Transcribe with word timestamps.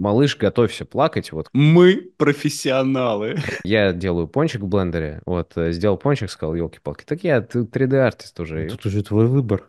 малыш, 0.00 0.36
готовься 0.36 0.84
плакать, 0.84 1.30
вот. 1.30 1.48
Мы 1.52 2.10
профессионалы. 2.16 3.38
Я 3.62 3.92
делаю 3.92 4.26
пончик 4.26 4.62
в 4.62 4.66
блендере, 4.66 5.20
вот, 5.26 5.52
э, 5.56 5.72
сделал 5.72 5.98
пончик, 5.98 6.30
сказал, 6.30 6.54
елки-палки, 6.54 7.04
так 7.04 7.22
я 7.22 7.38
3D-артист 7.38 8.40
уже. 8.40 8.68
Тут 8.68 8.86
уже 8.86 9.02
твой 9.02 9.26
выбор. 9.26 9.68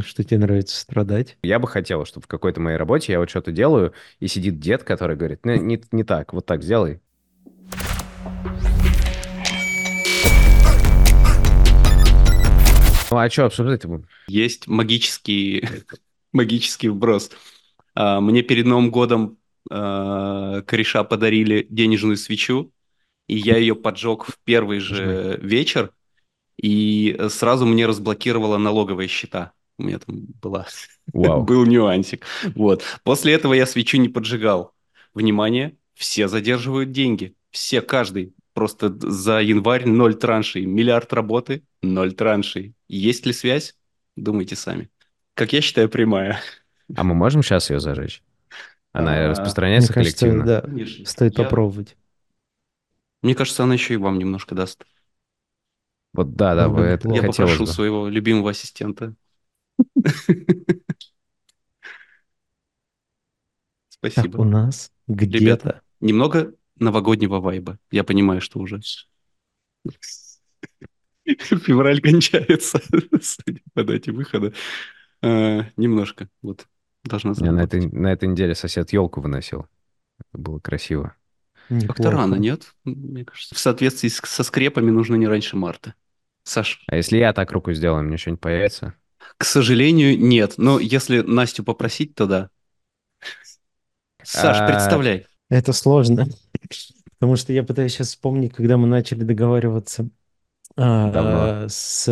Что 0.00 0.24
тебе 0.24 0.38
нравится 0.38 0.78
страдать? 0.78 1.36
Я 1.42 1.58
бы 1.58 1.68
хотел, 1.68 2.04
чтобы 2.04 2.24
в 2.24 2.28
какой-то 2.28 2.60
моей 2.60 2.76
работе 2.76 3.12
я 3.12 3.18
вот 3.18 3.30
что-то 3.30 3.52
делаю, 3.52 3.92
и 4.20 4.28
сидит 4.28 4.58
дед, 4.58 4.82
который 4.84 5.16
говорит, 5.16 5.44
не, 5.44 5.58
не, 5.58 5.82
не 5.92 6.04
так, 6.04 6.32
вот 6.32 6.46
так 6.46 6.62
сделай. 6.62 7.00
Ну 13.10 13.18
а 13.18 13.30
что 13.30 13.44
обсуждать 13.44 13.86
будем? 13.86 14.08
Есть 14.26 14.66
магический, 14.66 15.68
магический 16.32 16.88
вброс. 16.88 17.30
А, 17.94 18.20
Мне 18.20 18.42
перед 18.42 18.66
Новым 18.66 18.90
годом 18.90 19.38
а, 19.70 20.62
кореша 20.62 21.04
подарили 21.04 21.66
денежную 21.68 22.16
свечу, 22.16 22.72
и 23.26 23.36
я 23.36 23.56
ее 23.56 23.74
поджег 23.74 24.24
в 24.24 24.38
первый 24.44 24.80
же 24.80 25.38
вечер, 25.42 25.92
и 26.60 27.18
сразу 27.28 27.66
мне 27.66 27.86
разблокировала 27.86 28.58
налоговые 28.58 29.08
счета. 29.08 29.52
У 29.78 29.84
меня 29.84 29.98
там 29.98 30.26
была, 30.40 30.66
Вау. 31.12 31.42
был 31.42 31.64
нюансик. 31.66 32.26
Вот. 32.54 32.82
После 33.02 33.32
этого 33.34 33.54
я 33.54 33.66
свечу 33.66 33.96
не 33.98 34.08
поджигал. 34.08 34.72
Внимание, 35.14 35.76
все 35.94 36.28
задерживают 36.28 36.92
деньги. 36.92 37.34
Все, 37.50 37.80
каждый. 37.80 38.34
Просто 38.52 38.88
за 38.88 39.40
январь 39.40 39.86
ноль 39.86 40.14
траншей. 40.14 40.64
Миллиард 40.64 41.12
работы, 41.12 41.64
ноль 41.82 42.12
траншей. 42.12 42.74
Есть 42.88 43.26
ли 43.26 43.32
связь? 43.32 43.76
Думайте 44.16 44.54
сами. 44.54 44.90
Как 45.34 45.52
я 45.52 45.60
считаю, 45.60 45.88
прямая. 45.88 46.40
А 46.94 47.02
мы 47.02 47.14
можем 47.14 47.42
сейчас 47.42 47.70
ее 47.70 47.80
зажечь? 47.80 48.22
Она 48.94 49.26
А, 49.26 49.28
распространяется 49.28 49.92
Мне 49.92 49.94
кажется, 49.94 50.18
коллективно? 50.26 50.46
да, 50.46 50.60
Конечно. 50.62 51.04
стоит 51.04 51.36
Я- 51.36 51.44
попробовать. 51.44 51.96
Мне 53.22 53.34
кажется, 53.34 53.64
она 53.64 53.74
еще 53.74 53.94
и 53.94 53.96
вам 53.96 54.18
немножко 54.20 54.54
даст. 54.54 54.86
Вот 56.12 56.36
да, 56.36 56.54
да, 56.54 56.68
бы 56.68 56.82
это. 56.82 57.08
Я 57.12 57.24
попрошу 57.24 57.64
бы. 57.64 57.66
своего 57.66 58.08
любимого 58.08 58.50
ассистента. 58.50 59.14
Так, 60.04 60.14
Спасибо. 63.88 64.36
у 64.38 64.44
нас 64.44 64.92
где-то... 65.08 65.82
Немного 66.00 66.54
новогоднего 66.76 67.40
вайба. 67.40 67.78
Я 67.90 68.04
понимаю, 68.04 68.40
что 68.40 68.60
уже 68.60 68.80
февраль 71.24 72.00
кончается, 72.00 72.80
судя 73.22 73.60
по 73.72 73.82
дате 73.82 74.12
выхода. 74.12 74.52
А, 75.22 75.66
Немножко, 75.76 76.28
вот, 76.42 76.68
должна 77.04 77.30
Я 77.38 77.52
на 77.52 77.64
заработать. 77.64 77.84
этой, 77.84 77.98
на 78.00 78.12
этой 78.12 78.28
неделе 78.28 78.54
сосед 78.54 78.92
елку 78.92 79.20
выносил. 79.20 79.66
Это 80.32 80.42
было 80.42 80.58
красиво. 80.58 81.14
Как-то 81.68 82.10
рано, 82.10 82.34
нет? 82.34 82.74
Мне 82.84 83.24
кажется, 83.24 83.54
в 83.54 83.58
соответствии 83.58 84.08
с- 84.08 84.20
со 84.22 84.42
скрепами 84.44 84.90
нужно 84.90 85.14
не 85.16 85.26
раньше 85.26 85.56
марта. 85.56 85.94
Саш, 86.44 86.82
А 86.88 86.96
если 86.96 87.16
я 87.18 87.32
так 87.32 87.50
руку 87.52 87.72
сделаю, 87.72 88.02
мне 88.04 88.16
что-нибудь 88.18 88.40
появится? 88.40 88.94
к 89.38 89.44
сожалению, 89.44 90.18
нет. 90.18 90.54
Но 90.58 90.78
если 90.78 91.20
Настю 91.22 91.64
попросить, 91.64 92.14
то 92.14 92.26
да. 92.26 92.50
Саш, 94.22 94.58
А, 94.60 94.66
представляй. 94.66 95.26
Это 95.50 95.72
сложно, 95.72 96.26
потому 97.18 97.36
что 97.36 97.52
я 97.52 97.62
пытаюсь 97.62 97.92
сейчас 97.92 98.08
вспомнить, 98.08 98.54
когда 98.54 98.76
мы 98.76 98.86
начали 98.86 99.22
договариваться 99.22 100.08
а, 100.76 101.66
с 101.68 102.08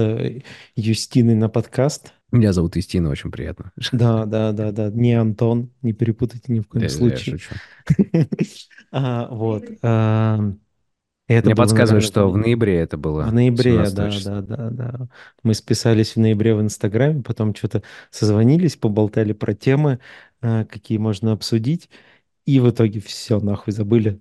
Юстиной 0.77 1.35
на 1.35 1.49
подкаст. 1.49 2.13
Меня 2.33 2.53
зовут 2.53 2.77
Истина, 2.77 3.11
очень 3.11 3.31
приятно. 3.31 3.73
Да, 3.93 4.25
да, 4.27 4.53
да, 4.53 4.73
да. 4.73 4.91
Не 4.91 5.13
Антон, 5.15 5.71
не 5.83 5.93
перепутайте 5.93 6.53
ни 6.53 6.61
в 6.61 6.67
коем 6.69 6.83
Я- 6.83 6.89
я 6.89 6.95
случае. 6.97 7.39
шучу. 7.39 7.55
А, 8.91 9.29
Вот. 9.31 9.65
а, 9.83 10.41
это 11.29 11.47
Мне 11.47 11.55
подсказывают, 11.57 12.05
что 12.05 12.29
в 12.31 12.37
ноябре 12.37 12.77
это 12.79 12.97
было. 12.97 13.23
В 13.25 13.33
ноябре, 13.33 13.73
17 13.73 13.95
да, 13.97 14.11
числа. 14.11 14.41
да, 14.43 14.57
да, 14.57 14.71
да. 14.71 15.09
Мы 15.43 15.55
списались 15.55 16.17
в 16.17 16.21
ноябре 16.21 16.55
в 16.55 16.61
Инстаграме, 16.61 17.23
потом 17.23 17.55
что-то 17.55 17.83
созвонились, 18.11 18.77
поболтали 18.77 19.33
про 19.33 19.55
темы, 19.55 19.99
э, 20.43 20.65
какие 20.67 20.99
можно 20.99 21.33
обсудить, 21.33 21.89
и 22.47 22.61
в 22.61 22.71
итоге 22.71 23.01
все 23.01 23.41
нахуй 23.41 23.73
забыли. 23.73 24.21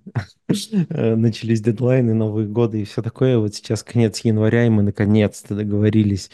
Э, 0.90 1.14
Начались 1.16 1.60
дедлайны, 1.62 2.14
Новые 2.14 2.48
годы 2.48 2.82
и 2.82 2.84
все 2.84 3.02
такое. 3.02 3.38
Вот 3.38 3.54
сейчас 3.54 3.82
конец 3.82 4.20
января, 4.20 4.66
и 4.66 4.70
мы 4.70 4.82
наконец-то 4.82 5.54
договорились 5.56 6.30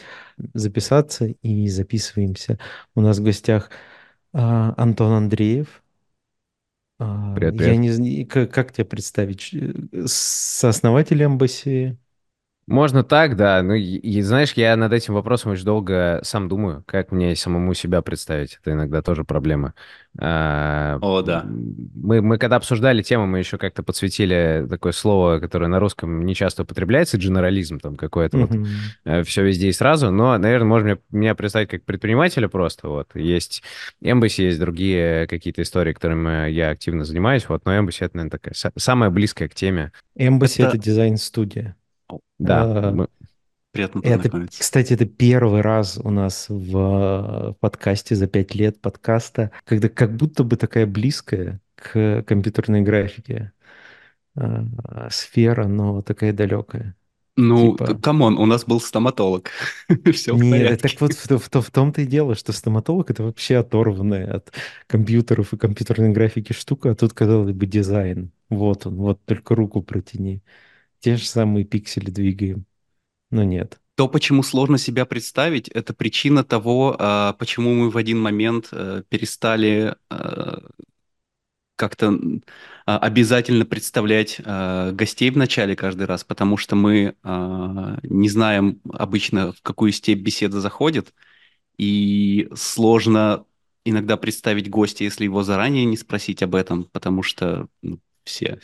записаться 0.53 1.25
и 1.27 1.67
записываемся. 1.69 2.59
У 2.95 3.01
нас 3.01 3.19
в 3.19 3.23
гостях 3.23 3.69
а, 4.33 4.73
Антон 4.77 5.13
Андреев. 5.13 5.83
А, 6.99 7.33
Привет, 7.33 7.59
Я 7.61 7.73
привет. 7.73 7.77
не 7.77 7.91
знаю, 7.91 8.27
как, 8.27 8.51
как 8.53 8.71
тебя 8.73 8.85
представить? 8.85 9.53
Э, 9.53 10.05
Сооснователь 10.05 11.23
Embassy? 11.23 11.97
Можно 12.69 13.03
так, 13.03 13.35
да. 13.35 13.63
Ну, 13.63 13.73
и, 13.73 13.81
и 13.81 14.21
знаешь, 14.21 14.53
я 14.53 14.75
над 14.75 14.93
этим 14.93 15.15
вопросом 15.15 15.51
очень 15.53 15.65
долго 15.65 16.19
сам 16.23 16.47
думаю, 16.47 16.83
как 16.85 17.11
мне 17.11 17.35
самому 17.35 17.73
себя 17.73 18.01
представить. 18.03 18.59
Это 18.61 18.73
иногда 18.73 19.01
тоже 19.01 19.23
проблема. 19.23 19.73
А, 20.19 20.99
О, 21.01 21.21
да. 21.23 21.45
Мы, 21.47 22.21
мы 22.21 22.37
когда 22.37 22.57
обсуждали 22.57 23.01
тему, 23.01 23.25
мы 23.25 23.39
еще 23.39 23.57
как-то 23.57 23.81
подсветили 23.81 24.67
такое 24.69 24.91
слово, 24.91 25.39
которое 25.39 25.67
на 25.67 25.79
русском 25.79 26.23
не 26.25 26.35
часто 26.35 26.61
употребляется, 26.61 27.17
дженерализм 27.17 27.79
там 27.79 27.95
какой-то 27.95 28.37
вот. 28.37 28.51
Мгм. 28.51 29.23
все 29.23 29.43
везде 29.43 29.69
и 29.69 29.73
сразу, 29.73 30.11
но, 30.11 30.37
наверное, 30.37 30.67
можно 30.67 30.97
меня, 31.11 31.33
представить 31.33 31.69
как 31.69 31.83
предпринимателя 31.85 32.47
просто, 32.47 32.87
вот. 32.87 33.15
Есть 33.15 33.63
Embassy, 34.03 34.43
есть 34.43 34.59
другие 34.59 35.25
какие-то 35.27 35.63
истории, 35.63 35.93
которыми 35.93 36.49
я 36.51 36.69
активно 36.69 37.03
занимаюсь, 37.03 37.49
вот, 37.49 37.65
но 37.65 37.75
Embassy 37.75 38.05
это, 38.05 38.17
наверное, 38.17 38.31
такая 38.31 38.53
са- 38.53 38.71
самая 38.77 39.09
близкая 39.09 39.49
к 39.49 39.55
теме. 39.55 39.91
Embassy 40.17 40.63
Это- 40.63 40.69
это 40.69 40.77
дизайн-студия. 40.77 41.75
Да, 42.37 42.91
мы- 42.93 43.07
Приятно 43.71 44.01
Это, 44.03 44.47
кстати, 44.47 44.93
это 44.93 45.05
первый 45.05 45.61
раз 45.61 45.99
у 46.03 46.09
нас 46.09 46.47
в 46.49 47.51
э, 47.51 47.53
подкасте 47.59 48.15
за 48.15 48.25
пять 48.27 48.55
лет 48.55 48.81
подкаста, 48.81 49.51
когда 49.63 49.89
как 49.89 50.15
будто 50.15 50.43
бы 50.43 50.57
такая 50.57 50.87
близкая 50.87 51.61
к 51.75 52.23
компьютерной 52.23 52.81
графике 52.81 53.51
э, 54.35 54.63
сфера, 55.11 55.67
но 55.67 56.01
такая 56.01 56.33
далекая. 56.33 56.95
Ну, 57.35 57.77
типа- 57.77 57.95
come 57.95 58.19
on, 58.19 58.37
у 58.37 58.45
нас 58.45 58.65
был 58.65 58.81
стоматолог. 58.81 59.49
Все 60.13 60.33
в 60.33 60.43
Нет, 60.43 60.51
порядке. 60.51 60.89
так 60.89 61.01
вот 61.01 61.13
в, 61.13 61.49
в, 61.55 61.61
в 61.61 61.71
том-то 61.71 62.01
и 62.01 62.05
дело, 62.07 62.35
что 62.35 62.51
стоматолог 62.51 63.11
это 63.11 63.23
вообще 63.23 63.57
оторванная 63.57 64.33
от 64.33 64.51
компьютеров 64.87 65.53
и 65.53 65.57
компьютерной 65.57 66.09
графики 66.09 66.53
штука, 66.53 66.91
а 66.91 66.95
тут, 66.95 67.13
казалось 67.13 67.53
бы, 67.53 67.65
дизайн. 67.65 68.31
Вот 68.49 68.87
он, 68.87 68.95
вот 68.95 69.23
только 69.25 69.53
руку 69.55 69.81
протяни. 69.83 70.41
Те 70.99 71.15
же 71.15 71.25
самые 71.25 71.65
пиксели 71.65 72.09
двигаем. 72.09 72.65
Но 73.31 73.43
нет. 73.43 73.79
То, 73.95 74.07
почему 74.07 74.43
сложно 74.43 74.77
себя 74.77 75.05
представить, 75.05 75.67
это 75.67 75.93
причина 75.93 76.43
того, 76.43 76.95
а, 76.97 77.33
почему 77.33 77.73
мы 77.73 77.89
в 77.89 77.97
один 77.97 78.19
момент 78.19 78.69
э, 78.71 79.03
перестали 79.09 79.95
э, 80.09 80.57
как-то 81.75 82.17
а, 82.85 82.97
обязательно 82.97 83.65
представлять 83.65 84.41
гостей 84.41 85.29
в 85.31 85.37
начале 85.37 85.75
каждый 85.75 86.05
раз, 86.05 86.23
потому 86.23 86.57
что 86.57 86.75
мы 86.75 87.15
а, 87.23 87.99
не 88.03 88.29
знаем 88.29 88.81
обычно, 88.91 89.53
в 89.53 89.61
какую 89.61 89.91
степь 89.91 90.19
беседа 90.19 90.59
заходит, 90.61 91.13
и 91.77 92.49
сложно 92.55 93.45
иногда 93.85 94.17
представить 94.17 94.69
гостя, 94.69 95.03
если 95.03 95.25
его 95.25 95.43
заранее 95.43 95.85
не 95.85 95.97
спросить 95.97 96.43
об 96.43 96.55
этом, 96.55 96.85
потому 96.85 97.23
что 97.23 97.67
ну, 97.81 97.99
все 98.25 98.57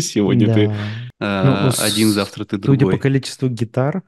сегодня 0.00 0.52
ты 0.52 0.66
Да. 1.20 1.44
э, 1.44 1.64
Ну, 1.64 1.70
с- 1.70 1.80
один, 1.80 2.08
завтра 2.10 2.44
ты 2.44 2.56
Судя 2.56 2.66
другой. 2.78 2.96
по 2.96 2.98
количеству 3.02 3.48
гитар, 3.48 4.02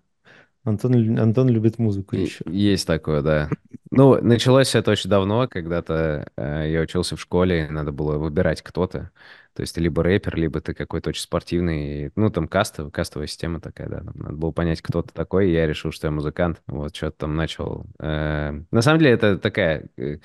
Антон, 0.63 1.19
Антон 1.19 1.49
любит 1.49 1.79
музыку 1.79 2.17
еще. 2.17 2.45
Есть 2.47 2.87
такое, 2.87 3.23
да. 3.23 3.49
Ну, 3.91 4.21
началось 4.23 4.75
это 4.75 4.91
очень 4.91 5.09
давно, 5.09 5.49
когда-то 5.49 6.31
э, 6.37 6.71
я 6.71 6.81
учился 6.83 7.17
в 7.17 7.21
школе, 7.21 7.67
и 7.67 7.71
надо 7.73 7.93
было 7.93 8.19
выбирать 8.19 8.61
кто-то. 8.63 9.11
То 9.55 9.63
есть 9.63 9.75
ты 9.75 9.81
либо 9.81 10.03
рэпер, 10.03 10.37
либо 10.37 10.61
ты 10.61 10.75
какой-то 10.75 11.11
очень 11.11 11.23
спортивный. 11.23 12.13
Ну, 12.15 12.31
там 12.31 12.47
кастовая, 12.47 12.91
кастовая 12.93 13.27
система 13.27 13.61
такая, 13.61 13.89
да. 13.89 13.99
Там 14.05 14.13
надо 14.15 14.37
было 14.37 14.51
понять, 14.53 14.81
кто 14.83 15.03
ты 15.03 15.13
такой, 15.15 15.49
и 15.49 15.53
я 15.55 15.67
решил, 15.67 15.93
что 15.93 16.07
я 16.07 16.11
музыкант. 16.13 16.61
Вот, 16.67 16.95
что-то 16.95 17.17
там 17.21 17.35
начал. 17.37 17.87
э, 17.99 18.63
На 18.71 18.83
самом 18.83 18.99
деле, 19.01 19.13
это 19.13 19.39
такая 19.39 19.89
э, 19.97 20.19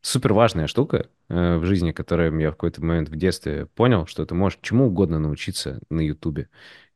супер 0.00 0.32
важная 0.32 0.66
штука 0.66 1.08
э, 1.28 1.56
в 1.56 1.64
жизни, 1.64 1.92
которую 1.92 2.38
я 2.38 2.50
в 2.50 2.54
какой-то 2.54 2.84
момент 2.84 3.08
в 3.08 3.16
детстве 3.16 3.66
понял, 3.66 4.06
что 4.06 4.24
ты 4.24 4.34
можешь 4.34 4.58
чему 4.62 4.86
угодно 4.86 5.18
научиться 5.18 5.80
на 5.90 6.00
Ютубе. 6.00 6.48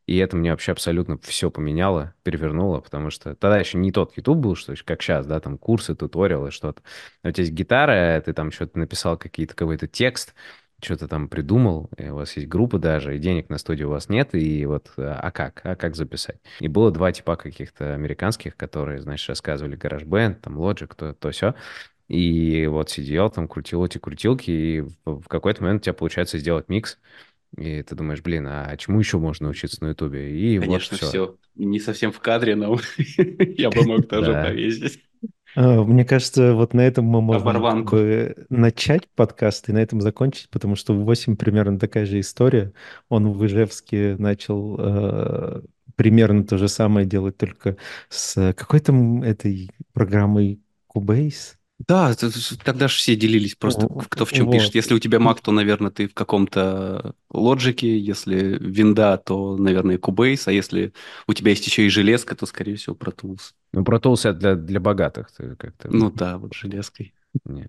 И 0.06 0.16
это 0.16 0.37
мне 0.37 0.50
вообще 0.50 0.72
абсолютно 0.72 1.16
все 1.19 1.50
поменяло, 1.50 2.14
перевернуло, 2.25 2.81
потому 2.81 3.10
что 3.10 3.37
тогда 3.37 3.58
еще 3.58 3.78
не 3.78 3.93
тот 3.93 4.16
YouTube 4.16 4.38
был, 4.38 4.56
что 4.56 4.75
как 4.84 5.00
сейчас, 5.00 5.26
да, 5.26 5.38
там 5.38 5.58
курсы, 5.58 5.94
туториалы, 5.94 6.50
что-то. 6.50 6.82
У 7.22 7.31
тебя 7.31 7.43
есть 7.43 7.54
гитара, 7.54 8.20
ты 8.20 8.32
там 8.32 8.50
что-то 8.50 8.78
написал, 8.78 9.16
какие-то 9.16 9.54
какой-то 9.54 9.87
текст, 9.87 10.34
что-то 10.82 11.06
там 11.06 11.28
придумал, 11.28 11.88
и 11.96 12.08
у 12.08 12.16
вас 12.16 12.37
есть 12.37 12.49
группа 12.49 12.78
даже, 12.78 13.16
и 13.16 13.20
денег 13.20 13.49
на 13.49 13.58
студию 13.58 13.88
у 13.88 13.93
вас 13.93 14.08
нет, 14.08 14.34
и 14.34 14.66
вот, 14.66 14.93
а 14.96 15.31
как, 15.31 15.60
а 15.64 15.76
как 15.76 15.94
записать? 15.94 16.40
И 16.58 16.66
было 16.66 16.90
два 16.90 17.12
типа 17.12 17.37
каких-то 17.37 17.94
американских, 17.94 18.56
которые, 18.56 19.00
значит, 19.00 19.28
рассказывали 19.28 19.78
GarageBand, 19.78 20.40
там 20.40 20.58
Logic, 20.58 20.93
то, 20.96 21.14
то 21.14 21.31
все. 21.31 21.54
И 22.12 22.67
вот 22.67 22.91
сидел 22.91 23.31
там, 23.31 23.49
крутил 23.49 23.82
эти 23.87 23.97
крутилки, 23.97 24.50
и 24.50 24.81
в, 25.06 25.26
какой-то 25.29 25.62
момент 25.62 25.81
у 25.81 25.85
тебя 25.85 25.94
получается 25.94 26.37
сделать 26.38 26.69
микс, 26.69 26.99
и 27.56 27.82
ты 27.82 27.94
думаешь, 27.94 28.20
блин, 28.20 28.47
а 28.47 28.76
чему 28.76 28.99
еще 28.99 29.17
можно 29.17 29.49
учиться 29.49 29.82
на 29.82 29.88
Ютубе? 29.88 30.31
И 30.31 30.59
вот 30.59 30.67
Конечно, 30.67 30.99
все. 30.99 31.06
все 31.06 31.37
не 31.55 31.81
совсем 31.81 32.12
в 32.12 32.20
кадре, 32.20 32.55
но 32.55 32.79
я 33.38 33.70
бы 33.70 33.85
мог 33.85 34.09
тоже 34.09 34.31
повесить. 34.31 35.00
А, 35.56 35.82
Мне 35.82 36.05
кажется, 36.05 36.53
вот 36.53 36.75
на 36.75 36.82
этом 36.82 37.06
мы 37.06 37.23
можем 37.23 37.85
бы 37.85 38.47
начать 38.50 39.09
подкаст 39.17 39.70
и 39.70 39.73
на 39.73 39.79
этом 39.79 40.03
закончить, 40.03 40.50
потому 40.50 40.76
что 40.76 40.93
в 40.93 41.06
8 41.06 41.37
примерно 41.37 41.79
такая 41.79 42.05
же 42.05 42.20
история. 42.20 42.75
Он 43.09 43.32
в 43.32 43.47
Ижевске 43.47 44.17
начал 44.19 44.76
э, 44.79 45.62
примерно 45.97 46.44
то 46.44 46.59
же 46.59 46.69
самое 46.69 47.06
делать, 47.06 47.38
только 47.38 47.79
с 48.11 48.53
какой 48.53 48.81
там 48.81 49.23
этой 49.23 49.70
программой 49.94 50.61
Cubase. 50.94 51.56
Да, 51.88 52.14
тогда 52.64 52.88
же 52.88 52.96
все 52.96 53.17
делились 53.17 53.55
просто, 53.55 53.88
кто 54.08 54.25
в 54.25 54.32
чем 54.32 54.50
пишет. 54.50 54.69
Вот. 54.69 54.75
Если 54.76 54.94
у 54.94 54.99
тебя 54.99 55.19
Mac, 55.19 55.38
то, 55.43 55.52
наверное, 55.52 55.90
ты 55.90 56.08
в 56.08 56.14
каком-то 56.14 57.14
лоджике, 57.31 57.99
если 57.99 58.58
винда, 58.61 59.17
то, 59.19 59.56
наверное, 59.56 59.99
Cubase, 59.99 60.43
а 60.46 60.52
если 60.52 60.93
у 61.26 61.34
тебя 61.34 61.50
есть 61.50 61.67
еще 61.67 61.87
и 61.87 61.88
железка, 61.88 62.34
то, 62.37 62.46
скорее 62.46 62.76
всего, 62.76 62.96
Pro 62.96 63.14
Tools. 63.14 63.52
Ну, 63.73 63.82
Pro 63.82 64.00
Tools 64.00 64.29
это 64.29 64.32
для, 64.32 64.55
для 64.55 64.81
богатых. 64.81 65.31
Ты 65.37 65.56
как-то... 65.56 65.88
Ну 65.90 66.11
да, 66.11 66.38
вот 66.38 66.55
железкой. 66.55 67.14
не. 67.44 67.69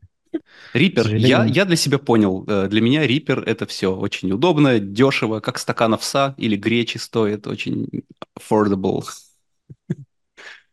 К 0.72 0.76
Reaper. 0.76 1.16
Я, 1.18 1.46
я 1.46 1.66
для 1.66 1.76
себя 1.76 2.00
понял. 2.00 2.44
э, 2.48 2.68
Для 2.68 2.82
меня 2.82 3.06
Reaper 3.06 3.44
это 3.44 3.66
все 3.68 3.96
очень 3.96 4.32
удобно, 4.32 4.80
дешево, 4.80 5.40
как 5.40 5.60
стакан 5.60 5.94
овса 5.94 6.34
или 6.38 6.56
гречи 6.56 6.98
стоит, 6.98 7.46
очень 7.46 8.04
affordable. 8.40 9.04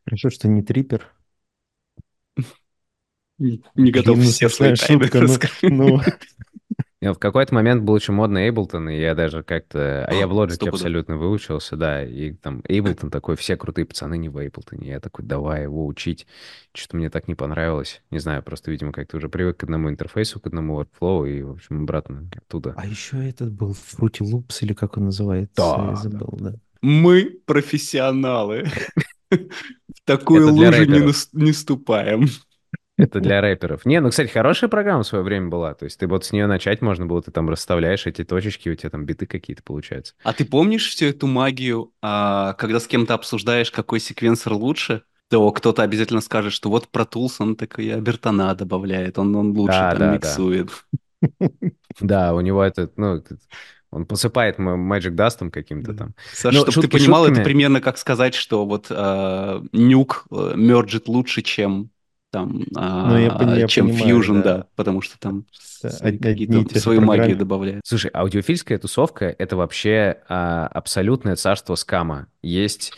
хорошо, 0.05 0.31
что 0.31 0.49
не 0.49 0.63
трипер. 0.63 1.07
Не 3.41 3.91
готов 3.91 4.17
Блин, 4.17 4.27
ну 4.27 4.33
все 4.33 4.49
свои 4.49 4.75
тайны 4.75 5.11
ну, 5.63 5.69
ну, 5.71 6.01
Не, 7.01 7.15
В 7.15 7.19
какой-то 7.19 7.55
момент 7.55 7.83
был 7.83 7.95
очень 7.95 8.13
модный 8.13 8.49
Ableton, 8.51 8.95
и 8.95 9.01
я 9.01 9.15
даже 9.15 9.43
как-то... 9.43 10.05
А 10.05 10.13
я 10.13 10.27
в 10.27 10.33
Logic 10.33 10.51
Стопудово. 10.51 10.77
абсолютно 10.77 11.17
выучился, 11.17 11.77
да, 11.77 12.05
и 12.05 12.33
там 12.33 12.61
Ableton 12.69 13.09
такой, 13.09 13.37
все 13.37 13.57
крутые 13.57 13.87
пацаны 13.87 14.19
не 14.19 14.29
в 14.29 14.37
Ableton. 14.37 14.85
Я 14.85 15.01
такой, 15.01 15.25
давай 15.25 15.63
его 15.63 15.87
учить. 15.87 16.27
Что-то 16.75 16.99
мне 16.99 17.09
так 17.09 17.27
не 17.27 17.35
понравилось. 17.35 18.03
Не 18.11 18.19
знаю, 18.19 18.43
просто, 18.43 18.71
видимо, 18.71 18.93
как-то 18.93 19.17
уже 19.17 19.31
привык 19.31 19.57
к 19.57 19.63
одному 19.63 19.89
интерфейсу, 19.89 20.41
к 20.41 20.47
одному 20.47 20.79
workflow, 20.79 21.27
и, 21.27 21.43
в 21.43 21.53
общем, 21.53 21.85
обратно 21.85 22.29
оттуда. 22.37 22.75
А 22.77 22.87
еще 22.87 23.27
этот 23.27 23.51
был 23.55 23.73
Fruity 23.73 24.21
Loops, 24.21 24.59
или 24.61 24.75
как 24.75 24.99
он 24.99 25.07
называется, 25.07 25.55
я 25.57 25.77
Да, 25.77 25.97
забыл, 25.97 26.39
да. 26.39 26.55
Мы 26.83 27.41
профессионалы. 27.47 28.69
В 29.31 30.05
такую 30.05 30.53
лужу 30.53 30.63
не 30.63 30.71
рэперов. 30.71 31.17
Это 33.00 33.20
для 33.20 33.41
рэперов. 33.41 33.85
Не, 33.85 34.00
ну, 34.00 34.11
кстати, 34.11 34.31
хорошая 34.31 34.69
программа 34.69 35.02
в 35.02 35.06
свое 35.06 35.25
время 35.25 35.49
была. 35.49 35.75
То 35.75 35.85
есть 35.85 35.99
ты 35.99 36.06
вот 36.06 36.25
с 36.25 36.32
нее 36.32 36.47
начать 36.47 36.82
можно 36.82 37.06
было, 37.06 37.23
ты 37.23 37.31
там 37.31 37.49
расставляешь 37.49 38.06
эти 38.06 38.25
точечки, 38.25 38.69
у 38.69 38.75
тебя 38.75 38.91
там 38.91 39.05
биты 39.05 39.26
какие-то 39.26 39.62
получаются. 39.62 40.14
А 40.23 40.32
ты 40.32 40.44
помнишь 40.44 40.88
всю 40.88 41.06
эту 41.06 41.26
магию, 41.26 41.93
а, 42.02 42.55
когда 42.55 42.81
с 42.81 42.87
кем-то 42.87 43.14
обсуждаешь, 43.14 43.70
какой 43.70 44.00
секвенсор 44.00 44.52
лучше, 44.52 45.02
то 45.29 45.50
кто-то 45.52 45.82
обязательно 45.82 46.20
скажет, 46.20 46.52
что 46.52 46.70
вот 46.70 46.88
Pro 46.93 47.08
Tools, 47.08 47.37
он 47.38 47.56
такой 47.56 47.94
Абертона 47.94 48.55
добавляет, 48.55 49.19
он, 49.19 49.35
он 49.37 49.56
лучше 49.56 49.79
Да, 49.79 49.91
там 49.91 49.99
да, 49.99 50.14
миксует. 50.14 50.70
Да, 52.00 52.35
у 52.35 52.41
него 52.41 52.62
это, 52.62 52.91
ну, 52.97 53.23
он 53.91 54.06
посыпает 54.06 54.58
Magic 54.58 55.11
Dust'ом 55.11 55.50
каким-то 55.50 55.94
там. 55.94 56.14
Саш, 56.32 56.55
Ну, 56.55 56.70
чтобы 56.70 56.88
ты 56.88 56.99
понимал, 56.99 57.26
это 57.26 57.43
примерно 57.43 57.81
как 57.81 57.99
сказать, 57.99 58.35
что 58.35 58.64
вот 58.64 58.87
а, 58.91 59.62
нюк 59.73 60.26
э, 60.31 60.52
мерджит 60.56 61.08
лучше, 61.08 61.43
чем 61.43 61.91
там, 62.31 62.62
Ну, 62.71 63.19
я 63.19 63.32
а, 63.32 63.56
я 63.56 63.67
чем 63.69 63.88
понимаю, 63.88 64.21
Fusion, 64.21 64.43
да. 64.43 64.56
да, 64.59 64.67
потому 64.77 65.00
что 65.00 65.19
там 65.19 65.44
Да, 65.82 65.91
свои 65.91 66.19
какие-то 66.19 66.53
магию 66.55 67.06
программы. 67.06 67.35
добавляют. 67.35 67.82
Слушай, 67.85 68.11
аудиофильская 68.15 68.79
тусовка— 68.79 69.35
это 69.38 69.56
вообще 69.56 70.19
а, 70.29 70.67
абсолютное 70.69 71.37
царство 71.37 71.75
скама. 71.75 72.29
Есть 72.43 72.93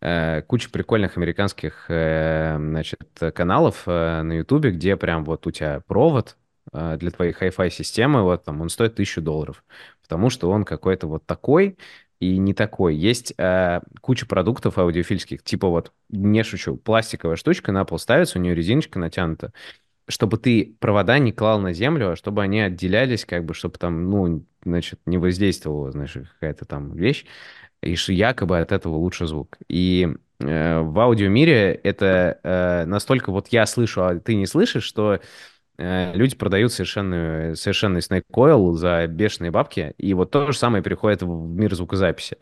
э, 0.00 0.42
куча 0.42 0.70
прикольных 0.70 1.16
американских 1.16 1.86
э, 1.88 2.56
значит, 2.58 3.00
каналов 3.34 3.82
э, 3.86 4.22
на 4.22 4.32
Ютубе, 4.34 4.70
где 4.70 4.96
прям 4.96 5.24
вот 5.24 5.46
у 5.46 5.50
тебя 5.50 5.82
провод 5.86 6.36
для 6.70 7.10
твоей 7.10 7.32
хай-фай 7.32 7.70
системы, 7.70 8.22
вот 8.22 8.44
там 8.44 8.60
он 8.60 8.68
стоит 8.68 8.94
тысячу 8.94 9.22
долларов, 9.22 9.64
потому 10.02 10.28
что 10.28 10.50
он 10.50 10.64
какой-то 10.64 11.06
вот 11.06 11.24
такой 11.24 11.78
и 12.20 12.36
не 12.38 12.52
такой. 12.54 12.96
Есть 12.96 13.32
э, 13.38 13.80
куча 14.00 14.26
продуктов 14.26 14.78
аудиофильских, 14.78 15.42
типа 15.42 15.68
вот, 15.68 15.92
не 16.08 16.42
шучу, 16.42 16.76
пластиковая 16.76 17.36
штучка 17.36 17.72
на 17.72 17.84
пол 17.84 17.98
ставится, 17.98 18.38
у 18.38 18.42
нее 18.42 18.54
резиночка 18.54 18.98
натянута, 18.98 19.52
чтобы 20.08 20.38
ты 20.38 20.74
провода 20.80 21.18
не 21.18 21.32
клал 21.32 21.60
на 21.60 21.72
землю, 21.72 22.12
а 22.12 22.16
чтобы 22.16 22.42
они 22.42 22.60
отделялись, 22.60 23.24
как 23.24 23.44
бы, 23.44 23.54
чтобы 23.54 23.78
там, 23.78 24.10
ну, 24.10 24.44
значит, 24.64 25.00
не 25.06 25.18
воздействовала, 25.18 25.92
значит, 25.92 26.28
какая-то 26.28 26.64
там 26.64 26.94
вещь, 26.96 27.24
и 27.82 27.94
что 27.94 28.12
якобы 28.12 28.58
от 28.58 28.72
этого 28.72 28.96
лучше 28.96 29.26
звук. 29.26 29.56
И 29.68 30.08
э, 30.40 30.80
в 30.80 30.98
аудиомире 30.98 31.74
это 31.74 32.40
э, 32.42 32.84
настолько 32.86 33.30
вот 33.30 33.48
я 33.48 33.66
слышу, 33.66 34.02
а 34.02 34.18
ты 34.18 34.34
не 34.34 34.46
слышишь, 34.46 34.84
что 34.84 35.20
люди 35.78 36.36
продают 36.36 36.72
совершенно, 36.72 37.54
совершенный 37.54 38.00
Snake 38.00 38.24
Coil 38.32 38.72
за 38.74 39.06
бешеные 39.06 39.50
бабки, 39.50 39.94
и 39.98 40.12
вот 40.14 40.30
то 40.30 40.50
же 40.50 40.58
самое 40.58 40.82
приходит 40.82 41.22
в 41.22 41.28
мир 41.28 41.74
звукозаписи. 41.74 42.36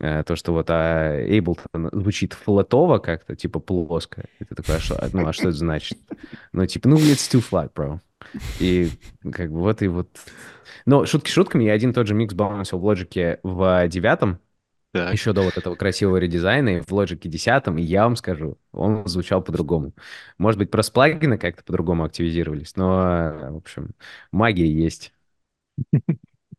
Э, 0.00 0.22
То, 0.24 0.34
что 0.34 0.52
вот 0.52 0.70
а, 0.70 1.20
Ableton 1.22 1.90
звучит 1.92 2.32
флотово 2.32 2.98
как-то, 2.98 3.36
типа 3.36 3.60
плоско. 3.60 4.24
И 4.38 4.44
ты 4.44 4.54
такой, 4.54 4.76
а 4.76 4.80
что, 4.80 5.08
ну, 5.12 5.26
а 5.26 5.32
что 5.32 5.48
это 5.48 5.58
значит? 5.58 5.98
Ну, 6.52 6.64
типа, 6.66 6.88
ну, 6.88 6.96
it's 6.96 7.30
too 7.30 7.44
flat, 7.48 7.70
bro. 7.74 7.98
И 8.58 8.90
как 9.30 9.50
бы 9.50 9.60
вот 9.60 9.82
и 9.82 9.88
вот... 9.88 10.08
Но 10.86 11.04
шутки 11.04 11.30
шутками, 11.30 11.64
я 11.64 11.74
один 11.74 11.92
тот 11.92 12.06
же 12.06 12.14
микс 12.14 12.32
балансил 12.32 12.78
в 12.78 12.88
Logic 12.88 13.40
в 13.42 13.88
девятом, 13.88 14.38
Так. 14.92 15.12
еще 15.12 15.32
до 15.32 15.42
вот 15.42 15.56
этого 15.58 15.74
красивого 15.76 16.16
редизайна, 16.18 16.76
и 16.78 16.80
в 16.80 16.88
Logic 16.92 17.16
10, 17.28 17.78
и 17.78 17.82
я 17.82 18.04
вам 18.04 18.16
скажу, 18.16 18.58
он 18.72 19.06
звучал 19.06 19.42
по-другому. 19.42 19.92
Может 20.38 20.58
быть, 20.58 20.70
просто 20.70 20.92
плагины 20.92 21.38
как-то 21.38 21.64
по-другому 21.64 22.04
активизировались, 22.04 22.76
но, 22.76 22.86
в 23.52 23.56
общем, 23.56 23.94
магия 24.32 24.70
есть. 24.72 25.12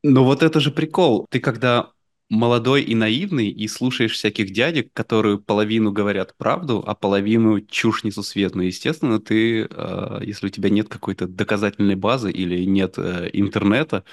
Но 0.04 0.24
вот 0.26 0.44
это 0.44 0.60
же 0.60 0.72
прикол. 0.72 1.28
Ты 1.30 1.40
когда 1.40 1.92
молодой 2.30 2.82
и 2.84 2.96
наивный 2.96 3.50
и 3.50 3.68
слушаешь 3.68 4.14
всяких 4.14 4.52
дядек, 4.52 4.92
которые 4.94 5.38
половину 5.38 5.92
говорят 5.92 6.36
правду, 6.38 6.84
а 6.86 6.96
половину 6.96 7.60
чушь 7.62 8.04
несусветную, 8.04 8.68
естественно, 8.68 9.20
ты, 9.20 9.68
э, 9.70 10.20
если 10.24 10.48
у 10.48 10.50
тебя 10.50 10.70
нет 10.70 10.88
какой-то 10.90 11.28
доказательной 11.28 11.96
базы 11.96 12.32
или 12.32 12.64
нет 12.66 12.96
э, 12.98 13.30
интернета 13.34 14.04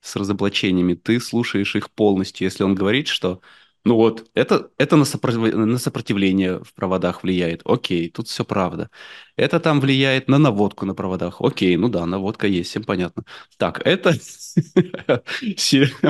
с 0.00 0.16
разоблачениями, 0.16 0.94
ты 0.94 1.20
слушаешь 1.20 1.76
их 1.76 1.90
полностью. 1.92 2.46
Если 2.46 2.64
он 2.64 2.74
говорит, 2.74 3.08
что 3.08 3.40
ну 3.84 3.96
вот, 3.96 4.30
это, 4.34 4.70
это 4.78 4.96
на, 4.96 5.04
сопротив- 5.04 5.54
на 5.54 5.78
сопротивление 5.78 6.62
в 6.62 6.74
проводах 6.74 7.22
влияет. 7.22 7.62
Окей, 7.64 8.10
тут 8.10 8.28
все 8.28 8.44
правда. 8.44 8.90
Это 9.36 9.60
там 9.60 9.80
влияет 9.80 10.28
на 10.28 10.38
наводку 10.38 10.86
на 10.86 10.94
проводах. 10.94 11.40
Окей, 11.40 11.76
ну 11.76 11.88
да, 11.88 12.04
наводка 12.06 12.46
есть, 12.46 12.70
всем 12.70 12.84
понятно. 12.84 13.24
Так, 13.56 13.80
это 13.86 14.10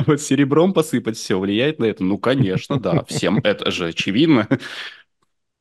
вот 0.07 0.21
серебром 0.21 0.73
посыпать 0.73 1.17
все 1.17 1.39
влияет 1.39 1.79
на 1.79 1.85
это? 1.85 2.03
Ну, 2.03 2.17
конечно, 2.17 2.79
да, 2.79 3.03
всем 3.05 3.39
это 3.43 3.71
же 3.71 3.87
очевидно. 3.87 4.47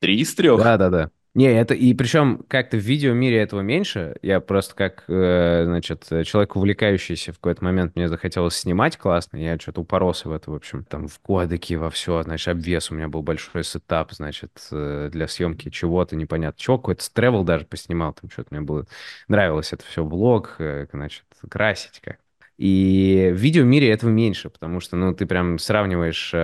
Три 0.01 0.21
из 0.21 0.35
трех. 0.35 0.63
Да-да-да. 0.63 1.11
Не, 1.33 1.45
это 1.47 1.75
и 1.75 1.95
причем 1.95 2.45
как-то 2.49 2.77
в 2.77 2.81
видеомире 2.81 3.39
этого 3.39 3.61
меньше. 3.61 4.17
Я 4.21 4.41
просто 4.41 4.75
как, 4.75 5.05
э, 5.07 5.63
значит, 5.65 6.05
человек 6.27 6.57
увлекающийся 6.57 7.33
в 7.33 7.37
какой-то 7.37 7.63
момент, 7.63 7.95
мне 7.95 8.09
захотелось 8.09 8.57
снимать 8.57 8.97
классно, 8.97 9.37
я 9.37 9.57
что-то 9.57 9.83
упоролся 9.83 10.29
в 10.29 10.33
это, 10.33 10.51
в 10.51 10.55
общем, 10.57 10.85
там 10.85 11.07
в 11.07 11.21
кодеке, 11.21 11.77
во 11.77 11.89
все, 11.91 12.25
значит, 12.25 12.49
обвес 12.49 12.91
у 12.91 12.97
меня 12.97 13.07
был 13.07 13.23
большой 13.23 13.63
сетап, 13.63 14.11
значит, 14.13 14.51
э, 14.73 15.09
для 15.13 15.29
съемки 15.29 15.71
чего-то, 15.71 16.17
непонятно 16.17 16.59
чего, 16.61 16.79
какой-то 16.79 17.09
тревел 17.15 17.45
даже 17.45 17.65
поснимал, 17.65 18.13
там 18.13 18.29
что-то 18.29 18.49
мне 18.51 18.61
было, 18.63 18.87
нравилось 19.29 19.73
это 19.73 19.85
все, 19.85 20.05
влог, 20.05 20.57
э, 20.59 20.89
значит, 20.93 21.25
красить 21.49 22.01
как 22.03 22.19
и 22.59 23.31
в 23.33 23.37
видеомире 23.37 23.89
этого 23.91 24.11
меньше, 24.11 24.51
потому 24.51 24.81
что, 24.81 24.97
ну, 24.97 25.15
ты 25.15 25.25
прям 25.27 25.59
сравниваешь 25.59 26.35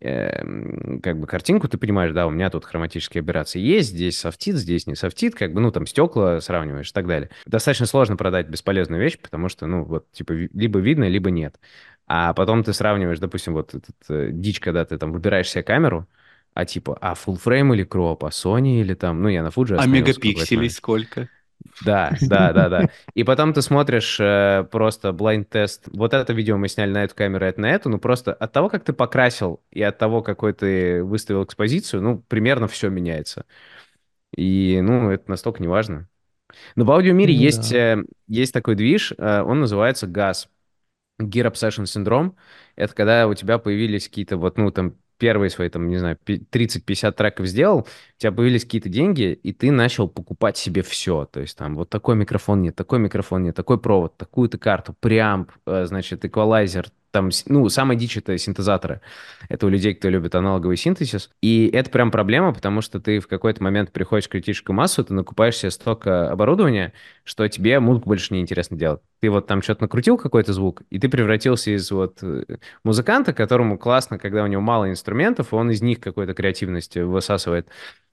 как 0.00 1.18
бы 1.18 1.26
картинку, 1.26 1.68
ты 1.68 1.78
понимаешь, 1.78 2.12
да, 2.12 2.26
у 2.26 2.30
меня 2.30 2.50
тут 2.50 2.64
хроматические 2.64 3.22
операции 3.22 3.60
есть, 3.60 3.90
здесь 3.90 4.18
софтит, 4.18 4.56
здесь 4.56 4.86
не 4.86 4.94
софтит, 4.94 5.34
как 5.34 5.54
бы, 5.54 5.60
ну, 5.60 5.72
там 5.72 5.86
стекла 5.86 6.40
сравниваешь 6.40 6.90
и 6.90 6.92
так 6.92 7.06
далее. 7.06 7.30
Достаточно 7.46 7.86
сложно 7.86 8.16
продать 8.16 8.48
бесполезную 8.48 9.00
вещь, 9.00 9.18
потому 9.18 9.48
что, 9.48 9.66
ну, 9.66 9.84
вот, 9.84 10.10
типа, 10.12 10.32
либо 10.32 10.78
видно, 10.80 11.08
либо 11.08 11.30
нет. 11.30 11.58
А 12.06 12.34
потом 12.34 12.62
ты 12.62 12.72
сравниваешь, 12.72 13.18
допустим, 13.18 13.54
вот 13.54 13.74
этот 13.74 13.96
э, 14.08 14.28
дичь, 14.32 14.60
когда 14.60 14.84
ты 14.84 14.98
там 14.98 15.12
выбираешь 15.12 15.50
себе 15.50 15.62
камеру, 15.62 16.06
а 16.54 16.64
типа, 16.64 16.96
а 17.00 17.14
full 17.14 17.38
frame 17.42 17.74
или 17.74 17.84
кроп, 17.84 18.24
а 18.24 18.28
Sony 18.28 18.80
или 18.80 18.94
там, 18.94 19.22
ну, 19.22 19.28
я 19.28 19.42
на 19.42 19.48
Fuji 19.48 19.76
А 19.78 19.86
мегапикселей 19.86 20.70
сколько? 20.70 21.28
Да, 21.84 22.12
да, 22.22 22.52
да, 22.52 22.68
да. 22.68 22.88
И 23.14 23.24
потом 23.24 23.52
ты 23.52 23.62
смотришь 23.62 24.18
э, 24.20 24.66
просто 24.70 25.10
blind-тест. 25.10 25.88
Вот 25.88 26.14
это 26.14 26.32
видео 26.32 26.56
мы 26.56 26.68
сняли 26.68 26.92
на 26.92 27.04
эту 27.04 27.14
камеру, 27.14 27.44
это 27.44 27.60
на 27.60 27.70
эту. 27.70 27.88
Ну, 27.88 27.98
просто 27.98 28.32
от 28.32 28.52
того, 28.52 28.68
как 28.68 28.84
ты 28.84 28.92
покрасил, 28.92 29.62
и 29.70 29.82
от 29.82 29.98
того, 29.98 30.22
какой 30.22 30.52
ты 30.52 31.02
выставил 31.02 31.44
экспозицию, 31.44 32.02
ну, 32.02 32.18
примерно 32.18 32.66
все 32.68 32.88
меняется. 32.88 33.44
И, 34.36 34.80
ну, 34.82 35.10
это 35.10 35.30
настолько 35.30 35.62
не 35.62 35.68
важно. 35.68 36.08
Но 36.76 36.84
в 36.84 36.90
аудиомире 36.90 37.34
Ну 37.34 37.40
есть, 37.40 37.72
да. 37.72 37.76
э, 37.76 38.04
есть 38.28 38.52
такой 38.54 38.74
движ, 38.74 39.12
э, 39.16 39.42
он 39.42 39.60
называется 39.60 40.06
GAS. 40.06 40.48
Gear 41.20 41.50
Obsession 41.50 41.86
синдром. 41.86 42.36
Это 42.76 42.94
когда 42.94 43.26
у 43.26 43.34
тебя 43.34 43.58
появились 43.58 44.08
какие-то 44.08 44.36
вот, 44.36 44.58
ну, 44.58 44.70
там, 44.70 44.96
первые 45.18 45.50
свои, 45.50 45.68
там, 45.68 45.88
не 45.88 45.98
знаю, 45.98 46.18
пи- 46.22 46.38
30-50 46.38 47.16
треков 47.16 47.46
сделал, 47.46 47.80
у 47.80 47.86
тебя 48.18 48.32
появились 48.32 48.64
какие-то 48.64 48.88
деньги, 48.88 49.32
и 49.42 49.52
ты 49.52 49.70
начал 49.70 50.08
покупать 50.08 50.56
себе 50.56 50.82
все. 50.82 51.24
То 51.26 51.40
есть 51.40 51.56
там 51.56 51.74
вот 51.76 51.90
такой 51.90 52.16
микрофон 52.16 52.62
нет, 52.62 52.76
такой 52.76 52.98
микрофон 52.98 53.42
нет, 53.44 53.54
такой 53.56 53.78
провод, 53.80 54.16
такую-то 54.16 54.58
карту, 54.58 54.94
преамп, 55.00 55.50
э, 55.66 55.86
значит, 55.86 56.24
эквалайзер, 56.24 56.90
там, 57.16 57.30
ну, 57.46 57.66
самое 57.70 57.98
дичь 57.98 58.18
это 58.18 58.36
синтезаторы. 58.36 59.00
Это 59.48 59.64
у 59.64 59.70
людей, 59.70 59.94
кто 59.94 60.10
любит 60.10 60.34
аналоговый 60.34 60.76
синтезис. 60.76 61.30
И 61.40 61.66
это 61.72 61.88
прям 61.88 62.10
проблема, 62.10 62.52
потому 62.52 62.82
что 62.82 63.00
ты 63.00 63.20
в 63.20 63.26
какой-то 63.26 63.62
момент 63.62 63.90
приходишь 63.90 64.26
в 64.26 64.28
критическую 64.28 64.76
массу, 64.76 65.02
ты 65.02 65.14
накупаешь 65.14 65.56
себе 65.56 65.70
столько 65.70 66.30
оборудования, 66.30 66.92
что 67.24 67.48
тебе 67.48 67.80
музыку 67.80 68.10
больше 68.10 68.34
не 68.34 68.42
интересно 68.42 68.76
делать. 68.76 69.00
Ты 69.20 69.30
вот 69.30 69.46
там 69.46 69.62
что-то 69.62 69.84
накрутил 69.84 70.18
какой-то 70.18 70.52
звук, 70.52 70.82
и 70.90 70.98
ты 70.98 71.08
превратился 71.08 71.70
из 71.70 71.90
вот 71.90 72.18
э, 72.20 72.44
музыканта, 72.84 73.32
которому 73.32 73.78
классно, 73.78 74.18
когда 74.18 74.44
у 74.44 74.46
него 74.46 74.60
мало 74.60 74.90
инструментов, 74.90 75.54
он 75.54 75.70
из 75.70 75.80
них 75.80 76.00
какой-то 76.00 76.34
креативности 76.34 76.98
высасывает, 76.98 77.70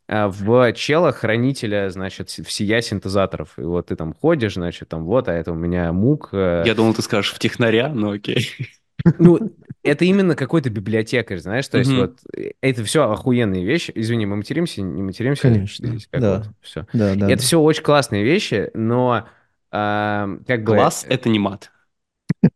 а, 0.08 0.28
в 0.30 0.74
чела 0.74 1.12
хранителя, 1.12 1.90
значит, 1.90 2.30
всея 2.30 2.82
синтезаторов. 2.82 3.58
И 3.58 3.62
вот 3.62 3.88
ты 3.88 3.96
там 3.96 4.14
ходишь, 4.14 4.54
значит, 4.54 4.90
там 4.90 5.06
вот, 5.06 5.28
а 5.28 5.34
это 5.34 5.52
у 5.52 5.56
меня 5.56 5.92
мук, 5.94 6.30
э, 6.34 6.64
Я 6.66 6.76
думал, 6.76 6.94
ты 6.94 7.02
скажешь 7.02 7.34
в 7.34 7.40
технаря, 7.40 7.90
но 7.90 8.12
окей. 8.12 8.50
Ну, 9.20 9.52
это 9.84 10.06
именно 10.06 10.36
какой-то 10.36 10.70
библиотекарь, 10.70 11.38
знаешь, 11.40 11.68
то 11.68 11.78
есть 11.78 11.92
вот 11.92 12.20
э, 12.36 12.52
это 12.62 12.84
все 12.84 13.10
охуенные 13.12 13.66
вещи. 13.66 13.92
Извини, 13.96 14.26
мы 14.26 14.38
материмся, 14.38 14.82
не 14.82 15.02
материмся, 15.04 15.44
Конечно. 15.44 15.88
здесь 15.88 16.08
как 16.10 16.22
вот, 16.22 16.42
Да. 16.44 16.54
все. 16.62 16.88
Да, 16.94 17.16
да, 17.16 17.26
Это 17.28 17.38
да. 17.38 17.42
все 17.42 17.60
очень 17.60 17.84
классные 17.84 18.24
вещи, 18.24 18.72
но 18.74 19.28
как 19.72 20.64
бы 20.64 20.76
Класс— 20.76 21.06
это 21.10 21.30
не 21.30 21.40
мат. 21.40 21.72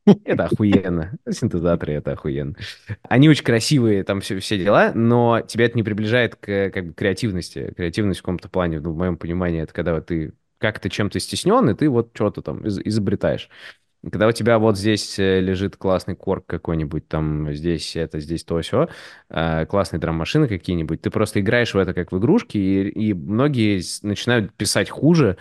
это 0.06 0.46
охуенно. 0.46 1.18
Синтезаторы 1.30 1.94
это 1.94 2.12
охуенно. 2.14 2.56
Они 3.04 3.30
очень 3.30 3.44
красивые, 3.44 4.04
там 4.04 4.22
все, 4.22 4.40
все 4.40 4.58
дела, 4.58 4.92
но 4.94 5.42
тебя 5.42 5.66
это 5.66 5.76
не 5.78 5.84
приближает 5.84 6.36
к 6.36 6.70
как 6.72 6.88
бы, 6.88 6.94
креативности. 6.94 7.74
Креативность 7.76 8.20
в 8.20 8.24
каком-то 8.24 8.50
плане, 8.50 8.80
ну, 8.80 8.92
в 8.92 8.98
моем 8.98 9.18
понимании, 9.18 9.62
это 9.62 9.74
когда 9.74 9.94
вот 9.96 10.08
ты 10.08 10.34
как-то 10.60 10.90
чем-то 10.90 11.20
стеснен, 11.20 11.70
и 11.70 11.74
ты 11.74 11.90
вот 11.90 12.12
что-то 12.14 12.42
там 12.42 12.66
из- 12.66 12.80
изобретаешь. 12.80 13.50
Когда 14.04 14.28
у 14.28 14.32
тебя 14.32 14.60
вот 14.60 14.78
здесь 14.78 15.18
э, 15.20 15.40
лежит 15.42 15.78
классный 15.78 16.16
корк 16.16 16.46
какой-нибудь, 16.46 17.08
там 17.08 17.54
здесь 17.54 17.96
это, 17.96 18.20
здесь 18.20 18.44
то, 18.44 18.62
все, 18.62 18.88
классные 19.30 20.00
драм-машины 20.00 20.48
какие-нибудь, 20.48 21.02
ты 21.02 21.10
просто 21.10 21.40
играешь 21.40 21.74
в 21.74 21.78
это 21.78 21.94
как 21.94 22.12
в 22.12 22.18
игрушки, 22.18 22.58
и, 22.58 22.90
и 22.90 23.14
многие 23.14 23.80
с- 23.82 24.04
начинают 24.04 24.54
писать 24.54 24.90
хуже, 24.90 25.38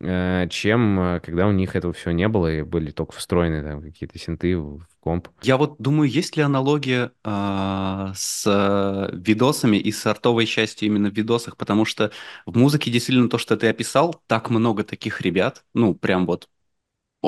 э, 0.00 0.46
чем 0.50 1.00
э, 1.00 1.20
когда 1.20 1.46
у 1.46 1.52
них 1.52 1.76
этого 1.76 1.92
всего 1.92 2.12
не 2.12 2.28
было, 2.28 2.52
и 2.52 2.62
были 2.62 2.90
только 2.90 3.12
встроены 3.14 3.62
там 3.62 3.82
какие-то 3.82 4.18
синты 4.18 4.56
в 4.58 4.80
комп. 5.00 5.28
Я 5.42 5.56
вот 5.56 5.76
думаю, 5.78 6.10
есть 6.10 6.36
ли 6.36 6.42
аналогия 6.42 7.12
а, 7.22 8.12
с 8.14 8.44
а, 8.46 9.10
видосами 9.12 9.76
и 9.76 9.92
с 9.92 10.06
артовой 10.06 10.46
частью 10.46 10.88
именно 10.88 11.10
в 11.10 11.14
видосах, 11.14 11.56
потому 11.56 11.84
что 11.84 12.10
в 12.46 12.56
музыке 12.56 12.90
действительно 12.90 13.28
то, 13.28 13.38
что 13.38 13.56
ты 13.56 13.68
описал, 13.68 14.22
так 14.26 14.50
много 14.50 14.84
таких 14.84 15.20
ребят, 15.20 15.64
ну, 15.74 15.94
прям 15.94 16.26
вот 16.26 16.48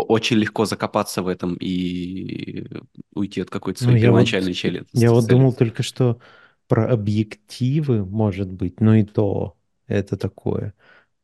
очень 0.03 0.37
легко 0.37 0.65
закопаться 0.65 1.23
в 1.23 1.29
этом 1.29 1.55
и 1.55 2.67
уйти 3.15 3.41
от 3.41 3.51
какой-то 3.51 3.81
Ну, 3.81 3.87
своей 3.87 3.99
вот, 3.99 4.05
первоначальной 4.05 4.53
чели- 4.55 4.85
я 4.95 5.13
вот 5.13 5.27
думал 5.27 5.53
только 5.53 5.83
что 5.83 6.21
про 6.69 6.91
объективы, 6.93 8.05
может 8.05 8.51
быть, 8.51 8.81
но 8.81 8.95
и 8.97 9.05
то 9.05 9.57
это 9.87 10.17
такое. 10.17 10.75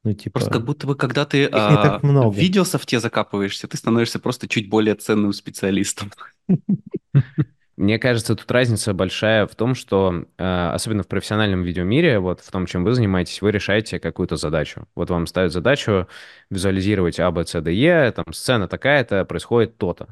Ну, 0.04 0.12
Просто 0.32 0.50
как 0.50 0.60
типа, 0.60 0.66
будто 0.66 0.86
бы, 0.86 0.96
когда 0.96 1.24
ты 1.24 1.48
а, 1.52 2.00
в 2.02 2.34
видеософте 2.34 3.00
закапываешься, 3.00 3.68
ты 3.68 3.76
становишься 3.76 4.18
просто 4.18 4.48
чуть 4.48 4.68
более 4.68 4.94
ценным 4.94 5.32
специалистом. 5.32 6.10
Мне 7.76 7.98
кажется, 7.98 8.36
тут 8.36 8.50
разница 8.50 8.92
большая 8.92 9.46
в 9.46 9.54
том, 9.54 9.74
что, 9.74 10.26
э, 10.36 10.70
особенно 10.74 11.02
в 11.02 11.08
профессиональном 11.08 11.62
видеомире, 11.62 12.18
вот 12.18 12.40
в 12.40 12.50
том, 12.50 12.66
чем 12.66 12.84
вы 12.84 12.92
занимаетесь, 12.94 13.40
вы 13.40 13.50
решаете 13.50 13.98
какую-то 13.98 14.36
задачу. 14.36 14.86
Вот 14.94 15.08
вам 15.10 15.26
ставят 15.26 15.52
задачу 15.52 16.06
визуализировать 16.50 17.18
А, 17.18 17.30
Б, 17.30 17.46
С, 17.46 17.60
Д, 17.60 17.72
Е, 17.72 18.12
там 18.12 18.32
сцена 18.32 18.68
такая-то, 18.68 19.24
происходит 19.24 19.78
то-то. 19.78 20.08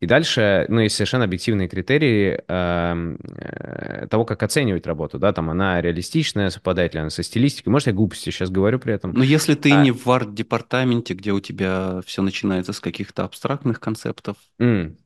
И 0.00 0.06
дальше, 0.06 0.64
ну, 0.68 0.80
есть 0.80 0.94
совершенно 0.94 1.24
объективные 1.24 1.66
критерии 1.66 2.40
эм, 2.46 3.18
э, 3.36 4.06
того, 4.08 4.24
как 4.24 4.42
оценивать 4.44 4.86
работу, 4.86 5.18
да, 5.18 5.32
там 5.32 5.50
она 5.50 5.80
реалистичная, 5.80 6.50
совпадает 6.50 6.94
ли 6.94 7.00
она 7.00 7.10
со 7.10 7.24
стилистикой. 7.24 7.72
Может, 7.72 7.88
я 7.88 7.92
глупости 7.94 8.30
сейчас 8.30 8.50
говорю 8.50 8.78
при 8.78 8.94
этом. 8.94 9.12
Но 9.12 9.24
если 9.24 9.54
ты 9.54 9.72
А, 9.72 9.82
не 9.82 9.90
в 9.90 10.06
арт-департаменте, 10.08 11.14
где 11.14 11.32
у 11.32 11.40
тебя 11.40 12.00
все 12.06 12.22
начинается 12.22 12.72
с 12.72 12.78
каких-то 12.78 13.24
абстрактных 13.24 13.80
концептов, 13.80 14.36
м, 14.60 14.96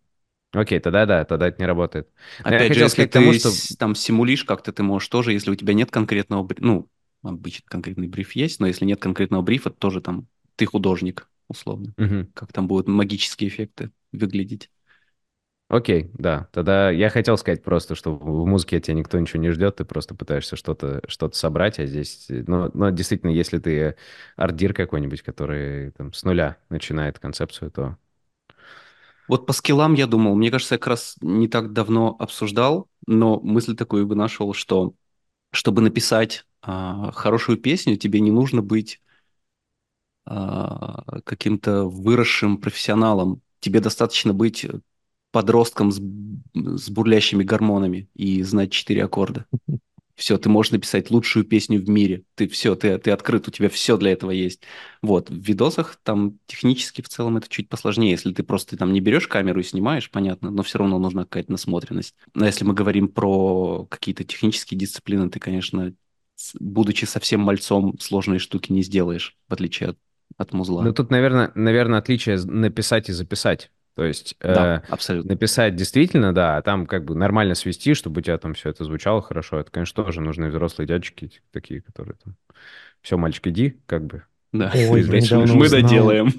окей, 0.52 0.80
тогда 0.80 1.06
да, 1.06 1.24
тогда 1.24 1.48
это 1.48 1.60
не 1.60 1.66
работает. 1.66 2.08
Но 2.44 2.50
я 2.50 2.56
опять 2.56 2.74
же, 2.74 2.84
хотел 2.84 2.84
если 2.84 2.94
сказать 2.94 3.10
к 3.10 3.12
тому, 3.14 3.32
ты 3.32 3.38
что... 3.38 3.76
там 3.78 3.94
симулишь 3.94 4.44
как-то, 4.44 4.72
ты 4.72 4.82
можешь 4.82 5.08
тоже, 5.08 5.32
если 5.32 5.50
у 5.50 5.54
тебя 5.54 5.74
нет 5.74 5.90
конкретного, 5.90 6.48
ну, 6.58 6.88
обычно 7.22 7.64
конкретный 7.68 8.08
бриф 8.08 8.32
есть, 8.32 8.60
но 8.60 8.66
если 8.66 8.84
нет 8.84 9.00
конкретного 9.00 9.42
брифа, 9.42 9.70
то 9.70 9.76
тоже 9.76 10.00
там 10.00 10.26
ты 10.56 10.66
художник, 10.66 11.28
условно. 11.48 11.94
Мгм. 11.96 12.28
Как 12.34 12.52
там 12.52 12.68
будут 12.68 12.88
магические 12.88 13.48
эффекты 13.48 13.90
выглядеть. 14.12 14.70
Окей, 15.68 16.10
да. 16.12 16.48
Тогда 16.52 16.90
я 16.90 17.08
хотел 17.08 17.38
сказать 17.38 17.62
просто, 17.62 17.94
что 17.94 18.14
в 18.14 18.46
музыке 18.46 18.78
тебя 18.78 18.94
никто 18.94 19.18
ничего 19.18 19.40
не 19.40 19.50
ждет, 19.50 19.76
ты 19.76 19.86
просто 19.86 20.14
пытаешься 20.14 20.54
что-то 20.54 21.00
что 21.08 21.32
собрать, 21.32 21.78
а 21.78 21.86
здесь... 21.86 22.26
э, 22.28 22.44
Ну, 22.46 22.70
но 22.74 22.90
действительно, 22.90 23.30
если 23.30 23.58
ты 23.58 23.96
ардир 24.36 24.74
какой-нибудь, 24.74 25.22
который 25.22 25.92
там 25.92 26.12
с 26.12 26.24
нуля 26.24 26.58
начинает 26.68 27.18
концепцию, 27.18 27.70
то... 27.70 27.96
Вот 29.32 29.46
по 29.46 29.54
скиллам 29.54 29.94
я 29.94 30.06
думал, 30.06 30.34
мне 30.34 30.50
кажется, 30.50 30.74
я 30.74 30.78
как 30.78 30.88
раз 30.88 31.16
не 31.22 31.48
так 31.48 31.72
давно 31.72 32.14
обсуждал, 32.18 32.90
но 33.06 33.40
мысль 33.40 33.74
такую 33.74 34.06
бы 34.06 34.14
нашел, 34.14 34.52
что 34.52 34.92
чтобы 35.50 35.80
написать 35.80 36.44
а, 36.60 37.10
хорошую 37.12 37.56
песню, 37.56 37.96
тебе 37.96 38.20
не 38.20 38.30
нужно 38.30 38.60
быть 38.60 39.00
а, 40.26 41.22
каким-то 41.24 41.86
выросшим 41.86 42.58
профессионалом. 42.58 43.40
Тебе 43.60 43.80
достаточно 43.80 44.34
быть 44.34 44.66
подростком 45.30 45.92
с, 45.92 45.96
с 46.54 46.90
бурлящими 46.90 47.42
гормонами 47.42 48.10
и 48.12 48.42
знать 48.42 48.70
четыре 48.70 49.04
аккорда. 49.04 49.46
Все, 50.22 50.38
ты 50.38 50.48
можешь 50.48 50.70
написать 50.70 51.10
лучшую 51.10 51.44
песню 51.44 51.80
в 51.80 51.88
мире. 51.88 52.22
Ты 52.36 52.46
все, 52.46 52.76
ты, 52.76 52.96
ты 52.98 53.10
открыт, 53.10 53.48
у 53.48 53.50
тебя 53.50 53.68
все 53.68 53.96
для 53.96 54.12
этого 54.12 54.30
есть. 54.30 54.62
Вот, 55.02 55.30
в 55.30 55.34
видосах 55.34 55.98
там 56.04 56.38
технически 56.46 57.02
в 57.02 57.08
целом 57.08 57.38
это 57.38 57.48
чуть 57.48 57.68
посложнее. 57.68 58.12
Если 58.12 58.32
ты 58.32 58.44
просто 58.44 58.76
там 58.76 58.92
не 58.92 59.00
берешь 59.00 59.26
камеру 59.26 59.58
и 59.58 59.64
снимаешь, 59.64 60.08
понятно, 60.12 60.52
но 60.52 60.62
все 60.62 60.78
равно 60.78 61.00
нужна 61.00 61.24
какая-то 61.24 61.50
насмотренность. 61.50 62.14
Но 62.34 62.46
если 62.46 62.64
мы 62.64 62.72
говорим 62.72 63.08
про 63.08 63.84
какие-то 63.86 64.22
технические 64.22 64.78
дисциплины, 64.78 65.28
ты, 65.28 65.40
конечно, 65.40 65.92
будучи 66.60 67.04
совсем 67.04 67.40
мальцом, 67.40 67.98
сложные 67.98 68.38
штуки 68.38 68.70
не 68.70 68.84
сделаешь, 68.84 69.36
в 69.48 69.52
отличие 69.54 69.88
от, 69.88 69.98
от 70.36 70.52
музла. 70.52 70.84
Ну, 70.84 70.94
тут, 70.94 71.10
наверное, 71.10 71.50
наверное, 71.56 71.98
отличие 71.98 72.40
написать 72.44 73.08
и 73.08 73.12
записать. 73.12 73.72
То 73.94 74.04
есть 74.04 74.36
Да, 74.46 74.70
э, 74.76 74.80
абсолютно. 74.88 75.34
написать 75.34 75.76
действительно, 75.76 76.34
да, 76.34 76.56
а 76.56 76.62
там 76.62 76.86
как 76.86 77.04
бы 77.04 77.14
нормально 77.14 77.54
свести, 77.54 77.94
чтобы 77.94 78.20
у 78.20 78.22
тебя 78.22 78.38
там 78.38 78.54
все 78.54 78.70
это 78.70 78.84
звучало 78.84 79.20
хорошо. 79.22 79.58
Это, 79.60 79.70
конечно, 79.70 80.02
тоже 80.04 80.20
нужны 80.20 80.48
взрослые 80.48 80.88
дядечки 80.88 81.42
такие, 81.52 81.82
которые 81.82 82.16
там... 82.24 82.36
Все, 83.02 83.16
мальчик, 83.18 83.48
иди, 83.48 83.80
как 83.86 84.06
бы. 84.06 84.24
Да, 84.52 84.70
Ой, 84.74 85.02
недавно 85.04 85.54
мы 85.54 85.64
узнал, 85.64 85.70
доделаем. 85.82 86.32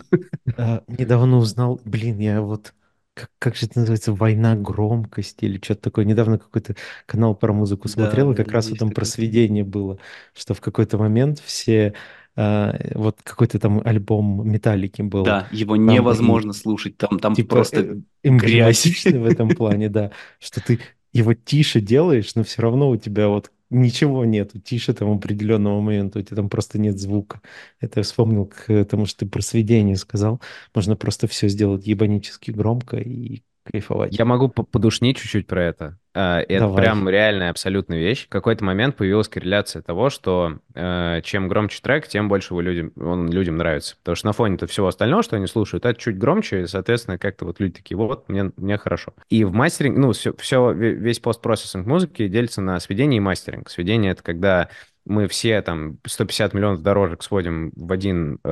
а, 0.57 0.83
недавно 0.87 1.37
узнал, 1.37 1.81
блин, 1.85 2.19
я 2.19 2.41
вот, 2.41 2.73
как, 3.13 3.29
как 3.39 3.55
же 3.55 3.65
это 3.67 3.79
называется, 3.79 4.13
«Война 4.13 4.55
громкости» 4.55 5.45
или 5.45 5.59
что-то 5.63 5.81
такое. 5.83 6.05
Недавно 6.05 6.37
какой-то 6.39 6.75
канал 7.05 7.35
про 7.35 7.53
музыку 7.53 7.87
смотрел, 7.87 8.31
и 8.31 8.35
Да, 8.35 8.43
как 8.43 8.51
раз 8.51 8.69
вот 8.69 8.79
там 8.79 8.91
про 8.91 9.05
сведение 9.05 9.63
было, 9.63 9.99
что 10.33 10.53
в 10.53 10.61
какой-то 10.61 10.97
момент 10.97 11.39
все, 11.39 11.93
вот 12.35 13.21
какой-то 13.23 13.59
там 13.59 13.81
альбом 13.85 14.47
Металлики 14.49 15.01
был, 15.01 15.23
Да, 15.23 15.47
его 15.51 15.75
там 15.75 15.85
и 15.89 15.93
невозможно 15.93 16.53
слушать, 16.53 16.97
там, 16.97 17.19
там 17.19 17.35
типа 17.35 17.55
просто 17.57 17.79
э, 18.23 18.29
грязь. 18.29 18.85
в 19.05 19.25
этом 19.25 19.49
плане, 19.49 19.89
да, 19.89 20.11
что 20.39 20.61
ты 20.61 20.79
его 21.11 21.33
тише 21.33 21.79
делаешь, 21.79 22.33
но 22.35 22.43
все 22.43 22.61
равно 22.61 22.89
у 22.89 22.97
тебя 22.97 23.27
вот 23.27 23.51
ничего 23.69 24.25
нету, 24.25 24.59
тише 24.59 24.93
там 24.93 25.11
определенного 25.11 25.79
момента, 25.81 26.19
у 26.19 26.21
тебя 26.21 26.37
там 26.37 26.49
просто 26.49 26.79
нет 26.79 26.99
звука. 26.99 27.41
Это 27.79 27.99
я 27.99 28.03
вспомнил 28.03 28.45
к 28.45 28.85
тому, 28.85 29.05
что 29.05 29.19
ты 29.19 29.25
про 29.27 29.41
сведение 29.41 29.95
сказал. 29.95 30.41
Можно 30.75 30.95
просто 30.95 31.27
все 31.27 31.47
сделать 31.47 31.85
ебанически 31.87 32.51
громко 32.51 32.97
и 32.97 33.43
кайфовать. 33.63 34.17
Я 34.17 34.25
могу 34.25 34.49
по- 34.49 34.63
подушнить 34.63 35.17
чуть-чуть 35.17 35.47
про 35.47 35.63
это. 35.63 35.99
А, 36.15 36.41
Это 36.41 36.59
Давай. 36.61 36.83
прям 36.83 37.09
реальная 37.09 37.49
абсолютная 37.49 37.97
вещь. 37.97 38.25
В 38.25 38.29
какой-то 38.29 38.63
момент 38.63 38.95
появилась 38.95 39.27
корреляция 39.27 39.81
того, 39.81 40.11
что 40.11 40.59
э, 40.75 41.21
чем 41.23 41.47
громче 41.47 41.79
трек, 41.81 42.07
тем 42.07 42.29
больше 42.29 42.53
его 42.53 42.61
людям, 42.61 42.91
он 42.97 43.31
людям 43.31 43.57
нравится. 43.57 43.95
Потому 43.97 44.15
что 44.15 44.27
на 44.27 44.33
фоне-то 44.33 44.67
всего 44.67 44.87
остального, 44.87 45.23
что 45.23 45.37
они 45.37 45.47
слушают, 45.47 45.85
это 45.85 45.99
чуть 45.99 46.19
громче, 46.19 46.61
и, 46.61 46.67
соответственно, 46.67 47.17
как-то 47.17 47.45
вот 47.45 47.59
люди 47.59 47.75
такие, 47.75 47.97
вот, 47.97 48.29
мне, 48.29 48.51
мне 48.57 48.77
хорошо. 48.77 49.13
И 49.29 49.43
в 49.43 49.53
мастеринг, 49.53 49.97
ну, 49.97 50.11
все, 50.11 50.33
все, 50.37 50.71
весь 50.71 51.19
постпроцессинг 51.19 51.87
музыки 51.87 52.27
делится 52.27 52.61
на 52.61 52.79
сведение 52.79 53.17
и 53.17 53.21
мастеринг. 53.21 53.69
Сведение— 53.69 54.11
это 54.13 54.21
когда 54.21 54.69
мы 55.05 55.27
все 55.27 55.61
там 55.61 55.97
150 56.05 56.53
миллионов 56.53 56.81
дорожек 56.81 57.23
сводим 57.23 57.71
в, 57.75 57.91
один, 57.91 58.39
э, 58.43 58.47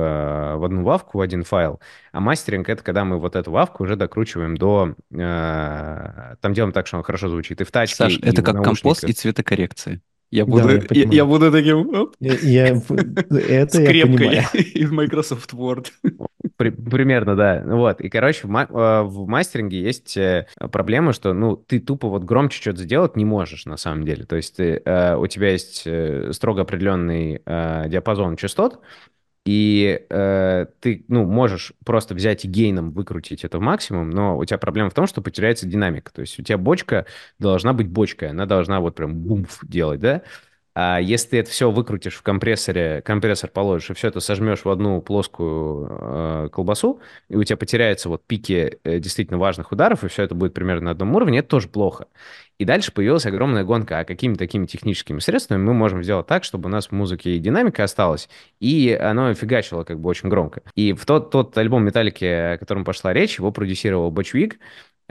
в 0.56 0.64
одну 0.64 0.82
вавку, 0.84 1.18
в 1.18 1.20
один 1.20 1.44
файл, 1.44 1.80
а 2.12 2.20
мастеринг— 2.20 2.68
это 2.70 2.82
когда 2.82 3.04
мы 3.04 3.18
вот 3.18 3.36
эту 3.36 3.50
вавку 3.50 3.84
уже 3.84 3.96
докручиваем 3.96 4.56
до... 4.56 4.94
Э, 5.12 6.34
там 6.40 6.52
делаем 6.52 6.72
так, 6.72 6.86
что 6.86 6.98
он 6.98 7.02
хорошо 7.02 7.28
звучит 7.28 7.60
и 7.60 7.64
в 7.64 7.70
тачке, 7.70 7.96
Саш, 7.96 8.18
и 8.18 8.20
это 8.22 8.42
в 8.42 8.44
как 8.44 8.62
компост 8.62 9.04
и 9.04 9.12
цветокоррекция. 9.12 10.00
Я 10.30 10.46
Да, 10.46 10.50
буду, 10.50 10.68
я 10.68 10.74
я, 10.74 10.80
понимаю. 10.80 11.12
я 11.12 11.24
буду 11.26 11.52
таким 11.52 11.94
оп, 11.94 12.14
Я, 12.18 12.34
я- 12.34 12.68
это 13.30 13.38
я 13.50 13.66
скрепкой 13.68 14.18
понимаю. 14.18 14.44
из 14.54 14.90
Microsoft 14.90 15.52
Word. 15.52 15.88
При- 16.56 16.70
примерно, 16.70 17.34
да. 17.36 17.62
Вот. 17.64 18.00
И, 18.00 18.08
короче, 18.08 18.46
в, 18.46 18.50
ма- 18.50 18.66
э, 18.68 19.02
в 19.02 19.26
мастеринге 19.26 19.80
есть 19.80 20.16
э, 20.16 20.46
проблема, 20.70 21.12
что, 21.12 21.32
ну, 21.32 21.56
ты 21.56 21.80
тупо 21.80 22.08
вот 22.08 22.24
громче 22.24 22.60
что-то 22.60 22.82
сделать 22.82 23.16
не 23.16 23.24
можешь, 23.24 23.66
на 23.66 23.76
самом 23.76 24.04
деле. 24.04 24.24
То 24.24 24.36
есть 24.36 24.56
ты, 24.56 24.82
э, 24.84 25.16
у 25.16 25.26
тебя 25.26 25.50
есть 25.50 25.82
э, 25.86 26.30
строго 26.32 26.62
определенный 26.62 27.42
э, 27.44 27.84
диапазон 27.88 28.36
частот, 28.36 28.80
и 29.44 30.06
э, 30.10 30.66
ты, 30.80 31.04
ну, 31.08 31.26
можешь 31.26 31.72
просто 31.84 32.14
взять 32.14 32.44
и 32.44 32.48
гейном 32.48 32.92
выкрутить 32.92 33.44
это 33.44 33.58
в 33.58 33.62
максимум, 33.62 34.10
но 34.10 34.38
у 34.38 34.44
тебя 34.44 34.58
проблема 34.58 34.90
в 34.90 34.94
том, 34.94 35.06
что 35.06 35.22
потеряется 35.22 35.66
динамика. 35.66 36.12
То 36.12 36.22
есть 36.22 36.38
у 36.40 36.44
тебя 36.44 36.58
бочка 36.58 37.06
должна 37.38 37.72
быть 37.72 37.88
бочкой, 37.88 38.30
она 38.30 38.46
должна 38.46 38.80
вот 38.80 38.94
прям 38.96 39.14
бумф 39.16 39.60
делать, 39.64 40.00
да? 40.00 40.22
А 40.74 40.98
если 41.00 41.28
ты 41.28 41.38
это 41.38 41.50
все 41.50 41.70
выкрутишь 41.70 42.14
в 42.14 42.22
компрессоре, 42.22 43.02
компрессор 43.02 43.50
положишь 43.50 43.90
и 43.90 43.94
все 43.94 44.08
это 44.08 44.20
сожмешь 44.20 44.64
в 44.64 44.70
одну 44.70 45.02
плоскую 45.02 45.88
э, 45.90 46.48
колбасу, 46.50 47.00
и 47.28 47.36
у 47.36 47.44
тебя 47.44 47.58
потеряются 47.58 48.08
вот 48.08 48.24
пики 48.26 48.78
э, 48.82 48.98
действительно 48.98 49.38
важных 49.38 49.70
ударов, 49.70 50.02
и 50.02 50.08
все 50.08 50.22
это 50.22 50.34
будет 50.34 50.54
примерно 50.54 50.86
на 50.86 50.90
одном 50.92 51.14
уровне, 51.14 51.40
это 51.40 51.48
тоже 51.48 51.68
плохо. 51.68 52.06
И 52.58 52.64
дальше 52.64 52.92
появилась 52.92 53.26
огромная 53.26 53.64
гонка, 53.64 53.98
а 53.98 54.04
какими 54.04 54.34
такими 54.34 54.64
техническими 54.64 55.18
средствами 55.18 55.62
мы 55.62 55.74
можем 55.74 56.02
сделать 56.02 56.26
так, 56.26 56.44
чтобы 56.44 56.68
у 56.68 56.72
нас 56.72 56.86
в 56.86 56.92
музыке 56.92 57.36
и 57.36 57.38
динамика 57.38 57.84
осталась, 57.84 58.30
и 58.58 58.92
оно 58.92 59.34
фигачило 59.34 59.84
как 59.84 60.00
бы 60.00 60.08
очень 60.08 60.30
громко. 60.30 60.62
И 60.74 60.94
в 60.94 61.04
тот, 61.04 61.30
тот 61.30 61.58
альбом 61.58 61.84
Металлики, 61.84 62.24
о 62.24 62.58
котором 62.58 62.84
пошла 62.84 63.12
речь, 63.12 63.38
его 63.38 63.50
продюсировал 63.52 64.10
Бочвик, 64.10 64.58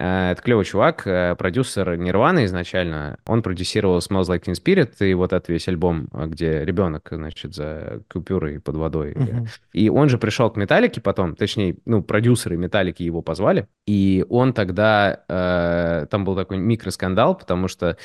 Это 0.01 0.41
клевый 0.41 0.65
чувак, 0.65 1.05
э, 1.05 1.35
продюсер 1.35 1.95
Нирваны 1.95 2.45
изначально. 2.45 3.19
Он 3.27 3.43
продюсировал 3.43 3.99
Smells 3.99 4.23
Like 4.23 4.43
Teen 4.45 4.55
Spirit 4.55 4.93
и 5.05 5.13
вот 5.13 5.31
этот 5.31 5.49
весь 5.49 5.67
альбом, 5.67 6.07
э, 6.11 6.25
где 6.25 6.65
ребенок, 6.65 7.09
значит, 7.11 7.53
за 7.53 8.01
купюрой 8.11 8.59
под 8.59 8.77
водой. 8.77 9.13
Мгм. 9.15 9.45
И 9.73 9.89
он 9.89 10.09
же 10.09 10.17
пришел 10.17 10.49
к 10.49 10.57
Металлике 10.57 11.01
потом, 11.01 11.35
точнее, 11.35 11.77
ну, 11.85 12.01
продюсеры 12.01 12.57
Металлики 12.57 13.03
его 13.03 13.21
позвали, 13.21 13.67
и 13.85 14.25
он 14.27 14.53
тогда, 14.53 15.19
э, 15.29 16.07
там 16.09 16.25
был 16.25 16.35
такой 16.35 16.57
микроскандал, 16.57 17.37
потому 17.37 17.67
что 17.67 17.89
э, 17.89 17.95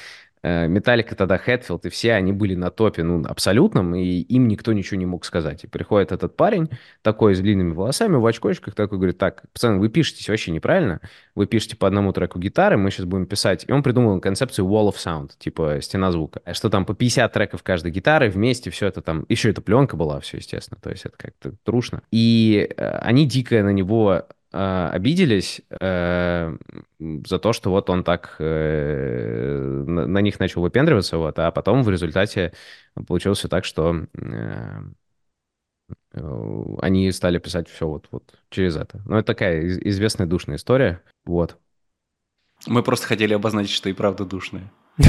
Металлика 0.46 1.14
тогда, 1.16 1.38
Хэтфилд 1.38 1.86
и 1.86 1.88
все, 1.88 2.12
они 2.12 2.32
были 2.32 2.54
на 2.54 2.70
топе, 2.70 3.02
ну, 3.02 3.24
абсолютном, 3.26 3.94
и 3.94 4.04
им 4.04 4.46
никто 4.46 4.72
ничего 4.72 4.98
не 4.98 5.06
мог 5.06 5.24
сказать. 5.24 5.64
И 5.64 5.66
приходит 5.66 6.12
этот 6.12 6.36
парень, 6.36 6.70
такой 7.02 7.34
с 7.34 7.40
длинными 7.40 7.72
волосами, 7.72 8.16
в 8.16 8.24
очкочках, 8.24 8.74
такой 8.74 8.98
говорит, 8.98 9.18
так, 9.18 9.42
пацаны, 9.52 9.78
вы 9.78 9.88
пишетесь 9.88 10.28
вообще 10.28 10.52
неправильно, 10.52 11.00
вы 11.34 11.46
пишете 11.46 11.76
по 11.76 11.86
одному 11.86 12.12
треку 12.12 12.38
гитары, 12.38 12.76
мы 12.76 12.90
сейчас 12.90 13.06
будем 13.06 13.26
писать. 13.26 13.64
И 13.66 13.72
он 13.72 13.82
придумал 13.82 14.20
концепцию 14.20 14.66
Wall 14.66 14.88
of 14.88 14.96
Sound, 14.96 15.32
типа 15.38 15.78
стена 15.80 16.12
звука. 16.12 16.40
Что 16.52 16.70
там 16.70 16.84
по 16.84 16.94
50 16.94 17.32
треков 17.32 17.62
каждой 17.62 17.90
гитары, 17.90 18.30
вместе 18.30 18.70
все 18.70 18.86
это 18.86 19.02
там... 19.02 19.26
Еще 19.28 19.50
это 19.50 19.62
пленка 19.62 19.96
была, 19.96 20.20
все, 20.20 20.36
естественно, 20.36 20.78
то 20.80 20.90
есть 20.90 21.06
это 21.06 21.16
как-то 21.16 21.54
трушно. 21.64 22.02
И 22.12 22.68
э, 22.76 22.98
они 22.98 23.26
дико 23.26 23.62
на 23.62 23.70
него 23.70 24.26
э, 24.56 24.88
обиделись 24.92 25.60
э, 25.80 26.56
за 26.98 27.38
то, 27.38 27.52
что 27.52 27.70
вот 27.70 27.90
он 27.90 28.04
так 28.04 28.36
э, 28.38 29.84
на, 29.86 30.06
на 30.06 30.18
них 30.20 30.40
начал 30.40 30.62
выпендриваться, 30.62 31.18
вот, 31.18 31.38
а 31.38 31.50
потом 31.50 31.82
в 31.82 31.90
результате 31.90 32.52
получилось 33.06 33.38
все 33.38 33.48
так, 33.48 33.64
что 33.64 34.06
э, 34.14 34.80
э, 36.14 36.64
они 36.80 37.12
стали 37.12 37.38
писать 37.38 37.68
все 37.68 37.86
вот, 37.86 38.08
вот 38.10 38.34
через 38.50 38.76
это. 38.76 39.02
Ну, 39.06 39.16
это 39.16 39.26
такая 39.26 39.62
из- 39.62 39.78
известная 39.78 40.26
душная 40.26 40.56
история, 40.56 41.02
вот. 41.24 41.58
Мы 42.66 42.82
просто 42.82 43.06
хотели 43.06 43.34
обозначить, 43.34 43.74
что 43.74 43.90
и 43.90 43.92
правда 43.92 44.24
душные. 44.24 44.70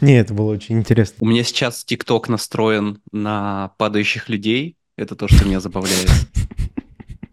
Не, 0.00 0.18
это 0.18 0.34
было 0.34 0.52
очень 0.52 0.78
интересно. 0.78 1.18
У 1.20 1.26
меня 1.26 1.44
сейчас 1.44 1.84
ТикТок 1.84 2.28
настроен 2.28 3.00
на 3.12 3.72
падающих 3.78 4.28
людей. 4.28 4.76
Это 4.96 5.16
то, 5.16 5.28
что 5.28 5.46
меня 5.46 5.60
забавляет. 5.60 6.10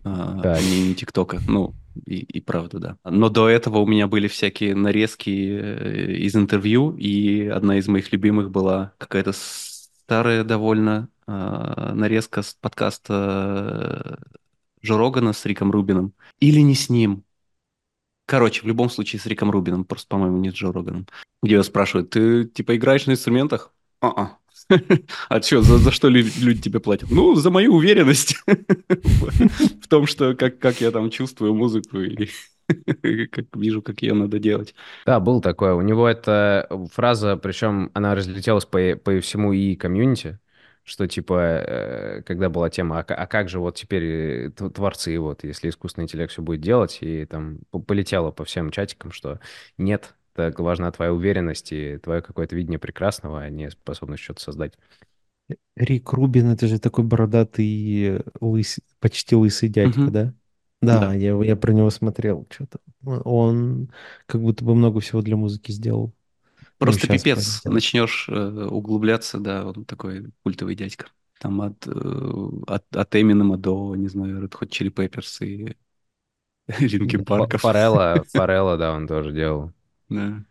А, 0.10 0.42
Так. 0.42 0.62
Не 0.62 0.90
не 0.90 0.96
ТикТока. 0.96 1.40
Ну, 1.48 1.74
и, 2.06 2.20
и 2.20 2.42
правда, 2.42 2.80
да. 2.80 2.98
Но 3.04 3.30
до 3.30 3.48
этого 3.50 3.80
у 3.80 3.86
меня 3.86 4.08
были 4.08 4.28
всякие 4.28 4.76
нарезки 4.76 5.30
э, 5.30 6.14
из 6.14 6.36
интервью, 6.36 6.96
и 6.98 7.48
одна 7.48 7.78
из 7.78 7.88
моих 7.88 8.12
любимых 8.12 8.52
была 8.52 8.94
какая-то 8.98 9.34
старая 9.34 10.44
довольно 10.44 11.10
а, 11.28 11.94
нарезка 11.94 12.42
с 12.42 12.56
подкаста 12.56 14.18
э, 14.20 14.86
Джо 14.86 14.98
Рогана 14.98 15.34
с 15.34 15.46
Риком 15.46 15.72
Рубином. 15.72 16.14
Или 16.40 16.62
не 16.62 16.76
с 16.76 16.90
ним. 16.90 17.24
Короче, 18.26 18.62
в 18.62 18.66
любом 18.66 18.90
случае 18.90 19.20
с 19.20 19.26
Риком 19.26 19.52
Рубином, 19.52 19.86
просто, 19.86 20.08
по-моему, 20.08 20.38
не 20.38 20.52
с 20.52 20.54
Джо 20.54 20.72
Роганом. 20.72 21.08
Где 21.44 21.54
его 21.54 21.64
спрашивают, 21.64 22.10
ты, 22.12 22.46
типа, 22.46 22.76
играешь 22.76 23.06
на 23.06 23.12
инструментах? 23.12 23.74
А-а. 24.02 24.38
А 25.30 25.42
что, 25.42 25.62
за, 25.62 25.78
за 25.78 25.92
что 25.92 26.10
люди, 26.10 26.32
люди 26.40 26.62
тебе 26.62 26.80
платят? 26.80 27.10
Ну, 27.12 27.36
за 27.36 27.50
мою 27.50 27.76
уверенность 27.76 28.36
в 28.48 29.88
том, 29.88 30.06
что 30.08 30.36
как, 30.36 30.60
как 30.60 30.82
я 30.82 30.92
там 30.92 31.10
чувствую 31.10 31.54
музыку 31.54 32.00
и 32.00 32.30
как 33.32 33.46
вижу, 33.56 33.82
как 33.82 34.02
ее 34.02 34.14
надо 34.14 34.40
делать. 34.40 34.76
Да, 35.06 35.20
был 35.20 35.42
такое. 35.42 35.74
У 35.74 35.82
него 35.82 36.08
эта 36.08 36.68
фраза, 36.92 37.38
причем 37.38 37.92
она 37.94 38.16
разлетелась 38.16 38.66
по, 38.66 38.96
по 38.96 39.20
всему 39.20 39.54
и 39.54 39.76
комьюнити, 39.76 40.40
что 40.84 41.08
типа, 41.08 41.34
э, 41.40 42.22
когда 42.24 42.50
была 42.50 42.70
тема, 42.70 43.00
а, 43.00 43.04
а 43.04 43.28
как 43.28 43.50
же 43.50 43.60
вот 43.60 43.76
теперь 43.76 44.04
э, 44.04 44.50
творцы, 44.50 45.18
вот, 45.20 45.44
если 45.44 45.70
искусственный 45.70 46.06
интеллект 46.06 46.32
все 46.32 46.42
будет 46.42 46.62
делать, 46.62 47.00
и 47.02 47.26
там 47.26 47.60
по- 47.72 47.80
полетело 47.80 48.32
по 48.32 48.46
всем 48.46 48.72
чатикам, 48.72 49.12
что 49.12 49.40
нет, 49.78 50.16
так 50.40 50.60
важна 50.60 50.92
твоя 50.92 51.14
уверенность 51.14 51.72
и 51.74 51.98
твое 51.98 52.22
какое-то 52.22 52.56
видение 52.56 52.80
прекрасного, 52.80 53.42
а 53.42 53.50
не 53.50 53.70
способность 53.72 54.24
что-то 54.24 54.42
создать. 54.42 54.74
Рик 55.76 56.12
Рубин, 56.14 56.48
это 56.52 56.68
же 56.68 56.80
такой 56.80 57.04
бородатый, 57.04 58.18
лыс- 58.42 58.80
почти 59.00 59.36
лысый 59.36 59.70
дядька, 59.70 60.12
Мгм. 60.12 60.12
да? 60.12 60.34
Да, 60.82 61.14
Да. 61.14 61.14
я, 61.14 61.36
я 61.44 61.56
про 61.56 61.74
него 61.74 61.90
смотрел 61.90 62.48
что-то. 62.50 62.80
Он 63.04 63.92
как 64.26 64.42
будто 64.42 64.64
бы 64.64 64.76
много 64.76 65.00
всего 65.00 65.22
для 65.22 65.36
музыки 65.36 65.72
сделал. 65.72 66.14
Просто 66.78 67.08
щас 67.08 67.08
пипец, 67.08 67.62
делает. 67.64 67.66
начнешь 67.66 68.28
э, 68.30 68.34
углубляться, 68.68 69.40
да, 69.40 69.66
он 69.68 69.84
такой 69.86 70.32
культовый 70.44 70.76
дядька. 70.76 71.08
Там 71.40 71.62
от, 71.62 71.86
э, 71.88 71.92
от, 72.68 72.96
от 72.96 73.16
Эминема 73.16 73.58
до, 73.58 73.96
не 73.96 74.08
знаю, 74.08 74.42
Red 74.46 74.52
Hot 74.60 74.70
Chili 74.70 74.90
Peppers 74.94 75.46
и 75.46 75.76
Линкин 76.80 77.26
Фа- 77.38 77.48
Парков. 77.48 77.62
Форелла, 77.62 78.24
Форелла, 78.34 78.78
да, 78.78 78.94
он 78.94 79.08
тоже 79.08 79.32
делал. 79.32 79.72
Да. 80.10 80.44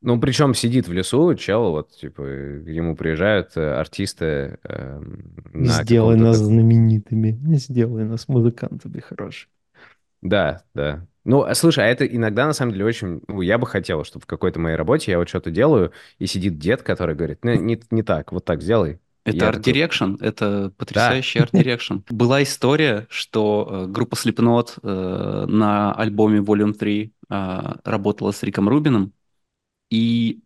Ну, 0.00 0.20
причем 0.20 0.52
сидит 0.52 0.86
в 0.86 0.92
лесу, 0.92 1.34
чел, 1.34 1.70
вот, 1.70 1.92
типа, 1.92 2.20
ему 2.22 2.94
приезжают 2.94 3.56
э, 3.56 3.72
артисты 3.74 4.58
эм, 4.62 5.34
на 5.54 5.82
Сделай 5.82 6.16
нас 6.16 6.36
так- 6.36 6.46
знаменитыми, 6.46 7.40
сделай 7.56 8.04
нас 8.04 8.28
музыкантами 8.28 9.00
хорошими. 9.00 9.50
Да, 10.20 10.62
да. 10.74 11.06
Ну, 11.24 11.42
а 11.42 11.54
слушай, 11.54 11.84
а 11.84 11.86
это 11.86 12.04
иногда, 12.06 12.46
на 12.46 12.52
самом 12.52 12.72
деле, 12.72 12.84
очень... 12.84 13.22
Ну, 13.28 13.40
я 13.40 13.56
бы 13.56 13.66
хотел, 13.66 14.04
чтобы 14.04 14.24
в 14.24 14.26
какой-то 14.26 14.60
моей 14.60 14.76
работе 14.76 15.10
я 15.10 15.18
вот 15.18 15.30
что-то 15.30 15.50
делаю, 15.50 15.92
и 16.18 16.26
сидит 16.26 16.58
дед, 16.58 16.82
который 16.82 17.14
говорит, 17.14 17.38
ну, 17.42 17.54
не, 17.54 17.80
не 17.90 18.02
так, 18.02 18.30
вот 18.30 18.44
так 18.44 18.60
сделай. 18.60 19.00
Это 19.24 19.48
Art 19.48 19.62
Direction, 19.62 20.18
это 20.20 20.70
потрясающий 20.76 21.38
Art 21.38 21.52
Direction. 21.52 22.02
Была 22.10 22.42
история, 22.42 23.06
что 23.08 23.66
э, 23.70 23.86
группа 23.90 24.16
Slipknot 24.16 24.78
э, 24.82 25.46
на 25.48 25.94
альбоме 25.94 26.40
Volume 26.40 26.74
3 26.74 27.04
э, 27.04 27.08
работала 27.28 28.30
с 28.32 28.42
Риком 28.42 28.68
Рубином, 28.68 29.12
и 29.90 30.40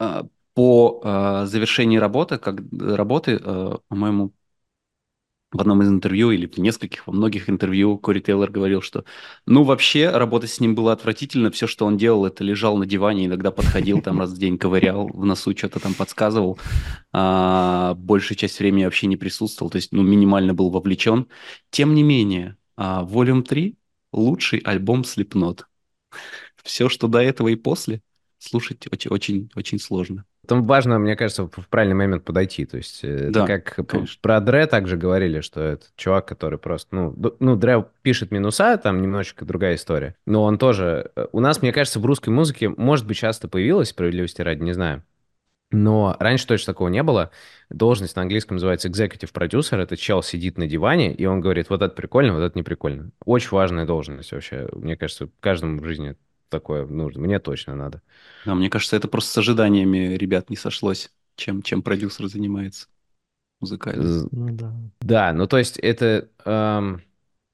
э, 0.00 0.22
по 0.54 1.00
э, 1.04 1.46
завершении 1.46 1.98
работы, 1.98 2.38
как, 2.38 2.60
работы, 2.72 3.38
по-моему, 3.38 4.32
в 5.52 5.60
одном 5.60 5.82
из 5.82 5.88
интервью 5.88 6.30
или 6.30 6.46
в 6.46 6.56
нескольких, 6.58 7.06
во 7.06 7.12
многих 7.12 7.50
интервью 7.50 7.98
Кори 7.98 8.20
Тейлор 8.20 8.50
говорил, 8.50 8.80
что 8.80 9.04
ну 9.46 9.64
вообще 9.64 10.10
работать 10.10 10.50
с 10.50 10.60
ним 10.60 10.74
было 10.74 10.92
отвратительно, 10.92 11.50
все, 11.50 11.66
что 11.66 11.84
он 11.84 11.96
делал, 11.98 12.24
это 12.26 12.42
лежал 12.42 12.76
на 12.78 12.86
диване, 12.86 13.26
иногда 13.26 13.50
подходил 13.50 14.00
там 14.00 14.18
раз 14.18 14.30
в 14.30 14.38
день, 14.38 14.58
ковырял 14.58 15.08
в 15.08 15.24
носу, 15.24 15.56
что-то 15.56 15.78
там 15.78 15.94
подсказывал, 15.94 16.58
а, 17.12 17.94
большую 17.94 18.38
часть 18.38 18.58
времени 18.58 18.84
вообще 18.84 19.06
не 19.06 19.16
присутствовал, 19.16 19.70
то 19.70 19.76
есть 19.76 19.92
ну 19.92 20.02
минимально 20.02 20.54
был 20.54 20.70
вовлечен. 20.70 21.26
Тем 21.70 21.94
не 21.94 22.02
менее, 22.02 22.56
а, 22.76 23.04
Volume 23.04 23.42
3 23.42 23.76
лучший 24.12 24.60
альбом 24.60 25.02
Slipknot. 25.02 25.64
Все, 26.62 26.88
что 26.88 27.08
до 27.08 27.20
этого 27.20 27.48
и 27.48 27.56
после, 27.56 28.00
слушать 28.38 28.86
очень-очень 28.90 29.78
сложно. 29.78 30.24
Там 30.46 30.64
важно, 30.64 30.98
мне 30.98 31.14
кажется, 31.14 31.44
в 31.44 31.68
правильный 31.68 31.94
момент 31.94 32.24
подойти. 32.24 32.66
То 32.66 32.76
есть, 32.76 33.00
э, 33.04 33.30
Да, 33.30 33.46
как 33.46 33.86
конечно. 33.86 34.18
про 34.20 34.40
Дре 34.40 34.66
также 34.66 34.96
говорили, 34.96 35.40
что 35.40 35.60
это 35.60 35.86
чувак, 35.96 36.26
который 36.26 36.58
просто, 36.58 36.96
ну, 36.96 37.36
ну, 37.38 37.54
Дре 37.54 37.84
пишет 38.02 38.32
минуса, 38.32 38.76
там 38.76 39.00
немножечко 39.00 39.44
другая 39.44 39.76
история. 39.76 40.16
Но 40.26 40.42
он 40.42 40.58
тоже... 40.58 41.12
э, 41.14 41.26
У 41.30 41.38
нас, 41.38 41.62
мне 41.62 41.72
кажется, 41.72 42.00
в 42.00 42.06
русской 42.06 42.30
музыке, 42.30 42.68
может 42.68 43.06
быть, 43.06 43.18
часто 43.18 43.46
появилась, 43.46 43.90
справедливости 43.90 44.42
ради, 44.42 44.62
не 44.62 44.72
знаю, 44.72 45.04
Но 45.72 46.16
раньше 46.20 46.46
точно 46.46 46.74
такого 46.74 46.88
не 46.88 47.02
было. 47.02 47.30
Должность 47.70 48.14
на 48.16 48.22
английском 48.22 48.56
называется 48.56 48.88
executive 48.88 49.32
producer. 49.32 49.78
Это 49.78 49.96
чел 49.96 50.22
сидит 50.22 50.58
на 50.58 50.66
диване, 50.66 51.12
и 51.14 51.24
он 51.24 51.40
говорит, 51.40 51.70
вот 51.70 51.82
это 51.82 51.94
прикольно, 51.94 52.34
вот 52.34 52.42
это 52.42 52.58
не 52.58 52.62
прикольно. 52.62 53.10
Очень 53.24 53.50
важная 53.50 53.86
должность 53.86 54.32
вообще. 54.32 54.68
Мне 54.72 54.96
кажется, 54.96 55.30
каждому 55.40 55.80
в 55.80 55.84
жизни 55.84 56.16
такое 56.50 56.86
нужно. 56.86 57.22
Мне 57.22 57.38
точно 57.38 57.74
надо. 57.74 58.02
Да, 58.44 58.54
мне 58.54 58.68
кажется, 58.68 58.96
это 58.96 59.08
просто 59.08 59.32
с 59.32 59.38
ожиданиями 59.38 60.14
ребят 60.14 60.50
не 60.50 60.56
сошлось, 60.56 61.10
чем, 61.36 61.62
чем 61.62 61.82
продюсер 61.82 62.26
занимается 62.28 62.88
музыкальным. 63.60 64.28
Ну 64.30 64.54
да. 64.54 64.74
Да, 65.00 65.32
ну 65.32 65.46
то 65.46 65.56
есть 65.58 65.78
это... 65.78 66.28
эм, 66.44 67.02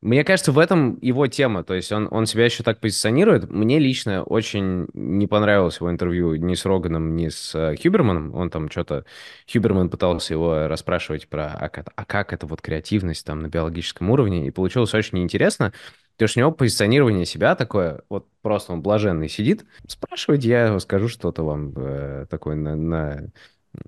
мне 0.00 0.22
кажется, 0.22 0.52
в 0.52 0.58
этом 0.60 0.96
его 1.00 1.26
тема. 1.26 1.64
То 1.64 1.74
есть 1.74 1.90
он, 1.90 2.06
он 2.10 2.26
себя 2.26 2.44
еще 2.44 2.62
так 2.62 2.78
позиционирует. 2.78 3.50
Мне 3.50 3.80
лично 3.80 4.22
очень 4.22 4.86
не 4.94 5.26
понравилось 5.26 5.78
его 5.80 5.90
интервью 5.90 6.36
ни 6.36 6.54
с 6.54 6.64
Роганом, 6.64 7.16
ни 7.16 7.28
с 7.28 7.52
э, 7.54 7.74
Хюберманом. 7.76 8.32
Он 8.34 8.48
там 8.48 8.70
что-то... 8.70 9.04
Хюберман 9.52 9.90
пытался 9.90 10.34
его 10.34 10.68
расспрашивать 10.68 11.28
про, 11.28 11.52
а, 11.52 11.68
как- 11.68 11.92
а 11.96 12.04
как 12.04 12.32
это 12.32 12.46
вот 12.46 12.62
креативность 12.62 13.26
там 13.26 13.40
на 13.40 13.48
биологическом 13.48 14.08
уровне. 14.10 14.46
И 14.46 14.52
получилось 14.52 14.94
очень 14.94 15.18
неинтересно. 15.18 15.72
Потому 16.14 16.28
что 16.28 16.38
у 16.38 16.42
него 16.42 16.52
позиционирование 16.52 17.24
себя 17.24 17.56
такое, 17.56 18.02
вот 18.08 18.26
просто 18.42 18.72
он 18.72 18.82
блаженный 18.82 19.28
сидит. 19.28 19.64
Спрашивайте, 19.86 20.48
я 20.48 20.78
скажу 20.80 21.08
что-то 21.08 21.42
вам 21.44 21.72
э, 21.76 22.26
такое 22.30 22.54
на, 22.54 22.76
на, 22.76 23.32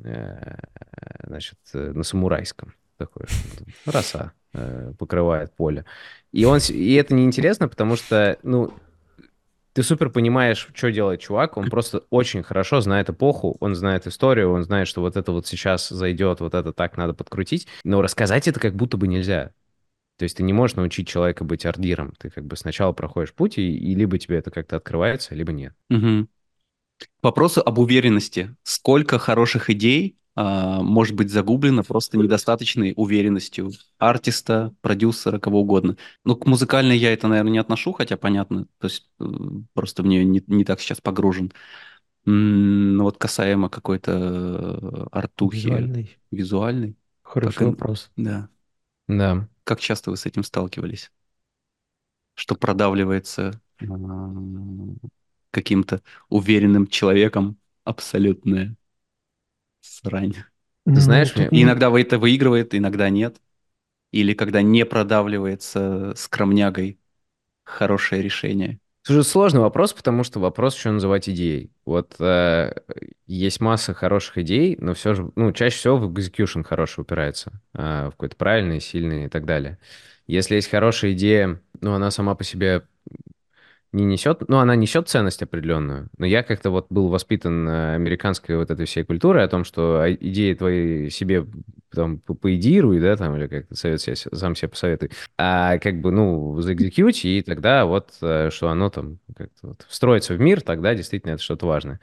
э, 0.04 0.56
значит, 1.24 1.58
э, 1.74 1.92
на 1.92 2.02
самурайском. 2.02 2.74
Такое, 3.00 3.26
что 3.28 3.64
роса 3.90 4.32
э, 4.52 4.92
покрывает 4.98 5.56
поле. 5.56 5.86
И, 6.32 6.44
он, 6.44 6.58
и 6.68 6.92
это 6.96 7.14
неинтересно, 7.14 7.66
потому 7.66 7.96
что, 7.96 8.36
ну, 8.42 8.74
ты 9.72 9.82
супер 9.82 10.10
понимаешь, 10.10 10.68
что 10.74 10.92
делает 10.92 11.20
чувак, 11.20 11.56
он 11.56 11.70
просто 11.70 12.02
очень 12.10 12.42
хорошо 12.42 12.82
знает 12.82 13.08
эпоху, 13.08 13.56
он 13.60 13.74
знает 13.74 14.06
историю, 14.06 14.50
он 14.50 14.64
знает, 14.64 14.86
что 14.86 15.00
вот 15.00 15.16
это 15.16 15.32
вот 15.32 15.46
сейчас 15.46 15.88
зайдет, 15.88 16.40
вот 16.40 16.52
это 16.52 16.74
так 16.74 16.98
надо 16.98 17.14
подкрутить, 17.14 17.68
но 17.84 18.02
рассказать 18.02 18.48
это 18.48 18.60
как 18.60 18.74
будто 18.74 18.98
бы 18.98 19.08
нельзя. 19.08 19.52
То 20.18 20.24
есть 20.24 20.36
ты 20.36 20.42
не 20.42 20.52
можешь 20.52 20.76
научить 20.76 21.08
человека 21.08 21.44
быть 21.44 21.64
ордиром. 21.64 22.12
Ты 22.18 22.28
как 22.28 22.44
бы 22.44 22.54
сначала 22.54 22.92
проходишь 22.92 23.32
путь, 23.32 23.56
и, 23.56 23.74
и 23.74 23.94
либо 23.94 24.18
тебе 24.18 24.36
это 24.36 24.50
как-то 24.50 24.76
открывается, 24.76 25.34
либо 25.34 25.52
нет. 25.52 25.72
Мгм. 25.88 26.28
К 27.20 27.24
вопросу 27.24 27.62
об 27.64 27.78
уверенности. 27.78 28.54
Сколько 28.62 29.18
хороших 29.18 29.70
идей 29.70 30.16
а, 30.34 30.82
может 30.82 31.14
быть 31.14 31.30
загублено 31.30 31.82
просто 31.82 32.18
недостаточной 32.18 32.94
уверенностью 32.96 33.72
артиста, 33.98 34.74
продюсера, 34.80 35.38
кого 35.38 35.60
угодно. 35.60 35.96
Ну, 36.24 36.36
к 36.36 36.46
музыкальной 36.46 36.96
я 36.96 37.12
это, 37.12 37.28
наверное, 37.28 37.52
не 37.52 37.58
отношу, 37.58 37.92
хотя 37.92 38.16
понятно, 38.16 38.66
то 38.78 38.86
есть 38.86 39.08
э, 39.20 39.24
просто 39.74 40.02
в 40.02 40.06
нее 40.06 40.24
не, 40.24 40.42
не 40.46 40.64
так 40.64 40.80
сейчас 40.80 41.00
погружен. 41.00 41.52
М, 42.26 42.96
Ну 42.96 43.04
вот 43.04 43.18
касаемо 43.18 43.68
какой-то 43.68 44.12
э, 44.12 45.06
артухи 45.12 45.56
Визуальный. 45.58 46.16
визуальной, 46.30 46.96
Хороший 47.22 47.58
Как 47.58 47.68
вопрос. 47.68 48.10
да. 48.16 48.48
Да. 49.08 49.48
Как 49.64 49.80
часто 49.80 50.10
вы 50.10 50.16
с 50.16 50.26
этим 50.26 50.42
сталкивались? 50.44 51.10
Что 52.34 52.56
продавливается 52.56 53.60
а, 53.80 53.84
каким-то 55.50 56.02
уверенным 56.28 56.86
человеком 56.86 57.58
абсолютная 57.84 58.76
срань. 59.80 60.34
Ну, 60.86 60.96
знаешь, 60.96 61.30
тут 61.30 61.50
мне- 61.52 61.60
И 61.60 61.62
иногда 61.64 61.90
вы 61.90 62.02
это 62.02 62.18
выигрывает, 62.18 62.74
иногда 62.74 63.08
нет. 63.10 63.40
Или 64.12 64.34
когда 64.34 64.62
не 64.62 64.84
продавливается 64.86 66.14
скромнягой 66.16 66.98
хорошее 67.64 68.22
решение. 68.22 68.80
Слушай, 69.02 69.24
сложный 69.24 69.60
вопрос, 69.60 69.94
потому 69.94 70.24
что 70.24 70.40
вопрос 70.40 70.76
еще 70.76 70.90
называть 70.90 71.28
идеей. 71.28 71.72
Вот 71.86 72.16
э, 72.20 72.74
есть 73.26 73.60
масса 73.60 73.94
хороших 73.94 74.38
идей, 74.38 74.76
но 74.80 74.94
все 74.94 75.14
же, 75.14 75.30
ну, 75.36 75.52
чаще 75.52 75.76
всего 75.78 75.96
в 75.96 76.12
execution 76.18 76.62
хороший 76.64 77.00
упирается, 77.00 77.52
э, 77.74 78.08
в 78.08 78.10
какой-то 78.12 78.36
правильный, 78.36 78.80
сильный 78.80 79.26
и 79.26 79.28
так 79.28 79.46
далее. 79.46 79.78
Если 80.26 80.56
есть 80.56 80.68
хорошая 80.70 81.12
идея, 81.12 81.60
ну, 81.80 81.94
она 81.94 82.10
сама 82.10 82.34
по 82.34 82.44
себе 82.44 82.82
не 83.92 84.04
несет, 84.04 84.48
ну, 84.48 84.58
она 84.58 84.76
несет 84.76 85.08
ценность 85.08 85.42
определенную, 85.42 86.08
но 86.16 86.26
я 86.26 86.42
как-то 86.42 86.70
вот 86.70 86.86
был 86.90 87.08
воспитан 87.08 87.68
э, 87.68 87.94
американской 87.96 88.56
вот 88.56 88.70
этой 88.70 88.86
всей 88.86 89.04
культурой 89.04 89.44
о 89.44 89.48
том, 89.48 89.64
что 89.64 90.02
а, 90.02 90.12
идеи 90.12 90.54
твои 90.54 91.10
себе 91.10 91.44
там 91.92 92.18
по- 92.18 92.34
поидеируй, 92.34 93.00
да, 93.00 93.16
там, 93.16 93.36
или 93.36 93.48
как-то 93.48 93.74
совет 93.74 94.00
себе, 94.00 94.14
сам 94.16 94.54
себе 94.54 94.68
посоветуй, 94.68 95.10
а 95.36 95.78
как 95.78 96.00
бы, 96.00 96.12
ну, 96.12 96.60
заэкзекьють, 96.60 97.24
и 97.24 97.42
тогда 97.42 97.84
вот, 97.84 98.12
э, 98.22 98.50
что 98.52 98.68
оно 98.68 98.90
там 98.90 99.18
как-то 99.36 99.68
вот 99.68 99.84
встроится 99.88 100.34
в 100.34 100.40
мир, 100.40 100.60
тогда 100.60 100.94
действительно 100.94 101.32
это 101.32 101.42
что-то 101.42 101.66
важное. 101.66 102.00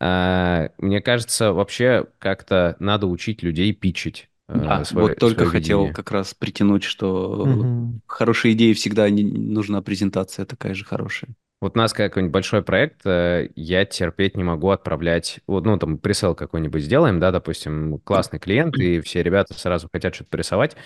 А, 0.00 0.70
мне 0.78 1.00
кажется, 1.02 1.52
вообще 1.52 2.06
как-то 2.18 2.76
надо 2.78 3.06
учить 3.06 3.42
людей 3.42 3.72
питчить 3.74 4.30
э, 4.48 4.58
Да, 4.60 4.84
свое- 4.84 5.08
вот 5.08 5.18
только 5.18 5.44
свое 5.44 5.50
хотел 5.50 5.78
видение. 5.80 5.94
как 5.94 6.10
раз 6.10 6.34
притянуть, 6.34 6.84
что 6.84 7.44
Мгм. 7.46 8.00
хорошие 8.06 8.54
идеи 8.54 8.72
всегда 8.72 9.08
не- 9.10 9.24
нужна 9.24 9.82
презентация 9.82 10.46
такая 10.46 10.74
же 10.74 10.84
хорошая. 10.84 11.30
Вот 11.58 11.74
у 11.74 11.78
нас 11.78 11.94
какой-нибудь 11.94 12.32
большой 12.34 12.62
проект, 12.62 13.00
э, 13.06 13.48
я 13.56 13.86
терпеть 13.86 14.36
не 14.36 14.44
могу 14.44 14.68
отправлять, 14.68 15.40
вот, 15.46 15.64
ну, 15.64 15.78
там, 15.78 15.96
присел 15.96 16.34
какой-нибудь 16.34 16.82
сделаем, 16.82 17.18
да, 17.18 17.32
допустим, 17.32 17.98
классный 18.04 18.38
клиент, 18.38 18.76
и 18.76 19.00
все 19.00 19.22
ребята 19.22 19.54
сразу 19.54 19.88
хотят 19.90 20.14
что-то 20.14 20.28
порисовать, 20.30 20.76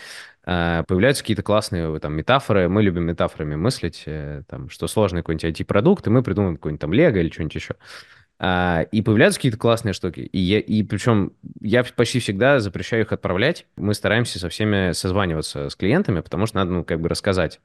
э, 0.46 0.85
появляются 0.87 1.25
какие-то 1.25 1.42
классные 1.42 1.99
там 1.99 2.14
метафоры, 2.14 2.68
мы 2.68 2.85
любим 2.85 3.03
метафорами 3.03 3.57
мыслить, 3.57 4.05
там, 4.46 4.70
что 4.70 4.87
сложный 4.87 5.23
какой-нибудь 5.23 5.44
IT-продукт, 5.44 6.07
и 6.07 6.11
мы 6.11 6.23
придумаем 6.23 6.55
какой-нибудь 6.57 6.81
там 6.81 6.92
Лего 6.92 7.16
или 7.16 7.31
что-нибудь 7.31 7.57
еще. 7.57 7.75
А, 8.42 8.83
и 8.90 9.03
появляются 9.03 9.38
какие-то 9.38 9.59
классные 9.59 9.92
штуки. 9.92 10.20
И, 10.20 10.38
я, 10.38 10.61
и 10.61 10.83
причем 10.83 11.35
я 11.61 11.85
почти 11.85 12.20
всегда 12.20 12.59
запрещаю 12.61 13.03
их 13.05 13.12
отправлять. 13.12 13.66
Мы 13.76 13.92
стараемся 13.94 14.38
со 14.38 14.48
всеми 14.48 14.92
созваниваться 14.92 15.68
с 15.68 15.76
клиентами, 15.76 16.20
потому 16.20 16.46
что 16.46 16.57
надо, 16.57 16.70
ну, 16.72 16.85
как 16.85 17.00
бы 17.00 17.09
рассказать. 17.11 17.61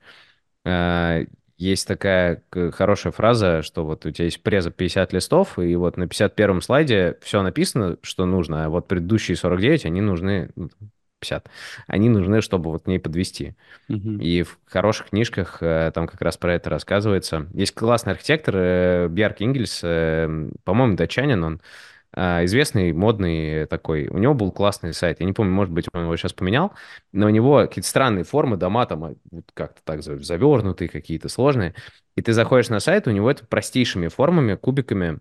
А, 0.65 1.21
Есть 1.57 1.87
такая 1.87 2.43
хорошая 2.73 3.13
фраза, 3.13 3.61
что 3.63 3.85
вот 3.85 4.05
у 4.05 4.11
тебя 4.11 4.25
есть 4.25 4.43
преза 4.43 4.71
50 4.71 5.13
листов, 5.13 5.57
и 5.59 5.75
вот 5.75 5.97
на 5.97 6.07
51-м 6.07 6.61
слайде 6.61 7.17
все 7.21 7.41
написано, 7.43 7.97
что 8.01 8.25
нужно, 8.25 8.65
а 8.65 8.69
вот 8.69 8.87
предыдущие 8.87 9.37
49, 9.37 9.85
они 9.85 10.01
нужны, 10.01 10.49
ну, 11.25 11.39
50, 11.41 11.49
они 11.87 12.09
нужны, 12.09 12.41
чтобы 12.41 12.71
вот 12.71 12.83
к 12.83 12.87
ней 12.87 12.99
подвести. 12.99 13.55
Мгм. 13.87 14.19
И 14.19 14.43
в 14.43 14.57
хороших 14.65 15.09
книжках 15.09 15.57
э, 15.61 15.91
там 15.93 16.07
как 16.07 16.21
раз 16.21 16.37
про 16.37 16.53
это 16.53 16.69
рассказывается. 16.69 17.47
Есть 17.53 17.73
классный 17.73 18.13
архитектор 18.13 18.55
э, 18.57 19.07
Бьярк 19.09 19.41
Ингельс, 19.41 19.81
э, 19.83 20.49
по-моему, 20.63 20.95
датчанин 20.95 21.43
он, 21.43 21.61
известный, 22.17 22.93
модный 22.93 23.65
такой. 23.65 24.07
У 24.07 24.17
него 24.17 24.33
был 24.33 24.49
классный 24.53 24.93
сайт. 24.93 25.19
Я 25.19 25.25
не 25.25 25.33
помню, 25.33 25.51
может 25.51 25.73
быть, 25.73 25.87
он 25.91 26.03
его 26.03 26.15
сейчас 26.15 26.31
поменял, 26.31 26.71
но 27.11 27.25
у 27.25 27.29
него 27.29 27.59
какие-то 27.67 27.89
странные 27.89 28.23
формы, 28.23 28.55
дома 28.55 28.85
там 28.85 29.01
вот 29.01 29.17
как-то 29.53 29.81
так 29.83 30.01
за- 30.01 30.19
завернутые, 30.19 30.87
какие-то 30.87 31.27
сложные. 31.27 31.75
И 32.15 32.21
ты 32.21 32.31
заходишь 32.31 32.69
на 32.69 32.79
сайт, 32.79 33.07
у 33.07 33.11
него 33.11 33.29
это 33.29 33.45
простейшими 33.45 34.07
формами, 34.07 34.55
кубиками. 34.55 35.19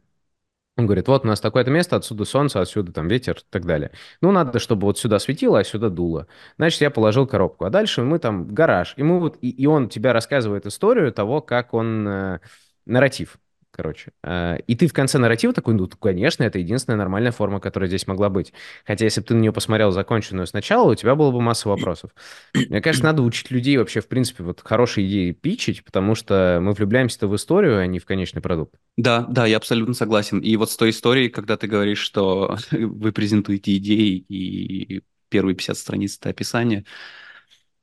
Он 0.77 0.87
говорит, 0.87 1.07
вот 1.07 1.25
у 1.25 1.29
нас 1.29 1.41
такое-то 1.41 1.71
место, 1.71 1.97
отсюда 1.97 2.25
солнце, 2.25 2.61
отсюда 2.61 2.93
там 2.93 3.07
ветер 3.07 3.39
и 3.39 3.45
так 3.51 3.65
далее. 3.65 3.93
Ну, 4.21 4.33
надо, 4.33 4.59
чтобы 4.59 4.87
вот 4.87 4.99
сюда 4.99 5.21
светило, 5.21 5.61
а 5.61 5.65
сюда 5.65 5.89
дуло. 5.89 6.27
Значит, 6.57 6.81
я 6.81 6.91
положил 6.91 7.27
коробку. 7.27 7.65
А 7.65 7.71
дальше 7.71 8.03
мы 8.03 8.19
там 8.19 8.49
гараж. 8.49 8.95
И, 8.97 9.05
мы 9.05 9.21
вот, 9.21 9.39
и, 9.41 9.51
и 9.51 9.67
он 9.67 9.89
тебе 9.89 10.11
рассказывает 10.13 10.67
историю 10.67 11.13
того, 11.13 11.41
как 11.41 11.75
он... 11.75 12.09
э, 12.09 12.41
нарратив, 12.87 13.39
короче. 13.75 14.13
Э, 14.23 14.59
и 14.67 14.77
ты 14.77 14.87
в 14.87 14.93
конце 14.93 15.19
нарратива 15.19 15.53
такой, 15.53 15.75
ну, 15.75 15.89
конечно, 15.89 16.45
это 16.45 16.59
единственная 16.59 16.97
нормальная 16.97 17.33
форма, 17.33 17.61
которая 17.61 17.89
здесь 17.89 18.07
могла 18.07 18.29
быть. 18.29 18.53
Хотя, 18.87 19.05
если 19.05 19.21
бы 19.21 19.27
ты 19.27 19.35
на 19.35 19.41
нее 19.41 19.53
посмотрел 19.53 19.91
законченную 19.91 20.47
сначала, 20.47 20.93
у 20.93 20.95
тебя 20.95 21.15
было 21.15 21.31
бы 21.31 21.41
масса 21.41 21.69
вопросов. 21.69 22.11
Мне 22.55 22.81
кажется, 22.81 23.05
надо 23.05 23.23
учить 23.23 23.51
людей 23.51 23.77
вообще, 23.77 24.01
в 24.01 24.09
принципе, 24.09 24.45
вот 24.45 24.61
хорошие 24.65 25.07
идеи 25.09 25.33
питчить, 25.33 25.85
потому 25.85 26.15
что 26.15 26.59
мы 26.63 26.73
влюбляемся-то 26.73 27.27
в 27.27 27.35
историю, 27.35 27.81
а 27.81 27.87
не 27.87 27.99
в 27.99 28.05
конечный 28.05 28.41
продукт. 28.41 28.75
Да, 28.97 29.27
да, 29.29 29.47
я 29.47 29.57
абсолютно 29.57 29.95
согласен. 29.95 30.39
И 30.39 30.57
вот 30.57 30.71
с 30.71 30.77
той 30.77 30.91
историей, 30.91 31.29
когда 31.29 31.57
ты 31.57 31.67
говоришь, 31.67 31.99
что 31.99 32.57
вы 32.71 33.13
презентуете 33.13 33.77
идеи 33.77 34.25
и 34.29 35.03
первые 35.29 35.57
50 35.57 35.77
страниц 35.77 36.17
это 36.21 36.31
описание, 36.31 36.85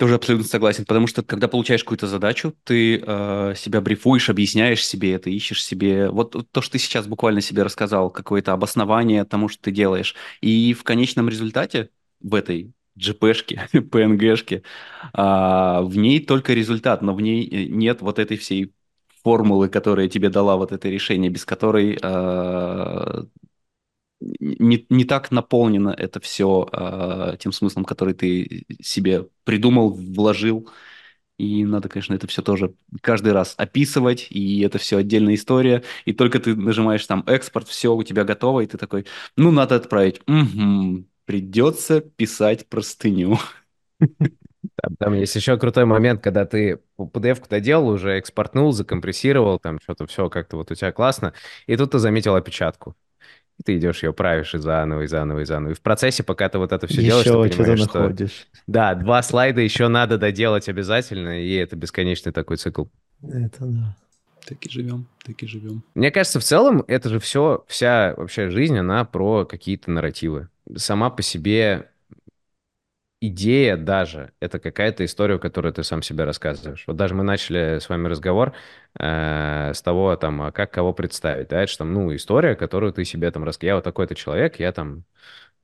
тоже 0.02 0.16
абсолютно 0.16 0.48
согласен, 0.48 0.86
потому 0.86 1.06
что 1.06 1.22
когда 1.22 1.48
получаешь 1.48 1.84
какую-то 1.84 2.08
задачу, 2.08 2.56
ты 2.64 2.98
э, 3.06 3.54
себя 3.56 3.82
брифуешь, 3.82 4.32
объясняешь 4.32 4.84
себе 4.84 5.14
это, 5.14 5.30
ишь 5.30 5.64
себе. 5.64 6.10
Вот 6.10 6.36
то, 6.52 6.62
что 6.64 6.72
ты 6.72 6.80
сейчас 6.80 7.06
буквально 7.06 7.42
себе 7.42 7.62
рассказал, 7.62 8.10
какое-то 8.10 8.52
обоснование 8.52 9.26
тому, 9.26 9.48
что 9.48 9.62
ты 9.62 9.70
делаешь. 9.70 10.16
И 10.42 10.74
в 10.74 10.84
конечном 10.84 11.30
результате 11.30 11.90
в 12.20 12.34
этой 12.34 12.74
GP-шке, 12.98 13.70
PNG-шке, 13.74 14.64
а, 15.14 15.84
в 15.84 15.96
ней 15.96 16.20
только 16.20 16.54
результат, 16.54 17.04
но 17.04 17.14
в 17.14 17.22
ней 17.22 17.48
э, 17.48 17.66
нет 17.66 18.02
вот 18.02 18.18
этой 18.18 18.38
всей 18.38 18.74
формулы, 19.24 19.70
которая 19.70 20.08
тебе 20.08 20.30
дала 20.30 20.58
вот 20.58 20.72
это 20.72 20.90
решение, 20.90 21.30
без 21.30 21.46
которой 21.46 21.96
а, 22.02 23.28
не, 24.22 24.86
не 24.90 25.06
так 25.06 25.32
наполнено 25.32 25.90
это 25.90 26.20
все 26.20 27.38
тем 27.40 27.52
смыслом, 27.52 27.86
который 27.86 28.14
ты 28.14 28.66
себе 28.82 29.28
придумал, 29.44 29.90
вложил 29.92 30.70
и 31.42 31.66
надо, 31.66 31.90
конечно, 31.90 32.14
это 32.14 32.28
все 32.28 32.44
тоже 32.44 32.76
каждый 33.02 33.34
раз 33.34 33.56
описывать, 33.58 34.28
и 34.30 34.62
это 34.62 34.78
все 34.78 34.98
отдельная 34.98 35.34
история, 35.34 35.84
и 36.06 36.14
только 36.14 36.40
ты 36.40 36.56
нажимаешь 36.56 37.06
там 37.08 37.24
экспорт, 37.26 37.68
все 37.68 37.96
у 37.96 38.04
тебя 38.04 38.24
готово, 38.24 38.62
и 38.62 38.68
ты 38.68 38.78
такой, 38.78 39.08
ну, 39.36 39.50
надо 39.50 39.76
отправить. 39.76 40.22
Угу, 40.28 41.06
придется 41.26 42.02
писать 42.02 42.68
простыню. 42.70 43.40
Там, 44.76 44.96
там 44.98 45.14
есть 45.16 45.36
еще 45.36 45.58
крутой 45.58 45.86
момент, 45.86 46.22
когда 46.22 46.46
ты 46.46 46.80
PDF-ку 46.98 47.50
доделал, 47.50 47.88
уже 47.88 48.12
экспортнул, 48.20 48.72
закомпрессировал, 48.72 49.58
там 49.60 49.80
что-то 49.82 50.06
все 50.06 50.30
как-то 50.30 50.58
вот 50.58 50.70
у 50.70 50.76
тебя 50.76 50.92
классно, 50.92 51.34
и 51.66 51.76
тут 51.76 51.92
ты 51.92 52.00
заметил 52.00 52.36
опечатку. 52.36 52.96
И 53.60 53.64
ты 53.64 53.78
идешь, 53.78 54.04
ее 54.04 54.14
правишь 54.14 54.56
и 54.56 54.58
заново, 54.58 55.02
и 55.02 55.08
заново, 55.08 55.40
и 55.40 55.46
заново. 55.46 55.72
И 55.72 55.76
в 55.76 55.82
процессе, 55.82 56.24
пока 56.24 56.50
ты 56.50 56.58
вот 56.58 56.72
это 56.72 56.88
все 56.88 57.02
делаешь, 57.02 57.26
ты 57.26 57.58
понимаешь, 57.58 57.82
что... 57.82 58.00
находишь. 58.00 58.48
Да, 58.68 58.96
два 58.96 59.22
слайда 59.22 59.62
еще 59.62 59.88
надо 59.88 60.18
доделать 60.18 60.68
обязательно, 60.68 61.42
и 61.42 61.54
это 61.54 61.76
бесконечный 61.76 62.32
такой 62.32 62.58
цикл. 62.58 62.86
Это 63.24 63.66
да. 63.66 63.96
Так 64.48 64.66
и 64.66 64.70
живем, 64.70 65.08
так 65.24 65.44
и 65.44 65.48
живем. 65.48 65.84
Мне 65.94 66.10
кажется, 66.10 66.40
в 66.40 66.44
целом 66.44 66.84
это 66.88 67.10
же 67.10 67.20
все, 67.20 67.64
вся 67.68 68.16
вообще 68.18 68.50
жизнь, 68.50 68.78
она 68.78 69.06
про 69.06 69.46
какие-то 69.46 69.92
нарративы. 69.92 70.50
Сама 70.76 71.12
по 71.12 71.22
себе 71.22 71.91
идея 73.22 73.78
даже, 73.78 74.34
это 74.40 74.60
какая-то 74.60 75.06
история, 75.06 75.38
которую 75.40 75.74
ты 75.74 75.84
сам 75.84 76.02
себе 76.02 76.24
рассказываешь. 76.26 76.84
Вот 76.88 76.98
даже 76.98 77.14
мы 77.16 77.24
начали 77.24 77.80
с 77.80 77.88
вами 77.88 78.08
разговор 78.08 78.54
э, 79.00 79.72
с 79.74 79.82
того, 79.82 80.16
там, 80.18 80.42
а 80.42 80.52
как 80.52 80.72
кого 80.74 80.92
представить, 80.92 81.50
да, 81.50 81.62
это 81.62 81.72
что 81.72 81.80
там, 81.80 81.94
ну, 81.94 82.14
история, 82.16 82.56
которую 82.56 82.92
ты 82.94 83.06
себе 83.06 83.32
там 83.32 83.44
рассказываешь. 83.44 83.72
Я 83.72 83.76
вот 83.76 83.84
такой-то 83.84 84.16
человек, 84.16 84.60
я 84.60 84.72
там 84.72 85.04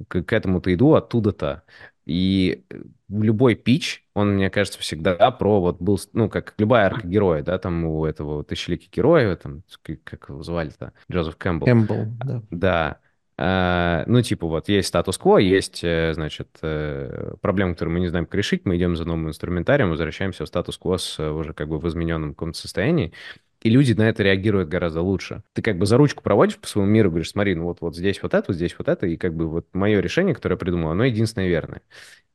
к, 0.07 0.21
к 0.21 0.33
этому-то 0.33 0.73
иду, 0.73 0.93
оттуда-то. 0.93 1.63
И 2.05 2.63
любой 3.09 3.55
пич, 3.55 4.07
он, 4.13 4.35
мне 4.35 4.49
кажется, 4.49 4.79
всегда 4.79 5.31
про 5.31 5.59
вот 5.59 5.81
был, 5.81 5.99
ну, 6.13 6.29
как 6.29 6.53
любая 6.57 6.85
арка 6.85 7.07
героя, 7.07 7.41
да, 7.43 7.57
там 7.57 7.83
у 7.85 8.05
этого 8.05 8.43
тысячеликий 8.43 8.89
героя, 8.93 9.35
там, 9.35 9.63
как 10.03 10.29
его 10.29 10.43
звали-то, 10.43 10.93
Джозеф 11.11 11.35
Кэмпбелл. 11.35 11.65
Кэмпбелл, 11.65 12.05
да. 12.23 12.41
Да, 12.51 12.99
Uh, 12.99 13.06
ну, 13.39 14.21
типа, 14.23 14.47
вот 14.47 14.67
есть 14.67 14.87
статус-кво, 14.87 15.37
есть, 15.37 15.83
э, 15.83 16.11
значит, 16.15 16.47
э, 16.63 17.35
проблемы, 17.39 17.73
которые 17.73 17.93
мы 17.93 17.99
не 17.99 18.07
знаем, 18.07 18.25
как 18.25 18.33
решить, 18.33 18.65
мы 18.65 18.77
идем 18.77 18.95
за 18.95 19.05
новым 19.05 19.27
инструментарием, 19.29 19.91
возвращаемся 19.91 20.43
в 20.43 20.47
статус-кво 20.47 20.97
с 20.97 21.19
э, 21.19 21.29
уже 21.29 21.53
как 21.53 21.67
бы 21.67 21.77
в 21.77 21.87
измененном 21.87 22.31
каком-то 22.31 22.57
состоянии, 22.57 23.13
и 23.61 23.69
люди 23.69 23.93
на 23.93 24.09
это 24.09 24.23
реагируют 24.23 24.69
гораздо 24.69 25.01
лучше. 25.01 25.43
Ты 25.53 25.61
как 25.61 25.77
бы 25.77 25.85
за 25.85 25.97
ручку 25.97 26.23
проводишь 26.23 26.57
по 26.57 26.67
своему 26.67 26.91
миру, 26.91 27.11
говоришь, 27.11 27.29
смотри, 27.29 27.53
ну 27.53 27.65
вот, 27.65 27.81
вот 27.81 27.95
здесь 27.95 28.23
вот 28.23 28.33
это, 28.33 28.45
вот 28.47 28.55
здесь 28.55 28.75
вот 28.75 28.87
это, 28.87 29.05
и 29.05 29.17
как 29.17 29.35
бы 29.35 29.47
вот 29.47 29.67
мое 29.73 29.99
решение, 29.99 30.33
которое 30.33 30.55
я 30.55 30.59
придумал, 30.59 30.89
оно 30.89 31.03
единственное 31.03 31.47
верное. 31.47 31.81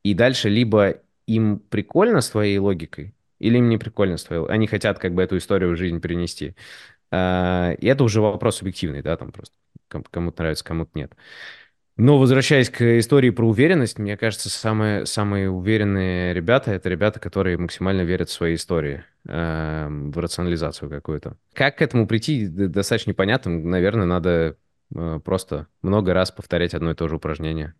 И 0.03 0.13
дальше 0.13 0.47
либо 0.47 1.01
им 1.27 1.59
прикольно 1.59 2.21
с 2.21 2.29
твоей 2.29 2.57
логикой, 2.59 3.13
или 3.39 3.57
им 3.57 3.67
не 3.67 3.77
прикольно 3.77 4.15
с 4.15 4.23
твоей 4.23 4.45
Они 4.47 4.67
хотят 4.67 4.99
как 4.99 5.13
бы 5.13 5.21
эту 5.21 5.37
историю 5.37 5.71
в 5.73 5.77
жизнь 5.77 5.99
перенести. 5.99 6.55
И 7.11 7.87
это 7.87 8.03
уже 8.03 8.21
вопрос 8.21 8.57
субъективный, 8.57 9.01
да, 9.01 9.17
там 9.17 9.31
просто 9.31 9.53
кому-то 9.87 10.41
нравится, 10.41 10.63
кому-то 10.63 10.91
нет. 10.95 11.13
Но 11.95 12.17
возвращаясь 12.17 12.71
к 12.71 12.99
истории 12.99 13.29
про 13.29 13.47
уверенность, 13.47 13.99
мне 13.99 14.17
кажется, 14.17 14.49
самые, 14.49 15.05
самые 15.05 15.51
уверенные 15.51 16.33
ребята— 16.33 16.71
это 16.73 16.89
ребята, 16.89 17.19
которые 17.19 17.57
максимально 17.57 18.01
верят 18.01 18.29
в 18.29 18.33
свои 18.33 18.55
истории, 18.55 19.03
э, 19.27 19.87
в 19.89 20.17
рационализацию 20.17 20.89
какую-то. 20.89 21.37
Как 21.53 21.77
к 21.77 21.81
этому 21.83 22.07
прийти, 22.07 22.47
достаточно 22.47 23.11
непонятно. 23.11 23.51
Наверное, 23.59 24.07
надо 24.07 24.57
э, 24.95 25.19
просто 25.23 25.67
много 25.83 26.15
раз 26.15 26.31
повторять 26.31 26.73
одно 26.73 26.91
и 26.91 26.95
то 26.95 27.07
же 27.07 27.17
упражнение. 27.17 27.75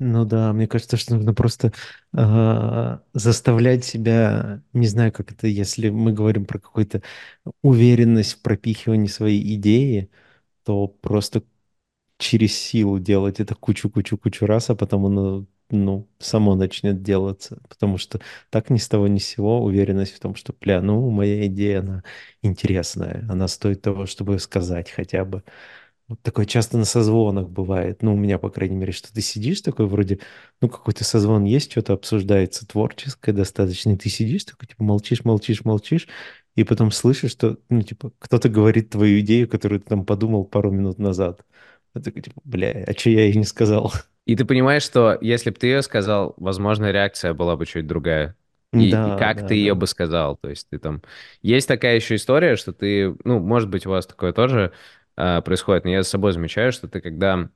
Ну 0.00 0.24
да, 0.24 0.52
мне 0.52 0.66
кажется, 0.66 0.96
что 0.96 1.14
нужно 1.14 1.34
просто 1.34 1.72
э, 2.16 2.98
заставлять 3.12 3.84
себя, 3.84 4.62
не 4.72 4.88
знаю, 4.88 5.12
как 5.12 5.32
это, 5.32 5.46
если 5.46 5.88
мы 5.88 6.12
говорим 6.12 6.46
про 6.46 6.58
какую-то 6.58 7.02
уверенность 7.62 8.34
в 8.34 8.42
пропихивании 8.42 9.06
своей 9.06 9.54
идеи, 9.54 10.10
то 10.64 10.88
просто 10.88 11.42
через 12.18 12.54
силу 12.56 12.98
делать 12.98 13.40
это 13.40 13.54
кучу-кучу-кучу 13.54 14.46
раз, 14.46 14.70
а 14.70 14.74
потом 14.76 15.06
оно 15.06 15.46
ну, 15.70 16.08
само 16.18 16.54
начнет 16.54 17.02
делаться. 17.02 17.60
Потому 17.68 17.98
что 17.98 18.20
так 18.50 18.70
ни 18.70 18.78
с 18.78 18.88
того 18.88 19.08
ни 19.08 19.18
с 19.18 19.26
сего 19.26 19.62
уверенность 19.64 20.14
в 20.14 20.20
том, 20.20 20.34
что, 20.34 20.54
бля, 20.60 20.80
ну, 20.82 21.10
моя 21.10 21.46
идея, 21.46 21.80
она 21.80 22.04
интересная, 22.42 23.26
она 23.30 23.48
стоит 23.48 23.82
того, 23.82 24.06
чтобы 24.06 24.38
сказать 24.38 24.90
хотя 24.90 25.24
бы. 25.24 25.42
Вот 26.08 26.20
такое 26.22 26.44
часто 26.44 26.76
на 26.76 26.84
созвонах 26.84 27.48
бывает, 27.48 28.02
ну, 28.02 28.12
у 28.14 28.16
меня, 28.16 28.38
по 28.38 28.50
крайней 28.50 28.76
мере, 28.76 28.92
что 28.92 29.12
ты 29.12 29.22
сидишь 29.22 29.62
такой 29.62 29.86
вроде, 29.86 30.20
ну, 30.60 30.68
какой-то 30.68 31.02
созвон 31.02 31.44
есть, 31.44 31.70
что-то 31.72 31.94
обсуждается 31.94 32.66
творческое 32.66 33.32
достаточно, 33.32 33.92
и 33.92 33.96
ты 33.96 34.10
сидишь 34.10 34.44
такой, 34.44 34.68
типа, 34.68 34.84
молчишь, 34.84 35.24
молчишь, 35.24 35.64
молчишь, 35.64 36.06
и 36.54 36.64
потом 36.64 36.90
слышишь, 36.90 37.32
что, 37.32 37.58
ну, 37.68 37.82
типа, 37.82 38.12
кто-то 38.18 38.48
говорит 38.48 38.90
твою 38.90 39.20
идею, 39.20 39.48
которую 39.48 39.80
ты 39.80 39.88
там 39.88 40.04
подумал 40.06 40.44
пару 40.44 40.70
минут 40.70 40.98
назад. 40.98 41.44
Я 41.94 42.00
такой, 42.00 42.22
типа, 42.22 42.40
бля, 42.44 42.84
а 42.86 42.92
что 42.92 43.10
я 43.10 43.26
ей 43.26 43.34
не 43.36 43.44
сказал? 43.44 43.92
И 44.24 44.36
ты 44.36 44.44
понимаешь, 44.44 44.82
что 44.82 45.18
если 45.20 45.50
бы 45.50 45.56
ты 45.56 45.66
ее 45.66 45.82
сказал, 45.82 46.34
возможно, 46.36 46.90
реакция 46.90 47.34
была 47.34 47.56
бы 47.56 47.66
чуть 47.66 47.86
другая. 47.86 48.36
И, 48.72 48.90
да, 48.90 49.14
и 49.14 49.18
как 49.18 49.36
да, 49.36 49.42
ты 49.42 49.48
да. 49.48 49.54
ее 49.54 49.74
бы 49.74 49.86
сказал? 49.86 50.36
То 50.36 50.48
есть 50.48 50.68
ты 50.70 50.78
там... 50.78 51.02
Есть 51.42 51.68
такая 51.68 51.96
еще 51.96 52.16
история, 52.16 52.56
что 52.56 52.72
ты... 52.72 53.14
Ну, 53.24 53.38
может 53.38 53.68
быть, 53.68 53.86
у 53.86 53.90
вас 53.90 54.06
такое 54.06 54.32
тоже 54.32 54.72
э, 55.16 55.42
происходит, 55.42 55.84
но 55.84 55.90
я 55.90 56.02
за 56.02 56.08
собой 56.08 56.32
замечаю, 56.32 56.72
что 56.72 56.88
ты 56.88 57.00
когда 57.00 57.50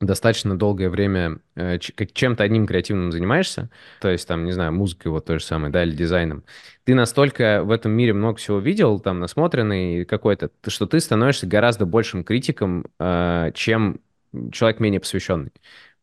достаточно 0.00 0.58
долгое 0.58 0.88
время 0.88 1.38
э, 1.54 1.78
чем-то 1.78 2.42
одним 2.44 2.66
креативным 2.66 3.12
занимаешься, 3.12 3.70
то 4.00 4.08
есть 4.08 4.26
там, 4.28 4.44
не 4.44 4.52
знаю, 4.52 4.72
музыкой 4.72 5.10
вот 5.12 5.24
то 5.24 5.38
же 5.38 5.44
самое, 5.44 5.72
да, 5.72 5.82
или 5.84 5.92
дизайном, 5.94 6.44
ты 6.84 6.94
настолько 6.94 7.62
в 7.64 7.70
этом 7.70 7.92
мире 7.92 8.12
много 8.12 8.36
всего 8.36 8.58
видел, 8.58 9.00
там, 9.00 9.20
насмотренный 9.20 10.04
какой-то, 10.04 10.50
что 10.66 10.86
ты 10.86 11.00
становишься 11.00 11.46
гораздо 11.46 11.86
большим 11.86 12.24
критиком, 12.24 12.86
э, 12.98 13.52
чем 13.54 14.00
человек 14.52 14.80
менее 14.80 15.00
посвященный. 15.00 15.52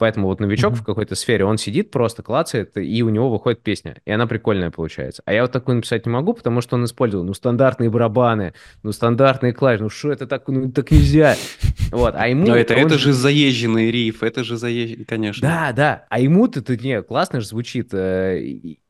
Поэтому 0.02 0.30
вот 0.30 0.40
новичок 0.40 0.74
mm-hmm. 0.74 0.78
в 0.78 0.84
какой-то 0.84 1.14
сфере, 1.14 1.46
он 1.46 1.60
сидит, 1.60 1.92
просто 1.92 2.24
клацает, 2.24 2.76
и 2.76 3.04
у 3.04 3.10
него 3.10 3.30
выходит 3.30 3.62
песня, 3.62 3.98
и 4.04 4.10
она 4.10 4.26
прикольная 4.26 4.72
получается. 4.72 5.22
А 5.28 5.34
я 5.34 5.44
вот 5.44 5.52
такую 5.52 5.76
написать 5.76 6.08
не 6.08 6.12
могу, 6.12 6.34
потому 6.34 6.62
что 6.62 6.76
он 6.76 6.86
использовал, 6.86 7.24
ну, 7.24 7.36
стандартные 7.36 7.92
барабаны, 7.92 8.56
ну, 8.82 8.94
стандартные 8.94 9.54
клавиши, 9.54 9.84
ну, 9.84 9.90
что 9.92 10.12
это 10.12 10.26
так, 10.26 10.48
ну, 10.48 10.72
так 10.72 10.90
нельзя. 10.90 11.36
Вот, 11.92 12.16
а 12.18 12.28
ему... 12.28 12.48
Но 12.48 12.56
это, 12.56 12.74
это 12.74 12.98
же 12.98 13.14
заезженный 13.14 13.92
риф, 13.92 14.24
это 14.24 14.44
же 14.44 14.58
заезженный, 14.58 15.06
конечно. 15.06 15.48
Да, 15.48 15.72
да, 15.72 16.06
а 16.10 16.20
ему-то, 16.20 16.64
не, 16.78 17.04
классно 17.04 17.40
же 17.40 17.46
звучит, 17.48 17.94
э, 17.94 18.42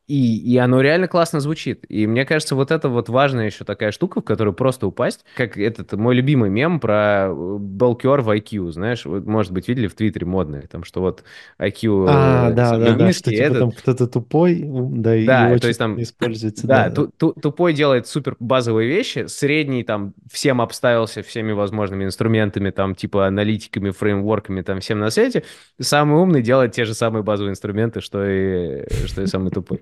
и, 0.08 0.36
и 0.36 0.58
оно 0.58 0.80
реально 0.80 1.06
классно 1.06 1.40
звучит. 1.40 1.84
И 1.88 2.06
мне 2.06 2.24
кажется, 2.24 2.56
вот 2.56 2.70
это 2.70 2.88
вот 2.88 3.08
важная 3.08 3.46
еще 3.46 3.64
такая 3.64 3.92
штука, 3.92 4.20
в 4.20 4.24
которую 4.24 4.52
просто 4.52 4.86
упасть, 4.86 5.24
как 5.36 5.56
этот 5.56 5.92
мой 5.92 6.14
любимый 6.14 6.50
мем 6.50 6.80
про 6.80 7.28
э, 7.28 7.56
Белкер 7.60 8.20
в 8.20 8.30
IQ, 8.30 8.72
знаешь, 8.72 9.04
вот, 9.04 9.24
может 9.26 9.52
быть, 9.52 9.68
видели 9.68 9.86
в 9.86 9.94
Твиттере 9.94 10.26
модные, 10.26 10.62
там, 10.62 10.82
что 10.84 11.00
вот 11.00 11.22
IQ... 11.60 12.06
А, 12.08 12.50
э, 12.50 12.52
да, 12.52 12.76
да, 12.76 12.94
да, 12.94 13.12
что 13.12 13.30
типа 13.30 13.42
этот... 13.42 13.58
там 13.58 13.70
кто-то 13.70 14.06
тупой, 14.08 14.62
да, 14.64 15.16
и 15.16 15.24
да, 15.24 15.56
то 15.58 15.68
есть 15.68 15.78
там 15.78 16.00
используется. 16.02 16.66
Да, 16.66 16.88
да. 16.88 17.06
тупой 17.06 17.72
делает 17.72 18.08
супер 18.08 18.36
базовые 18.40 18.88
вещи, 18.88 19.26
средний 19.28 19.84
там 19.84 20.14
всем 20.30 20.60
обставился 20.60 21.22
всеми 21.22 21.52
возможными 21.52 22.04
инструментами, 22.04 22.70
там, 22.70 22.94
типа 22.96 23.28
аналитиками, 23.28 23.90
фреймворками, 23.90 24.62
там, 24.62 24.80
всем 24.80 24.98
на 24.98 25.10
свете, 25.10 25.44
самый 25.80 26.20
умный 26.20 26.42
делает 26.42 26.72
те 26.72 26.84
же 26.84 26.94
самые 26.94 27.22
базовые 27.22 27.52
инструменты, 27.52 28.00
что 28.00 28.26
и, 28.26 29.06
что 29.06 29.22
и 29.22 29.26
самый 29.26 29.50
тупой. 29.50 29.80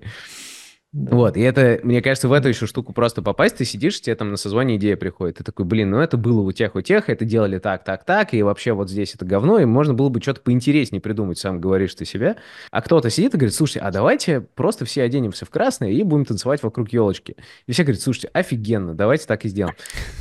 Да. 0.93 1.15
Вот, 1.15 1.37
и 1.37 1.39
это, 1.39 1.79
мне 1.83 2.01
кажется, 2.01 2.27
в 2.27 2.33
эту 2.33 2.49
еще 2.49 2.67
штуку 2.67 2.91
просто 2.91 3.21
попасть, 3.21 3.55
ты 3.55 3.63
сидишь, 3.63 4.01
тебе 4.01 4.13
там 4.13 4.31
на 4.31 4.35
созвоне 4.35 4.75
идея 4.75 4.97
приходит, 4.97 5.37
ты 5.37 5.43
такой, 5.45 5.63
блин, 5.63 5.91
ну 5.91 5.99
это 5.99 6.17
было 6.17 6.41
у 6.41 6.51
тех, 6.51 6.75
у 6.75 6.81
тех, 6.81 7.09
это 7.09 7.23
делали 7.23 7.59
так, 7.59 7.85
так, 7.85 8.03
так, 8.03 8.33
и 8.33 8.43
вообще 8.43 8.73
вот 8.73 8.89
здесь 8.89 9.15
это 9.15 9.23
говно, 9.23 9.57
и 9.59 9.63
можно 9.63 9.93
было 9.93 10.09
бы 10.09 10.21
что-то 10.21 10.41
поинтереснее 10.41 10.99
придумать, 10.99 11.39
сам 11.39 11.61
говоришь 11.61 11.95
ты 11.95 12.03
себе. 12.03 12.35
А 12.71 12.81
кто-то 12.81 13.09
сидит 13.09 13.33
и 13.33 13.37
говорит, 13.37 13.55
слушайте, 13.55 13.79
а 13.79 13.89
давайте 13.89 14.41
просто 14.41 14.83
все 14.83 15.03
оденемся 15.03 15.45
в 15.45 15.49
красное 15.49 15.91
и 15.91 16.03
будем 16.03 16.25
танцевать 16.25 16.61
вокруг 16.61 16.91
елочки. 16.91 17.37
И 17.67 17.71
все 17.71 17.83
говорят, 17.83 18.01
слушайте, 18.01 18.27
офигенно, 18.33 18.93
давайте 18.93 19.27
так 19.27 19.45
и 19.45 19.47
сделаем. 19.47 19.77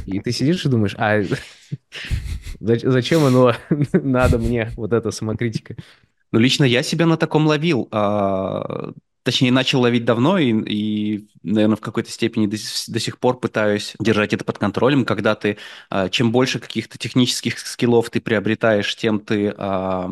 И 0.07 0.21
ты 0.21 0.31
сидишь 0.31 0.65
и 0.65 0.69
думаешь, 0.69 0.95
а 0.97 1.21
зачем 2.61 3.25
оно 3.25 3.55
надо 3.93 4.39
мне, 4.39 4.71
вот 4.77 4.93
эта 4.93 5.11
самокритика? 5.11 5.75
Ну, 6.31 6.39
лично 6.39 6.63
я 6.63 6.85
себя 6.85 7.07
на 7.07 7.17
таком 7.17 7.49
ловил. 7.49 7.89
Точнее, 9.23 9.53
начал 9.53 9.81
ловить 9.83 10.05
давно 10.07 10.39
и, 10.39 10.53
и 10.53 11.29
наверное, 11.43 11.77
в 11.77 11.81
какой-то 11.81 12.11
степени 12.11 12.47
до, 12.47 12.57
до 12.89 13.01
сих 13.01 13.19
пор 13.19 13.39
пытаюсь 13.39 13.95
держать 13.99 14.33
это 14.33 14.45
под 14.45 14.59
контролем, 14.59 15.05
когда 15.05 15.35
ты, 15.35 15.59
а, 15.91 16.09
чем 16.09 16.33
больше 16.33 16.59
каких-то 16.59 16.99
технических 16.99 17.59
скиллов 17.59 18.09
ты 18.11 18.21
приобретаешь, 18.21 18.97
тем 18.97 19.21
ты 19.21 19.55
а, 19.57 20.11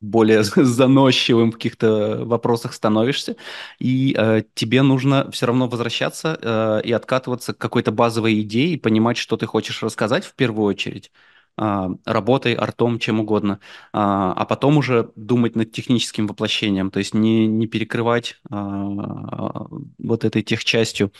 более 0.00 0.42
заносчивым 0.44 1.50
в 1.50 1.54
каких-то 1.54 2.24
вопросах 2.24 2.74
становишься, 2.74 3.36
и 3.78 4.14
э, 4.16 4.42
тебе 4.54 4.82
нужно 4.82 5.30
все 5.30 5.46
равно 5.46 5.68
возвращаться 5.68 6.38
э, 6.40 6.82
и 6.84 6.92
откатываться 6.92 7.54
к 7.54 7.58
какой-то 7.58 7.92
базовой 7.92 8.40
идее 8.42 8.74
и 8.74 8.76
понимать, 8.76 9.16
что 9.16 9.36
ты 9.36 9.46
хочешь 9.46 9.82
рассказать 9.82 10.24
в 10.24 10.34
первую 10.34 10.66
очередь, 10.66 11.10
работой, 11.56 12.54
артом, 12.54 12.98
чем 12.98 13.20
угодно, 13.20 13.60
а, 13.92 14.32
а 14.32 14.44
потом 14.44 14.76
уже 14.76 15.10
думать 15.14 15.54
над 15.56 15.72
техническим 15.72 16.26
воплощением, 16.26 16.90
то 16.90 16.98
есть 16.98 17.14
не, 17.14 17.46
не 17.46 17.66
перекрывать 17.66 18.40
а, 18.50 19.66
вот 19.98 20.24
этой 20.24 20.42
техчастью 20.42 21.12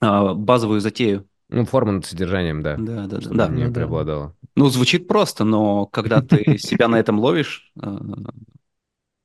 а, 0.00 0.34
базовую 0.34 0.80
затею. 0.80 1.26
Ну, 1.48 1.64
форма 1.64 1.92
над 1.92 2.06
содержанием, 2.06 2.62
да, 2.62 2.76
Да, 2.76 3.06
да, 3.06 3.06
да. 3.06 3.20
чтобы 3.20 3.36
да. 3.36 3.48
не 3.48 3.64
Ну 3.64 3.70
да. 3.70 3.74
преобладало. 3.74 4.36
Ну, 4.56 4.68
звучит 4.68 5.06
просто, 5.06 5.44
но 5.44 5.86
когда 5.86 6.20
ты 6.20 6.58
себя 6.58 6.88
на 6.88 6.96
этом 6.96 7.18
ловишь, 7.18 7.72
а, 7.80 7.98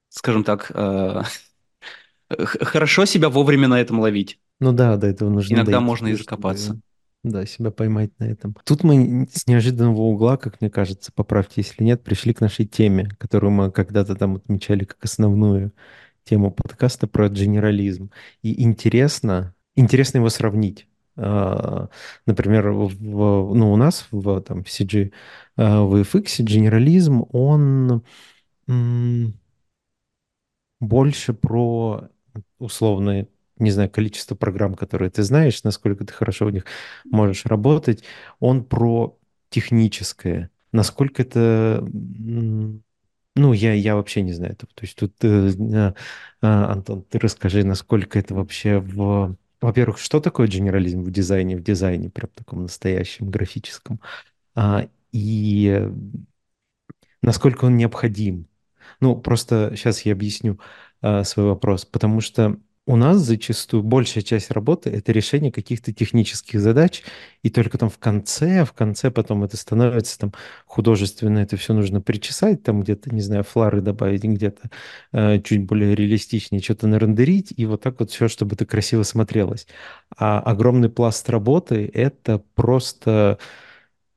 скажем 0.10 0.44
так, 0.44 0.72
а, 0.74 1.24
хорошо 2.30 3.06
себя 3.06 3.30
вовремя 3.30 3.68
на 3.68 3.80
этом 3.80 4.00
ловить. 4.00 4.40
Ну 4.60 4.72
да, 4.72 4.96
до 4.98 5.08
этого 5.08 5.30
нужно 5.30 5.56
Иногда 5.56 5.80
можно 5.80 6.08
и 6.08 6.14
закопаться. 6.14 6.80
Да, 7.24 7.46
себя 7.46 7.70
поймать 7.70 8.12
на 8.18 8.24
этом. 8.26 8.56
Тут 8.66 8.84
мы 8.84 9.28
с 9.32 9.46
неожиданного 9.46 10.02
угла, 10.02 10.38
как 10.38 10.60
мне 10.60 10.72
кажется, 10.72 11.12
поправьте, 11.14 11.54
если 11.58 11.84
нет, 11.84 12.04
пришли 12.04 12.34
к 12.34 12.42
нашей 12.42 12.66
теме, 12.66 13.10
которую 13.20 13.52
мы 13.52 13.72
когда-то 13.72 14.16
там 14.16 14.38
отмечали 14.38 14.86
как 14.86 15.04
основную 15.04 15.72
тему 16.24 16.50
подкаста 16.52 17.06
про 17.08 17.30
генерализм. 17.30 18.10
И 18.42 18.64
интересно, 18.64 19.54
интересно 19.76 20.18
его 20.18 20.30
сравнить. 20.30 20.88
А, 21.16 21.90
Например, 22.26 22.72
в, 22.72 23.00
ну, 23.00 23.72
у 23.72 23.76
нас 23.76 24.08
в, 24.10 24.42
там, 24.42 24.62
CG, 24.62 25.12
а, 25.58 25.84
в 25.84 26.02
FX 26.02 26.42
генерализм, 26.42 27.26
он 27.32 28.04
больше 30.80 31.34
про 31.34 32.10
условное, 32.58 33.28
не 33.62 33.72
знаю, 33.72 33.90
количество 33.90 34.36
программ, 34.36 34.76
которые 34.76 35.10
ты 35.10 35.24
знаешь, 35.24 35.64
насколько 35.64 36.06
ты 36.06 36.14
хорошо 36.14 36.46
в 36.46 36.52
них 36.52 36.66
можешь 37.06 37.46
работать. 37.46 38.04
Он 38.40 38.64
про 38.64 39.18
техническое. 39.50 40.50
Насколько 40.72 41.22
это... 41.22 41.88
Ну, 43.36 43.54
я, 43.54 43.74
я 43.74 43.96
вообще 43.96 44.22
не 44.24 44.34
знаю. 44.34 44.56
То 44.58 44.68
есть 44.82 44.98
тут, 44.98 45.14
э, 45.24 45.52
э, 45.52 45.94
а, 46.42 46.72
Антон, 46.74 47.04
ты 47.04 47.18
расскажи, 47.18 47.64
насколько 47.64 48.20
это 48.20 48.36
вообще 48.36 48.80
в... 48.80 49.38
Во-первых, 49.62 50.00
что 50.00 50.20
такое 50.20 50.48
генерализм 50.48 51.02
в 51.02 51.12
дизайне? 51.12 51.56
В 51.56 51.64
дизайне, 51.64 52.10
прям 52.10 52.30
таком 52.36 52.64
настоящем, 52.64 53.30
графическом. 53.30 54.02
А, 54.54 54.90
и 55.14 55.90
насколько 57.22 57.66
он 57.66 57.78
необходим. 57.78 58.48
Ну, 59.00 59.16
просто 59.16 59.74
сейчас 59.76 60.02
я 60.02 60.14
объясню 60.14 60.60
а, 61.02 61.24
свой 61.24 61.48
вопрос, 61.48 61.86
потому 61.86 62.22
что 62.22 62.58
у 62.88 62.96
нас 62.96 63.18
зачастую 63.20 63.84
большая 63.84 64.24
часть 64.24 64.50
работы 64.52 64.90
это 64.90 65.12
решение 65.12 65.52
каких-то 65.52 65.94
технических 65.94 66.60
задач, 66.60 67.04
и 67.44 67.50
только 67.50 67.78
там 67.78 67.90
в 67.90 68.00
конце, 68.00 68.66
в 68.66 68.74
конце 68.74 69.12
потом 69.12 69.44
это 69.44 69.56
становится 69.56 70.18
там 70.18 70.34
художественно, 70.66 71.40
это 71.40 71.58
все 71.58 71.74
нужно 71.74 72.02
причесать, 72.02 72.64
там 72.64 72.82
где-то, 72.82 73.14
не 73.14 73.22
знаю, 73.22 73.44
флары 73.44 73.82
добавить, 73.82 74.24
где-то 74.24 74.70
э, 75.14 75.42
чуть 75.42 75.66
более 75.66 75.96
реалистичнее 75.96 76.62
что-то 76.62 76.88
нарендерить, 76.88 77.54
и 77.56 77.66
вот 77.66 77.82
так 77.82 78.00
вот 78.00 78.12
все, 78.12 78.28
чтобы 78.28 78.56
это 78.56 78.66
красиво 78.66 79.04
смотрелось. 79.04 79.68
А 80.18 80.40
огромный 80.40 80.90
пласт 80.90 81.30
работы 81.30 81.90
это 81.94 82.44
просто 82.56 83.38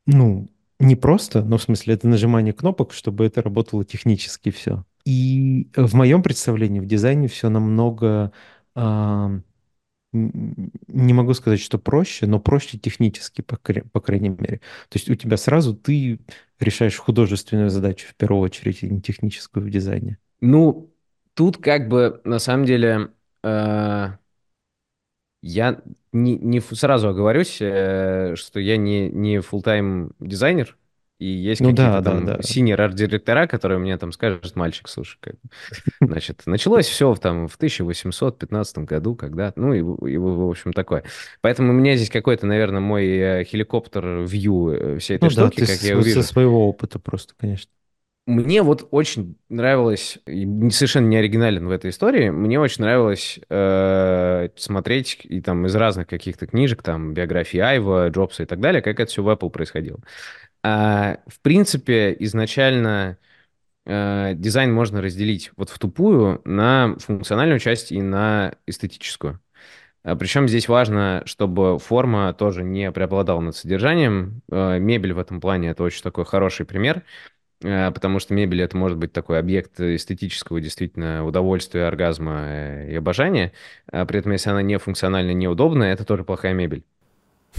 ну, 0.07 0.49
не 0.79 0.97
просто, 0.97 1.43
но 1.43 1.59
в 1.59 1.63
смысле 1.63 1.95
это 1.95 2.09
нажимание 2.09 2.53
кнопок, 2.53 2.93
чтобы 2.93 3.27
это 3.27 3.43
работало 3.43 3.85
технически 3.85 4.51
все. 4.51 4.85
И 5.05 5.69
в 5.77 5.95
моем 5.95 6.23
представлении 6.23 6.81
в 6.81 6.87
дизайне 6.87 7.29
все 7.29 7.51
намного, 7.51 8.33
не 10.15 11.13
могу 11.13 11.35
сказать, 11.35 11.61
что 11.61 11.79
проще, 11.79 12.27
но 12.27 12.39
проще 12.39 12.79
технически, 12.79 13.43
по, 13.43 13.57
по 13.57 14.01
крайней 14.01 14.29
мере. 14.29 14.61
То 14.89 14.99
есть 14.99 15.11
у 15.11 15.15
тебя 15.17 15.37
сразу 15.37 15.75
ты 15.75 16.21
решаешь 16.61 16.97
художественную 16.97 17.71
задачу 17.71 18.07
в 18.09 18.15
первую 18.15 18.43
очередь, 18.43 18.83
и 18.83 18.89
не 18.89 19.01
техническую 19.01 19.67
в 19.67 19.71
дизайне. 19.71 20.19
Ну, 20.41 20.93
тут 21.35 21.59
как 21.59 21.89
бы 21.89 22.21
на 22.25 22.39
самом 22.39 22.65
деле 22.65 23.11
э, 23.43 24.09
я 25.43 25.83
не, 26.13 26.39
не 26.39 26.61
сразу 26.61 27.09
оговорюсь, 27.09 27.59
э, 27.61 28.35
что 28.37 28.61
я 28.61 28.77
не, 28.77 29.09
не 29.11 29.39
full-time 29.39 30.13
дизайнер, 30.21 30.77
и 31.19 31.27
есть 31.27 31.61
Ну 31.61 31.73
какие-то 31.73 31.99
да, 31.99 32.01
да, 32.01 32.21
там 32.21 32.35
да. 32.37 32.39
senior 32.41 32.77
арт-директора, 32.81 33.47
которые 33.47 33.79
мне 33.79 33.97
там 33.99 34.13
скажут, 34.13 34.57
мальчик, 34.57 34.89
слушай, 34.89 35.19
как 35.21 35.37
значит, 36.07 36.43
началось 36.47 36.87
все 36.87 37.13
в, 37.15 37.21
там, 37.21 37.49
в 37.49 37.57
1815 37.57 38.85
году, 38.85 39.17
когда, 39.17 39.53
ну, 39.57 39.73
и, 39.75 39.83
в- 39.83 40.07
и 40.07 40.17
в 40.19 40.49
общем, 40.51 40.73
такое. 40.73 41.05
Поэтому 41.41 41.71
у 41.71 41.75
меня 41.75 41.97
здесь 41.97 42.11
какой-то, 42.11 42.47
наверное, 42.47 42.81
мой 42.81 43.07
э, 43.07 43.45
хеликоптер-вью 43.45 44.99
всей 45.01 45.17
этой 45.17 45.29
Ну 45.29 45.31
да, 45.31 45.51
штуки, 45.51 45.61
ты 45.61 45.67
как 45.67 45.83
с- 45.83 45.83
я 45.83 45.93
его 45.93 46.05
со 46.05 46.23
своего 46.23 46.69
опыта 46.69 46.99
просто, 47.01 47.35
конечно. 47.37 47.71
Мне 48.27 48.63
вот 48.63 48.89
очень 48.91 49.37
нравилось, 49.51 50.19
совершенно 50.25 51.07
не 51.09 51.19
оригинален 51.19 51.69
в 51.69 51.71
этой 51.71 51.91
истории, 51.91 52.31
мне 52.31 52.59
очень 52.59 52.83
нравилось 52.83 53.39
э, 53.51 54.49
смотреть 54.57 55.21
и 55.25 55.43
там 55.43 55.67
из 55.67 55.75
разных 55.75 56.07
каких-то 56.07 56.47
книжек, 56.47 56.83
там, 56.83 57.13
биографии 57.13 57.59
Айва, 57.61 58.09
Джобса 58.09 58.45
и 58.45 58.47
так 58.47 58.61
далее, 58.61 58.81
как 58.81 58.99
это 58.99 59.11
все 59.11 59.23
в 59.23 59.29
Apple 59.29 59.51
происходило. 59.51 59.99
А, 60.65 61.19
в 61.27 61.41
принципе, 61.41 62.17
изначально 62.21 63.19
э, 63.87 64.35
дизайн 64.37 64.73
можно 64.75 65.03
разделить 65.03 65.53
вот 65.57 65.71
в 65.71 65.79
тупую 65.79 66.43
на 66.45 66.97
функциональную 67.01 67.61
часть 67.61 67.93
и 67.93 68.03
на 68.03 68.55
эстетическую. 68.67 69.41
А, 70.05 70.17
Причем 70.17 70.49
здесь 70.49 70.69
важно, 70.69 71.23
чтобы 71.27 71.79
форма 71.79 72.35
тоже 72.35 72.65
не 72.65 72.93
преобладала 72.93 73.41
над 73.41 73.57
содержанием. 73.57 74.43
Э, 74.51 74.79
Мебель 74.81 75.15
в 75.15 75.21
этом 75.21 75.41
плане 75.41 75.71
это 75.71 75.83
очень 75.85 76.03
такой 76.03 76.25
хороший 76.27 76.67
пример. 76.67 77.05
Э, 77.63 77.91
Потому 77.93 78.19
что 78.21 78.35
мебель 78.35 78.63
это 78.63 78.77
может 78.77 78.99
быть 78.99 79.13
такой 79.13 79.39
объект 79.41 79.81
эстетического 79.81 80.61
действительно 80.61 81.27
удовольствия, 81.27 81.87
оргазма 81.87 82.43
э, 82.47 82.93
и 82.93 82.97
обожания. 82.97 83.53
А 83.93 84.07
При 84.07 84.21
этом, 84.21 84.33
если 84.33 84.51
она 84.51 84.63
не 84.63 84.79
функциональна, 84.79 85.33
неудобная, 85.33 85.93
это 85.95 86.05
тоже 86.05 86.25
плохая 86.25 86.55
мебель. 86.55 86.85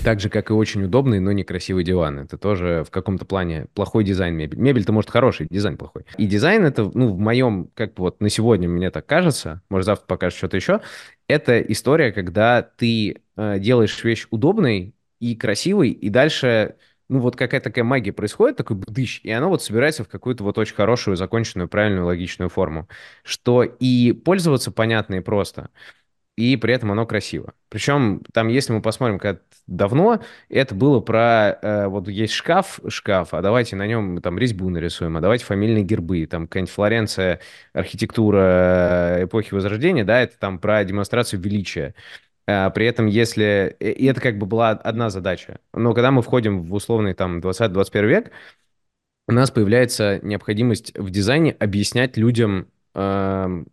Так 0.04 0.20
же, 0.20 0.30
как 0.30 0.50
и 0.50 0.54
очень 0.54 0.84
удобный, 0.84 1.20
но 1.20 1.32
некрасивый 1.32 1.84
диван. 1.84 2.20
Это 2.20 2.38
тоже 2.38 2.84
в 2.86 2.92
каком-то 2.92 3.26
плане 3.26 3.68
плохой 3.74 4.04
дизайн 4.04 4.36
мебели. 4.36 4.60
Мебель-то 4.60 4.92
может 4.92 5.10
хороший, 5.10 5.48
дизайн 5.50 5.78
плохой. 5.78 6.06
И 6.18 6.28
дизайн 6.28 6.66
это, 6.66 6.90
ну, 6.94 7.14
в 7.14 7.20
моем, 7.20 7.70
как 7.74 7.98
вот 7.98 8.22
на 8.22 8.30
сегодня 8.30 8.68
мне 8.68 8.92
так 8.92 9.06
кажется, 9.06 9.62
может, 9.70 9.86
завтра 9.86 10.06
покажешь 10.06 10.38
что-то 10.38 10.58
еще, 10.58 10.82
это 11.28 11.60
история, 11.60 12.12
когда 12.12 12.62
ты 12.62 13.22
э, 13.36 13.60
делаешь 13.60 14.04
вещь 14.04 14.28
удобной 14.30 14.94
и 15.20 15.36
красивой, 15.36 15.90
и 15.90 16.10
дальше, 16.10 16.76
ну, 17.10 17.20
вот 17.20 17.36
какая-то 17.36 17.70
такая 17.70 17.84
магия 17.84 18.12
происходит, 18.12 18.58
такой 18.58 18.76
бдыщ, 18.76 19.22
и 19.24 19.32
она 19.32 19.48
вот 19.48 19.64
собирается 19.64 20.04
в 20.04 20.08
какую-то 20.08 20.44
вот 20.44 20.58
очень 20.58 20.76
хорошую, 20.76 21.16
законченную, 21.16 21.68
правильную, 21.68 22.06
логичную 22.06 22.50
форму, 22.50 22.88
что 23.24 23.64
и 23.64 24.12
пользоваться 24.12 24.72
понятно 24.72 25.16
и 25.16 25.20
просто, 25.22 25.70
и 26.38 26.58
при 26.58 26.74
этом 26.74 26.91
оно 26.91 27.06
красиво. 27.06 27.54
Причем 27.69 28.21
там, 28.34 28.50
если 28.50 28.74
мы 28.74 28.82
посмотрим, 28.82 29.19
как 29.19 29.41
давно, 29.67 30.21
это 30.50 30.76
было 30.76 31.00
про, 31.00 31.58
э, 31.62 31.88
вот 31.88 32.08
есть 32.10 32.34
шкаф, 32.34 32.80
шкаф, 32.89 33.34
а 33.34 33.41
давайте 33.41 33.76
на 33.76 33.88
нем 33.88 34.21
там 34.21 34.38
резьбу 34.38 34.69
нарисуем, 34.69 35.15
а 35.17 35.21
давайте 35.21 35.45
фамильные 35.45 35.84
гербы, 35.84 36.26
там 36.26 36.48
какая-нибудь 36.48 36.74
Флоренция, 36.74 37.39
архитектура 37.74 39.17
э, 39.19 39.24
эпохи 39.26 39.54
Возрождения, 39.54 40.04
да, 40.04 40.21
это 40.21 40.38
там 40.38 40.60
про 40.60 40.84
демонстрацию 40.84 41.39
величия. 41.41 41.95
А, 42.48 42.69
При 42.69 42.86
этом, 42.88 43.08
если... 43.08 43.76
э, 43.80 43.91
И 43.91 44.06
это 44.06 44.21
как 44.21 44.38
бы 44.38 44.45
была 44.45 44.71
одна 44.71 45.10
задача. 45.10 45.60
Но 45.74 45.93
когда 45.93 46.12
мы 46.12 46.21
входим 46.21 46.63
в 46.63 46.74
условный 46.74 47.13
там 47.13 47.39
20-21 47.39 48.08
век, 48.08 48.32
у 49.28 49.32
нас 49.34 49.52
появляется 49.52 50.19
необходимость 50.21 50.98
в 50.98 51.10
дизайне 51.10 51.52
объяснять 51.54 52.17
людям 52.17 52.67
эм, 52.93 53.67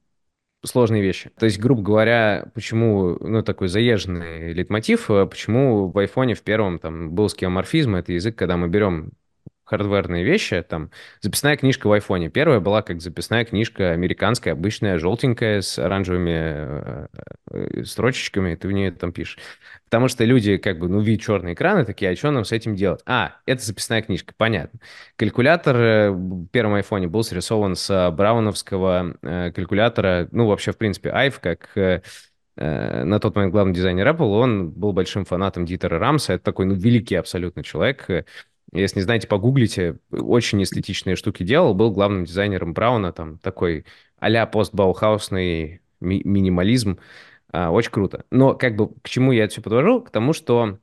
сложные 0.65 1.03
вещи. 1.03 1.31
То 1.39 1.47
есть, 1.47 1.59
грубо 1.59 1.83
говоря, 1.83 2.47
почему, 2.55 3.17
ну, 3.21 3.43
такой 3.43 3.69
заезженный 3.69 4.53
лейтмотив, 4.53 5.11
э, 5.11 5.27
почему 5.27 5.89
в 5.89 5.99
айфоне 5.99 6.35
в 6.35 6.43
первом 6.43 6.79
там 6.79 7.11
был 7.11 7.29
скеоморфизм, 7.29 7.97
это 7.97 8.13
язык, 8.13 8.37
когда 8.37 8.57
мы 8.57 8.69
берем 8.69 9.13
хардверные 9.73 10.23
вещи, 10.23 10.63
там, 10.69 10.91
записная 11.23 11.57
книжка 11.57 11.87
в 11.87 11.93
айфоне. 11.93 12.29
Первая 12.29 12.61
была 12.61 12.83
как 12.83 13.01
записная 13.01 13.47
книжка 13.47 13.93
американская, 13.93 14.53
обычная, 14.53 14.99
желтенькая, 14.99 15.63
с 15.63 15.79
оранжевыми 15.79 16.31
э, 16.35 17.07
э, 17.51 17.85
строчечками, 17.85 18.55
ты 18.55 18.69
в 18.69 18.73
нее 18.73 18.93
там 18.93 19.13
пишешь. 19.13 19.39
Потому 19.87 20.09
что 20.09 20.25
люди, 20.25 20.59
как 20.59 20.79
бы, 20.79 20.89
ну, 20.89 21.01
видят 21.01 21.23
черные 21.23 21.55
экраны, 21.55 21.87
такие, 21.87 22.11
а 22.11 22.17
что 22.17 22.31
нам 22.31 22.45
с 22.45 22.53
этим 22.53 22.75
делать? 22.75 23.01
А, 23.07 23.37
это 23.47 23.65
записная 23.65 24.03
книжка, 24.03 24.35
понятно. 24.37 24.79
Калькулятор 25.17 25.77
э, 25.77 26.11
в 26.11 26.49
первом 26.49 26.75
айфоне 26.75 27.09
был 27.09 27.23
срисован 27.23 27.75
с 27.75 27.89
э, 27.89 28.11
брауновского 28.11 29.17
э, 29.23 29.53
калькулятора, 29.53 30.29
ну, 30.33 30.49
вообще, 30.49 30.73
в 30.73 30.77
принципе, 30.77 31.11
айф, 31.11 31.41
как 31.41 31.71
э, 31.77 32.03
э, 32.57 33.05
на 33.05 33.21
тот 33.21 33.35
момент 33.37 33.53
главный 33.53 33.75
дизайнер 33.75 34.09
Apple, 34.09 34.39
он 34.39 34.71
был 34.71 34.93
большим 34.93 35.25
фанатом 35.25 35.65
Дитера 35.65 35.99
Рамса, 35.99 36.35
это 36.35 36.45
такой, 36.45 36.67
ну, 36.67 36.75
великий 36.75 37.17
абсолютно 37.17 37.63
человек, 37.63 38.09
э, 38.11 38.25
если 38.73 38.99
не 39.01 39.03
знаете, 39.05 39.29
погуглите, 39.29 39.99
очень 40.11 40.63
эстетичные 40.63 41.17
штуки 41.17 41.43
делал, 41.43 41.75
был 41.75 41.91
главным 41.91 42.25
дизайнером 42.25 42.73
Брауна, 42.75 43.13
там 43.13 43.39
такой 43.39 43.85
а-ля 44.19 44.47
постбаухаусный 44.47 45.83
ми- 46.01 46.23
минимализм, 46.25 46.99
А, 47.53 47.71
очень 47.71 47.93
круто. 47.93 48.25
Но 48.33 48.55
как 48.57 48.77
бы 48.77 48.95
к 49.03 49.09
чему 49.09 49.33
я 49.33 49.45
это 49.45 49.53
все 49.55 49.63
подвожу? 49.63 50.03
К 50.03 50.11
тому, 50.11 50.33
что 50.35 50.81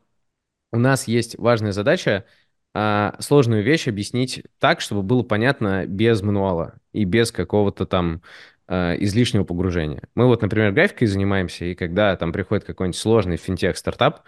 у 0.72 0.78
нас 0.80 1.08
есть 1.08 1.38
важная 1.38 1.72
задача 1.72 2.26
а, 2.74 3.16
сложную 3.20 3.64
вещь 3.64 3.88
объяснить 3.88 4.44
так, 4.60 4.82
чтобы 4.82 5.02
было 5.04 5.24
понятно 5.24 5.86
без 5.86 6.22
мануала 6.22 6.76
и 6.94 7.04
без 7.06 7.32
какого-то 7.32 7.86
там 7.86 8.22
а, 8.68 8.94
излишнего 8.96 9.44
погружения. 9.44 10.04
Мы 10.16 10.28
вот, 10.28 10.42
например, 10.42 10.72
графикой 10.72 11.08
занимаемся, 11.08 11.66
и 11.66 11.76
когда 11.76 12.16
там 12.16 12.32
приходит 12.32 12.66
какой-нибудь 12.66 12.98
сложный 13.00 13.38
финтех-стартап, 13.38 14.22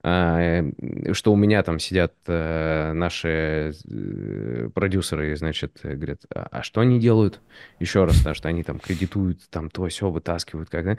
что 0.00 1.32
у 1.32 1.36
меня 1.36 1.62
там 1.64 1.80
сидят 1.80 2.14
а, 2.28 2.92
наши 2.92 3.72
э, 3.90 4.68
продюсеры, 4.72 5.34
значит, 5.36 5.80
говорят, 5.82 6.20
а, 6.32 6.46
а 6.52 6.62
что 6.62 6.82
они 6.82 7.00
делают? 7.00 7.40
Еще 7.80 8.04
раз, 8.04 8.22
да, 8.22 8.32
что 8.32 8.48
они 8.48 8.62
там 8.62 8.78
кредитуют, 8.78 9.40
там 9.50 9.70
то 9.70 9.88
все 9.88 10.08
вытаскивают, 10.08 10.70
как, 10.70 10.84
да? 10.84 10.98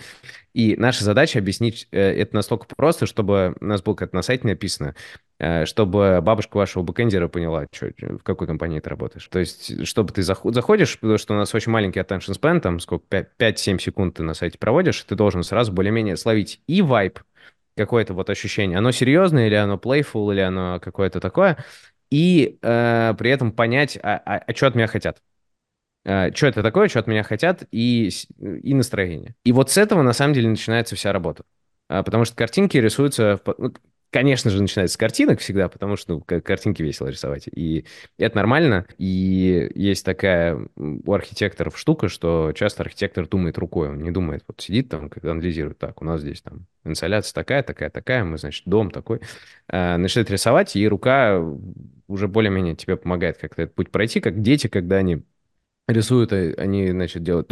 И 0.53 0.75
наша 0.75 1.05
задача 1.05 1.39
объяснить 1.39 1.87
э, 1.91 1.99
это 1.99 2.35
настолько 2.35 2.67
просто, 2.75 3.05
чтобы 3.05 3.55
у 3.61 3.65
нас 3.65 3.81
было 3.81 3.95
как 3.95 4.11
на 4.11 4.21
сайте 4.21 4.45
написано, 4.45 4.95
э, 5.39 5.65
чтобы 5.65 6.19
бабушка 6.21 6.57
вашего 6.57 6.83
бэкэндера 6.83 7.29
поняла, 7.29 7.67
что, 7.71 7.91
в 8.01 8.23
какой 8.23 8.47
компании 8.47 8.81
ты 8.81 8.89
работаешь. 8.89 9.25
То 9.27 9.39
есть, 9.39 9.87
чтобы 9.87 10.11
ты 10.11 10.23
заходишь, 10.23 10.99
потому 10.99 11.17
что 11.17 11.33
у 11.35 11.37
нас 11.37 11.55
очень 11.55 11.71
маленький 11.71 12.01
attention 12.01 12.37
span, 12.37 12.59
там 12.59 12.81
сколько, 12.81 13.27
5-7 13.39 13.79
секунд 13.79 14.15
ты 14.15 14.23
на 14.23 14.33
сайте 14.33 14.57
проводишь, 14.57 15.01
ты 15.03 15.15
должен 15.15 15.43
сразу 15.43 15.71
более-менее 15.71 16.17
словить 16.17 16.61
и 16.67 16.81
вайп, 16.81 17.19
какое-то 17.79 18.13
вот 18.13 18.29
ощущение, 18.29 18.77
оно 18.77 18.91
серьезное 18.91 19.47
или 19.47 19.55
оно 19.55 19.75
playful, 19.75 20.31
или 20.33 20.41
оно 20.41 20.79
какое-то 20.79 21.19
такое, 21.19 21.57
и 22.11 22.57
э, 22.61 23.13
при 23.17 23.31
этом 23.31 23.51
понять, 23.51 23.97
а, 24.01 24.21
а, 24.25 24.37
а 24.45 24.55
что 24.55 24.67
от 24.67 24.75
меня 24.75 24.87
хотят. 24.87 25.21
Э, 26.05 26.33
что 26.33 26.47
это 26.47 26.61
такое, 26.61 26.89
что 26.89 26.99
от 26.99 27.07
меня 27.07 27.23
хотят, 27.23 27.63
и, 27.71 28.09
и 28.39 28.73
настроение. 28.73 29.35
И 29.43 29.51
вот 29.51 29.71
с 29.71 29.77
этого, 29.77 30.01
на 30.01 30.13
самом 30.13 30.33
деле, 30.33 30.49
начинается 30.49 30.95
вся 30.95 31.13
работа. 31.13 31.43
А, 31.87 32.03
потому 32.03 32.25
что 32.25 32.35
картинки 32.35 32.77
рисуются... 32.77 33.39
Конечно 34.11 34.49
же, 34.49 34.59
начинается 34.59 34.95
с 34.95 34.97
картинок 34.97 35.39
всегда, 35.39 35.69
потому 35.69 35.95
что 35.95 36.13
ну, 36.13 36.41
картинки 36.41 36.81
весело 36.81 37.07
рисовать. 37.07 37.47
И 37.47 37.85
это 38.17 38.37
нормально. 38.37 38.87
И 38.97 39.71
есть 39.75 40.03
такая 40.03 40.59
у 40.77 41.13
архитекторов 41.13 41.77
штука, 41.77 42.09
что 42.09 42.51
часто 42.55 42.81
архитектор 42.81 43.27
думает 43.27 43.59
рукой. 43.59 43.89
Он 43.89 44.01
не 44.01 44.09
думает, 44.09 44.43
вот 44.47 44.61
сидит 44.61 44.89
там, 44.89 45.09
когда 45.09 45.31
анализирует, 45.31 45.77
так, 45.77 46.01
у 46.01 46.05
нас 46.05 46.21
здесь 46.21 46.41
там 46.41 46.65
инсоляция 46.83 47.35
такая, 47.35 47.61
такая, 47.61 47.91
такая, 47.91 48.23
мы, 48.23 48.39
значит, 48.39 48.63
дом 48.65 48.89
такой. 48.89 49.21
А, 49.67 49.97
начинает 49.97 50.31
рисовать, 50.31 50.75
и 50.75 50.87
рука 50.87 51.39
уже 52.07 52.27
более-менее 52.27 52.75
тебе 52.75 52.97
помогает 52.97 53.37
как-то 53.37 53.61
этот 53.61 53.75
путь 53.75 53.91
пройти, 53.91 54.21
как 54.21 54.41
дети, 54.41 54.67
когда 54.67 54.97
они 54.97 55.21
рисуют, 55.87 56.33
а, 56.33 56.53
они, 56.57 56.89
значит, 56.89 57.21
делают... 57.21 57.51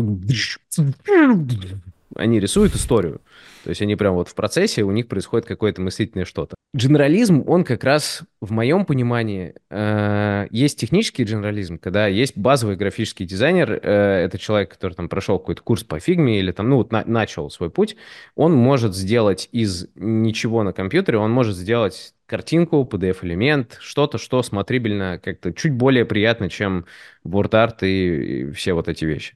Они 2.16 2.40
рисуют 2.40 2.76
историю. 2.76 3.22
То 3.64 3.72
есть 3.72 3.82
они 3.82 3.96
прям 3.96 4.14
вот 4.16 4.30
в 4.30 4.36
процессе, 4.36 4.84
у 4.84 4.92
них 4.92 5.08
происходит 5.08 5.46
какое-то 5.46 5.82
мыслительное 5.82 6.26
что-то. 6.26 6.56
Дженерализм, 6.76 7.44
он 7.48 7.64
как 7.64 7.84
раз, 7.84 8.22
в 8.40 8.52
моем 8.52 8.86
понимании, 8.86 9.56
э, 9.70 10.48
есть 10.52 10.80
технический 10.80 11.24
дженерализм, 11.24 11.78
когда 11.78 12.08
есть 12.08 12.38
базовый 12.38 12.76
графический 12.76 13.26
дизайнер, 13.26 13.72
э, 13.72 14.26
это 14.26 14.38
человек, 14.38 14.72
который 14.74 14.94
там 14.94 15.10
прошел 15.10 15.40
какой-то 15.40 15.62
курс 15.64 15.84
по 15.84 16.00
фигме 16.00 16.40
или 16.40 16.52
там, 16.52 16.70
ну 16.70 16.78
вот 16.78 16.92
на, 16.92 17.04
начал 17.06 17.50
свой 17.50 17.70
путь, 17.70 17.98
он 18.36 18.54
может 18.54 18.96
сделать 18.96 19.50
из 19.52 19.88
ничего 19.96 20.64
на 20.64 20.72
компьютере, 20.72 21.18
он 21.18 21.32
может 21.32 21.56
сделать 21.56 22.14
картинку, 22.26 22.88
PDF-элемент, 22.90 23.78
что-то, 23.80 24.18
что 24.18 24.44
смотрибельно, 24.44 25.20
как-то 25.24 25.54
чуть 25.54 25.74
более 25.74 26.06
приятно, 26.06 26.50
чем 26.50 26.86
WordArt 27.26 27.80
и, 27.82 28.42
и 28.42 28.52
все 28.52 28.74
вот 28.74 28.88
эти 28.88 29.06
вещи. 29.06 29.36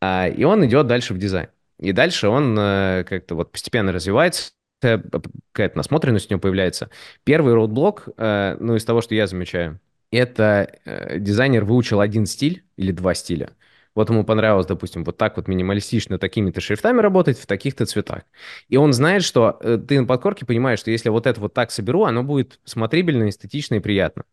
А, 0.00 0.28
и 0.28 0.44
он 0.44 0.66
идет 0.66 0.86
дальше 0.86 1.14
в 1.14 1.18
дизайн. 1.18 1.48
И 1.78 1.92
дальше 1.92 2.28
он 2.28 2.56
э, 2.58 3.04
как-то 3.08 3.34
вот 3.34 3.52
постепенно 3.52 3.92
развивается, 3.92 4.52
какая-то 4.80 5.76
насмотренность 5.76 6.30
у 6.30 6.34
него 6.34 6.40
появляется. 6.40 6.90
Первый 7.24 7.54
роудблок, 7.54 8.08
э, 8.16 8.56
ну, 8.60 8.76
из 8.76 8.84
того, 8.84 9.00
что 9.00 9.14
я 9.14 9.26
замечаю, 9.26 9.80
это 10.10 10.78
э, 10.84 11.18
дизайнер 11.18 11.64
выучил 11.64 12.00
один 12.00 12.26
стиль 12.26 12.64
или 12.76 12.92
два 12.92 13.14
стиля. 13.14 13.50
Вот 13.94 14.10
ему 14.10 14.24
понравилось, 14.24 14.66
допустим, 14.66 15.04
вот 15.04 15.16
так 15.16 15.36
вот 15.36 15.46
минималистично 15.46 16.18
такими-то 16.18 16.60
шрифтами 16.60 17.00
работать 17.00 17.38
в 17.38 17.46
таких-то 17.46 17.86
цветах. 17.86 18.22
И 18.68 18.76
он 18.76 18.92
знает, 18.92 19.22
что 19.22 19.56
э, 19.60 19.78
ты 19.78 20.00
на 20.00 20.06
подкорке 20.06 20.44
понимаешь, 20.44 20.80
что 20.80 20.90
если 20.90 21.10
вот 21.10 21.26
это 21.26 21.40
вот 21.40 21.54
так 21.54 21.70
соберу, 21.70 22.04
оно 22.04 22.24
будет 22.24 22.58
смотрибельно, 22.64 23.28
эстетично 23.28 23.76
и 23.76 23.80
приятно. 23.80 24.24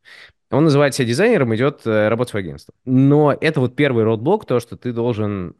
Он 0.50 0.64
называет 0.64 0.96
себя 0.96 1.08
дизайнером, 1.08 1.56
идет 1.56 1.82
э, 1.86 2.10
работать 2.10 2.34
в 2.34 2.38
агентство. 2.38 2.74
Но 2.86 3.38
это 3.39 3.60
вот 3.60 3.76
первый 3.76 4.04
роудблок, 4.04 4.46
то, 4.46 4.60
что 4.60 4.76
ты 4.78 4.94
должен... 4.94 5.56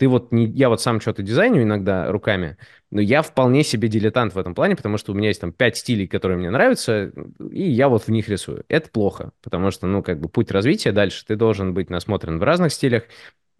Ты 0.00 0.08
вот 0.08 0.32
не... 0.32 0.46
Я 0.46 0.70
вот 0.70 0.80
сам 0.80 1.00
что-то 1.00 1.22
дизайню 1.22 1.62
иногда 1.62 2.10
руками, 2.10 2.56
но 2.90 3.00
я 3.00 3.20
вполне 3.20 3.62
себе 3.62 3.86
дилетант 3.86 4.34
в 4.34 4.38
этом 4.38 4.54
плане, 4.54 4.74
потому 4.74 4.96
что 4.96 5.12
у 5.12 5.14
меня 5.14 5.28
есть 5.28 5.42
там 5.42 5.52
пять 5.52 5.76
стилей, 5.76 6.08
которые 6.08 6.38
мне 6.38 6.50
нравятся, 6.50 7.12
и 7.52 7.70
я 7.70 7.88
вот 7.88 8.04
в 8.04 8.08
них 8.08 8.28
рисую. 8.28 8.64
Это 8.68 8.90
плохо, 8.90 9.32
потому 9.42 9.70
что, 9.70 9.86
ну, 9.86 10.02
как 10.02 10.18
бы 10.18 10.28
путь 10.28 10.50
развития 10.50 10.92
дальше, 10.92 11.24
ты 11.26 11.36
должен 11.36 11.74
быть 11.74 11.90
насмотрен 11.90 12.38
в 12.38 12.42
разных 12.42 12.72
стилях, 12.72 13.04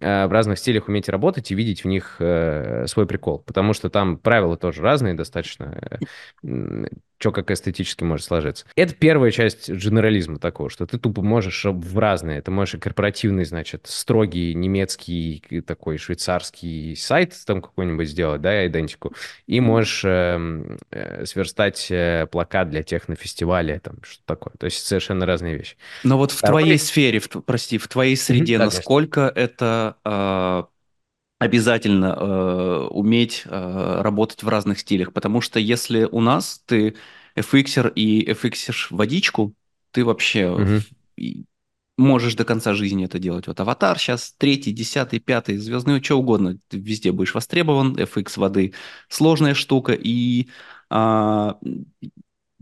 Э, 0.01 0.27
в 0.27 0.33
разных 0.33 0.59
стилях 0.59 0.89
уметь 0.89 1.09
работать 1.09 1.51
и 1.51 1.55
видеть 1.55 1.85
в 1.85 1.87
них 1.87 2.17
э, 2.21 2.87
свой 2.87 3.07
прикол. 3.07 3.41
Потому 3.41 3.75
что 3.75 3.91
там 3.91 4.17
правила 4.17 4.57
тоже 4.57 4.83
разные 4.83 5.15
достаточно, 5.15 5.79
э, 6.43 6.87
что 7.21 7.33
как 7.33 7.51
эстетически 7.51 8.03
может 8.03 8.25
сложиться. 8.27 8.65
Это 8.77 8.95
первая 8.95 9.31
часть 9.31 9.71
дженерализма 9.71 10.39
такого, 10.39 10.71
что 10.71 10.87
ты 10.87 10.99
тупо 10.99 11.21
можешь 11.21 11.67
в 11.67 11.99
разные. 11.99 12.39
Это 12.39 12.51
можешь 12.51 12.77
и 12.77 12.79
корпоративный, 12.79 13.45
значит, 13.45 13.87
строгий 13.87 14.55
немецкий 14.55 15.43
такой 15.67 15.99
швейцарский 15.99 16.97
сайт 16.97 17.35
там 17.45 17.61
какой-нибудь 17.61 18.09
сделать, 18.09 18.41
да, 18.41 18.67
идентику, 18.67 19.13
и 19.47 19.61
можешь 19.61 20.03
э, 20.05 20.79
э, 20.91 21.27
сверстать 21.27 21.89
э, 21.91 22.27
плакат 22.31 22.71
для 22.71 22.83
технофестиваля, 22.83 23.81
там, 23.81 23.97
что 24.03 24.23
такое. 24.25 24.55
То 24.59 24.65
есть 24.65 24.87
совершенно 24.87 25.27
разные 25.27 25.59
вещи. 25.59 25.77
Но 26.05 26.17
вот 26.17 26.33
в 26.33 26.39
Второй... 26.39 26.63
твоей 26.63 26.79
сфере, 26.79 27.21
в, 27.21 27.29
прости, 27.29 27.77
в 27.77 27.87
твоей 27.89 28.17
среде, 28.17 28.55
mm-hmm, 28.55 28.59
насколько 28.59 29.33
это 29.35 29.97
э, 30.07 30.63
обязательно 31.41 32.15
э, 32.19 32.89
уметь 32.91 33.45
э, 33.47 34.01
работать 34.03 34.43
в 34.43 34.49
разных 34.49 34.79
стилях, 34.79 35.15
потому 35.15 35.41
что 35.41 35.59
если 35.59 36.05
у 36.05 36.21
нас 36.21 36.63
ты 36.67 36.97
FX 37.35 37.91
и 37.95 38.31
FX 38.31 38.89
водичку, 38.91 39.55
ты 39.91 40.05
вообще 40.05 40.83
mm-hmm. 41.19 41.45
можешь 41.97 42.35
до 42.35 42.45
конца 42.45 42.75
жизни 42.75 43.07
это 43.07 43.19
делать. 43.19 43.47
Вот 43.47 43.59
аватар 43.59 43.99
сейчас 43.99 44.35
третий, 44.37 44.71
десятый, 44.73 45.19
пятый, 45.19 45.57
звездный, 45.57 46.05
что 46.05 46.17
угодно, 46.17 46.59
ты 46.69 46.77
везде 46.77 47.11
будешь 47.11 47.35
востребован, 47.35 47.97
FX 47.97 48.39
воды 48.39 48.75
сложная 49.09 49.55
штука, 49.55 49.95
и 49.95 50.49
э, 50.91 51.53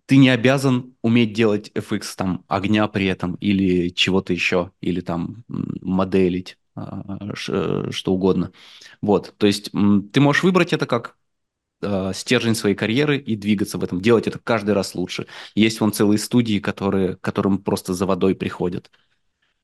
ты 0.07 0.17
не 0.19 0.29
обязан 0.29 0.95
уметь 1.03 1.33
делать 1.33 1.73
FX 1.75 2.05
там 2.17 2.45
огня 2.47 2.87
при 2.87 3.07
этом 3.07 3.35
или 3.41 3.89
чего-то 3.89 4.33
еще, 4.33 4.71
или 4.81 5.01
там 5.01 5.43
моделить. 5.49 6.58
А, 6.79 7.35
что 7.35 8.13
угодно. 8.13 8.53
Вот, 9.01 9.35
то 9.37 9.47
есть 9.47 9.71
ты 9.71 10.21
можешь 10.21 10.43
выбрать 10.43 10.73
это 10.73 10.87
как 10.87 11.17
а, 11.81 12.13
стержень 12.13 12.55
своей 12.55 12.75
карьеры 12.75 13.19
и 13.19 13.37
двигаться 13.37 13.79
в 13.79 13.85
этом, 13.85 14.01
делать 14.01 14.27
это 14.27 14.39
каждый 14.39 14.75
раз 14.75 14.95
лучше. 14.95 15.27
Есть 15.55 15.81
вон 15.81 15.93
целые 15.93 16.19
студии, 16.19 16.59
которые, 16.59 17.17
которым 17.17 17.59
просто 17.59 17.95
за 17.95 18.07
водой 18.07 18.35
приходят, 18.35 18.91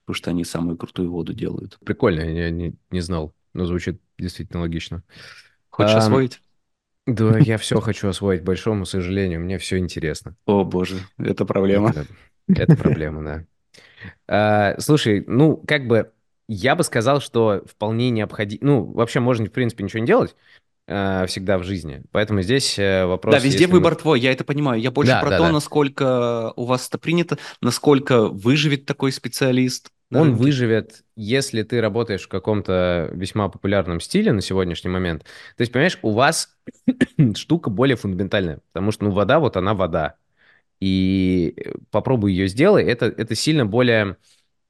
потому 0.05 0.15
что 0.15 0.31
они 0.31 0.45
самую 0.45 0.77
крутую 0.77 1.11
воду 1.11 1.33
делают. 1.33 1.79
Прикольно, 1.85 2.21
я 2.21 2.51
не, 2.51 2.75
не 2.91 3.01
знал, 3.01 3.35
но 3.53 3.67
звучит 3.67 4.01
действительно 4.19 4.61
логично. 4.61 5.03
Хочешь 5.71 5.95
а, 5.95 5.99
освоить? 5.99 6.41
Да, 7.07 7.39
я 7.41 7.59
все 7.59 7.81
хочу 7.81 8.09
освоить, 8.09 8.43
большому 8.43 8.87
сожалению, 8.87 9.41
мне 9.41 9.59
все 9.59 9.79
интересно. 9.79 10.37
О 10.47 10.65
боже, 10.65 10.99
это 11.19 11.45
проблема. 11.45 11.91
Это, 11.91 12.07
это 12.49 12.77
проблема, 12.77 13.23
да. 13.23 13.45
А, 14.27 14.79
слушай, 14.81 15.25
ну, 15.27 15.57
как 15.57 15.87
бы 15.87 16.13
я 16.49 16.77
бы 16.77 16.85
сказал, 16.85 17.21
что 17.21 17.63
вполне 17.67 18.11
необходимо... 18.11 18.65
Ну, 18.65 18.85
вообще 18.85 19.21
можно, 19.21 19.47
в 19.47 19.51
принципе, 19.51 19.85
ничего 19.85 20.01
не 20.01 20.07
делать 20.07 20.37
э, 20.87 21.25
всегда 21.27 21.59
в 21.59 21.65
жизни. 21.65 22.03
Поэтому 22.13 22.43
здесь 22.43 22.79
э, 22.79 23.07
вопрос... 23.07 23.35
Да, 23.35 23.41
везде 23.41 23.67
выбор 23.67 23.95
мы... 23.95 23.99
твой, 23.99 24.21
я 24.21 24.33
это 24.33 24.45
понимаю. 24.45 24.81
Я 24.81 24.91
больше 24.91 25.13
да, 25.13 25.21
про 25.21 25.31
да, 25.31 25.39
то, 25.39 25.45
да. 25.45 25.53
насколько 25.53 26.53
у 26.57 26.65
вас 26.65 26.89
это 26.89 26.99
принято, 26.99 27.39
насколько 27.61 28.29
выживет 28.29 28.85
такой 28.87 29.13
специалист. 29.13 29.91
Он 30.13 30.29
рынке. 30.29 30.43
выживет, 30.43 31.05
если 31.17 31.63
ты 31.63 31.81
работаешь 31.81 32.25
в 32.25 32.29
каком-то 32.29 33.11
весьма 33.13 33.49
популярном 33.49 34.01
стиле 34.01 34.33
на 34.33 34.43
сегодняшний 34.43 34.91
момент. 34.91 35.25
То 35.57 35.63
есть, 35.63 35.73
понимаешь, 35.73 35.99
у 36.03 36.13
вас 36.13 36.57
штука 37.35 37.71
более 37.71 37.97
фундаментальная, 37.97 38.61
потому 38.73 38.93
что, 38.93 39.05
ну, 39.05 39.11
вода, 39.11 39.41
вот 39.41 39.57
она 39.57 39.75
вода. 39.75 40.17
И 40.79 41.55
э, 41.57 41.73
попробуй 41.91 42.33
ее 42.33 42.49
сделай, 42.49 42.85
это, 42.85 43.07
это 43.07 43.35
сильно 43.35 43.65
более 43.65 44.17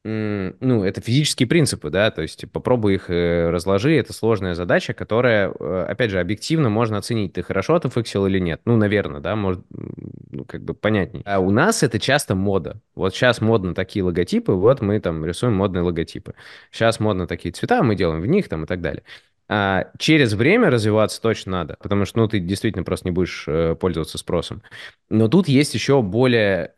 ну, 0.05 0.85
это 0.85 1.01
физические 1.01 1.49
принципы, 1.49 1.89
да, 1.89 2.11
то 2.11 2.21
есть 2.21 2.45
попробуй 2.53 2.97
их 2.97 3.09
э, 3.09 3.49
разложи, 3.49 3.97
это 3.97 4.13
сложная 4.13 4.55
задача, 4.55 4.93
которая, 4.93 5.51
э, 5.59 5.87
опять 5.89 6.11
же, 6.11 6.21
объективно 6.21 6.69
можно 6.69 6.99
оценить, 6.99 7.33
ты 7.33 7.43
хорошо 7.43 7.77
отфиксил 7.77 8.27
или 8.27 8.39
нет, 8.39 8.61
ну, 8.67 8.77
наверное, 8.77 9.23
да, 9.23 9.35
может, 9.35 9.65
ну, 9.71 10.45
как 10.45 10.63
бы 10.63 10.75
понятней. 10.75 11.23
А 11.25 11.39
у 11.39 11.51
нас 11.51 11.83
это 11.83 11.99
часто 11.99 12.35
мода, 12.35 12.83
вот 12.95 13.15
сейчас 13.15 13.41
модно 13.41 13.75
такие 13.75 14.05
логотипы, 14.05 14.53
вот 14.53 14.83
мы 14.83 15.01
там 15.01 15.25
рисуем 15.25 15.55
модные 15.55 15.83
логотипы, 15.83 16.35
сейчас 16.71 17.01
модно 17.01 17.27
такие 17.27 17.53
цвета, 17.53 17.83
мы 17.83 17.97
делаем 17.97 18.21
в 18.21 18.27
них 18.27 18.51
там 18.51 18.65
и 18.65 18.67
так 18.67 18.83
далее. 18.83 19.05
А 19.49 19.91
через 19.99 20.35
время 20.35 20.69
развиваться 20.69 21.21
точно 21.23 21.53
надо, 21.53 21.77
потому 21.81 22.05
что, 22.05 22.19
ну, 22.19 22.29
ты 22.29 22.41
действительно 22.41 22.85
просто 22.85 23.09
не 23.09 23.13
будешь 23.13 23.45
э, 23.47 23.75
пользоваться 23.75 24.19
спросом. 24.19 24.63
Но 25.09 25.29
тут 25.29 25.49
есть 25.49 25.75
еще 25.75 26.03
более 26.03 26.75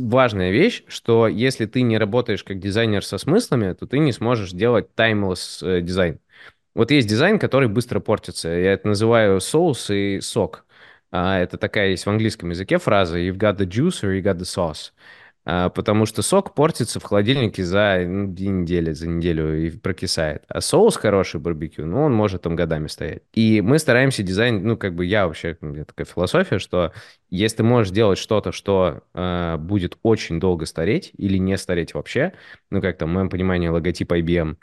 важная 0.00 0.50
вещь, 0.50 0.82
что 0.88 1.28
если 1.28 1.66
ты 1.66 1.82
не 1.82 1.98
работаешь 1.98 2.44
как 2.44 2.58
дизайнер 2.58 3.04
со 3.04 3.18
смыслами, 3.18 3.72
то 3.74 3.86
ты 3.86 3.98
не 3.98 4.12
сможешь 4.12 4.50
делать 4.52 4.88
timeless 4.96 5.64
э, 5.66 5.80
дизайн. 5.80 6.20
Вот 6.74 6.90
есть 6.90 7.08
дизайн, 7.08 7.38
который 7.38 7.68
быстро 7.68 8.00
портится. 8.00 8.48
Я 8.48 8.72
это 8.72 8.88
называю 8.88 9.40
соус 9.40 9.90
и 9.90 10.20
сок. 10.20 10.64
А, 11.10 11.38
это 11.38 11.56
такая 11.58 11.90
есть 11.90 12.06
в 12.06 12.10
английском 12.10 12.50
языке 12.50 12.78
фраза 12.78 13.18
«You've 13.18 13.38
got 13.38 13.56
the 13.56 13.66
juice 13.66 14.02
or 14.02 14.16
you 14.16 14.22
got 14.22 14.36
the 14.36 14.44
sauce». 14.44 14.92
А, 15.50 15.70
потому 15.70 16.04
что 16.04 16.20
сок 16.20 16.52
портится 16.52 17.00
в 17.00 17.04
холодильнике 17.04 17.64
за 17.64 18.04
ну, 18.06 18.28
две 18.28 18.48
недели, 18.48 18.92
за 18.92 19.08
неделю 19.08 19.58
и 19.58 19.70
прокисает. 19.70 20.44
А 20.46 20.60
соус 20.60 20.96
хороший 20.96 21.40
барбекю, 21.40 21.86
ну, 21.86 22.02
он 22.02 22.12
может 22.12 22.42
там 22.42 22.54
годами 22.54 22.86
стоять. 22.86 23.22
И 23.32 23.62
мы 23.62 23.78
стараемся 23.78 24.22
дизайн, 24.22 24.62
ну, 24.62 24.76
как 24.76 24.94
бы 24.94 25.06
я 25.06 25.26
вообще, 25.26 25.56
у 25.62 25.66
меня 25.66 25.86
такая 25.86 26.04
философия, 26.04 26.58
что 26.58 26.92
если 27.30 27.56
ты 27.58 27.62
можешь 27.62 27.94
делать 27.94 28.18
что-то, 28.18 28.52
что 28.52 29.00
э, 29.14 29.56
будет 29.58 29.96
очень 30.02 30.38
долго 30.38 30.66
стареть 30.66 31.12
или 31.16 31.38
не 31.38 31.56
стареть 31.56 31.94
вообще, 31.94 32.34
ну, 32.68 32.82
как 32.82 32.98
там, 32.98 33.08
в 33.08 33.14
моем 33.14 33.30
понимании, 33.30 33.68
логотип 33.68 34.12
IBM, 34.12 34.56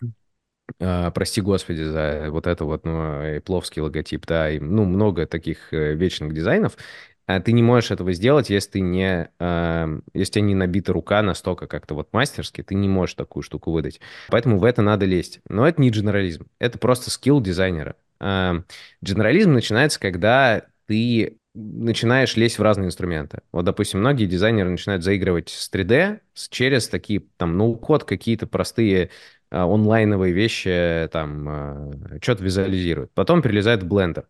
Uh, 0.79 1.11
прости 1.11 1.41
господи 1.41 1.83
за 1.83 2.29
вот 2.31 2.47
это 2.47 2.65
вот, 2.65 2.85
ну, 2.85 3.39
пловский 3.45 3.83
логотип, 3.83 4.25
да, 4.25 4.49
и, 4.49 4.57
ну, 4.59 4.83
много 4.83 5.27
таких 5.27 5.71
э, 5.71 5.93
вечных 5.93 6.33
дизайнов. 6.33 6.75
А 7.27 7.39
ты 7.39 7.51
не 7.53 7.63
можешь 7.63 7.91
этого 7.91 8.13
сделать, 8.13 8.49
если 8.49 8.71
ты 8.71 8.79
не, 8.81 9.29
э, 9.39 9.99
если 10.13 10.39
у 10.39 10.43
не 10.43 10.55
набита 10.55 10.93
рука 10.93 11.21
настолько 11.21 11.67
как-то 11.67 11.95
вот 11.95 12.13
мастерски, 12.13 12.61
ты 12.61 12.75
не 12.75 12.87
можешь 12.87 13.15
такую 13.15 13.43
штуку 13.43 13.71
выдать. 13.71 13.99
Поэтому 14.29 14.59
в 14.59 14.63
это 14.63 14.81
надо 14.81 15.05
лезть. 15.05 15.39
Но 15.49 15.67
это 15.67 15.81
не 15.81 15.89
дженерализм, 15.89 16.47
это 16.59 16.77
просто 16.77 17.09
скилл 17.09 17.41
дизайнера. 17.41 17.95
Э, 18.19 18.61
дженерализм 19.03 19.53
начинается, 19.53 19.99
когда 19.99 20.63
ты 20.87 21.37
начинаешь 21.55 22.35
лезть 22.35 22.59
в 22.59 22.61
разные 22.61 22.87
инструменты. 22.87 23.39
Вот, 23.51 23.65
допустим, 23.65 24.01
многие 24.01 24.25
дизайнеры 24.25 24.69
начинают 24.69 25.03
заигрывать 25.03 25.49
с 25.49 25.69
3D 25.71 26.19
через 26.49 26.89
такие, 26.89 27.23
там, 27.37 27.57
ноу-код, 27.57 28.03
какие-то 28.03 28.45
простые 28.45 29.05
э, 29.05 29.09
онлайновые 29.57 30.33
вещи, 30.33 31.09
там, 31.11 31.47
э, 31.49 32.19
что-то 32.21 32.43
визуализируют. 32.43 33.11
Потом 33.13 33.41
перелезают 33.41 33.83
в 33.83 33.87
Blender. 33.87 34.25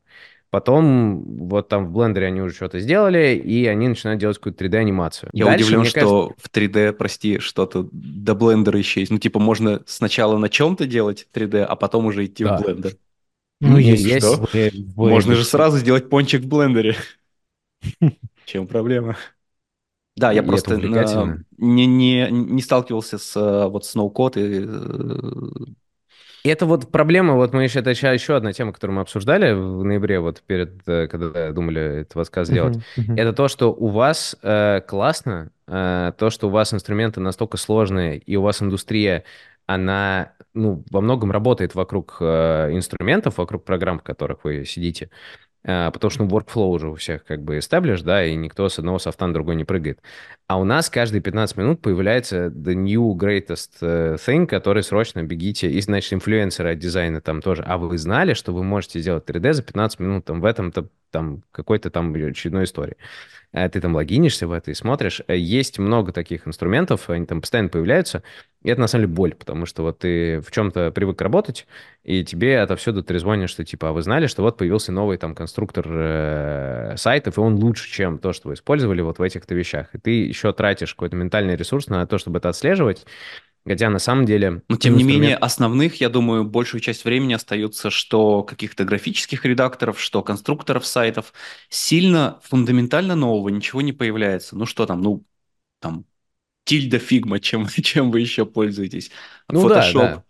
Потом 0.49 1.47
вот 1.47 1.67
там 1.67 1.87
в 1.87 1.91
блендере 1.91 2.27
они 2.27 2.41
уже 2.41 2.55
что-то 2.55 2.79
сделали, 2.79 3.35
и 3.35 3.65
они 3.65 3.89
начинают 3.89 4.19
делать 4.21 4.37
какую-то 4.37 4.63
3D-анимацию. 4.63 5.29
Я 5.33 5.45
Дальше, 5.45 5.65
удивлен, 5.65 5.85
что 5.85 6.29
кажется... 6.29 6.47
в 6.47 6.51
3D, 6.51 6.93
прости, 6.93 7.39
что-то 7.39 7.89
до 7.91 8.35
блендера 8.35 8.77
еще 8.77 9.01
есть. 9.01 9.11
Ну, 9.11 9.17
типа, 9.17 9.39
можно 9.39 9.81
сначала 9.85 10.37
на 10.37 10.49
чем-то 10.49 10.85
делать 10.85 11.27
3D, 11.33 11.63
а 11.63 11.75
потом 11.75 12.05
уже 12.05 12.25
идти 12.25 12.43
да. 12.43 12.57
в 12.57 12.61
блендер. 12.61 12.93
Ну, 13.61 13.69
ну 13.71 13.77
есть, 13.77 14.03
есть. 14.03 14.25
Что? 14.25 14.47
Вы, 14.53 14.71
вы 14.95 15.09
можно 15.09 15.35
же 15.35 15.43
сразу 15.43 15.77
сделать 15.77 16.09
пончик 16.09 16.41
в 16.41 16.47
блендере. 16.47 16.95
Чем 18.45 18.67
проблема? 18.67 19.17
Да, 20.15 20.31
я 20.31 20.43
просто 20.43 20.77
не, 20.77 21.85
не, 21.85 22.29
не 22.31 22.61
сталкивался 22.61 23.17
с 23.17 23.35
э, 23.35 23.67
вот 23.67 23.85
с 23.85 23.95
ноу-код 23.95 24.37
и 26.45 26.49
э, 26.49 26.51
это 26.51 26.65
вот 26.65 26.91
проблема, 26.91 27.33
вот 27.33 27.53
мы 27.53 27.63
еще, 27.63 27.79
это 27.79 27.89
еще 27.89 28.35
одна 28.35 28.53
тема, 28.53 28.71
которую 28.71 28.95
мы 28.95 29.01
обсуждали 29.01 29.53
в 29.53 29.83
ноябре, 29.83 30.19
вот 30.19 30.43
перед, 30.45 30.87
э, 30.87 31.07
когда 31.07 31.51
думали 31.51 32.01
этот 32.01 32.15
рассказ 32.15 32.47
сделать. 32.47 32.77
Uh-huh, 32.77 33.07
uh-huh. 33.07 33.19
Это 33.19 33.33
то, 33.33 33.47
что 33.47 33.73
у 33.73 33.87
вас 33.87 34.37
э, 34.43 34.81
классно, 34.87 35.51
э, 35.67 36.13
то, 36.17 36.29
что 36.29 36.47
у 36.47 36.51
вас 36.51 36.73
инструменты 36.73 37.19
настолько 37.19 37.57
сложные, 37.57 38.19
и 38.19 38.35
у 38.35 38.43
вас 38.43 38.61
индустрия, 38.61 39.23
она, 39.65 40.33
ну, 40.53 40.83
во 40.91 41.01
многом 41.01 41.31
работает 41.31 41.73
вокруг 41.73 42.17
э, 42.19 42.69
инструментов, 42.73 43.39
вокруг 43.39 43.65
программ, 43.65 43.97
в 43.97 44.03
которых 44.03 44.43
вы 44.43 44.65
сидите. 44.65 45.05
А, 45.05 45.44
потому 45.65 46.11
что 46.11 46.23
ну, 46.23 46.29
workflow 46.29 46.67
уже 46.67 46.89
у 46.89 46.95
всех 46.95 47.25
как 47.25 47.41
бы 47.41 47.57
established, 47.57 48.03
да, 48.03 48.23
и 48.23 48.35
никто 48.35 48.69
с 48.69 48.77
одного 48.77 48.99
софта 48.99 49.25
на 49.25 49.33
другой 49.33 49.55
не 49.55 49.63
прыгает. 49.63 49.99
А 50.47 50.59
у 50.59 50.63
нас 50.63 50.89
каждые 50.91 51.21
15 51.21 51.57
минут 51.57 51.81
появляется 51.81 52.47
the 52.47 52.75
new 52.75 53.15
greatest 53.15 53.71
э, 53.81 54.15
thing, 54.15 54.45
который 54.45 54.83
срочно 54.83 55.23
бегите, 55.23 55.71
и, 55.71 55.81
значит, 55.81 56.13
инфлюенсеры 56.13 56.73
от 56.73 56.79
дизайна 56.79 57.19
там 57.19 57.41
тоже. 57.41 57.63
А 57.65 57.79
вы 57.79 57.97
знали, 57.97 58.33
что 58.35 58.53
вы 58.53 58.63
можете 58.63 58.99
сделать 58.99 59.27
3D 59.27 59.53
за 59.53 59.63
15 59.63 59.99
минут 59.99 60.25
там 60.25 60.41
в 60.41 60.45
этом-то 60.45 60.87
там 61.09 61.43
какой-то 61.51 61.89
там 61.89 62.13
очередной 62.13 62.65
истории. 62.65 62.97
Э, 63.51 63.69
ты 63.69 63.81
там 63.81 63.95
логинишься 63.95 64.47
в 64.47 64.51
это 64.51 64.71
и 64.71 64.73
смотришь. 64.73 65.21
Э, 65.27 65.37
есть 65.37 65.79
много 65.79 66.11
таких 66.11 66.47
инструментов, 66.47 67.09
они 67.09 67.25
там 67.25 67.41
постоянно 67.41 67.69
появляются, 67.69 68.21
и 68.65 68.67
это 68.67 68.81
на 68.81 68.87
самом 68.87 69.03
деле 69.03 69.13
боль, 69.13 69.35
потому 69.35 69.67
что 69.67 69.83
вот 69.83 69.99
ты 69.99 70.39
в 70.41 70.49
чем-то 70.49 70.89
привык 70.89 71.21
работать, 71.21 71.67
и 72.03 72.23
тебе 72.23 72.59
отовсюду 72.59 73.03
трезвонят, 73.03 73.47
что 73.47 73.63
типа, 73.63 73.89
а 73.89 73.91
вы 73.91 74.01
знали, 74.01 74.25
что 74.25 74.41
вот 74.41 74.57
появился 74.57 74.91
новый 74.91 75.19
там 75.19 75.35
конструктор 75.35 75.85
э, 75.87 76.95
сайтов, 76.97 77.37
и 77.37 77.41
он 77.41 77.57
лучше, 77.57 77.87
чем 77.91 78.17
то, 78.17 78.33
что 78.33 78.47
вы 78.47 78.55
использовали 78.55 79.01
вот 79.01 79.19
в 79.19 79.21
этих-то 79.21 79.53
вещах. 79.53 79.93
И 79.93 79.99
ты 79.99 80.25
еще 80.25 80.51
тратишь 80.51 80.95
какой-то 80.95 81.15
ментальный 81.15 81.55
ресурс 81.55 81.89
на 81.89 82.07
то, 82.07 82.17
чтобы 82.17 82.39
это 82.39 82.49
отслеживать, 82.49 83.05
Хотя 83.67 83.89
на 83.89 83.97
самом 83.97 84.25
деле... 84.25 84.61
Но 84.69 84.77
тем 84.77 84.95
не 84.95 85.03
менее, 85.03 85.35
основных, 85.35 85.99
я 85.99 86.09
думаю, 86.09 86.43
большую 86.43 86.81
часть 86.81 87.03
времени 87.03 87.33
остается, 87.33 87.89
что 87.89 88.43
каких-то 88.43 88.83
графических 88.83 89.43
редакторов, 89.43 89.99
что 89.99 90.21
конструкторов 90.21 90.85
сайтов. 90.85 91.33
Сильно 91.69 92.39
фундаментально 92.43 93.15
нового 93.15 93.49
ничего 93.49 93.81
не 93.81 93.91
появляется. 93.91 94.55
Ну 94.55 94.67
что 94.67 94.85
там, 94.85 95.01
ну 95.01 95.23
там 95.79 96.05
Tilda, 96.65 96.99
Figma, 96.99 97.39
чем, 97.39 97.67
чем 97.83 98.11
вы 98.11 98.19
еще 98.19 98.45
пользуетесь. 98.45 99.11
Ну 99.49 99.67
Photoshop. 99.67 99.93
Да, 99.93 100.15
да. 100.15 100.23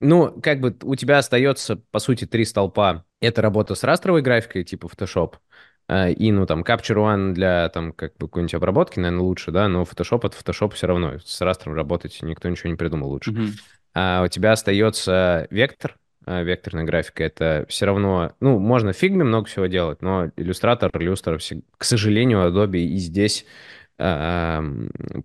Ну, 0.00 0.40
как 0.40 0.60
бы 0.60 0.76
у 0.82 0.96
тебя 0.96 1.18
остается, 1.18 1.76
по 1.76 1.98
сути, 2.00 2.26
три 2.26 2.44
столпа. 2.44 3.04
Это 3.20 3.40
работа 3.40 3.76
с 3.76 3.84
растровой 3.84 4.20
графикой, 4.20 4.64
типа 4.64 4.86
Photoshop. 4.86 5.34
А, 5.88 6.10
и, 6.10 6.32
ну, 6.32 6.44
там, 6.46 6.62
Capture 6.62 6.96
One 6.96 7.32
для, 7.32 7.68
там, 7.68 7.92
как 7.92 8.16
бы 8.16 8.26
какой-нибудь 8.26 8.54
обработки, 8.54 8.98
наверное, 8.98 9.22
лучше, 9.22 9.52
да, 9.52 9.68
но 9.68 9.82
Photoshop 9.82 10.26
от 10.26 10.34
Photoshop 10.34 10.74
все 10.74 10.86
равно. 10.88 11.18
С 11.24 11.40
растром 11.40 11.74
работать 11.74 12.18
никто 12.22 12.48
ничего 12.48 12.70
не 12.70 12.76
придумал 12.76 13.10
лучше. 13.10 13.30
Mm-hmm. 13.30 13.50
А 13.94 14.22
у 14.24 14.28
тебя 14.28 14.52
остается 14.52 15.46
вектор, 15.50 15.96
а, 16.24 16.42
векторная 16.42 16.84
графика, 16.84 17.22
это 17.22 17.66
все 17.68 17.86
равно, 17.86 18.32
ну, 18.40 18.58
можно 18.58 18.92
в 18.92 18.96
фигме 18.96 19.22
много 19.22 19.46
всего 19.46 19.66
делать, 19.66 20.02
но 20.02 20.30
Illustrator, 20.36 20.90
Illustrator, 20.94 21.40
к 21.76 21.84
сожалению, 21.84 22.48
Adobe 22.48 22.78
и 22.78 22.96
здесь 22.96 23.44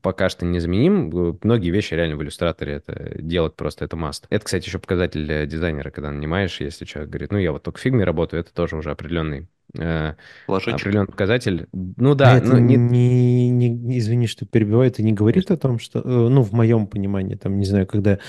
пока 0.02 0.30
что 0.30 0.46
незаменим. 0.46 1.40
Многие 1.42 1.72
вещи 1.72 1.94
реально 1.94 2.16
в 2.16 2.24
иллюстраторе 2.24 2.74
это 2.74 3.22
делать 3.22 3.56
просто, 3.56 3.86
это 3.86 3.96
must. 3.96 4.28
Это, 4.30 4.46
кстати, 4.46 4.68
еще 4.68 4.80
показатель 4.80 5.48
дизайнера, 5.48 5.90
когда 5.90 6.12
нанимаешь, 6.12 6.60
если 6.62 6.86
человек 6.86 7.10
говорит, 7.10 7.32
ну, 7.32 7.38
я 7.40 7.52
вот 7.52 7.64
только 7.64 7.80
в 7.80 7.82
фигме 7.82 8.04
работаю, 8.04 8.42
это 8.42 8.54
тоже 8.54 8.76
уже 8.76 8.92
определенный 8.92 9.48
э, 9.78 10.14
определенный 10.48 11.08
показатель. 11.08 11.68
Ну 11.74 12.14
да, 12.16 12.34
а 12.34 12.38
это 12.38 12.48
но 12.48 12.60
не... 12.60 12.76
Не, 12.76 13.50
не, 13.50 14.00
извини, 14.00 14.28
что 14.28 14.46
перебиваю, 14.46 14.90
это 14.90 15.02
не 15.02 15.14
говорит 15.14 15.50
о 15.50 15.58
том, 15.58 15.80
что, 15.80 16.00
э, 16.00 16.04
ну, 16.04 16.44
в 16.44 16.52
моем 16.54 16.88
понимании, 16.88 17.36
там, 17.36 17.58
не 17.58 17.66
знаю, 17.66 17.88
когда 17.88 18.20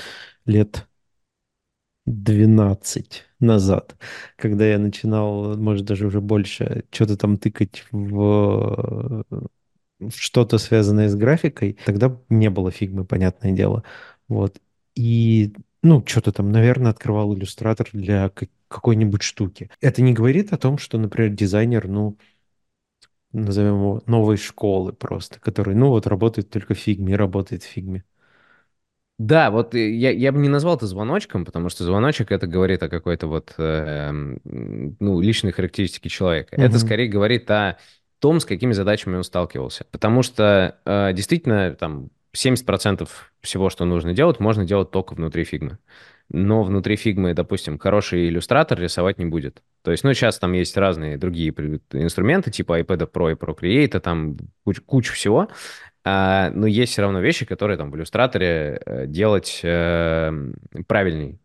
лет 0.47 0.87
12 2.07 3.27
назад, 3.41 3.97
когда 4.37 4.67
я 4.67 4.79
начинал, 4.79 5.57
может, 5.57 5.85
даже 5.85 6.07
уже 6.07 6.21
больше, 6.21 6.85
что-то 6.91 7.17
там 7.17 7.37
тыкать 7.37 7.85
в 7.93 9.25
что-то 10.15 10.59
связанное 10.59 11.09
с 11.09 11.15
графикой, 11.15 11.77
тогда 11.85 12.17
не 12.29 12.51
было 12.51 12.71
фигмы, 12.71 13.05
понятное 13.05 13.53
дело. 13.53 13.85
Вот. 14.29 14.61
И 14.95 15.53
ну, 15.83 16.03
что-то 16.07 16.33
там, 16.33 16.51
наверное, 16.51 16.91
открывал 16.91 17.35
иллюстратор 17.35 17.89
для 17.93 18.31
какой-нибудь 18.69 19.23
штуки. 19.23 19.71
Это 19.81 20.03
не 20.03 20.13
говорит 20.13 20.53
о 20.53 20.59
том, 20.59 20.79
что, 20.79 20.99
например, 20.99 21.31
дизайнер, 21.31 21.89
ну, 21.89 22.17
назовем 23.33 23.75
его 23.75 24.03
новой 24.07 24.37
школы 24.37 24.93
просто, 24.93 25.41
который, 25.41 25.75
ну, 25.75 25.89
вот 25.89 26.07
работает 26.07 26.51
только 26.51 26.75
в 26.75 26.79
фигме, 26.79 27.17
работает 27.17 27.63
в 27.63 27.67
фигме. 27.67 28.05
Да, 29.19 29.51
вот 29.51 29.75
я, 29.75 30.11
я 30.11 30.31
бы 30.31 30.39
не 30.39 30.49
назвал 30.49 30.77
это 30.77 30.87
звоночком, 30.87 31.45
потому 31.45 31.71
что 31.71 31.83
звоночек 31.83 32.31
это 32.31 32.47
говорит 32.47 32.85
о 32.85 32.89
какой-то 32.89 33.27
вот, 33.27 33.53
э, 33.59 34.13
ну, 34.13 35.21
личной 35.21 35.51
характеристике 35.51 36.09
человека. 36.09 36.55
Угу. 36.55 36.63
Это 36.63 36.79
скорее 36.79 37.09
говорит 37.09 37.51
о 37.51 37.79
том, 38.21 38.41
с 38.41 38.45
какими 38.45 38.73
задачами 38.73 39.17
он 39.17 39.25
сталкивался. 39.25 39.85
Потому 39.91 40.23
что 40.23 40.77
э, 40.85 41.13
действительно 41.13 41.75
там 41.75 42.11
70% 42.37 43.09
всего, 43.41 43.71
что 43.71 43.85
нужно 43.85 44.13
делать, 44.13 44.41
можно 44.41 44.65
делать 44.65 44.91
только 44.91 45.15
внутри 45.15 45.45
фигмы. 45.45 45.79
Но 46.31 46.63
внутри 46.63 46.97
фигмы, 46.97 47.33
допустим, 47.33 47.79
хороший 47.79 48.29
иллюстратор 48.29 48.79
рисовать 48.79 49.19
не 49.19 49.25
будет. 49.25 49.63
То 49.83 49.91
есть, 49.91 50.05
ну, 50.05 50.13
сейчас 50.13 50.39
там 50.39 50.53
есть 50.53 50.77
разные 50.77 51.17
другие 51.17 51.51
инструменты, 51.93 52.51
типа 52.51 52.81
iPad 52.81 53.11
Pro 53.11 53.33
и 53.33 53.35
Procreate, 53.35 53.99
там 54.01 54.37
куча, 54.65 54.83
куча 54.83 55.13
всего, 55.15 55.49
а, 56.05 56.51
но 56.51 56.67
есть 56.67 56.93
все 56.93 57.03
равно 57.03 57.21
вещи, 57.21 57.47
которые 57.47 57.79
там 57.79 57.91
в 57.91 57.97
иллюстраторе 57.97 58.81
э, 58.85 59.07
делать 59.07 59.61
э, 59.63 60.33
правильней 60.87 61.41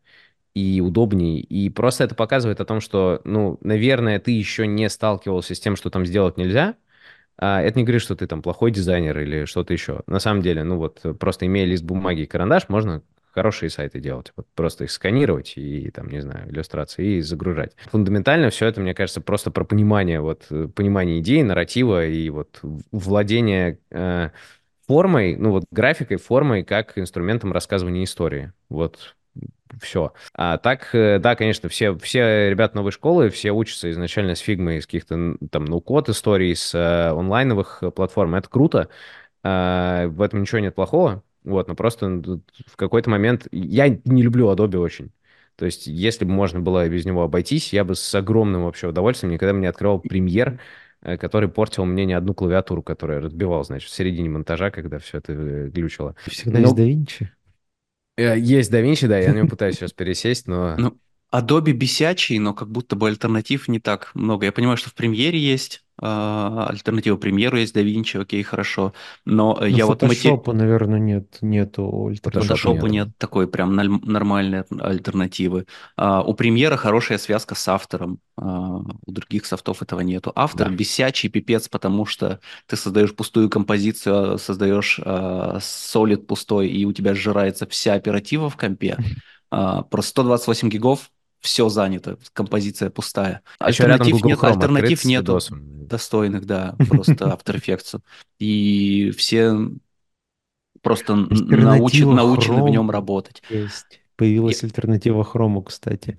и 0.54 0.82
удобней. 0.82 1.39
И 1.39 1.70
просто 1.70 2.04
это 2.04 2.16
показывает 2.16 2.60
о 2.62 2.66
том, 2.66 2.80
что, 2.80 3.22
ну, 3.24 3.58
наверное, 3.62 4.20
ты 4.20 4.32
еще 4.32 4.68
не 4.68 4.89
сталкивался 4.89 5.56
с 5.56 5.60
тем, 5.60 5.76
что 5.76 5.89
там 5.89 6.06
сделать 6.06 6.38
нельзя, 6.38 6.76
а, 7.38 7.62
это 7.62 7.78
не 7.78 7.84
говорит, 7.84 8.01
что 8.01 8.16
ты 8.16 8.28
там 8.28 8.41
плохой 8.41 8.72
дизайнер 8.72 9.20
или 9.20 9.45
что-то 9.45 9.74
еще. 9.74 10.01
На 10.08 10.20
самом 10.20 10.41
деле, 10.41 10.64
ну 10.64 10.78
вот, 10.78 11.01
просто 11.20 11.45
имея 11.47 11.66
лист 11.66 11.84
бумаги 11.84 12.22
и 12.22 12.26
карандаш, 12.26 12.70
можно 12.70 13.01
хорошие 13.32 13.72
сайты 13.72 13.99
делать. 13.99 14.32
Вот 14.36 14.45
просто 14.54 14.84
их 14.84 14.91
сканировать 14.91 15.54
и, 15.56 15.89
там, 15.89 16.08
не 16.08 16.22
знаю, 16.22 16.49
иллюстрации 16.51 17.18
и 17.18 17.22
загружать. 17.22 17.76
Фундаментально 17.89 18.51
все 18.51 18.68
это, 18.68 18.80
мне 18.80 18.93
кажется, 18.93 19.22
просто 19.22 19.49
про 19.49 19.64
понимание, 19.64 20.22
вот, 20.22 20.45
понимание 20.76 21.20
идеи, 21.20 21.41
нарратива 21.41 22.06
и 22.06 22.30
вот 22.30 22.60
владение 22.91 23.80
э, 23.89 24.30
формой, 24.88 25.36
ну 25.36 25.49
вот 25.49 25.66
графикой, 25.72 26.18
формой, 26.18 26.64
как 26.64 26.97
инструментом 26.99 27.51
рассказывания 27.51 28.04
истории. 28.04 28.54
Вот 28.70 29.16
все. 29.82 30.14
А 30.34 30.58
так, 30.58 30.90
э, 30.94 31.20
да, 31.20 31.36
конечно, 31.36 31.70
все, 31.70 31.96
все 31.98 32.50
ребята 32.50 32.76
новой 32.76 32.92
школы, 32.92 33.30
все 33.30 33.52
учатся 33.52 33.90
изначально 33.92 34.36
с 34.36 34.40
фигмой, 34.40 34.78
из 34.78 34.86
каких-то 34.86 35.36
там 35.50 35.66
ну-код 35.66 36.10
историй, 36.10 36.56
с 36.56 36.74
э, 36.76 37.10
онлайновых 37.10 37.84
платформ. 37.96 38.36
Это 38.36 38.50
круто, 38.50 38.90
а, 39.44 40.08
в 40.08 40.22
этом 40.22 40.42
ничего 40.42 40.60
нет 40.60 40.76
плохого, 40.76 41.24
вот, 41.44 41.68
но 41.68 41.76
просто 41.76 42.08
в 42.08 42.76
какой-то 42.76 43.10
момент... 43.10 43.48
Я 43.52 43.90
не 43.90 44.22
люблю 44.22 44.52
Adobe 44.52 44.78
очень. 44.78 45.12
То 45.56 45.66
есть, 45.66 45.86
если 45.86 46.26
бы 46.26 46.32
можно 46.32 46.60
было 46.60 46.88
без 46.88 47.06
него 47.06 47.24
обойтись, 47.24 47.74
я 47.74 47.84
бы 47.84 47.96
с 47.96 48.16
огромным 48.16 48.64
вообще 48.64 48.88
удовольствием 48.88 49.34
никогда 49.34 49.54
бы 49.54 49.60
не 49.60 49.68
открывал 49.68 50.00
премьер, 50.00 50.60
э, 51.02 51.18
который 51.18 51.50
портил 51.50 51.86
мне 51.86 52.06
не 52.06 52.14
одну 52.14 52.34
клавиатуру, 52.34 52.82
которую 52.82 53.18
я 53.18 53.26
разбивал, 53.26 53.64
значит, 53.64 53.90
в 53.90 53.94
середине 53.94 54.30
монтажа, 54.30 54.72
когда 54.72 55.00
все 55.00 55.18
это 55.20 55.34
э, 55.34 55.70
глючило. 55.70 56.16
Всегда 56.26 56.60
но... 56.60 56.68
есть 56.68 56.78
DaVinci? 56.78 57.28
Э, 58.18 58.38
есть 58.38 58.72
DaVinci, 58.72 59.07
да, 59.07 59.18
я 59.20 59.32
на 59.32 59.38
него 59.38 59.47
пытаюсь 59.47 59.76
сейчас 59.76 59.93
пересесть, 59.93 60.47
но... 60.47 60.76
Ну, 60.78 60.97
Adobe 61.34 61.72
бесячий, 61.72 62.38
но 62.38 62.53
как 62.53 62.70
будто 62.70 62.95
бы 62.95 63.07
альтернатив 63.07 63.68
не 63.68 63.80
так 63.80 64.11
много. 64.14 64.45
Я 64.45 64.51
понимаю, 64.51 64.78
что 64.78 64.91
в 64.91 64.93
премьере 64.93 65.39
есть 65.39 65.83
альтернатива 66.00 67.18
премьеру, 67.18 67.58
есть 67.58 67.76
DaVinci, 67.76 68.22
окей, 68.22 68.41
хорошо. 68.44 68.94
Но 69.26 69.58
ну, 69.60 69.66
я 69.66 69.86
вот... 69.86 70.02
Фотошопу, 70.02 70.52
наверное, 70.52 71.00
нет, 71.00 71.38
нету 71.41 72.08
альтернативы. 72.08 72.48
Фотошопу 72.48 72.88
нет. 72.88 73.10
такой 73.18 73.48
прям 73.48 73.76
нормальной 73.76 74.64
альтернативы. 74.80 75.66
А, 75.96 76.24
у 76.24 76.34
премьера 76.34 76.78
хорошая 76.78 77.18
связка 77.18 77.56
с 77.56 77.68
автором. 77.68 78.20
А, 78.38 78.78
у 79.06 79.12
других 79.12 79.46
софтов 79.46 79.82
этого 79.82 80.02
нету. 80.02 80.32
Автор 80.36 80.70
да. 80.70 80.76
бесячий 80.76 81.30
пипец, 81.30 81.70
потому 81.70 82.06
что 82.06 82.39
ты 82.66 82.76
создаешь 82.76 83.16
пустую 83.16 83.50
композицию, 83.50 84.39
создаешь 84.39 85.00
а, 85.04 85.60
солид 85.62 86.26
пустой, 86.26 86.70
и 86.70 86.86
у 86.86 86.91
тебя 86.91 87.14
сжирается 87.14 87.68
вся 87.68 87.94
оператива 87.94 88.50
в 88.50 88.58
компе. 88.58 88.98
Просто 89.50 90.10
128 90.10 90.70
гигов 90.70 91.12
все 91.44 91.68
занято, 91.68 92.18
композиция 92.32 92.89
пустая. 92.89 93.41
А 93.60 93.66
альтернатив 93.66 94.24
нет, 94.24 94.39
Chrome 94.39 94.54
альтернатив 94.54 95.06
нету 95.06 95.39
достойных, 95.52 96.46
да, 96.46 96.76
просто 96.89 97.26
After 97.26 97.56
Effects. 97.56 98.00
И 98.39 99.12
все 99.18 99.54
просто 100.82 101.16
научены, 101.16 102.14
научены 102.14 102.64
в 102.64 102.70
нем 102.70 102.89
работать. 102.89 103.44
Есть. 103.50 104.02
Появилась 104.16 104.64
альтернатива 104.64 105.24
Chrome, 105.24 105.64
кстати. 105.64 106.18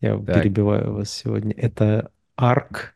Я 0.00 0.18
так. 0.18 0.42
перебиваю 0.42 0.92
вас 0.92 1.10
сегодня. 1.10 1.54
Это 1.56 2.10
Arc, 2.38 2.90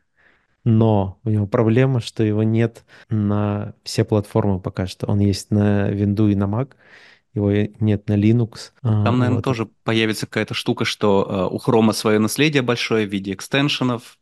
но 0.63 1.19
у 1.23 1.29
него 1.31 1.47
проблема, 1.47 1.99
что 1.99 2.23
его 2.23 2.43
нет 2.43 2.85
на 3.09 3.73
все 3.83 4.03
платформы 4.03 4.59
пока 4.59 4.85
что. 4.85 5.07
Он 5.07 5.19
есть 5.19 5.49
на 5.49 5.89
Windows 5.91 6.31
и 6.31 6.35
на 6.35 6.43
Mac, 6.43 6.73
его 7.33 7.51
нет 7.79 8.09
на 8.09 8.17
Linux. 8.17 8.71
А, 8.81 9.03
Там, 9.03 9.19
наверное, 9.19 9.37
вот. 9.37 9.43
тоже 9.45 9.67
появится 9.83 10.25
какая-то 10.25 10.53
штука, 10.53 10.85
что 10.85 11.27
uh, 11.29 11.47
у 11.49 11.57
Хрома 11.57 11.93
свое 11.93 12.19
наследие 12.19 12.61
большое 12.61 13.07
в 13.07 13.11
виде 13.11 13.33
экстеншенов. 13.33 14.17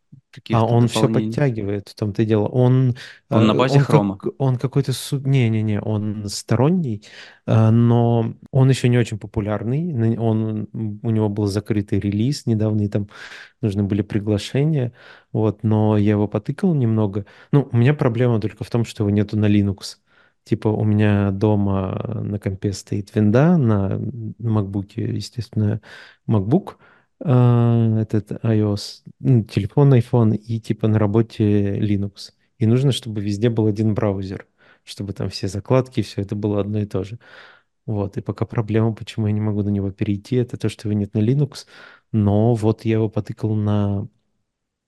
А 0.51 0.63
он 0.63 0.87
все 0.87 1.07
подтягивает, 1.07 1.89
в 1.89 1.95
том-то 1.95 2.21
и 2.21 2.25
дело. 2.25 2.45
Он, 2.45 2.95
он 3.29 3.47
на 3.47 3.55
базе 3.55 3.79
хрома. 3.79 4.17
Как, 4.17 4.33
он 4.37 4.57
какой-то... 4.57 4.91
Не-не-не, 5.11 5.81
он 5.81 6.29
сторонний, 6.29 7.03
но 7.47 8.33
он 8.51 8.69
еще 8.69 8.89
не 8.89 8.99
очень 8.99 9.17
популярный. 9.17 10.17
Он, 10.17 10.67
у 10.71 11.09
него 11.09 11.29
был 11.29 11.47
закрытый 11.47 11.99
релиз 11.99 12.45
недавно, 12.45 12.81
и 12.83 12.87
там 12.87 13.09
нужны 13.61 13.83
были 13.83 14.03
приглашения. 14.03 14.93
Вот, 15.31 15.63
но 15.63 15.97
я 15.97 16.11
его 16.11 16.27
потыкал 16.27 16.75
немного. 16.75 17.25
Ну, 17.51 17.67
у 17.71 17.77
меня 17.77 17.95
проблема 17.95 18.39
только 18.39 18.63
в 18.63 18.69
том, 18.69 18.85
что 18.85 19.03
его 19.03 19.09
нету 19.09 19.37
на 19.37 19.47
Linux. 19.47 19.97
Типа 20.49 20.69
у 20.69 20.83
меня 20.83 21.29
дома 21.29 22.21
на 22.23 22.39
компе 22.39 22.73
стоит 22.73 23.13
винда, 23.13 23.55
на 23.57 23.99
MacBook, 24.39 24.99
естественно, 24.99 25.79
MacBook, 26.27 26.77
э, 27.23 28.01
этот 28.01 28.31
iOS, 28.43 29.03
ну, 29.19 29.43
телефон 29.43 29.93
iPhone 29.93 30.35
и 30.35 30.59
типа 30.59 30.87
на 30.87 30.97
работе 30.97 31.77
Linux. 31.77 32.31
И 32.57 32.65
нужно, 32.65 32.91
чтобы 32.91 33.21
везде 33.21 33.51
был 33.51 33.67
один 33.67 33.93
браузер, 33.93 34.47
чтобы 34.83 35.13
там 35.13 35.29
все 35.29 35.47
закладки, 35.47 36.01
все 36.01 36.21
это 36.21 36.35
было 36.35 36.61
одно 36.61 36.79
и 36.79 36.87
то 36.87 37.03
же. 37.03 37.19
Вот, 37.85 38.17
и 38.17 38.21
пока 38.21 38.45
проблема, 38.47 38.93
почему 38.95 39.27
я 39.27 39.33
не 39.33 39.41
могу 39.41 39.61
на 39.61 39.69
него 39.69 39.91
перейти, 39.91 40.37
это 40.37 40.57
то, 40.57 40.67
что 40.69 40.89
его 40.89 40.97
нет 40.99 41.13
на 41.13 41.19
Linux, 41.19 41.67
но 42.11 42.55
вот 42.55 42.85
я 42.85 42.93
его 42.93 43.09
потыкал 43.09 43.53
на 43.53 44.07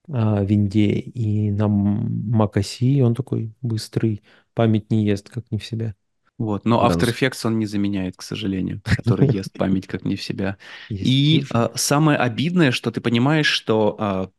а, 0.09 0.43
винде 0.43 0.99
и 0.99 1.51
на 1.51 1.65
macOS, 1.67 2.79
и 2.79 3.01
он 3.01 3.15
такой 3.15 3.53
быстрый, 3.61 4.23
память 4.53 4.91
не 4.91 5.05
ест, 5.05 5.29
как 5.29 5.49
не 5.51 5.57
в 5.57 5.65
себя. 5.65 5.95
Вот, 6.37 6.65
но 6.65 6.87
After 6.87 7.07
Effects 7.07 7.45
он 7.45 7.59
не 7.59 7.67
заменяет, 7.67 8.17
к 8.17 8.23
сожалению, 8.23 8.81
который 8.83 9.31
ест 9.31 9.53
память 9.53 9.85
как 9.85 10.05
не 10.05 10.15
в 10.15 10.23
себя. 10.23 10.57
И 10.89 11.45
а, 11.51 11.71
самое 11.75 12.17
обидное, 12.17 12.71
что 12.71 12.89
ты 12.89 12.99
понимаешь, 12.99 13.45
что 13.45 13.95
а, 13.99 14.29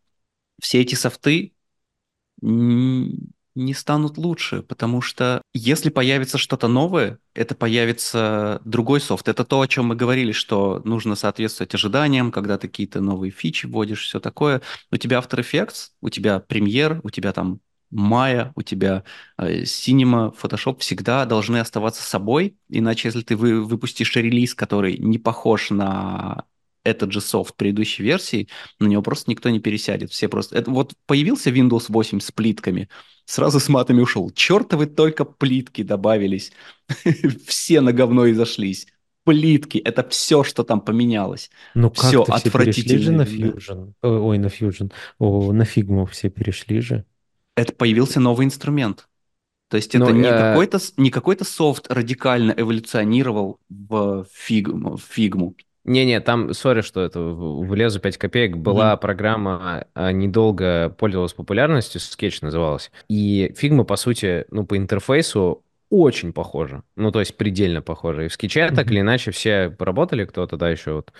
все 0.61 0.81
эти 0.81 0.97
софты 0.97 1.53
не 3.55 3.75
станут 3.75 4.17
лучше, 4.17 4.63
потому 4.63 5.01
что 5.01 5.43
если 5.53 5.91
появится 5.91 6.39
что-то 6.39 6.69
новое, 6.69 7.19
это 7.35 7.55
появится 7.55 8.61
другой 8.65 9.01
софт. 9.01 9.29
Это 9.29 9.45
то, 9.45 9.61
о 9.61 9.69
чем 9.69 9.87
мы 9.87 9.95
говорили, 9.95 10.33
что 10.33 10.81
нужно 10.85 11.15
соответствовать 11.15 11.75
ожиданиям, 11.75 12.33
когда 12.33 12.59
ты 12.59 12.69
какие-то 12.69 13.01
новые 13.01 13.31
фичи 13.31 13.67
вводишь, 13.67 14.05
все 14.05 14.21
такое. 14.21 14.63
У 14.91 14.97
тебя 14.97 15.19
After 15.19 15.39
Effects, 15.41 15.91
у 16.01 16.09
тебя 16.09 16.43
Premiere, 16.49 17.01
у 17.03 17.11
тебя 17.11 17.33
там 17.33 17.61
Maya, 17.93 18.53
у 18.57 18.63
тебя 18.63 19.05
э, 19.39 19.63
Cinema, 19.63 20.35
Photoshop 20.35 20.79
всегда 20.81 21.25
должны 21.27 21.59
оставаться 21.59 22.03
собой, 22.03 22.57
иначе 22.69 23.09
если 23.09 23.23
ты 23.23 23.37
вы, 23.37 23.63
выпустишь 23.63 24.17
релиз, 24.17 24.55
который 24.55 24.97
не 24.99 25.19
похож 25.19 25.71
на 25.71 26.45
этот 26.85 27.13
же 27.13 27.21
софт 27.21 27.57
предыдущей 27.57 28.03
версии, 28.03 28.49
на 28.81 28.87
него 28.87 29.03
просто 29.03 29.31
никто 29.31 29.51
не 29.51 29.61
пересядет. 29.61 30.11
Все 30.11 30.29
просто... 30.29 30.57
Это, 30.57 30.71
вот 30.71 30.95
появился 31.07 31.51
Windows 31.51 31.87
8 31.89 32.21
с 32.21 32.33
плитками, 32.33 32.89
сразу 33.25 33.61
с 33.61 33.69
матами 33.69 34.01
ушел. 34.01 34.31
Чертовы 34.31 34.87
только 34.87 35.25
плитки 35.25 35.83
добавились. 35.83 36.53
Все 37.47 37.81
на 37.81 37.93
говно 37.93 38.27
и 38.27 38.33
зашлись. 38.33 38.87
Плитки, 39.25 39.79
это 39.79 40.03
все, 40.09 40.43
что 40.43 40.65
там 40.65 40.81
поменялось. 40.81 41.49
Ну 41.75 41.93
все 41.93 42.25
как 42.25 42.41
все 42.41 42.51
перешли 42.51 42.99
же 42.99 43.13
на 43.13 43.23
Fusion. 43.23 43.93
Ой, 44.03 44.39
на 44.39 44.47
Fusion. 44.47 44.93
О, 45.21 45.53
на 45.53 45.63
Figma 45.63 46.07
все 46.07 46.29
перешли 46.29 46.81
же. 46.81 47.05
Это 47.57 47.73
появился 47.73 48.21
новый 48.21 48.47
инструмент. 48.47 49.09
То 49.69 49.77
есть 49.77 49.95
это 49.95 50.05
Но, 50.05 50.11
не, 50.11 50.29
э... 50.29 50.39
какой-то, 50.39 50.79
не 50.97 51.11
какой-то 51.11 51.45
софт 51.45 51.91
радикально 51.91 52.53
эволюционировал 52.57 53.59
в 53.71 54.27
фигму. 54.31 54.97
В 54.97 55.03
фигму. 55.03 55.55
Не-не, 55.85 56.21
там, 56.21 56.55
sorry, 56.55 56.83
что 56.83 57.01
это 57.01 57.21
влезу 57.21 57.99
5 57.99 58.17
копеек, 58.17 58.57
была 58.57 58.93
mm-hmm. 58.93 59.01
программа, 59.01 59.87
а, 59.95 60.13
недолго 60.13 60.91
пользовалась 60.91 61.33
популярностью, 61.33 62.01
скетч 62.01 62.41
называлась. 62.41 62.93
И 63.09 63.53
Figma, 63.57 63.85
по 63.85 63.97
сути, 63.97 64.45
ну, 64.51 64.65
по 64.65 64.77
интерфейсу 64.77 65.65
очень 65.91 66.33
похожа. 66.33 66.85
Ну, 66.95 67.11
то 67.11 67.19
есть 67.19 67.37
предельно 67.37 67.83
похожа. 67.83 68.23
И 68.23 68.29
в 68.29 68.33
скетче 68.33 68.61
mm-hmm. 68.61 68.77
так 68.77 68.91
или 68.91 69.01
иначе 69.01 69.31
все 69.33 69.71
поработали, 69.71 70.25
кто-то, 70.25 70.57
да, 70.57 70.71
еще 70.71 70.93
вот 70.93 71.13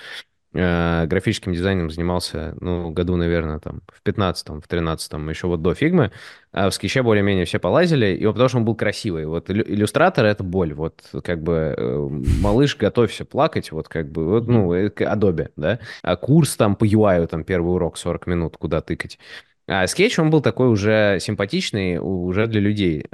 Э, 0.55 1.07
графическим 1.07 1.55
дизайном 1.55 1.91
занимался, 1.91 2.55
ну, 2.61 2.91
году, 2.91 3.17
наверное, 3.17 3.59
там, 3.59 3.81
в 3.89 4.07
15-м, 4.07 4.61
в 4.61 4.69
13-м, 4.69 5.31
еще 5.31 5.47
вот 5.47 5.63
до 5.63 5.75
фигмы. 5.75 6.13
А 6.53 6.69
в 6.69 6.75
скетче 6.75 7.03
более-менее 7.03 7.47
все 7.47 7.59
полазили, 7.59 8.15
и 8.15 8.27
вот 8.27 8.35
потому 8.35 8.49
что 8.49 8.59
он 8.59 8.65
был 8.67 8.75
красивый. 8.75 9.25
Вот 9.25 9.49
иллюстратор— 9.49 10.25
это 10.27 10.45
боль. 10.45 10.75
Вот 10.75 11.03
как 11.25 11.43
бы 11.43 11.75
э, 11.77 12.09
малыш, 12.43 12.77
готовься 12.77 13.25
плакать, 13.25 13.73
вот 13.73 13.89
как 13.89 14.11
бы, 14.13 14.27
вот, 14.27 14.47
ну, 14.47 14.75
Adobe, 14.75 15.51
да? 15.57 15.79
А 16.03 16.17
курс 16.17 16.57
там 16.57 16.77
по 16.77 16.85
UI, 16.85 17.27
там 17.29 17.45
первый 17.45 17.73
урок 17.73 17.97
40 17.97 18.27
минут, 18.27 18.57
куда 18.59 18.83
тыкать. 18.83 19.19
А 19.67 19.87
скетч, 19.87 20.19
он 20.19 20.31
был 20.31 20.43
такой 20.43 20.69
уже 20.69 21.19
симпатичный, 21.21 21.99
уже 21.99 22.47
для 22.47 22.61
людей. 22.61 23.07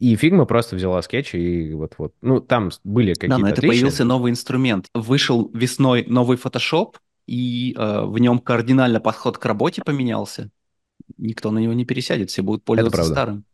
И 0.00 0.14
Figma 0.16 0.46
просто 0.46 0.76
взяла 0.76 1.02
скетч 1.02 1.34
и 1.34 1.74
вот-вот. 1.74 2.14
Ну, 2.22 2.40
там 2.40 2.70
были 2.84 3.12
какие-то 3.12 3.36
Да, 3.36 3.38
но 3.38 3.48
это 3.48 3.58
отличия. 3.58 3.70
появился 3.70 4.04
новый 4.04 4.30
инструмент. 4.30 4.86
Вышел 4.94 5.50
весной 5.52 6.04
новый 6.06 6.38
Photoshop, 6.38 6.94
и 7.26 7.74
э, 7.76 8.04
в 8.06 8.18
нем 8.18 8.38
кардинально 8.38 8.98
подход 8.98 9.36
к 9.36 9.44
работе 9.44 9.82
поменялся. 9.84 10.50
Никто 11.18 11.50
на 11.50 11.58
него 11.58 11.74
не 11.74 11.84
пересядет, 11.84 12.30
все 12.30 12.42
будут 12.42 12.64
пользоваться 12.64 13.04
старым. 13.04 13.44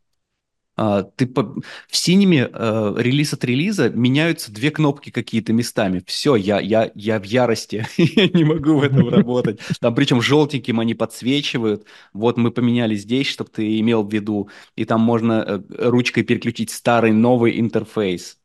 А, 0.76 1.02
ты 1.02 1.26
по... 1.26 1.54
В 1.88 1.96
синеме 1.96 2.50
э, 2.52 2.94
релиз 2.98 3.32
от 3.32 3.44
релиза 3.44 3.88
меняются 3.88 4.52
две 4.52 4.70
кнопки 4.70 5.10
какие-то 5.10 5.52
местами. 5.52 6.02
Все, 6.06 6.36
я, 6.36 6.60
я, 6.60 6.90
я 6.94 7.18
в 7.18 7.24
ярости. 7.24 7.86
я 7.96 8.28
не 8.28 8.44
могу 8.44 8.78
в 8.78 8.82
этом 8.82 9.08
работать. 9.08 9.60
Там 9.80 9.94
причем 9.94 10.20
желтеньким 10.20 10.78
они 10.78 10.94
подсвечивают. 10.94 11.86
Вот 12.12 12.36
мы 12.36 12.50
поменяли 12.50 12.94
здесь, 12.94 13.26
чтобы 13.26 13.50
ты 13.50 13.80
имел 13.80 14.02
в 14.02 14.12
виду. 14.12 14.50
И 14.76 14.84
там 14.84 15.00
можно 15.00 15.44
э, 15.46 15.88
ручкой 15.88 16.24
переключить 16.24 16.70
старый, 16.70 17.12
новый 17.12 17.58
интерфейс. 17.58 18.38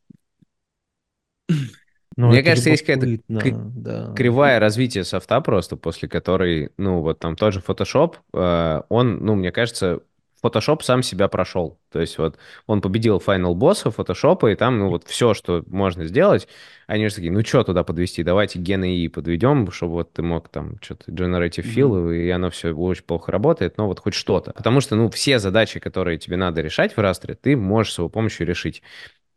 Ну, 2.17 2.27
Мне 2.27 2.43
кажется, 2.43 2.69
есть 2.69 2.85
какая-то 2.85 3.19
да. 3.27 4.13
кривая 4.15 4.59
развития 4.59 5.05
софта 5.05 5.39
просто, 5.39 5.77
после 5.77 6.09
которой, 6.09 6.71
ну, 6.77 6.99
вот 6.99 7.19
там 7.19 7.35
тот 7.37 7.53
же 7.53 7.63
Photoshop, 7.65 8.15
э, 8.33 8.81
он, 8.89 9.25
ну, 9.25 9.35
мне 9.35 9.51
кажется, 9.51 10.01
Photoshop 10.43 10.81
сам 10.81 11.03
себя 11.03 11.27
прошел. 11.27 11.79
То 11.91 11.99
есть 11.99 12.17
вот 12.17 12.37
он 12.65 12.81
победил 12.81 13.19
финал 13.19 13.55
босса 13.55 13.89
Photoshop, 13.89 14.51
и 14.51 14.55
там, 14.55 14.79
ну 14.79 14.89
вот 14.89 15.05
все, 15.07 15.33
что 15.33 15.63
можно 15.67 16.05
сделать, 16.05 16.47
они 16.87 17.07
же 17.07 17.15
такие, 17.15 17.31
ну 17.31 17.43
что 17.45 17.63
туда 17.63 17.83
подвести, 17.83 18.23
давайте 18.23 18.59
гены 18.59 18.97
и 18.97 19.07
подведем, 19.07 19.71
чтобы 19.71 19.93
вот 19.93 20.13
ты 20.13 20.21
мог 20.21 20.49
там 20.49 20.77
что-то 20.81 21.11
generative 21.11 21.65
fill, 21.65 21.91
mm-hmm. 21.91 22.17
и 22.17 22.29
оно 22.29 22.49
все 22.49 22.73
очень 22.73 23.03
плохо 23.03 23.31
работает, 23.31 23.77
но 23.77 23.87
вот 23.87 23.99
хоть 23.99 24.13
что-то. 24.13 24.51
Потому 24.53 24.81
что, 24.81 24.95
ну, 24.95 25.09
все 25.09 25.39
задачи, 25.39 25.79
которые 25.79 26.17
тебе 26.17 26.37
надо 26.37 26.61
решать 26.61 26.97
в 26.97 26.99
растре, 26.99 27.35
ты 27.35 27.55
можешь 27.55 27.93
с 27.93 27.97
его 27.99 28.09
помощью 28.09 28.47
решить. 28.47 28.81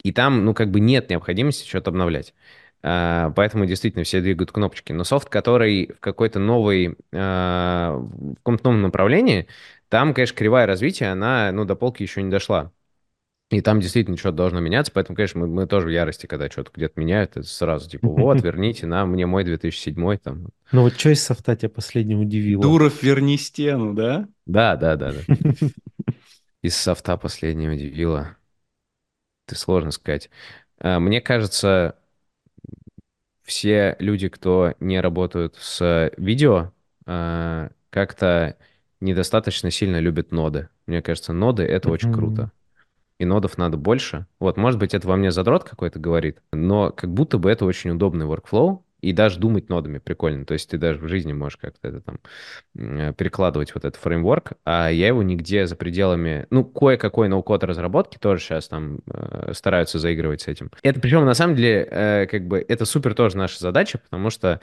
И 0.03 0.13
там, 0.13 0.45
ну, 0.45 0.55
как 0.55 0.71
бы 0.71 0.81
нет 0.81 1.11
необходимости 1.11 1.69
что-то 1.69 1.91
обновлять. 1.91 2.35
Uh, 2.83 3.33
поэтому 3.35 3.65
действительно 3.65 4.05
все 4.05 4.21
двигают 4.21 4.53
кнопочки. 4.53 4.93
Но 4.93 5.05
софт, 5.05 5.31
который 5.31 5.91
в 5.97 6.01
какой-то 6.01 6.39
новой, 6.39 6.99
uh, 7.15 7.97
в 7.97 8.35
каком-то 8.35 8.65
новом 8.65 8.83
направлении, 8.83 9.47
там, 9.95 10.13
конечно, 10.13 10.37
кривая 10.37 10.67
развития, 10.67 11.13
она, 11.13 11.53
ну, 11.53 11.65
до 11.65 11.77
полки 11.77 12.03
еще 12.03 12.21
не 12.21 12.29
дошла. 12.29 12.73
И 13.51 13.61
там 13.61 13.79
действительно 13.79 14.17
что-то 14.17 14.39
должно 14.39 14.59
меняться, 14.59 14.91
поэтому, 14.93 15.15
конечно, 15.15 15.39
мы, 15.39 15.47
мы 15.47 15.67
тоже 15.69 15.87
в 15.87 15.91
ярости, 15.91 16.27
когда 16.27 16.51
что-то 16.51 16.73
где-то 16.75 16.99
меняют, 16.99 17.37
это 17.37 17.47
сразу 17.47 17.89
типа, 17.89 18.09
вот, 18.09 18.43
верните 18.43 18.89
на 18.89 19.07
мне 19.07 19.25
мой 19.25 19.45
2007 19.45 20.19
там. 20.19 20.49
Ну 20.73 20.83
вот 20.83 20.99
что 20.99 21.11
из 21.11 21.23
софта 21.23 21.55
тебя 21.55 21.69
последним 21.69 22.23
удивило? 22.23 22.61
Дуров, 22.61 23.05
верни 23.05 23.39
стену, 23.39 23.95
да? 23.95 24.27
Да, 24.47 24.75
да, 24.75 24.97
да, 24.97 25.13
да. 25.13 25.69
Из 26.63 26.77
софта 26.77 27.17
последним 27.17 27.75
удивило. 27.75 28.37
Ты 29.47 29.55
сложно 29.55 29.93
сказать. 29.93 30.29
А, 30.81 30.99
мне 30.99 31.21
кажется, 31.21 31.95
все 33.45 33.95
люди, 34.01 34.29
кто 34.29 34.75
не 34.81 35.01
работают 35.01 35.55
с 35.55 36.11
видео, 36.17 36.73
а, 37.07 37.71
как-то 37.91 38.57
недостаточно 39.05 39.71
сильно 39.71 40.01
любят 40.01 40.33
ноды. 40.33 40.69
Мне 40.87 41.03
кажется, 41.03 41.33
ноды— 41.33 41.63
это 41.65 41.91
очень 41.91 42.13
круто 42.13 42.51
и 43.19 43.25
нодов 43.25 43.59
надо 43.59 43.77
больше. 43.77 44.27
Вот, 44.41 44.57
может 44.57 44.79
быть, 44.81 44.95
это 44.95 45.07
во 45.07 45.17
мне 45.17 45.31
задрот 45.31 45.65
какой-то 45.65 45.99
говорит, 45.99 46.39
но 46.53 46.91
как 46.91 47.13
будто 47.13 47.39
бы 47.39 47.51
это 47.51 47.65
очень 47.65 47.91
удобный 47.91 48.27
workflow, 48.27 48.81
и 49.05 49.13
даже 49.13 49.39
думать 49.39 49.69
нодами 49.69 49.99
прикольно. 49.99 50.47
То 50.47 50.55
есть 50.55 50.71
ты 50.71 50.79
даже 50.79 50.99
в 50.99 51.09
жизни 51.09 51.35
можешь 51.35 51.59
как-то 51.59 51.89
это 51.89 52.01
там 52.01 53.13
перекладывать 53.15 53.75
вот 53.75 53.85
этот 53.85 54.01
фреймворк, 54.01 54.53
а 54.65 54.89
я 54.89 55.09
его 55.09 55.23
нигде 55.23 55.67
за 55.67 55.77
пределами... 55.77 56.47
Ну, 56.49 56.65
кое-какой 56.65 57.29
ноу-код 57.29 57.65
разработки 57.65 58.17
тоже 58.17 58.41
сейчас 58.41 58.69
там 58.69 59.01
э, 59.07 59.53
стараются 59.53 59.99
заигрывать 59.99 60.41
с 60.41 60.49
этим. 60.49 60.71
Это 60.83 61.01
причем 61.01 61.27
на 61.27 61.35
самом 61.35 61.55
деле 61.55 61.87
э, 61.91 62.27
как 62.31 62.49
бы 62.49 62.65
это 62.67 62.87
супер 62.87 63.15
тоже 63.15 63.37
наша 63.37 63.61
задача, 63.61 63.99
потому 63.99 64.31
что 64.31 64.61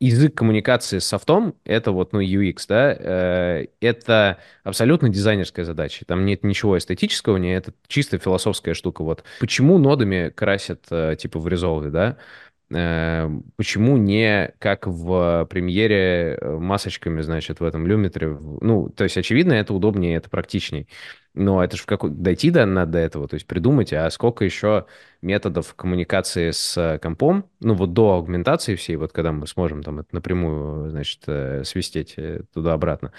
язык 0.00 0.34
коммуникации 0.34 0.98
с 0.98 1.06
софтом— 1.06 1.54
это 1.64 1.90
вот, 1.90 2.12
ну, 2.12 2.20
UX, 2.20 2.64
да, 2.68 2.96
э, 2.96 3.66
это 3.80 4.38
абсолютно 4.62 5.08
дизайнерская 5.08 5.64
задача. 5.64 6.04
Там 6.04 6.24
нет 6.24 6.44
ничего 6.44 6.78
эстетического, 6.78 7.36
не 7.36 7.54
это 7.54 7.72
чисто 7.88 8.18
философская 8.18 8.74
штука. 8.74 9.02
Вот 9.02 9.24
почему 9.40 9.78
нодами 9.78 10.30
красят, 10.34 10.84
э, 10.90 11.16
типа, 11.18 11.40
в 11.40 11.46
Resolve, 11.48 11.90
да? 11.90 12.16
Э, 12.70 13.30
почему 13.56 13.96
не 13.96 14.52
как 14.58 14.86
в 14.86 15.46
премьере 15.48 16.38
масочками, 16.42 17.22
значит, 17.22 17.60
в 17.60 17.64
этом 17.64 17.86
люмитре? 17.86 18.28
Ну, 18.28 18.90
то 18.90 19.04
есть, 19.04 19.16
очевидно, 19.16 19.54
это 19.54 19.72
удобнее, 19.72 20.16
это 20.16 20.28
практичней. 20.28 20.88
Но 21.34 21.62
это 21.62 21.76
же 21.76 21.82
в 21.84 21.86
какой... 21.86 22.10
дойти 22.10 22.50
до, 22.50 22.66
надо 22.66 22.92
до 22.92 22.98
этого, 22.98 23.28
то 23.28 23.34
есть 23.34 23.46
придумать, 23.46 23.92
а 23.92 24.10
сколько 24.10 24.44
еще 24.44 24.86
методов 25.22 25.74
коммуникации 25.74 26.50
с 26.50 26.98
компом, 27.00 27.48
ну 27.60 27.74
вот 27.74 27.92
до 27.92 28.14
аугментации 28.14 28.74
всей, 28.74 28.96
вот 28.96 29.12
когда 29.12 29.30
мы 29.30 29.46
сможем 29.46 29.82
там 29.82 30.00
это 30.00 30.08
напрямую, 30.12 30.90
значит, 30.90 31.20
э, 31.26 31.62
свистеть 31.64 32.14
э, 32.16 32.42
туда-обратно, 32.52 33.12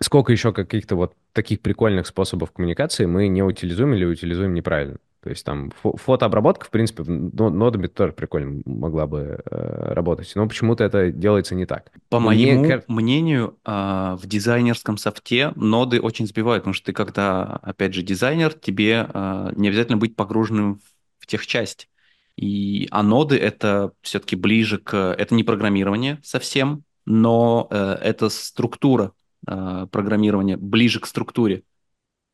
сколько 0.00 0.32
еще 0.32 0.52
каких-то 0.52 0.96
вот 0.96 1.14
таких 1.32 1.60
прикольных 1.60 2.06
способов 2.06 2.52
коммуникации 2.52 3.06
мы 3.06 3.28
не 3.28 3.42
утилизуем 3.42 3.94
или 3.94 4.04
утилизуем 4.04 4.54
неправильно. 4.54 4.98
То 5.26 5.30
есть 5.30 5.44
там 5.44 5.72
фотообработка, 5.82 6.66
в 6.66 6.70
принципе, 6.70 7.02
нодами 7.02 7.88
тоже 7.88 8.12
прикольно 8.12 8.62
могла 8.64 9.08
бы 9.08 9.40
э, 9.44 9.92
работать, 9.92 10.30
но 10.36 10.46
почему-то 10.46 10.84
это 10.84 11.10
делается 11.10 11.56
не 11.56 11.66
так. 11.66 11.90
По 12.10 12.20
Мне 12.20 12.54
моему 12.54 12.82
мнению, 12.86 13.56
э, 13.64 14.16
в 14.16 14.24
дизайнерском 14.24 14.96
софте 14.98 15.52
ноды 15.56 16.00
очень 16.00 16.28
сбивают, 16.28 16.62
потому 16.62 16.74
что 16.74 16.86
ты, 16.86 16.92
когда, 16.92 17.58
опять 17.62 17.92
же, 17.92 18.02
дизайнер, 18.02 18.52
тебе 18.52 19.10
э, 19.12 19.50
не 19.56 19.66
обязательно 19.66 19.96
быть 19.96 20.14
погруженным 20.14 20.78
в 21.18 21.26
техчасть. 21.26 21.88
И, 22.36 22.86
а 22.92 23.02
ноды 23.02 23.36
это 23.36 23.90
все-таки 24.02 24.36
ближе 24.36 24.78
к... 24.78 24.94
Это 24.94 25.34
не 25.34 25.42
программирование 25.42 26.20
совсем, 26.22 26.84
но 27.04 27.66
э, 27.72 27.98
это 28.00 28.28
структура 28.28 29.10
э, 29.48 29.88
программирования, 29.90 30.56
ближе 30.56 31.00
к 31.00 31.06
структуре 31.06 31.64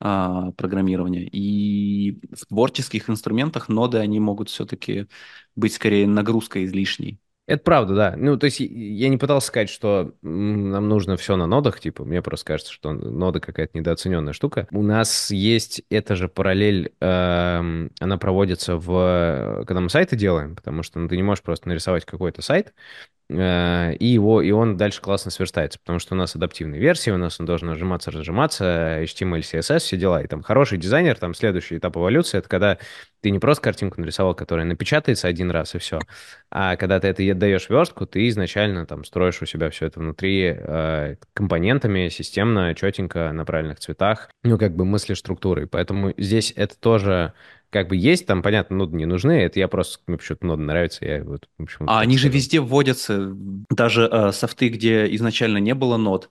программирования. 0.03 1.29
И 1.31 2.21
в 2.35 2.47
творческих 2.47 3.09
инструментах 3.09 3.69
ноды, 3.69 3.99
они 3.99 4.21
могут 4.21 4.49
все-таки 4.49 5.07
быть 5.55 5.75
скорее 5.75 6.07
нагрузкой 6.07 6.65
излишней. 6.65 7.21
Это 7.49 7.65
правда, 7.65 7.95
да. 7.95 8.15
Ну, 8.17 8.37
то 8.37 8.47
есть 8.47 8.61
я 8.61 9.09
не 9.09 9.17
пытался 9.17 9.49
сказать, 9.49 9.69
что 9.69 10.15
нам 10.23 10.89
нужно 10.89 11.17
все 11.17 11.37
на 11.37 11.47
нодах, 11.47 11.81
типа, 11.81 12.05
мне 12.05 12.23
просто 12.23 12.47
кажется, 12.47 12.73
что 12.73 12.93
нода 12.93 13.41
какая-то 13.41 13.77
недооцененная 13.77 14.33
штука. 14.33 14.69
У 14.71 14.83
нас 14.83 15.31
есть 15.31 15.83
эта 15.91 16.15
же 16.15 16.29
параллель, 16.29 16.93
э, 17.01 17.89
она 17.99 18.19
проводится 18.19 18.77
в... 18.77 19.65
когда 19.67 19.81
мы 19.81 19.91
сайты 19.91 20.15
делаем, 20.15 20.55
потому 20.55 20.85
что 20.85 21.01
ну, 21.01 21.09
ты 21.09 21.17
не 21.17 21.25
можешь 21.25 21.43
просто 21.43 21.69
нарисовать 21.69 22.05
какой-то 22.05 22.43
сайт, 22.43 22.75
и, 23.29 24.07
его, 24.07 24.43
и 24.43 24.51
он 24.51 24.77
дальше 24.77 25.01
классно 25.01 25.31
сверстается, 25.31 25.79
потому 25.79 25.99
что 25.99 26.15
у 26.15 26.19
нас 26.19 26.37
адаптивные 26.37 26.81
версии, 26.81 27.11
у 27.11 27.17
нас 27.17 27.41
он 27.41 27.47
должен 27.47 27.69
нажиматься, 27.69 28.11
разжиматься, 28.11 29.03
HTML, 29.03 29.41
CSS, 29.41 29.79
все 29.79 29.97
дела. 29.97 30.23
И 30.23 30.27
там 30.27 30.43
хороший 30.43 30.79
дизайнер, 30.79 31.19
там 31.19 31.35
следующий 31.35 31.79
этап 31.79 31.97
эволюции, 31.97 32.39
это 32.39 32.49
когда 32.49 32.79
ты 33.23 33.31
не 33.31 33.39
просто 33.39 33.63
картинку 33.63 34.01
нарисовал, 34.01 34.35
которая 34.35 34.67
напечатается 34.67 35.29
один 35.29 35.51
раз 35.51 35.75
и 35.75 35.79
все, 35.79 36.01
а 36.51 36.77
когда 36.77 37.01
ты 37.01 37.09
это 37.09 37.35
даешь 37.35 37.69
верстку, 37.71 38.07
ты 38.07 38.29
изначально 38.29 38.85
там 38.85 39.05
строишь 39.05 39.41
у 39.41 39.47
себя 39.47 39.71
все 39.71 39.87
это 39.87 40.01
внутри 40.01 40.55
э, 40.57 41.17
компонентами, 41.33 42.09
системно, 42.09 42.75
четенько, 42.75 43.33
на 43.33 43.45
правильных 43.45 43.79
цветах, 43.79 44.29
ну, 44.43 44.59
как 44.59 44.75
бы 44.75 44.85
мысли 44.85 45.15
структурой. 45.15 45.67
Поэтому 45.67 46.13
здесь 46.19 46.53
это 46.57 46.77
тоже 46.79 47.33
как 47.73 47.89
бы 47.89 47.97
есть, 47.97 48.27
там, 48.27 48.43
понятно, 48.43 48.77
ноды 48.77 48.97
не 48.97 49.07
нужны, 49.07 49.33
это 49.33 49.59
я 49.59 49.67
просто, 49.67 49.99
мне 50.07 50.19
почему-то 50.19 50.47
ноды 50.47 50.63
нравятся, 50.63 51.07
я 51.07 51.25
вот 51.25 51.49
почему 51.57 51.89
А 51.89 52.01
они 52.01 52.19
же 52.19 52.29
везде 52.29 52.61
вводятся, 52.61 53.33
даже 53.71 54.09
э, 54.13 54.31
софты, 54.33 54.69
где 54.69 55.13
изначально 55.15 55.57
не 55.57 55.75
было 55.75 55.97
нод, 55.97 56.31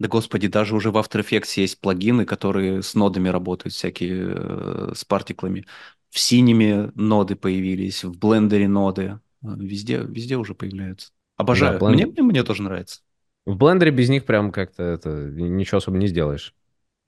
да 0.00 0.08
господи, 0.08 0.48
даже 0.48 0.74
уже 0.74 0.90
в 0.90 0.96
After 0.96 1.22
Effects 1.22 1.60
есть 1.60 1.78
плагины, 1.78 2.24
которые 2.24 2.82
с 2.82 2.94
нодами 2.94 3.28
работают, 3.28 3.74
всякие 3.74 4.34
э, 4.34 4.92
с 4.96 5.04
партиклами. 5.04 5.66
В 6.10 6.18
синими 6.18 6.90
ноды 6.94 7.36
появились, 7.36 8.02
в 8.02 8.18
блендере 8.18 8.66
ноды, 8.66 9.20
э, 9.44 9.46
везде, 9.58 9.98
везде 9.98 10.36
уже 10.38 10.54
появляются. 10.54 11.10
Обожаю, 11.36 11.78
да, 11.78 11.86
блендер... 11.86 12.08
мне, 12.08 12.22
мне 12.22 12.42
тоже 12.42 12.62
нравится. 12.62 13.00
В 13.44 13.56
блендере 13.56 13.90
без 13.90 14.08
них 14.08 14.24
прям 14.24 14.52
как-то 14.52 14.82
это, 14.82 15.10
ничего 15.10 15.78
особо 15.78 15.98
не 15.98 16.06
сделаешь. 16.06 16.54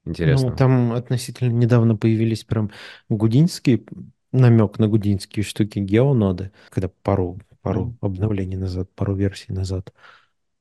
Интересно. 0.05 0.51
Ну, 0.51 0.57
там 0.57 0.93
относительно 0.93 1.51
недавно 1.51 1.97
появились 1.97 2.45
прям 2.45 2.71
гудинские, 3.09 3.83
намек 4.33 4.79
на 4.79 4.89
гудинские 4.89 5.45
штуки 5.45 5.79
геоноды, 5.79 6.53
когда 6.71 6.91
пару, 7.03 7.39
пару 7.63 7.87
mm. 7.87 7.95
обновлений 8.01 8.57
назад, 8.57 8.91
пару 8.95 9.15
версий 9.15 9.53
назад. 9.53 9.93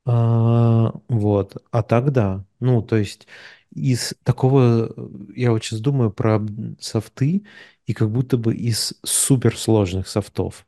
А, 0.06 0.94
вот. 1.10 1.58
А 1.72 1.84
тогда, 1.84 2.46
ну, 2.60 2.82
то 2.82 2.96
есть 2.96 3.28
из 3.74 4.14
такого, 4.24 4.94
я 5.36 5.52
вот 5.52 5.64
сейчас 5.64 5.80
думаю 5.80 6.12
про 6.12 6.42
софты, 6.80 7.44
и 7.86 7.94
как 7.94 8.10
будто 8.12 8.38
бы 8.38 8.56
из 8.56 8.94
суперсложных 9.04 10.08
софтов, 10.08 10.66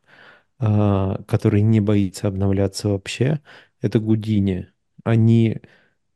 а, 0.60 1.22
который 1.28 1.62
не 1.62 1.80
боится 1.80 2.28
обновляться 2.28 2.90
вообще, 2.90 3.40
это 3.82 4.00
Гудини. 4.00 4.68
Они 5.04 5.62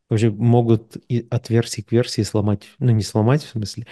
вообще 0.10 0.32
могут 0.32 0.97
и 1.07 1.26
от 1.30 1.49
версии 1.49 1.82
к 1.82 1.91
версии 1.91 2.22
сломать, 2.24 2.70
ну 2.80 2.91
не 2.91 3.03
сломать, 3.03 3.43
в 3.43 3.49
смысле, 3.49 3.86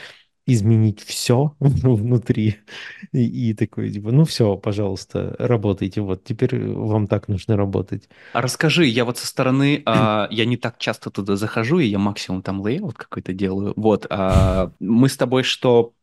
изменить 0.47 1.01
все 1.01 1.55
внутри. 1.59 2.55
И, 3.11 3.49
и 3.49 3.53
такой, 3.53 3.91
типа, 3.91 4.11
ну 4.11 4.23
все, 4.23 4.55
пожалуйста, 4.55 5.35
работайте. 5.37 6.01
Вот 6.01 6.23
теперь 6.23 6.57
вам 6.69 7.07
так 7.07 7.27
нужно 7.27 7.57
работать. 7.57 8.09
А 8.33 8.41
расскажи, 8.41 8.85
я 8.85 9.05
вот 9.05 9.17
со 9.17 9.27
стороны, 9.27 9.83
а, 9.85 10.27
я 10.31 10.45
не 10.45 10.57
так 10.57 10.77
часто 10.79 11.11
туда 11.11 11.35
захожу, 11.35 11.79
и 11.79 11.87
я 11.87 11.99
максимум 11.99 12.41
там 12.41 12.61
layout 12.61 12.97
какой-то 12.97 13.33
делаю. 13.33 13.73
Вот, 13.75 14.07
а, 14.09 14.71
мы 14.79 15.09
с 15.09 15.17
тобой 15.17 15.43
что 15.43 15.93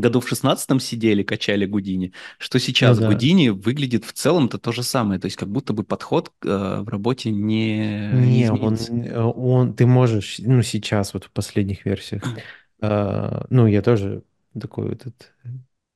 году 0.00 0.20
в 0.20 0.28
шестнадцатом 0.28 0.80
сидели, 0.80 1.22
качали 1.22 1.66
Гудини, 1.66 2.12
что 2.38 2.58
сейчас 2.58 2.98
ну, 2.98 3.04
да. 3.04 3.12
Гудини 3.12 3.48
выглядит 3.48 4.04
в 4.04 4.12
целом-то 4.12 4.58
то 4.58 4.72
же 4.72 4.82
самое, 4.82 5.20
то 5.20 5.26
есть 5.26 5.36
как 5.36 5.48
будто 5.48 5.72
бы 5.72 5.84
подход 5.84 6.32
э, 6.44 6.80
в 6.80 6.88
работе 6.88 7.30
не 7.30 8.10
Не, 8.12 8.50
он, 8.50 8.74
э, 8.74 9.20
он, 9.20 9.74
ты 9.74 9.86
можешь, 9.86 10.38
ну 10.38 10.62
сейчас 10.62 11.14
вот 11.14 11.24
в 11.24 11.30
последних 11.30 11.84
версиях, 11.84 12.22
э, 12.80 13.44
ну 13.50 13.66
я 13.66 13.82
тоже 13.82 14.22
такой 14.58 14.88
вот 14.88 15.02
этот 15.02 15.32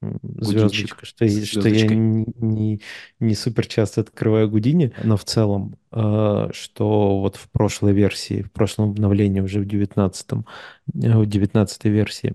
звездочка, 0.03 1.05
что, 1.05 1.29
что 1.29 1.69
я 1.69 1.87
не, 1.87 2.81
не 3.19 3.35
супер 3.35 3.67
часто 3.67 4.01
открываю 4.01 4.49
Гудини, 4.49 4.93
но 5.05 5.17
в 5.17 5.25
целом, 5.25 5.77
э, 5.93 6.49
что 6.53 7.21
вот 7.21 7.37
в 7.37 7.51
прошлой 7.51 7.93
версии, 7.93 8.43
в 8.43 8.51
прошлом 8.51 8.91
обновлении 8.91 9.41
уже 9.41 9.61
в 9.61 9.67
19 9.67 10.27
э, 10.33 10.37
в 11.19 11.27
19 11.27 11.85
версии 11.85 12.35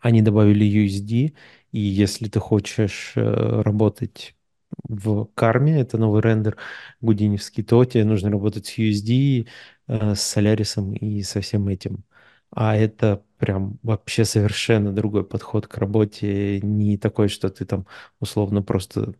они 0.00 0.22
добавили 0.22 0.64
USD, 0.64 1.34
и 1.72 1.80
если 1.80 2.28
ты 2.28 2.40
хочешь 2.40 3.12
э, 3.16 3.62
работать 3.62 4.36
в 4.84 5.26
карме, 5.34 5.80
это 5.80 5.98
новый 5.98 6.22
рендер 6.22 6.56
гудиневский, 7.00 7.62
то 7.64 7.84
тебе 7.84 8.04
нужно 8.04 8.30
работать 8.30 8.66
с 8.66 8.78
USD, 8.78 9.48
э, 9.88 10.14
с 10.14 10.20
Солярисом 10.20 10.92
и 10.94 11.22
со 11.22 11.40
всем 11.40 11.68
этим. 11.68 12.04
А 12.52 12.76
это 12.76 13.22
прям 13.38 13.78
вообще 13.82 14.24
совершенно 14.24 14.92
другой 14.92 15.24
подход 15.24 15.66
к 15.68 15.78
работе, 15.78 16.60
не 16.60 16.98
такой, 16.98 17.28
что 17.28 17.48
ты 17.48 17.64
там 17.64 17.86
условно 18.18 18.60
просто 18.62 19.14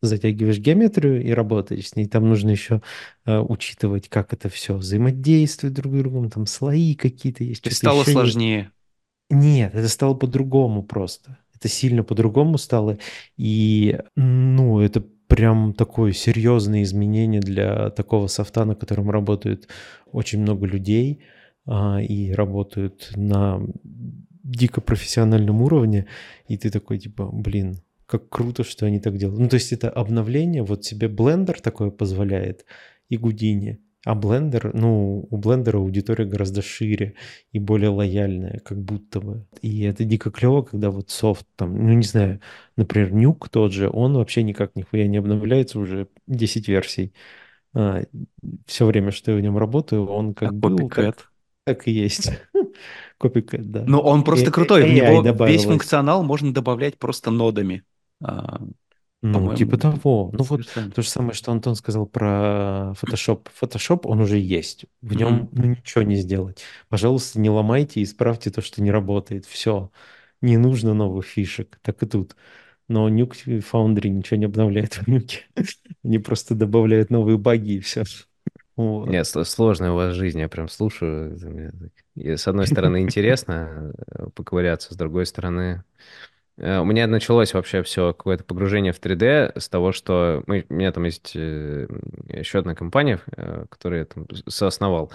затягиваешь 0.00 0.58
геометрию 0.58 1.22
и 1.22 1.30
работаешь 1.32 1.88
с 1.88 1.96
ней. 1.96 2.06
Там 2.08 2.28
нужно 2.28 2.50
еще 2.50 2.82
э, 3.24 3.38
учитывать, 3.38 4.08
как 4.08 4.32
это 4.32 4.48
все 4.48 4.74
взаимодействует 4.76 5.74
друг 5.74 5.94
с 5.94 5.98
другом, 5.98 6.30
там 6.30 6.46
слои 6.46 6.94
какие-то 6.96 7.44
есть. 7.44 7.60
Что-то 7.60 7.76
стало 7.76 8.02
еще 8.02 8.12
есть. 8.18 8.42
Нет, 9.32 9.74
это 9.74 9.88
стало 9.88 10.12
по-другому 10.12 10.82
просто. 10.82 11.38
Это 11.54 11.66
сильно 11.66 12.04
по-другому 12.04 12.58
стало. 12.58 12.98
И, 13.38 13.98
ну, 14.14 14.80
это 14.80 15.02
прям 15.26 15.72
такое 15.72 16.12
серьезное 16.12 16.82
изменение 16.82 17.40
для 17.40 17.88
такого 17.90 18.26
софта, 18.26 18.66
на 18.66 18.74
котором 18.74 19.10
работают 19.10 19.68
очень 20.12 20.42
много 20.42 20.66
людей 20.66 21.22
а, 21.64 21.98
и 22.02 22.32
работают 22.32 23.10
на 23.16 23.62
дико 24.44 24.82
профессиональном 24.82 25.62
уровне. 25.62 26.06
И 26.46 26.58
ты 26.58 26.68
такой, 26.70 26.98
типа, 26.98 27.30
блин, 27.32 27.78
как 28.04 28.28
круто, 28.28 28.64
что 28.64 28.84
они 28.84 29.00
так 29.00 29.16
делают. 29.16 29.40
Ну, 29.40 29.48
то 29.48 29.54
есть 29.54 29.72
это 29.72 29.88
обновление, 29.88 30.62
вот 30.62 30.84
себе 30.84 31.08
блендер 31.08 31.58
такое 31.58 31.90
позволяет, 31.90 32.66
и 33.08 33.16
Гудини. 33.16 33.80
А 34.04 34.16
блендер, 34.16 34.74
ну, 34.74 35.28
у 35.30 35.36
блендера 35.36 35.78
аудитория 35.78 36.24
гораздо 36.24 36.60
шире 36.60 37.14
и 37.52 37.60
более 37.60 37.90
лояльная, 37.90 38.58
как 38.64 38.78
будто 38.82 39.20
бы. 39.20 39.46
И 39.60 39.82
это 39.84 40.04
дико 40.04 40.32
клево, 40.32 40.62
когда 40.62 40.90
вот 40.90 41.10
софт 41.10 41.46
там, 41.54 41.76
ну, 41.76 41.92
не 41.92 42.02
знаю, 42.02 42.40
например, 42.76 43.12
нюк 43.12 43.48
тот 43.48 43.72
же, 43.72 43.88
он 43.88 44.14
вообще 44.14 44.42
никак 44.42 44.74
нихуя 44.74 45.06
не 45.06 45.18
обновляется 45.18 45.78
уже 45.78 46.08
10 46.26 46.66
версий. 46.66 47.12
А, 47.74 48.02
все 48.66 48.86
время, 48.86 49.12
что 49.12 49.30
я 49.32 49.38
в 49.38 49.40
нем 49.40 49.56
работаю, 49.56 50.06
он 50.06 50.34
как 50.34 50.50
А 50.50 50.52
был, 50.52 50.90
так, 50.90 51.30
так 51.64 51.86
и 51.88 51.92
есть. 51.92 52.30
Copycat, 53.20 53.62
да. 53.62 53.84
Но 53.86 54.00
он 54.00 54.24
просто 54.24 54.50
И- 54.50 54.54
крутой. 54.54 54.82
В 54.82 54.86
AI 54.88 55.22
него 55.22 55.46
весь 55.46 55.64
функционал 55.64 56.24
можно 56.24 56.52
добавлять 56.52 56.98
просто 56.98 57.30
нодами. 57.30 57.84
Ну, 59.22 59.54
типа 59.54 59.78
того. 59.78 60.30
Ну, 60.32 60.42
вот. 60.42 60.62
То 60.94 61.00
же 61.00 61.08
самое, 61.08 61.32
что 61.32 61.52
Антон 61.52 61.76
сказал 61.76 62.06
про 62.06 62.92
Photoshop. 63.00 63.46
Photoshop, 63.60 64.00
он 64.04 64.20
уже 64.20 64.36
есть. 64.36 64.86
В 65.00 65.14
нем 65.14 65.48
ну, 65.52 65.64
ничего 65.66 66.02
не 66.02 66.16
сделать. 66.16 66.62
Пожалуйста, 66.88 67.38
не 67.38 67.48
ломайте 67.48 68.00
и 68.00 68.02
исправьте 68.02 68.50
то, 68.50 68.60
что 68.60 68.82
не 68.82 68.90
работает. 68.90 69.46
Все. 69.46 69.92
Не 70.40 70.56
нужно 70.56 70.92
новых 70.92 71.24
фишек. 71.24 71.78
Так 71.82 72.02
и 72.02 72.06
тут. 72.06 72.34
Но 72.88 73.08
Nuke 73.08 73.64
Foundry 73.72 74.08
ничего 74.08 74.38
не 74.38 74.46
обновляет 74.46 74.94
в 74.94 75.06
Nuke. 75.06 75.42
Они 76.04 76.18
просто 76.18 76.56
добавляют 76.56 77.10
новые 77.10 77.38
баги 77.38 77.74
и 77.74 77.80
все. 77.80 78.04
Вот. 78.74 79.06
Нет, 79.06 79.26
сл- 79.26 79.44
сложная 79.44 79.90
у 79.90 79.96
вас 79.96 80.14
жизнь, 80.14 80.40
я 80.40 80.48
прям 80.48 80.66
слушаю. 80.66 81.38
и 82.14 82.36
с 82.36 82.48
одной 82.48 82.66
стороны, 82.66 83.02
интересно 83.02 83.92
э, 84.08 84.28
поковыряться, 84.34 84.94
с 84.94 84.96
другой 84.96 85.26
стороны... 85.26 85.84
э, 86.56 86.78
У 86.78 86.84
меня 86.84 87.06
началось 87.06 87.54
вообще 87.54 87.82
все 87.82 88.12
какое-то 88.12 88.44
погружение 88.44 88.92
в 88.92 89.00
3D 89.00 89.58
с 89.58 89.68
того, 89.68 89.92
что 89.92 90.42
мы, 90.46 90.64
у 90.68 90.74
меня 90.74 90.92
там 90.92 91.04
есть 91.04 91.32
э, 91.34 91.86
еще 92.28 92.60
одна 92.60 92.74
компания, 92.74 93.20
э, 93.36 93.66
которую 93.68 94.00
я 94.00 94.04
там 94.06 94.26
соосновал. 94.48 95.12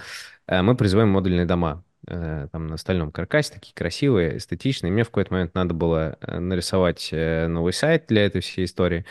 Мы 0.48 0.76
производим 0.76 1.10
модульные 1.10 1.46
дома. 1.46 1.84
Там 2.06 2.68
на 2.68 2.78
стальном 2.78 3.12
каркасе, 3.12 3.52
такие 3.54 3.74
красивые, 3.74 4.38
эстетичные. 4.38 4.94
Мне 4.94 5.04
в 5.04 5.08
какой-то 5.08 5.34
момент 5.34 5.56
надо 5.56 5.74
было 5.74 6.18
нарисовать 6.22 7.10
новый 7.12 7.74
сайт 7.74 8.06
для 8.08 8.26
этой 8.26 8.40
всей 8.40 8.64
истории. 8.64 9.06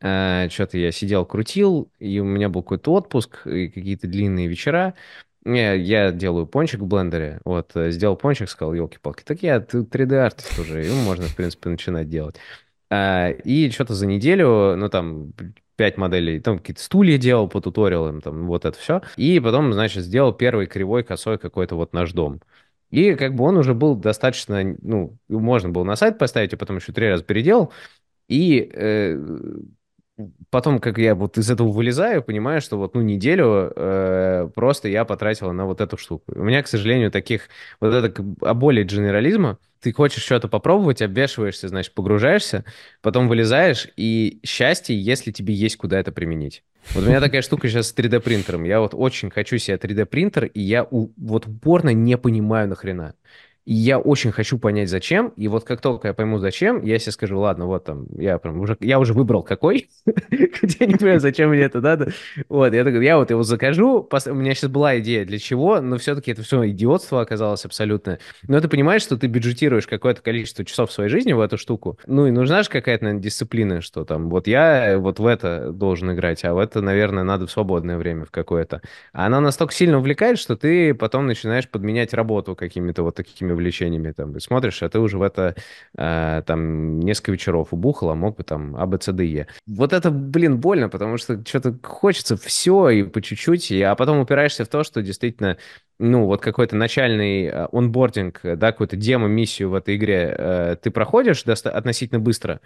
Что-то 0.00 0.76
я 0.76 0.90
сидел, 0.90 1.24
крутил, 1.24 1.92
и 2.00 2.18
у 2.18 2.24
меня 2.24 2.48
был 2.48 2.62
какой-то 2.62 2.94
отпуск, 2.94 3.46
и 3.46 3.68
какие-то 3.68 4.08
длинные 4.08 4.48
вечера. 4.48 4.94
Я, 5.44 5.72
я 5.74 6.12
делаю 6.12 6.46
пончик 6.46 6.80
в 6.80 6.86
блендере. 6.86 7.40
Вот, 7.44 7.72
э, 7.74 7.90
сделал 7.90 8.16
пончик, 8.16 8.48
сказал, 8.48 8.74
елки-палки, 8.74 9.24
так 9.24 9.42
я 9.42 9.60
3D-артист 9.60 10.58
уже, 10.58 10.84
его 10.84 10.96
можно, 10.96 11.24
в 11.26 11.34
принципе, 11.34 11.68
начинать 11.70 12.08
делать. 12.08 12.36
А, 12.90 13.30
И 13.30 13.70
что-то 13.70 13.94
за 13.94 14.06
неделю, 14.06 14.76
ну, 14.76 14.88
там, 14.88 15.32
пять 15.76 15.96
моделей, 15.96 16.40
там 16.40 16.58
какие-то 16.58 16.82
стулья 16.82 17.18
делал 17.18 17.48
по 17.48 17.60
туториалам, 17.60 18.20
там, 18.20 18.46
вот 18.46 18.64
это 18.64 18.78
все. 18.78 19.02
И 19.16 19.40
потом, 19.40 19.72
значит, 19.72 20.04
сделал 20.04 20.32
первый 20.32 20.66
кривой 20.66 21.02
косой 21.02 21.38
какой-то 21.38 21.74
вот 21.76 21.92
наш 21.92 22.12
дом. 22.12 22.40
И 22.90 23.14
как 23.14 23.34
бы 23.34 23.44
он 23.44 23.56
уже 23.56 23.74
был 23.74 23.96
достаточно, 23.96 24.76
ну, 24.82 25.16
можно 25.28 25.70
было 25.70 25.82
на 25.84 25.96
сайт 25.96 26.18
поставить, 26.18 26.52
а 26.54 26.56
потом 26.58 26.76
еще 26.76 26.92
три 26.92 27.08
раза 27.08 27.24
переделал. 27.24 27.72
И 28.28 28.70
э, 28.72 29.16
потом, 30.50 30.78
как 30.78 30.98
я 30.98 31.14
вот 31.14 31.38
из 31.38 31.50
этого 31.50 31.68
вылезаю, 31.68 32.22
понимаю, 32.22 32.60
что 32.60 32.76
вот, 32.78 32.94
ну, 32.94 33.00
неделю 33.02 33.72
э, 33.74 34.48
просто 34.54 34.88
я 34.88 35.04
потратила 35.04 35.52
на 35.52 35.66
вот 35.66 35.80
эту 35.80 35.96
штуку. 35.96 36.24
У 36.34 36.42
меня, 36.42 36.62
к 36.62 36.68
сожалению, 36.68 37.10
таких, 37.10 37.48
вот 37.80 37.92
это 37.94 38.22
бы 38.22 38.46
оболит 38.46 38.88
дженерализма. 38.88 39.58
Ты 39.80 39.92
хочешь 39.92 40.22
что-то 40.22 40.48
попробовать, 40.48 41.02
обвешиваешься, 41.02 41.68
значит, 41.68 41.94
погружаешься, 41.94 42.64
потом 43.00 43.28
вылезаешь, 43.28 43.88
и 43.96 44.40
счастье, 44.44 44.96
если 45.00 45.32
тебе 45.32 45.54
есть 45.54 45.76
куда 45.76 45.98
это 45.98 46.12
применить. 46.12 46.62
Вот 46.94 47.04
у 47.04 47.06
меня 47.08 47.20
такая 47.20 47.42
штука 47.42 47.68
сейчас 47.68 47.88
с 47.88 47.94
3D-принтером. 47.94 48.64
Я 48.64 48.80
вот 48.80 48.94
очень 48.94 49.30
хочу 49.30 49.58
себе 49.58 49.76
3D-принтер, 49.76 50.44
и 50.46 50.60
я 50.60 50.84
у- 50.88 51.10
вот 51.16 51.46
упорно 51.46 51.90
не 51.90 52.16
понимаю 52.16 52.68
нахрена. 52.68 53.14
И 53.64 53.74
я 53.74 53.98
очень 53.98 54.32
хочу 54.32 54.58
понять, 54.58 54.88
зачем. 54.88 55.32
И 55.36 55.46
вот 55.48 55.64
как 55.64 55.80
только 55.80 56.08
я 56.08 56.14
пойму, 56.14 56.38
зачем, 56.38 56.82
я 56.82 56.98
себе 56.98 57.12
скажу, 57.12 57.38
ладно, 57.38 57.66
вот 57.66 57.84
там, 57.84 58.06
я 58.18 58.38
прям 58.38 58.60
уже, 58.60 58.76
я 58.80 58.98
уже 58.98 59.12
выбрал 59.12 59.42
какой, 59.42 59.88
хотя 60.06 60.86
не 60.86 60.96
понимаю, 60.96 61.20
зачем 61.20 61.50
мне 61.50 61.62
это 61.62 61.80
надо. 61.80 62.12
Вот, 62.48 62.74
я 62.74 62.84
такой, 62.84 63.04
я 63.04 63.16
вот 63.18 63.30
его 63.30 63.42
закажу. 63.42 64.08
У 64.26 64.34
меня 64.34 64.54
сейчас 64.54 64.70
была 64.70 64.98
идея, 64.98 65.24
для 65.24 65.38
чего, 65.38 65.80
но 65.80 65.98
все-таки 65.98 66.32
это 66.32 66.42
все 66.42 66.68
идиотство 66.68 67.20
оказалось 67.20 67.64
абсолютно. 67.64 68.18
Но 68.48 68.60
ты 68.60 68.68
понимаешь, 68.68 69.02
что 69.02 69.16
ты 69.16 69.28
бюджетируешь 69.28 69.86
какое-то 69.86 70.22
количество 70.22 70.64
часов 70.64 70.90
своей 70.90 71.08
жизни 71.08 71.32
в 71.32 71.40
эту 71.40 71.56
штуку. 71.56 71.98
Ну 72.06 72.26
и 72.26 72.30
нужна 72.32 72.62
же 72.64 72.68
какая-то, 72.68 73.04
наверное, 73.04 73.22
дисциплина, 73.22 73.80
что 73.80 74.04
там, 74.04 74.28
вот 74.28 74.48
я 74.48 74.98
вот 74.98 75.20
в 75.20 75.26
это 75.26 75.70
должен 75.72 76.12
играть, 76.12 76.44
а 76.44 76.54
в 76.54 76.58
это, 76.58 76.80
наверное, 76.80 77.22
надо 77.22 77.46
в 77.46 77.50
свободное 77.50 77.96
время 77.96 78.24
в 78.24 78.30
какое-то. 78.30 78.82
А 79.12 79.26
она 79.26 79.40
настолько 79.40 79.72
сильно 79.72 79.98
увлекает, 79.98 80.38
что 80.38 80.56
ты 80.56 80.94
потом 80.94 81.26
начинаешь 81.26 81.68
подменять 81.68 82.12
работу 82.12 82.56
какими-то 82.56 83.02
вот 83.02 83.14
такими 83.14 83.51
увлечениями. 83.52 84.12
Там, 84.12 84.38
смотришь, 84.40 84.82
а 84.82 84.88
ты 84.88 84.98
уже 84.98 85.18
в 85.18 85.22
это 85.22 85.54
э, 85.96 86.42
там 86.46 87.00
несколько 87.00 87.32
вечеров 87.32 87.68
убухал, 87.72 88.10
а 88.10 88.14
мог 88.14 88.36
бы 88.36 88.44
там 88.44 88.76
А, 88.76 88.86
Б, 88.86 88.98
С, 89.00 89.12
Д, 89.12 89.24
Е. 89.24 89.46
Вот 89.66 89.92
это, 89.92 90.10
блин, 90.10 90.58
больно, 90.58 90.88
потому 90.88 91.16
что 91.16 91.42
что-то 91.46 91.78
хочется 91.82 92.36
все 92.36 92.88
и 92.90 93.02
по 93.04 93.22
чуть-чуть, 93.22 93.70
и, 93.70 93.82
а 93.82 93.94
потом 93.94 94.18
упираешься 94.18 94.64
в 94.64 94.68
то, 94.68 94.84
что 94.84 95.02
действительно 95.02 95.56
ну, 95.98 96.26
вот 96.26 96.40
какой-то 96.40 96.74
начальный 96.74 97.44
э, 97.44 97.68
онбординг, 97.70 98.40
э, 98.42 98.56
да, 98.56 98.72
какую-то 98.72 98.96
демо-миссию 98.96 99.70
в 99.70 99.74
этой 99.74 99.96
игре 99.96 100.34
э, 100.36 100.76
ты 100.82 100.90
проходишь 100.90 101.44
относительно 101.44 102.18
быстро, 102.18 102.60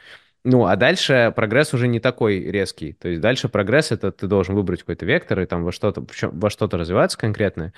ну, 0.47 0.67
а 0.67 0.77
дальше 0.77 1.33
прогресс 1.35 1.75
уже 1.75 1.89
не 1.89 1.99
такой 1.99 2.39
резкий. 2.39 2.93
То 2.93 3.09
есть 3.09 3.21
дальше 3.21 3.49
прогресс— 3.49 3.91
это 3.91 4.13
ты 4.13 4.29
должен 4.29 4.55
выбрать 4.55 4.81
какой-то 4.81 5.05
вектор 5.05 5.41
и 5.41 5.47
там 5.47 5.65
во 5.65 5.73
что-то, 5.73 6.07
во 6.23 6.51
что-то 6.51 6.79
развиваться 6.79 7.19
конкретно, 7.19 7.73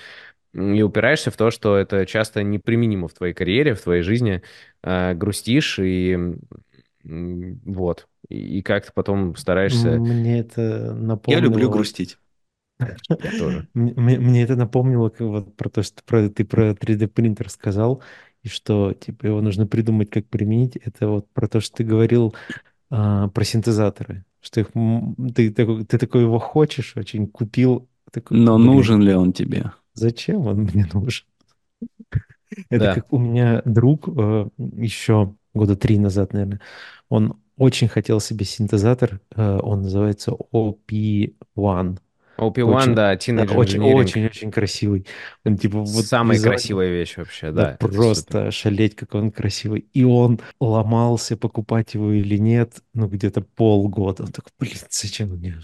и 0.52 0.82
упираешься 0.82 1.30
в 1.30 1.36
то, 1.36 1.50
что 1.50 1.76
это 1.76 2.04
часто 2.04 2.42
неприменимо 2.42 3.08
в 3.08 3.14
твоей 3.14 3.32
карьере, 3.32 3.74
в 3.74 3.80
твоей 3.80 4.02
жизни, 4.02 4.42
э, 4.82 5.14
грустишь 5.14 5.78
и 5.78 6.36
вот. 7.04 8.06
И, 8.28 8.58
и 8.58 8.62
как-то 8.62 8.92
потом 8.92 9.34
стараешься... 9.36 9.92
Мне 9.98 10.40
это 10.40 10.60
Я 10.60 10.92
напомнило... 10.92 11.40
люблю 11.40 11.68
вот- 11.68 11.76
грустить. 11.76 12.18
Я. 12.80 12.96
Мне, 13.74 14.42
это 14.42 14.56
напомнило 14.56 15.08
как 15.08 15.20
вот 15.20 15.56
про 15.56 15.68
то, 15.68 15.82
что 15.82 16.02
про, 16.04 16.28
ты 16.28 16.44
про 16.44 16.72
3D 16.72 17.08
принтер 17.08 17.48
сказал, 17.48 18.02
и 18.42 18.48
что 18.48 18.92
типа 18.94 19.26
его 19.26 19.40
нужно 19.42 19.66
придумать, 19.66 20.10
как 20.10 20.26
применить. 20.28 20.76
Это 20.76 21.08
вот 21.08 21.28
про 21.32 21.48
то, 21.48 21.60
что 21.60 21.76
ты 21.78 21.84
говорил 21.84 22.34
а, 22.90 23.28
про 23.28 23.44
синтезаторы, 23.44 24.24
что 24.40 24.60
их 24.60 24.68
ты, 25.34 25.52
такой, 25.52 25.84
ты 25.84 25.98
такой 25.98 26.22
его 26.22 26.38
хочешь, 26.38 26.96
очень 26.96 27.26
купил, 27.28 27.88
такой, 28.12 28.38
Но 28.38 28.58
блин, 28.58 28.66
нужен 28.66 29.02
ли 29.02 29.14
он 29.14 29.32
тебе? 29.32 29.72
зачем 29.94 30.46
он 30.46 30.62
мне 30.62 30.86
нужен? 30.92 31.26
Это 32.70 32.84
Да. 32.84 32.94
как 32.94 33.12
у 33.12 33.18
меня 33.18 33.62
друг 33.64 34.08
э, 34.08 34.48
еще 34.58 35.34
года 35.54 35.76
три 35.76 35.98
назад, 35.98 36.32
наверное, 36.32 36.60
он 37.08 37.40
очень 37.56 37.88
хотел 37.88 38.20
себе 38.20 38.44
синтезатор, 38.44 39.20
э, 39.34 39.58
он 39.62 39.82
называется 39.82 40.32
OP1. 40.52 41.98
OP1, 42.38 42.64
Очень, 42.64 42.94
да, 42.94 43.14
да, 43.14 43.14
Teenage 43.16 43.54
очень, 43.54 43.82
Engineering. 43.82 43.94
очень, 43.94 44.26
очень 44.26 44.50
красивый. 44.52 45.06
Он 45.44 45.56
типа 45.58 45.80
вот 45.82 46.06
Самая 46.06 46.38
визуально, 46.38 46.58
красивая 46.58 46.88
вещь 46.90 47.16
вообще, 47.16 47.52
да, 47.52 47.64
да, 47.64 47.72
это 47.72 47.88
супер. 47.88 47.96
просто 47.96 48.50
шалеть, 48.50 48.94
как 48.96 49.14
он 49.14 49.30
красивый. 49.32 49.88
И 49.92 50.04
он 50.04 50.40
ломался, 50.60 51.36
покупать 51.36 51.94
его 51.94 52.12
или 52.12 52.36
нет, 52.38 52.82
ну 52.94 53.08
где-то 53.08 53.40
полгода. 53.42 54.24
Он 54.24 54.32
такой, 54.32 54.52
блин, 54.58 54.78
зачем 54.90 55.30
мне? 55.30 55.56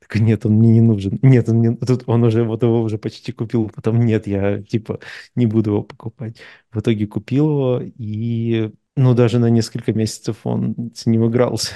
Так 0.00 0.16
нет, 0.20 0.44
он 0.46 0.54
мне 0.54 0.70
не 0.72 0.80
нужен. 0.80 1.18
Нет, 1.22 1.48
он 1.48 1.56
мне... 1.58 1.76
Тут 1.76 2.04
он 2.06 2.22
уже 2.24 2.44
вот 2.44 2.62
его 2.62 2.82
уже 2.82 2.98
почти 2.98 3.32
купил, 3.32 3.70
потом 3.74 4.00
нет, 4.04 4.26
я 4.26 4.62
типа 4.62 5.00
не 5.34 5.46
буду 5.46 5.70
его 5.70 5.82
покупать. 5.82 6.36
В 6.70 6.80
итоге 6.80 7.06
купил 7.06 7.46
его 7.46 7.80
и 7.98 8.72
ну 8.96 9.14
даже 9.14 9.38
на 9.38 9.48
несколько 9.50 9.92
месяцев 9.92 10.36
он 10.44 10.92
с 10.94 11.06
ним 11.06 11.26
игрался. 11.28 11.72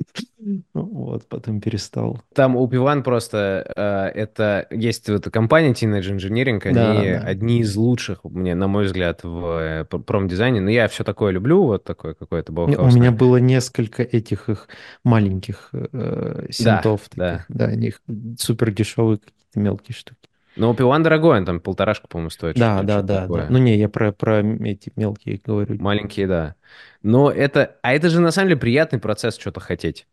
Вот, 0.74 1.28
потом 1.28 1.60
перестал. 1.60 2.20
Там 2.34 2.56
OP1 2.56 3.02
просто, 3.02 3.70
э, 3.76 4.18
это, 4.18 4.66
есть 4.70 5.08
вот 5.08 5.16
эта 5.20 5.30
компания 5.30 5.72
Teenage 5.72 6.16
Engineering, 6.16 6.60
они 6.64 6.74
Да, 6.74 6.94
да. 6.94 7.26
одни 7.26 7.60
из 7.60 7.76
лучших, 7.76 8.24
мне, 8.24 8.54
на 8.54 8.66
мой 8.66 8.86
взгляд, 8.86 9.22
в 9.22 9.44
э, 9.60 9.84
промдизайне, 9.84 10.60
но 10.60 10.70
я 10.70 10.88
все 10.88 11.04
такое 11.04 11.32
люблю, 11.32 11.64
вот 11.64 11.84
такое 11.84 12.14
какое-то 12.14 12.52
Не, 12.52 12.76
У 12.76 12.86
меня 12.86 13.12
было 13.12 13.36
несколько 13.36 14.02
этих 14.02 14.48
их 14.48 14.68
маленьких 15.04 15.68
э, 15.72 16.46
Да, 16.46 16.52
синтов 16.52 17.02
да. 17.14 17.32
таких. 17.32 17.46
Да, 17.48 17.64
они 17.66 17.88
их 17.88 18.00
супер 18.38 18.70
дешевые 18.70 19.18
какие-то 19.18 19.60
мелкие 19.60 19.94
штуки. 19.94 20.29
Но 20.56 20.70
OP1 20.70 21.02
дорогой, 21.02 21.38
он 21.38 21.44
там 21.44 21.60
полторашку, 21.60 22.08
по-моему, 22.08 22.30
стоит, 22.30 22.58
Да, 22.58 22.82
да, 22.82 23.02
да, 23.02 23.26
да. 23.26 23.46
Ну 23.50 23.58
не, 23.58 23.76
я 23.76 23.88
про, 23.88 24.12
про 24.12 24.40
эти 24.40 24.92
мелкие 24.96 25.40
говорю. 25.44 25.76
Маленькие, 25.80 26.26
да. 26.26 26.54
Но 27.02 27.30
это, 27.30 27.76
а 27.82 27.92
это 27.92 28.08
же 28.10 28.20
на 28.20 28.30
самом 28.30 28.48
деле 28.48 28.60
приятный 28.60 28.98
процесс 28.98 29.38
что-то 29.38 29.60
хотеть. 29.60 30.06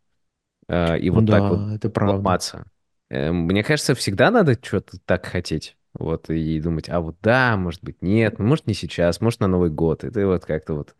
э, 0.68 0.98
и 0.98 1.10
Ну 1.10 1.16
вот 1.16 1.26
так 1.26 1.50
вот 1.50 1.76
это 1.76 1.90
правда. 1.90 2.16
ломаться. 2.16 2.64
Э, 3.10 3.32
Мне 3.32 3.62
кажется, 3.62 3.94
всегда 3.94 4.30
надо 4.30 4.58
что-то 4.60 4.98
так 5.04 5.26
хотеть. 5.26 5.76
Вот, 5.94 6.30
и 6.30 6.60
думать, 6.60 6.88
а 6.90 7.00
вот 7.00 7.16
да, 7.22 7.56
может 7.56 7.82
быть, 7.82 8.02
нет, 8.02 8.38
ну, 8.38 8.44
может, 8.44 8.66
не 8.68 8.74
сейчас, 8.74 9.20
может, 9.20 9.40
на 9.40 9.48
Новый 9.48 9.70
год. 9.70 10.04
И 10.04 10.10
ты 10.10 10.26
вот 10.26 10.44
как-то 10.44 10.74
вот... 10.74 10.94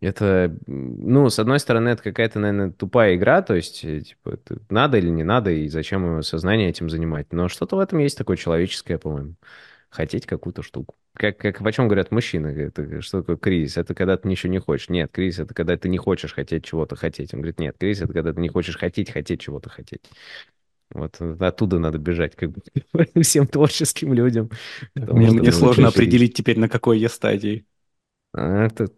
Это, 0.00 0.54
ну, 0.66 1.30
с 1.30 1.38
одной 1.38 1.58
стороны, 1.58 1.88
это 1.88 2.02
какая-то, 2.02 2.38
наверное, 2.38 2.70
тупая 2.70 3.16
игра, 3.16 3.40
то 3.40 3.54
есть, 3.54 3.82
э, 3.82 4.02
типа, 4.02 4.38
надо 4.68 4.98
или 4.98 5.08
не 5.08 5.24
надо, 5.24 5.50
и 5.50 5.68
зачем 5.68 6.04
его 6.04 6.22
сознание 6.22 6.68
этим 6.68 6.90
занимать. 6.90 7.32
Но 7.32 7.48
что-то 7.48 7.76
в 7.76 7.80
этом 7.80 8.00
есть 8.00 8.18
такое 8.18 8.36
человеческое, 8.36 8.98
по-моему. 8.98 9.36
Хотеть 9.88 10.26
какую-то 10.26 10.62
штуку. 10.62 10.96
Как, 11.14 11.38
как 11.38 11.62
о 11.62 11.72
чем 11.72 11.88
говорят 11.88 12.10
мужчины, 12.10 12.48
это 12.48 13.00
что 13.00 13.20
такое 13.20 13.38
кризис? 13.38 13.78
Это 13.78 13.94
когда 13.94 14.18
ты 14.18 14.28
ничего 14.28 14.52
не 14.52 14.58
хочешь. 14.58 14.90
Нет, 14.90 15.10
кризис 15.10 15.38
это 15.38 15.54
когда 15.54 15.78
ты 15.78 15.88
не 15.88 15.96
хочешь 15.96 16.34
хотеть 16.34 16.64
чего-то 16.64 16.94
хотеть. 16.96 17.32
Он 17.32 17.40
говорит, 17.40 17.58
нет, 17.58 17.76
кризис 17.78 18.02
это 18.02 18.12
когда 18.12 18.34
ты 18.34 18.40
не 18.40 18.50
хочешь 18.50 18.76
хотеть, 18.76 19.10
хотеть 19.10 19.40
чего-то 19.40 19.70
хотеть. 19.70 20.02
Вот 20.90 21.16
э, 21.20 21.36
оттуда 21.40 21.78
надо 21.78 21.98
бежать, 21.98 22.36
как 22.36 22.50
бы 22.50 22.60
всем 23.22 23.46
творческим 23.46 24.12
людям. 24.12 24.50
Мне, 24.94 25.30
мне 25.30 25.52
сложно 25.52 25.88
определить 25.88 26.34
теперь, 26.34 26.58
на 26.58 26.68
какой 26.68 26.98
я 26.98 27.08
стадии. 27.08 27.64
А, 28.34 28.66
Это, 28.66 28.90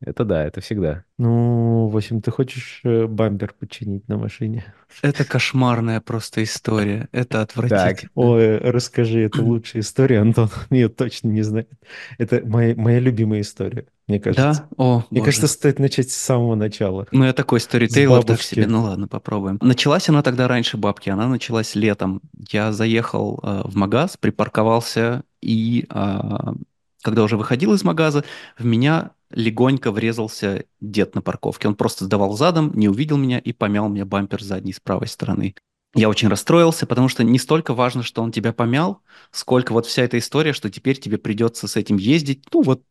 это 0.00 0.24
да, 0.24 0.44
это 0.44 0.60
всегда. 0.60 1.04
Ну, 1.16 1.88
в 1.88 1.96
общем, 1.96 2.20
ты 2.20 2.30
хочешь 2.30 2.80
э, 2.84 3.06
бампер 3.06 3.54
починить 3.58 4.06
на 4.08 4.18
машине? 4.18 4.64
Это 5.02 5.24
кошмарная 5.24 6.00
просто 6.02 6.42
история. 6.42 7.08
Это 7.12 7.40
отвратительно. 7.40 8.10
Ой, 8.14 8.58
расскажи, 8.58 9.20
это 9.22 9.42
лучшая 9.42 9.82
история, 9.82 10.20
Антон. 10.20 10.50
Ее 10.70 10.88
точно 10.88 11.28
не 11.28 11.42
знает. 11.42 11.70
Это 12.18 12.42
моя, 12.44 12.74
моя 12.76 13.00
любимая 13.00 13.40
история, 13.40 13.86
мне 14.06 14.20
кажется. 14.20 14.68
Да? 14.68 14.68
О, 14.76 15.04
Мне 15.10 15.20
боже. 15.20 15.30
кажется, 15.32 15.46
стоит 15.48 15.78
начать 15.78 16.10
с 16.10 16.16
самого 16.16 16.54
начала. 16.54 17.06
Ну, 17.10 17.24
я 17.24 17.32
такой 17.32 17.60
сторитейлор 17.60 18.20
так 18.20 18.28
бабушки. 18.28 18.54
себе. 18.54 18.66
Ну 18.66 18.82
ладно, 18.82 19.08
попробуем. 19.08 19.58
Началась 19.62 20.08
она 20.08 20.22
тогда 20.22 20.46
раньше 20.46 20.76
бабки, 20.76 21.08
она 21.08 21.26
началась 21.26 21.74
летом. 21.74 22.20
Я 22.50 22.72
заехал 22.72 23.40
э, 23.42 23.62
в 23.64 23.74
магаз, 23.76 24.16
припарковался, 24.18 25.22
и 25.40 25.86
а, 25.90 26.54
когда 27.02 27.22
уже 27.22 27.36
выходил 27.36 27.72
из 27.72 27.84
магаза, 27.84 28.24
в 28.58 28.64
меня 28.64 29.12
легонько 29.30 29.90
врезался 29.90 30.64
дед 30.80 31.14
на 31.14 31.22
парковке. 31.22 31.68
Он 31.68 31.74
просто 31.74 32.04
сдавал 32.04 32.36
задом, 32.36 32.72
не 32.74 32.88
увидел 32.88 33.16
меня 33.16 33.38
и 33.38 33.52
помял 33.52 33.88
мне 33.88 34.04
бампер 34.04 34.42
задней 34.42 34.72
с 34.72 34.80
правой 34.80 35.08
стороны. 35.08 35.54
Я 35.94 36.08
очень 36.08 36.28
расстроился, 36.28 36.86
потому 36.86 37.08
что 37.08 37.24
не 37.24 37.38
столько 37.38 37.72
важно, 37.72 38.02
что 38.02 38.22
он 38.22 38.30
тебя 38.30 38.52
помял, 38.52 39.00
сколько 39.30 39.72
вот 39.72 39.86
вся 39.86 40.02
эта 40.02 40.18
история, 40.18 40.52
что 40.52 40.70
теперь 40.70 40.98
тебе 40.98 41.16
придется 41.16 41.68
с 41.68 41.76
этим 41.76 41.96
ездить. 41.96 42.44
Ну 42.52 42.62
вот 42.62 42.82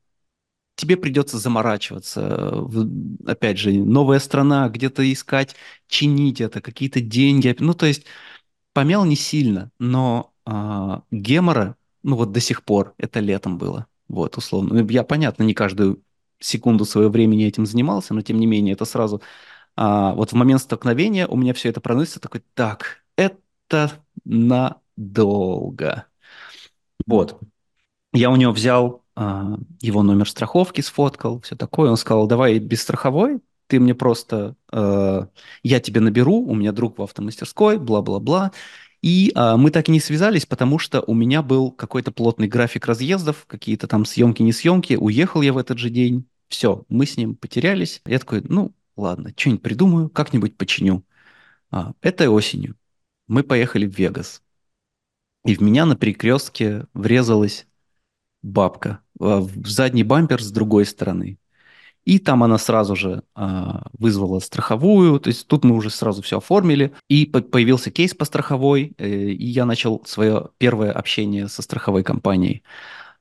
тебе 0.75 0.97
придется 0.97 1.37
заморачиваться. 1.37 2.65
Опять 3.25 3.59
же, 3.59 3.71
новая 3.73 4.19
страна, 4.19 4.69
где-то 4.69 5.11
искать, 5.11 5.55
чинить 5.87 6.41
это, 6.41 6.61
какие-то 6.61 6.99
деньги. 6.99 7.55
Ну, 7.59 7.73
то 7.73 7.85
есть 7.85 8.05
помял 8.73 9.05
не 9.05 9.15
сильно, 9.15 9.71
но 9.79 10.33
а, 10.45 11.03
гемора, 11.11 11.77
ну 12.03 12.15
вот 12.15 12.31
до 12.31 12.39
сих 12.39 12.63
пор, 12.63 12.93
это 12.97 13.19
летом 13.19 13.57
было. 13.57 13.87
Вот, 14.07 14.37
условно. 14.37 14.75
Ну, 14.75 14.87
Я, 14.89 15.03
понятно, 15.03 15.43
не 15.43 15.53
каждую 15.53 16.03
секунду 16.45 16.85
своего 16.85 17.11
времени 17.11 17.45
этим 17.45 17.65
занимался, 17.65 18.13
но 18.13 18.21
тем 18.21 18.39
не 18.39 18.47
менее, 18.47 18.73
это 18.73 18.85
сразу... 18.85 19.21
а, 19.75 20.13
вот 20.15 20.31
в 20.31 20.35
момент 20.35 20.61
столкновения 20.61 21.27
у 21.27 21.37
меня 21.37 21.53
все 21.53 21.69
это 21.69 21.81
проносится, 21.81 22.19
такой, 22.21 22.43
так, 22.55 23.03
это 23.17 23.91
надолго. 24.25 26.07
Вот. 27.05 27.39
Я 28.13 28.31
у 28.31 28.35
него 28.35 28.53
взял 28.53 29.03
а, 29.15 29.57
его 29.81 30.03
номер 30.03 30.29
страховки, 30.29 30.81
сфоткал, 30.81 31.41
все 31.41 31.55
такое. 31.55 31.89
Он 31.91 31.97
сказал, 31.97 32.27
давай 32.27 32.59
без 32.59 32.81
страховой, 32.81 33.41
ты 33.67 33.79
мне 33.79 33.95
просто, 33.95 34.55
э, 34.71 35.27
я 35.63 35.79
тебе 35.79 36.01
наберу, 36.01 36.35
у 36.45 36.53
меня 36.55 36.71
друг 36.71 36.99
в 36.99 37.03
автомастерской, 37.03 37.77
бла-бла-бла. 37.79 38.51
И 39.01 39.31
а, 39.35 39.57
мы 39.57 39.71
так 39.71 39.89
и 39.89 39.91
не 39.91 39.99
связались, 39.99 40.45
потому 40.45 40.79
что 40.79 41.01
у 41.05 41.13
меня 41.13 41.41
был 41.43 41.71
какой-то 41.71 42.11
плотный 42.11 42.47
график 42.47 42.85
разъездов, 42.87 43.45
какие-то 43.47 43.87
там 43.87 44.05
съемки, 44.05 44.41
не 44.43 44.51
съемки. 44.53 44.95
Уехал 44.95 45.41
я 45.41 45.53
в 45.53 45.57
этот 45.57 45.77
же 45.79 45.89
день. 45.89 46.27
Все, 46.47 46.85
мы 46.89 47.05
с 47.05 47.17
ним 47.17 47.35
потерялись. 47.35 48.01
Я 48.05 48.19
такой, 48.19 48.41
ну, 48.41 48.73
ладно, 48.95 49.33
что-нибудь 49.35 49.63
придумаю, 49.63 50.09
как-нибудь 50.09 50.57
починю. 50.57 51.03
А, 51.71 51.93
этой 52.01 52.27
осенью 52.27 52.75
мы 53.27 53.43
поехали 53.43 53.87
в 53.87 53.97
Вегас. 53.97 54.41
И 55.43 55.55
в 55.55 55.61
меня 55.61 55.85
на 55.85 55.95
перекрестке 55.95 56.87
врезалась 56.93 57.67
бабка 58.41 59.01
а, 59.19 59.39
в 59.41 59.67
задний 59.67 60.03
бампер 60.03 60.41
с 60.41 60.51
другой 60.51 60.85
стороны. 60.85 61.37
И 62.05 62.19
там 62.19 62.43
она 62.43 62.59
сразу 62.59 62.95
же 62.95 63.23
а, 63.33 63.87
вызвала 63.97 64.39
страховую, 64.39 65.19
то 65.19 65.29
есть 65.29 65.47
тут 65.47 65.63
мы 65.63 65.75
уже 65.75 65.89
сразу 65.89 66.21
все 66.21 66.37
оформили, 66.37 66.93
и 67.09 67.25
по- 67.25 67.41
появился 67.41 67.89
кейс 67.89 68.13
по 68.13 68.25
страховой, 68.25 68.93
э, 68.99 69.09
и 69.09 69.45
я 69.47 69.65
начал 69.65 70.03
свое 70.05 70.49
первое 70.59 70.91
общение 70.91 71.47
со 71.47 71.63
страховой 71.63 72.03
компанией. 72.03 72.61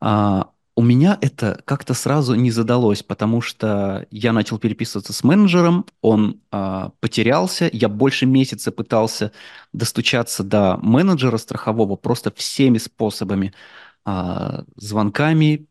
А, 0.01 0.51
у 0.77 0.83
меня 0.83 1.19
это 1.21 1.63
как-то 1.65 1.95
сразу 1.95 2.35
не 2.35 2.51
задалось, 2.51 3.03
потому 3.03 3.41
что 3.41 4.07
я 4.11 4.33
начал 4.33 4.59
переписываться 4.59 5.13
с 5.13 5.23
менеджером, 5.23 5.87
он 6.03 6.41
а, 6.51 6.91
потерялся, 7.01 7.71
я 7.73 7.89
больше 7.89 8.27
месяца 8.27 8.73
пытался 8.73 9.33
достучаться 9.73 10.43
до 10.43 10.79
менеджера 10.79 11.37
страхового 11.37 11.95
просто 11.97 12.33
всеми 12.33 12.79
способами, 12.79 13.55
а, 14.05 14.65
звонками, 14.77 15.67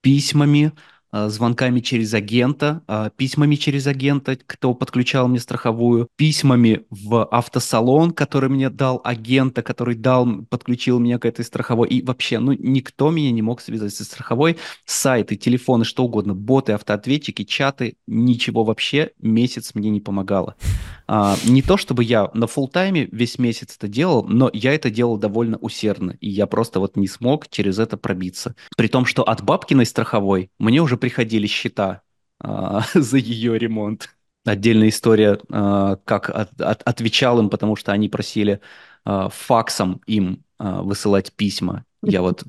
письмами, 0.00 0.72
звонками 1.12 1.80
через 1.80 2.14
агента, 2.14 2.82
а, 2.86 3.10
письмами 3.10 3.54
через 3.54 3.86
агента, 3.86 4.38
кто 4.46 4.74
подключал 4.74 5.28
мне 5.28 5.38
страховую, 5.38 6.08
письмами 6.16 6.82
в 6.90 7.24
автосалон, 7.24 8.12
который 8.12 8.50
мне 8.50 8.70
дал 8.70 9.00
агента, 9.04 9.62
который 9.62 9.94
дал, 9.94 10.26
подключил 10.50 10.98
меня 10.98 11.18
к 11.18 11.24
этой 11.24 11.44
страховой. 11.44 11.88
И 11.88 12.02
вообще, 12.02 12.38
ну, 12.38 12.52
никто 12.52 13.10
меня 13.10 13.30
не 13.30 13.42
мог 13.42 13.60
связать 13.60 13.94
со 13.94 14.04
страховой. 14.04 14.58
Сайты, 14.84 15.36
телефоны, 15.36 15.84
что 15.84 16.04
угодно, 16.04 16.34
боты, 16.34 16.72
автоответчики, 16.72 17.44
чаты, 17.44 17.96
ничего 18.06 18.64
вообще 18.64 19.10
месяц 19.20 19.74
мне 19.74 19.90
не 19.90 20.00
помогало. 20.00 20.56
А, 21.06 21.36
не 21.46 21.62
то 21.62 21.78
чтобы 21.78 22.04
я 22.04 22.30
на 22.34 22.46
фул 22.46 22.68
тайме 22.68 23.08
весь 23.10 23.38
месяц 23.38 23.76
это 23.76 23.88
делал, 23.88 24.24
но 24.28 24.50
я 24.52 24.74
это 24.74 24.90
делал 24.90 25.16
довольно 25.16 25.56
усердно, 25.56 26.16
и 26.20 26.28
я 26.28 26.46
просто 26.46 26.80
вот 26.80 26.96
не 26.96 27.08
смог 27.08 27.48
через 27.48 27.78
это 27.78 27.96
пробиться. 27.96 28.54
При 28.76 28.88
том, 28.88 29.06
что 29.06 29.22
от 29.22 29.42
бабкиной 29.42 29.86
страховой 29.86 30.50
мне 30.58 30.82
уже 30.82 30.97
приходили 30.98 31.46
счета 31.46 32.02
а, 32.40 32.82
за 32.94 33.18
ее 33.18 33.58
ремонт. 33.58 34.10
Отдельная 34.44 34.88
история, 34.88 35.38
а, 35.50 35.96
как 36.04 36.30
от- 36.30 36.60
от- 36.60 36.82
отвечал 36.82 37.38
им, 37.40 37.48
потому 37.50 37.76
что 37.76 37.92
они 37.92 38.08
просили 38.08 38.60
а, 39.04 39.28
факсом 39.28 40.00
им 40.06 40.42
а, 40.58 40.82
высылать 40.82 41.32
письма. 41.32 41.84
Я 42.02 42.22
вот, 42.22 42.44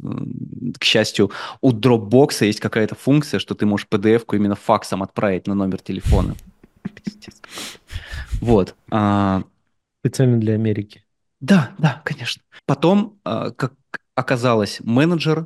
к 0.80 0.84
счастью, 0.84 1.32
у 1.62 1.72
Dropbox 1.72 2.45
есть 2.45 2.60
какая-то 2.60 2.93
функция, 2.93 3.39
что 3.39 3.56
ты 3.56 3.66
можешь 3.66 3.88
PDF-ку 3.89 4.36
именно 4.36 4.56
факсом 4.56 5.02
отправить 5.02 5.47
на 5.47 5.56
номер 5.56 5.80
телефона. 5.82 6.36
Вот. 8.41 8.76
Специально 10.02 10.38
для 10.38 10.54
Америки. 10.54 11.04
да, 11.39 11.72
да, 11.80 12.02
конечно. 12.06 12.43
Потом, 12.68 13.18
как 13.24 13.74
оказалось, 14.20 14.80
менеджер 14.82 15.39
э, 15.39 15.45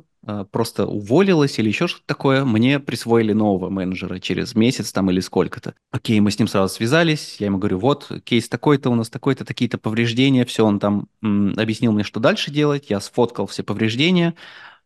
просто 0.50 0.86
уволилась 0.86 1.58
или 1.58 1.68
еще 1.68 1.86
что-то 1.86 2.06
такое, 2.06 2.44
мне 2.44 2.80
присвоили 2.80 3.32
нового 3.32 3.70
менеджера 3.70 4.18
через 4.18 4.54
месяц 4.54 4.92
там 4.92 5.10
или 5.10 5.20
сколько-то. 5.20 5.74
Окей, 5.90 6.20
мы 6.20 6.30
с 6.30 6.38
ним 6.38 6.48
сразу 6.48 6.74
связались, 6.74 7.36
я 7.40 7.46
ему 7.46 7.58
говорю, 7.58 7.78
вот, 7.78 8.10
кейс 8.24 8.48
такой-то, 8.48 8.90
у 8.90 8.94
нас 8.94 9.10
такой-то, 9.10 9.44
такие-то 9.44 9.78
повреждения, 9.78 10.44
все, 10.44 10.64
он 10.64 10.78
там 10.80 11.08
м, 11.22 11.54
объяснил 11.56 11.92
мне, 11.92 12.04
что 12.04 12.20
дальше 12.20 12.50
делать, 12.50 12.90
я 12.90 13.00
сфоткал 13.00 13.46
все 13.46 13.62
повреждения, 13.62 14.34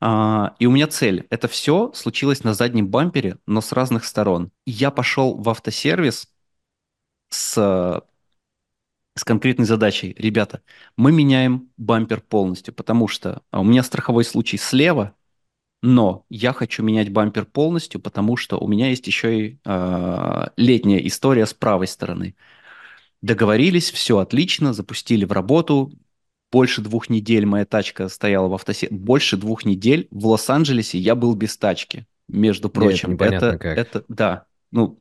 а, 0.01 0.55
и 0.59 0.67
у 0.67 0.71
меня 0.71 0.87
цель. 0.87 1.27
Это 1.31 1.49
все 1.49 1.93
случилось 1.95 2.45
на 2.45 2.55
заднем 2.55 2.89
бампере, 2.89 3.39
но 3.47 3.61
с 3.61 3.73
разных 3.73 4.05
сторон. 4.05 4.51
Я 4.67 4.91
пошел 4.91 5.37
в 5.37 5.49
автосервис 5.49 6.29
с 7.31 8.03
с 9.15 9.25
конкретной 9.25 9.67
задачей. 9.67 10.15
Ребята, 10.19 10.63
мы 10.97 11.11
меняем 11.13 11.71
бампер 11.77 12.21
полностью, 12.21 12.73
потому 12.73 13.09
что 13.09 13.43
а, 13.51 13.61
у 13.61 13.65
меня 13.65 13.83
страховой 13.83 14.25
случай 14.25 14.57
слева, 14.57 15.15
но 15.83 16.25
я 16.29 16.53
хочу 16.53 16.83
менять 16.83 17.13
бампер 17.13 17.45
полностью, 17.45 18.01
потому 18.01 18.37
что 18.37 18.59
у 18.59 18.67
меня 18.67 18.89
есть 18.89 19.07
еще 19.07 19.41
и 19.41 19.59
э, 19.65 20.47
летняя 20.57 21.07
история 21.07 21.47
с 21.47 21.55
правой 21.55 21.87
стороны. 21.87 22.35
Договорились, 23.23 23.91
все 23.91 24.19
отлично, 24.19 24.73
запустили 24.73 25.25
в 25.25 25.33
работу. 25.33 25.93
Больше 26.51 26.81
двух 26.81 27.11
недель 27.11 27.47
моя 27.47 27.65
тачка 27.65 28.09
стояла 28.09 28.49
в 28.49 28.55
автосе. 28.55 28.89
Больше 28.91 29.37
двух 29.37 29.65
недель 29.65 30.09
в 30.11 30.27
Лос-Анджелесе 30.27 30.99
я 30.99 31.15
был 31.15 31.35
без 31.35 31.57
тачки. 31.57 32.07
Между 32.29 32.69
прочим, 32.69 33.13
Нет, 33.13 33.23
это, 33.23 33.59
как. 33.59 33.79
это 33.79 34.05
да. 34.09 34.47
Ну, 34.71 34.99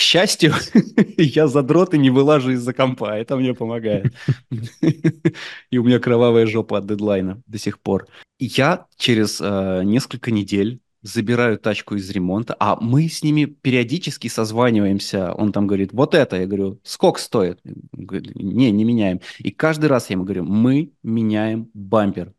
к 0.00 0.02
счастью, 0.02 0.54
я 1.18 1.46
задрот 1.46 1.92
и 1.92 1.98
не 1.98 2.08
вылажу 2.08 2.52
из-за 2.52 2.72
компа. 2.72 3.18
Это 3.18 3.36
мне 3.36 3.52
помогает. 3.52 4.14
И 5.70 5.76
у 5.76 5.84
меня 5.84 5.98
кровавая 5.98 6.46
жопа 6.46 6.78
от 6.78 6.86
дедлайна 6.86 7.42
до 7.46 7.58
сих 7.58 7.78
пор. 7.78 8.06
Я 8.38 8.86
через 8.96 9.42
э, 9.42 9.82
несколько 9.84 10.30
недель 10.30 10.80
забираю 11.02 11.58
тачку 11.58 11.96
из 11.96 12.08
ремонта, 12.08 12.56
а 12.58 12.78
мы 12.80 13.10
с 13.10 13.22
ними 13.22 13.44
периодически 13.44 14.28
созваниваемся. 14.28 15.34
Он 15.34 15.52
там 15.52 15.66
говорит, 15.66 15.92
вот 15.92 16.14
это. 16.14 16.36
Я 16.36 16.46
говорю, 16.46 16.80
сколько 16.82 17.20
стоит? 17.20 17.60
Говорит, 17.92 18.34
не, 18.34 18.70
не 18.70 18.84
меняем. 18.84 19.20
И 19.38 19.50
каждый 19.50 19.90
раз 19.90 20.08
я 20.08 20.14
ему 20.14 20.24
говорю, 20.24 20.44
мы 20.44 20.92
меняем 21.02 21.68
бампер 21.74 22.32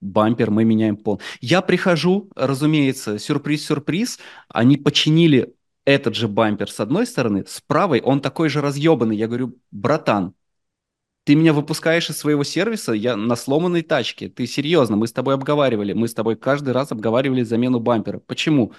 бампер 0.00 0.50
мы 0.50 0.64
меняем 0.64 0.96
пол. 0.96 1.20
Я 1.40 1.60
прихожу, 1.60 2.30
разумеется, 2.36 3.18
сюрприз-сюрприз, 3.18 4.18
они 4.48 4.76
починили 4.76 5.54
этот 5.88 6.14
же 6.14 6.28
бампер 6.28 6.70
с 6.70 6.80
одной 6.80 7.06
стороны, 7.06 7.44
с 7.46 7.62
правой 7.62 8.00
он 8.02 8.20
такой 8.20 8.50
же 8.50 8.60
разъебанный. 8.60 9.16
Я 9.16 9.26
говорю, 9.26 9.58
братан, 9.70 10.34
ты 11.24 11.34
меня 11.34 11.54
выпускаешь 11.54 12.10
из 12.10 12.18
своего 12.18 12.44
сервиса, 12.44 12.92
я 12.92 13.16
на 13.16 13.36
сломанной 13.36 13.82
тачке. 13.82 14.28
Ты 14.28 14.46
серьезно, 14.46 14.96
мы 14.96 15.06
с 15.06 15.12
тобой 15.12 15.34
обговаривали, 15.34 15.94
мы 15.94 16.06
с 16.06 16.14
тобой 16.14 16.36
каждый 16.36 16.74
раз 16.74 16.92
обговаривали 16.92 17.42
замену 17.42 17.80
бампера. 17.80 18.18
Почему? 18.18 18.74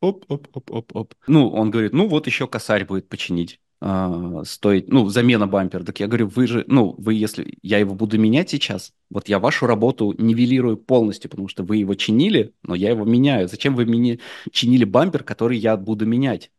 Оп-оп-оп-оп-оп. 0.00 1.14
Ну, 1.26 1.50
он 1.50 1.70
говорит, 1.72 1.92
ну 1.92 2.06
вот 2.06 2.26
еще 2.26 2.46
косарь 2.46 2.84
будет 2.84 3.08
починить 3.08 3.60
э, 3.84 4.42
стоить, 4.46 4.88
ну, 4.88 5.08
замена 5.08 5.46
бампера. 5.46 5.84
Так 5.84 6.00
я 6.00 6.06
говорю, 6.06 6.28
вы 6.28 6.46
же, 6.46 6.64
ну, 6.68 6.94
вы, 6.98 7.14
если 7.14 7.58
я 7.62 7.78
его 7.78 7.94
буду 7.94 8.18
менять 8.18 8.50
сейчас, 8.50 8.94
вот 9.10 9.28
я 9.28 9.38
вашу 9.38 9.66
работу 9.66 10.14
нивелирую 10.18 10.76
полностью, 10.78 11.30
потому 11.30 11.48
что 11.48 11.62
вы 11.64 11.76
его 11.78 11.94
чинили, 11.94 12.54
но 12.62 12.74
я 12.74 12.90
его 12.90 13.04
меняю. 13.04 13.48
Зачем 13.48 13.74
вы 13.74 13.84
мне 13.86 14.20
чинили 14.52 14.84
бампер, 14.84 15.22
который 15.24 15.58
я 15.58 15.76
буду 15.76 16.06
менять? 16.06 16.50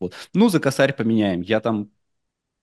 Вот. 0.00 0.14
Ну, 0.34 0.48
за 0.48 0.60
косарь 0.60 0.94
поменяем. 0.94 1.42
Я 1.42 1.60
там 1.60 1.90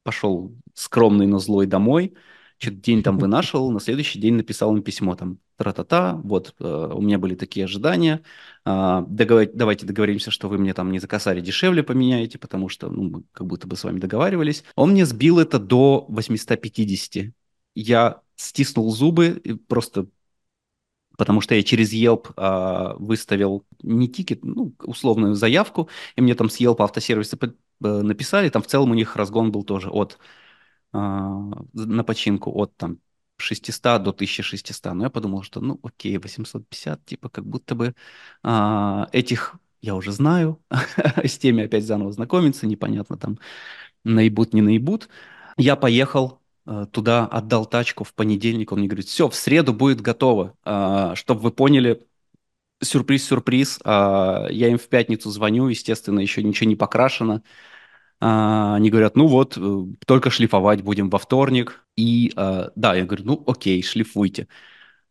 пошел 0.04 0.54
скромный, 0.74 1.28
но 1.28 1.40
злой 1.40 1.68
домой, 1.68 2.16
что-то 2.60 2.78
день 2.78 3.04
там 3.04 3.18
вынашивал, 3.18 3.72
на 3.72 3.80
следующий 3.80 4.20
день 4.20 4.36
написал 4.36 4.76
им 4.76 4.84
письмо 4.84 5.16
там, 5.16 5.40
тра-та-та, 5.58 6.16
вот, 6.24 6.56
э, 6.60 6.92
у 6.94 7.02
меня 7.02 7.18
были 7.18 7.36
такие 7.36 7.66
ожидания, 7.66 8.22
э, 8.66 9.04
договор... 9.08 9.48
давайте 9.54 9.86
договоримся, 9.86 10.32
что 10.32 10.50
вы 10.50 10.58
мне 10.58 10.74
там 10.74 10.92
не 10.92 11.00
за 11.00 11.08
косарь 11.08 11.42
дешевле 11.42 11.84
поменяете, 11.84 12.38
потому 12.38 12.70
что, 12.70 12.90
ну, 12.90 13.04
мы 13.04 13.24
как 13.32 13.48
будто 13.48 13.68
бы 13.68 13.76
с 13.76 13.84
вами 13.84 14.00
договаривались. 14.00 14.64
Он 14.76 14.92
мне 14.92 15.06
сбил 15.06 15.40
это 15.40 15.60
до 15.60 16.06
850. 16.10 17.34
Я 17.76 18.22
стиснул 18.36 18.92
зубы, 18.92 19.42
и 19.44 19.54
просто 19.54 20.08
потому 21.18 21.42
что 21.42 21.56
я 21.56 21.64
через 21.64 21.94
Yelp 21.94 22.34
э, 22.36 22.96
выставил 22.98 23.66
не 23.82 24.08
тикет, 24.08 24.44
ну, 24.44 24.74
условную 24.84 25.36
заявку, 25.36 25.90
и 26.16 26.22
мне 26.22 26.36
там 26.36 26.50
с 26.50 26.60
Yelp 26.60 26.78
автосервиса 26.80 27.38
э, 27.42 27.48
написали, 27.88 28.50
там 28.50 28.62
в 28.62 28.68
целом 28.68 28.92
у 28.92 28.94
них 28.96 29.16
разгон 29.16 29.52
был 29.52 29.64
тоже 29.64 29.90
от 29.90 30.20
а, 30.96 31.52
на 31.74 32.04
починку 32.06 32.52
от 32.52 32.76
там 32.78 33.00
600 33.38 34.04
до 34.04 34.12
1600. 34.12 34.94
Но 34.94 35.04
я 35.06 35.10
подумал, 35.10 35.44
что 35.44 35.62
ну 35.62 35.80
окей, 35.84 36.18
850, 36.18 37.06
типа 37.06 37.30
как 37.30 37.46
будто 37.46 37.76
бы 37.76 37.96
а, 38.44 39.08
этих 39.12 39.56
я 39.82 39.96
уже 39.96 40.12
знаю, 40.12 40.60
с 41.24 41.38
теми 41.38 41.64
опять 41.64 41.86
заново 41.86 42.12
знакомиться, 42.12 42.66
непонятно 42.66 43.18
там 43.18 43.38
наебут, 44.04 44.54
не 44.54 44.62
наебут. 44.62 45.10
Я 45.58 45.76
поехал 45.76 46.40
а, 46.66 46.86
туда, 46.88 47.26
отдал 47.28 47.66
тачку 47.66 48.04
в 48.04 48.14
понедельник, 48.14 48.72
он 48.72 48.80
мне 48.80 48.88
говорит, 48.88 49.08
все, 49.08 49.30
в 49.30 49.36
среду 49.36 49.74
будет 49.74 50.02
готово. 50.02 50.56
А, 50.64 51.16
чтобы 51.16 51.42
вы 51.42 51.52
поняли, 51.52 52.06
сюрприз-сюрприз, 52.82 53.80
а, 53.84 54.48
я 54.50 54.70
им 54.70 54.78
в 54.78 54.88
пятницу 54.88 55.30
звоню, 55.30 55.68
естественно, 55.68 56.20
еще 56.20 56.44
ничего 56.44 56.70
не 56.70 56.76
покрашено. 56.76 57.44
А, 58.20 58.76
они 58.76 58.90
говорят, 58.90 59.16
ну 59.16 59.28
вот, 59.28 59.58
э, 59.58 59.84
только 60.06 60.30
шлифовать 60.30 60.82
будем 60.82 61.10
во 61.10 61.20
вторник. 61.20 61.86
И 61.96 62.32
а, 62.36 62.72
да, 62.76 62.96
я 62.96 63.06
говорю, 63.06 63.26
ну 63.26 63.44
окей, 63.48 63.82
шлифуйте. 63.84 64.48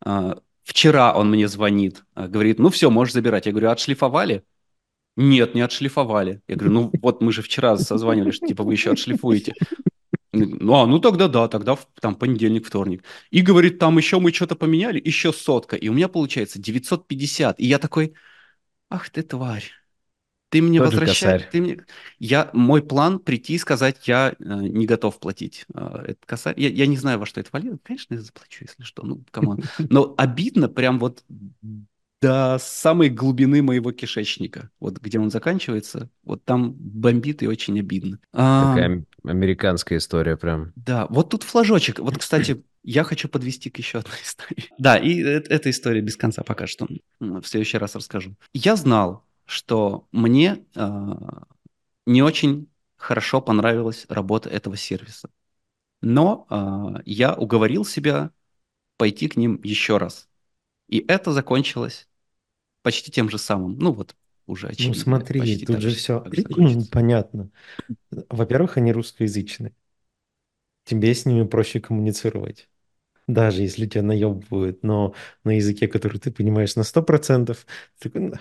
А, 0.01 0.39
вчера 0.63 1.13
он 1.15 1.29
мне 1.29 1.47
звонит, 1.47 2.03
говорит, 2.15 2.59
ну 2.59 2.69
все, 2.69 2.89
можешь 2.89 3.13
забирать. 3.13 3.45
Я 3.45 3.51
говорю, 3.51 3.69
отшлифовали? 3.69 4.43
Нет, 5.17 5.55
не 5.55 5.61
отшлифовали. 5.61 6.41
Я 6.47 6.55
говорю, 6.55 6.73
ну 6.73 6.91
вот 7.01 7.21
мы 7.21 7.31
же 7.31 7.41
вчера 7.41 7.77
созванивали, 7.77 8.31
что 8.31 8.47
типа 8.47 8.63
вы 8.63 8.73
еще 8.73 8.91
отшлифуете. 8.91 9.53
Ну, 10.33 10.73
а, 10.75 10.85
ну 10.85 10.99
тогда 10.99 11.27
да, 11.29 11.47
тогда 11.47 11.77
там 12.01 12.15
понедельник, 12.15 12.67
вторник. 12.67 13.03
И 13.31 13.41
говорит, 13.41 13.79
там 13.79 13.97
еще 13.97 14.19
мы 14.19 14.33
что-то 14.33 14.55
поменяли, 14.55 15.01
еще 15.03 15.31
сотка. 15.31 15.77
И 15.77 15.87
у 15.87 15.93
меня 15.93 16.09
получается 16.09 16.59
950. 16.59 17.59
И 17.59 17.65
я 17.65 17.79
такой, 17.79 18.13
ах 18.89 19.09
ты 19.09 19.23
тварь. 19.23 19.71
Ты 20.55 20.61
мне 20.61 20.79
возвращаешь, 20.79 21.43
ты 21.51 21.59
мне... 21.59 21.79
Я, 22.17 22.49
мой 22.53 22.81
план 22.81 23.19
прийти 23.19 23.55
и 23.55 23.57
сказать, 23.57 24.07
я 24.07 24.35
э, 24.39 24.43
не 24.45 24.85
готов 24.85 25.19
платить. 25.19 25.65
Э, 25.73 26.05
это 26.07 26.19
косарь. 26.25 26.53
Я, 26.55 26.69
я 26.69 26.87
не 26.87 26.95
знаю, 26.95 27.19
во 27.19 27.25
что 27.25 27.41
это 27.41 27.49
валюта. 27.51 27.79
Конечно, 27.83 28.13
я 28.13 28.21
заплачу, 28.21 28.63
если 28.65 28.83
что. 28.83 29.03
Ну, 29.05 29.21
come 29.31 29.49
on. 29.49 29.63
Но 29.89 30.13
обидно 30.17 30.69
прям 30.69 30.97
вот 30.97 31.25
до 32.21 32.57
самой 32.61 33.09
глубины 33.09 33.61
моего 33.61 33.91
кишечника. 33.91 34.69
Вот 34.79 34.99
где 34.99 35.19
он 35.19 35.29
заканчивается, 35.29 36.09
вот 36.23 36.45
там 36.45 36.71
бомбит 36.71 37.43
и 37.43 37.47
очень 37.47 37.77
обидно. 37.77 38.19
Такая 38.31 39.05
а, 39.23 39.29
американская 39.29 39.97
история 39.97 40.37
прям. 40.37 40.71
Да, 40.77 41.05
вот 41.09 41.31
тут 41.31 41.43
флажочек. 41.43 41.99
Вот, 41.99 42.17
кстати, 42.17 42.63
я 42.81 43.03
хочу 43.03 43.27
подвести 43.27 43.69
к 43.69 43.77
еще 43.77 43.97
одной 43.97 44.19
истории. 44.23 44.69
Да, 44.77 44.95
и 44.95 45.19
эта 45.19 45.69
история 45.69 45.99
без 45.99 46.15
конца 46.15 46.43
пока 46.43 46.65
что. 46.65 46.87
В 47.19 47.43
следующий 47.43 47.77
раз 47.77 47.93
расскажу. 47.95 48.37
Я 48.53 48.77
знал, 48.77 49.25
что 49.45 50.07
мне 50.11 50.65
э, 50.75 51.13
не 52.05 52.21
очень 52.21 52.69
хорошо 52.97 53.41
понравилась 53.41 54.05
работа 54.09 54.49
этого 54.49 54.77
сервиса. 54.77 55.29
Но 56.01 56.47
э, 56.49 57.01
я 57.05 57.33
уговорил 57.33 57.85
себя 57.85 58.31
пойти 58.97 59.27
к 59.27 59.35
ним 59.37 59.59
еще 59.63 59.97
раз. 59.97 60.29
И 60.87 60.99
это 61.07 61.31
закончилось 61.31 62.07
почти 62.81 63.11
тем 63.11 63.29
же 63.29 63.37
самым. 63.37 63.77
Ну 63.79 63.91
вот, 63.91 64.15
уже 64.45 64.67
ну, 64.67 64.73
очевидно. 64.73 64.95
Ну 64.95 65.01
смотри, 65.01 65.65
тут 65.65 65.81
же 65.81 65.89
все 65.91 66.23
понятно. 66.91 67.49
Во-первых, 68.11 68.77
они 68.77 68.91
русскоязычные. 68.91 69.73
Тебе 70.83 71.13
с 71.15 71.25
ними 71.25 71.45
проще 71.47 71.79
коммуницировать. 71.79 72.69
Даже 73.27 73.63
если 73.63 73.87
тебя 73.87 74.03
наебывают, 74.03 74.83
но 74.83 75.15
на 75.43 75.55
языке, 75.57 75.87
который 75.87 76.19
ты 76.19 76.31
понимаешь 76.31 76.75
на 76.75 76.83
100%, 76.83 77.65
ты 77.97 78.09
такой, 78.11 78.33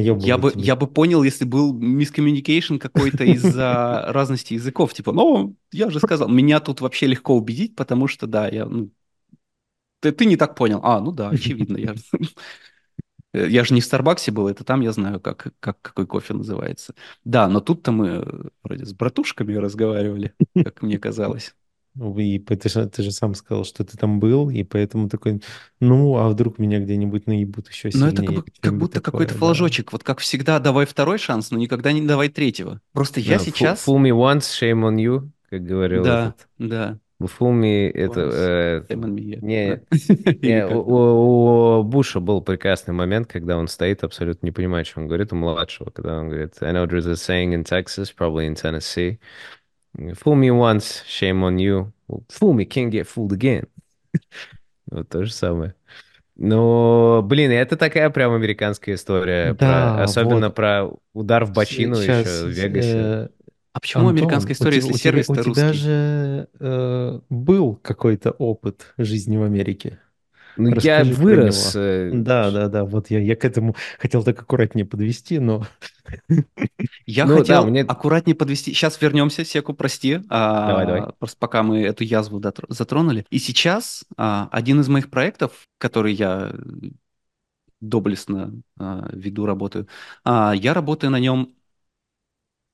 я 0.00 0.38
бы, 0.38 0.52
я 0.54 0.76
бы 0.76 0.86
понял, 0.86 1.22
если 1.22 1.44
был 1.44 1.72
мискоммуникейшн 1.72 2.76
какой-то 2.76 3.24
из-за 3.24 4.04
разности 4.08 4.54
языков. 4.54 4.94
Типа, 4.94 5.12
ну, 5.12 5.56
я 5.72 5.90
же 5.90 5.98
сказал, 5.98 6.28
меня 6.28 6.60
тут 6.60 6.80
вообще 6.80 7.06
легко 7.06 7.36
убедить, 7.36 7.76
потому 7.76 8.08
что, 8.08 8.26
да, 8.26 8.48
я, 8.48 8.66
ну, 8.66 8.90
ты, 10.00 10.12
ты 10.12 10.26
не 10.26 10.36
так 10.36 10.54
понял. 10.54 10.80
А, 10.82 11.00
ну 11.00 11.12
да, 11.12 11.30
очевидно. 11.30 11.76
Я, 11.76 11.94
я 13.34 13.64
же 13.64 13.74
не 13.74 13.80
в 13.80 13.84
Старбаксе 13.84 14.32
был, 14.32 14.48
это 14.48 14.64
там 14.64 14.80
я 14.82 14.92
знаю, 14.92 15.20
как, 15.20 15.54
как 15.60 15.80
какой 15.80 16.06
кофе 16.06 16.34
называется. 16.34 16.94
Да, 17.24 17.48
но 17.48 17.60
тут-то 17.60 17.90
мы 17.90 18.50
вроде 18.62 18.84
с 18.84 18.92
братушками 18.92 19.54
разговаривали, 19.54 20.34
как 20.54 20.82
мне 20.82 20.98
казалось. 20.98 21.54
И 21.96 22.38
ты 22.40 22.68
же, 22.68 22.88
ты 22.88 23.02
же 23.04 23.12
сам 23.12 23.34
сказал, 23.34 23.64
что 23.64 23.84
ты 23.84 23.96
там 23.96 24.18
был, 24.18 24.50
и 24.50 24.64
поэтому 24.64 25.08
такой, 25.08 25.40
ну, 25.78 26.16
а 26.16 26.28
вдруг 26.28 26.58
меня 26.58 26.80
где-нибудь 26.80 27.28
наебут 27.28 27.68
еще 27.68 27.92
сильнее? 27.92 28.12
Ну, 28.12 28.12
это 28.12 28.34
как, 28.34 28.46
как 28.60 28.78
будто 28.78 29.00
какой-то 29.00 29.34
флажочек. 29.34 29.86
Да. 29.86 29.90
Вот 29.92 30.02
как 30.02 30.18
всегда, 30.18 30.58
давай 30.58 30.86
второй 30.86 31.18
шанс, 31.18 31.52
но 31.52 31.58
никогда 31.58 31.92
не 31.92 32.02
давай 32.02 32.28
третьего. 32.30 32.80
Просто 32.92 33.20
я 33.20 33.38
да, 33.38 33.44
сейчас... 33.44 33.86
Fool 33.86 34.02
me 34.02 34.10
once, 34.10 34.40
shame 34.40 34.82
on 34.82 34.96
you, 34.96 35.28
как 35.48 35.64
говорил 35.64 36.02
Да, 36.02 36.34
этот. 36.36 36.48
да. 36.58 36.98
Fool 37.22 37.52
Me, 37.52 37.90
это... 37.90 38.20
Э, 38.20 38.92
Shame 38.92 39.04
on 39.04 39.14
me, 39.14 39.24
yeah. 39.24 39.40
не, 39.40 40.38
не, 40.46 40.66
у- 40.66 41.78
у 41.78 41.82
Буша 41.84 42.20
был 42.20 42.42
прекрасный 42.42 42.92
момент, 42.92 43.28
когда 43.28 43.56
он 43.56 43.68
стоит, 43.68 44.02
абсолютно 44.04 44.46
не 44.46 44.52
понимает, 44.52 44.86
что 44.86 45.00
он 45.00 45.06
говорит, 45.06 45.32
у 45.32 45.36
младшего, 45.36 45.90
когда 45.90 46.18
он 46.18 46.28
говорит, 46.28 46.54
I 46.60 46.72
know 46.72 46.86
there's 46.86 47.08
a 47.08 47.14
saying 47.14 47.54
in 47.54 47.64
Texas, 47.64 48.12
probably 48.14 48.46
in 48.46 48.54
Tennessee, 48.56 49.18
fool 50.14 50.34
me 50.36 50.50
once, 50.50 51.02
shame 51.06 51.42
on 51.42 51.58
you. 51.58 51.92
Fool 52.30 52.54
me, 52.54 52.64
can't 52.66 52.90
get 52.90 53.06
fooled 53.06 53.32
again. 53.32 53.66
Вот 54.90 55.08
то 55.08 55.24
же 55.24 55.32
самое. 55.32 55.74
Но, 56.36 57.22
блин, 57.24 57.50
это 57.52 57.76
такая 57.76 58.10
прям 58.10 58.34
американская 58.34 58.96
история, 58.96 59.54
про, 59.54 59.94
Да, 59.96 60.02
особенно 60.02 60.46
вот. 60.48 60.54
про 60.56 60.90
удар 61.12 61.44
в 61.44 61.52
бочину 61.52 61.96
Сейчас, 61.96 62.26
еще 62.26 62.46
в 62.46 62.48
Вегасе. 62.50 63.30
А 63.72 63.80
почему 63.80 64.08
американская 64.08 64.54
Антон, 64.54 64.68
у 64.68 64.70
история, 64.70 64.80
тебя, 64.80 64.88
если 64.88 64.92
у 64.92 64.98
тебя, 64.98 65.20
у 65.20 65.22
сервис-то 65.24 65.34
тебя 65.34 65.42
русский? 65.44 65.72
же 65.72 66.48
э, 66.60 67.20
был 67.30 67.76
какой-то 67.76 68.32
опыт 68.32 68.94
жизни 68.98 69.36
в 69.36 69.42
Америке. 69.44 70.00
Ну, 70.56 70.68
я 70.68 71.04
Расскажи 71.04 71.14
вырос... 71.14 71.76
э, 71.76 72.10
Да, 72.12 72.50
да, 72.50 72.68
да, 72.68 72.84
вот 72.84 73.10
я, 73.10 73.20
я 73.20 73.36
к 73.36 73.44
этому 73.44 73.74
хотел 73.98 74.22
так 74.22 74.40
аккуратнее 74.40 74.86
подвести, 74.86 75.38
но 75.38 75.66
Я 77.06 77.26
Ну, 77.26 77.36
да, 77.36 77.40
хотел 77.40 77.66
мне... 77.66 77.82
аккуратнее 77.82 78.34
подвести. 78.34 78.72
Сейчас 78.72 79.00
вернемся, 79.00 79.44
Секу, 79.44 79.74
прости. 79.74 80.14
Давай, 80.16 80.24
а, 80.30 80.86
давай. 80.86 81.12
просто 81.18 81.36
пока 81.38 81.62
мы 81.62 81.82
эту 81.82 82.04
язву 82.04 82.42
затронули. 82.68 83.26
И 83.30 83.38
сейчас 83.38 84.04
а, 84.16 84.48
один 84.52 84.80
из 84.80 84.88
моих 84.88 85.10
проектов, 85.10 85.66
который 85.78 86.14
я 86.14 86.52
доблестно 87.80 88.52
а, 88.78 89.08
веду, 89.12 89.46
работаю, 89.46 89.88
а, 90.24 90.52
я 90.54 90.74
работаю 90.74 91.10
на 91.10 91.18
нем 91.20 91.54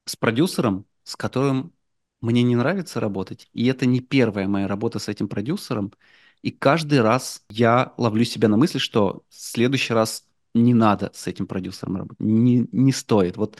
с 0.04 0.16
продюсером, 0.16 0.86
с 1.04 1.16
которым 1.16 1.72
мне 2.20 2.42
не 2.42 2.56
нравится 2.56 3.00
работать. 3.00 3.48
И 3.52 3.66
это 3.66 3.86
не 3.86 4.00
первая 4.00 4.46
моя 4.48 4.68
работа 4.68 4.98
с 4.98 5.08
этим 5.08 5.28
продюсером. 5.28 5.92
И 6.42 6.50
каждый 6.50 7.00
раз 7.00 7.44
я 7.48 7.92
ловлю 7.96 8.24
себя 8.24 8.48
на 8.48 8.56
мысли, 8.56 8.78
что 8.78 9.22
в 9.28 9.34
следующий 9.34 9.94
раз 9.94 10.24
не 10.54 10.74
надо 10.74 11.10
с 11.14 11.26
этим 11.26 11.46
продюсером 11.46 11.96
работать. 11.96 12.20
Не, 12.20 12.66
не 12.72 12.92
стоит. 12.92 13.36
Вот 13.36 13.58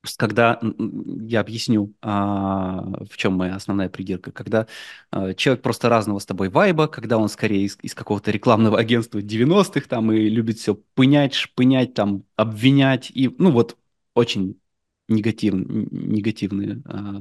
Просто 0.00 0.18
когда 0.18 0.60
я 0.62 1.40
объясню, 1.40 1.92
а, 2.02 2.82
в 3.10 3.16
чем 3.16 3.34
моя 3.34 3.56
основная 3.56 3.88
придирка, 3.88 4.30
когда 4.30 4.68
а, 5.10 5.34
человек 5.34 5.62
просто 5.62 5.88
разного 5.88 6.20
с 6.20 6.26
тобой 6.26 6.50
вайба, 6.50 6.86
когда 6.86 7.18
он 7.18 7.28
скорее 7.28 7.64
из, 7.64 7.78
из 7.82 7.94
какого-то 7.94 8.30
рекламного 8.30 8.78
агентства 8.78 9.20
90-х 9.20 9.88
там 9.88 10.12
и 10.12 10.28
любит 10.28 10.58
все 10.58 10.76
пынять, 10.94 11.34
шпынять, 11.34 11.94
там, 11.94 12.24
обвинять, 12.36 13.10
и, 13.10 13.28
ну 13.38 13.50
вот, 13.50 13.76
очень 14.14 14.60
негатив, 15.08 15.54
негативные 15.54 16.82
а, 16.84 17.20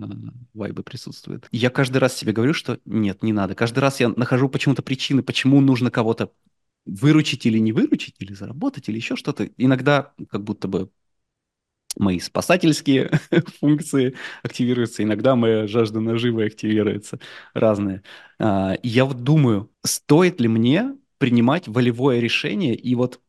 вайбы 0.53 0.83
присутствуют. 0.83 1.47
Я 1.51 1.69
каждый 1.69 1.97
раз 1.97 2.15
себе 2.15 2.33
говорю, 2.33 2.53
что 2.53 2.79
нет, 2.85 3.23
не 3.23 3.33
надо. 3.33 3.55
Каждый 3.55 3.79
раз 3.79 3.99
я 3.99 4.09
нахожу 4.09 4.49
почему-то 4.49 4.81
причины, 4.81 5.23
почему 5.23 5.61
нужно 5.61 5.89
кого-то 5.89 6.31
выручить 6.85 7.45
или 7.45 7.57
не 7.57 7.71
выручить, 7.71 8.15
или 8.19 8.33
заработать, 8.33 8.89
или 8.89 8.97
еще 8.97 9.15
что-то. 9.15 9.49
Иногда 9.57 10.13
как 10.29 10.43
будто 10.43 10.67
бы 10.67 10.89
мои 11.97 12.19
спасательские 12.19 13.09
функции 13.59 14.15
активируются, 14.43 15.03
иногда 15.03 15.35
моя 15.35 15.67
жажда 15.67 15.99
наживы 15.99 16.45
активируется, 16.45 17.19
разные. 17.53 18.03
А, 18.39 18.75
я 18.83 19.05
вот 19.05 19.23
думаю, 19.23 19.71
стоит 19.83 20.39
ли 20.41 20.47
мне 20.47 20.95
принимать 21.17 21.67
волевое 21.67 22.19
решение 22.19 22.75
и 22.75 22.93
вот 22.95 23.19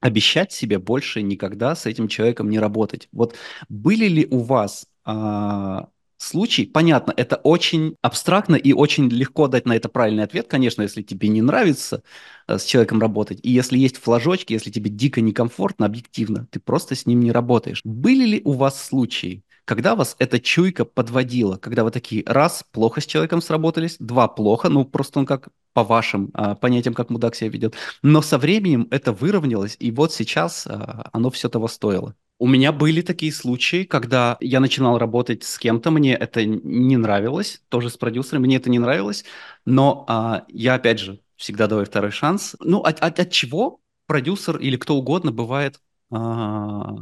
обещать 0.00 0.52
себе 0.52 0.78
больше 0.78 1.22
никогда 1.22 1.74
с 1.74 1.86
этим 1.86 2.08
человеком 2.08 2.50
не 2.50 2.58
работать. 2.58 3.08
Вот 3.12 3.34
были 3.68 4.06
ли 4.06 4.26
у 4.30 4.38
вас 4.38 4.86
а, 5.04 5.88
случаи, 6.18 6.62
понятно, 6.62 7.14
это 7.16 7.36
очень 7.36 7.96
абстрактно 8.02 8.56
и 8.56 8.72
очень 8.72 9.08
легко 9.08 9.48
дать 9.48 9.66
на 9.66 9.76
это 9.76 9.88
правильный 9.88 10.24
ответ, 10.24 10.48
конечно, 10.48 10.82
если 10.82 11.02
тебе 11.02 11.28
не 11.28 11.42
нравится 11.42 12.02
э, 12.46 12.58
с 12.58 12.64
человеком 12.64 13.00
работать, 13.00 13.40
и 13.42 13.50
если 13.50 13.78
есть 13.78 13.96
флажочки, 13.96 14.52
если 14.52 14.70
тебе 14.70 14.90
дико 14.90 15.20
некомфортно, 15.20 15.86
объективно, 15.86 16.46
ты 16.50 16.60
просто 16.60 16.94
с 16.94 17.06
ним 17.06 17.20
не 17.20 17.32
работаешь. 17.32 17.80
Были 17.84 18.24
ли 18.26 18.42
у 18.44 18.52
вас 18.52 18.84
случаи, 18.84 19.42
когда 19.64 19.94
вас 19.94 20.16
эта 20.18 20.40
чуйка 20.40 20.84
подводила, 20.84 21.56
когда 21.56 21.84
вы 21.84 21.90
такие, 21.90 22.24
раз, 22.26 22.64
плохо 22.72 23.00
с 23.00 23.06
человеком 23.06 23.40
сработались, 23.42 23.96
два, 23.98 24.26
плохо, 24.26 24.68
ну, 24.68 24.84
просто 24.84 25.20
он 25.20 25.26
как 25.26 25.48
по 25.78 25.84
вашим 25.84 26.30
а, 26.34 26.56
понятиям, 26.56 26.92
как 26.92 27.08
мудак 27.08 27.36
себя 27.36 27.50
ведет, 27.50 27.76
но 28.02 28.20
со 28.20 28.36
временем 28.36 28.88
это 28.90 29.12
выровнялось, 29.12 29.76
и 29.78 29.92
вот 29.92 30.12
сейчас 30.12 30.66
а, 30.66 31.08
оно 31.12 31.30
все 31.30 31.48
того 31.48 31.68
стоило. 31.68 32.16
У 32.40 32.48
меня 32.48 32.72
были 32.72 33.00
такие 33.00 33.32
случаи, 33.32 33.84
когда 33.84 34.36
я 34.40 34.58
начинал 34.58 34.98
работать 34.98 35.44
с 35.44 35.56
кем-то, 35.56 35.92
мне 35.92 36.16
это 36.16 36.44
не 36.44 36.96
нравилось, 36.96 37.62
тоже 37.68 37.90
с 37.90 37.96
продюсером, 37.96 38.42
мне 38.42 38.56
это 38.56 38.70
не 38.70 38.80
нравилось, 38.80 39.24
но 39.64 40.04
а, 40.08 40.46
я, 40.48 40.74
опять 40.74 40.98
же, 40.98 41.20
всегда 41.36 41.68
даю 41.68 41.84
второй 41.84 42.10
шанс. 42.10 42.56
Ну, 42.58 42.80
от, 42.80 42.98
от, 42.98 43.20
от 43.20 43.30
чего 43.30 43.80
продюсер 44.06 44.56
или 44.56 44.76
кто 44.76 44.96
угодно 44.96 45.30
бывает 45.30 45.80
а, 46.10 46.96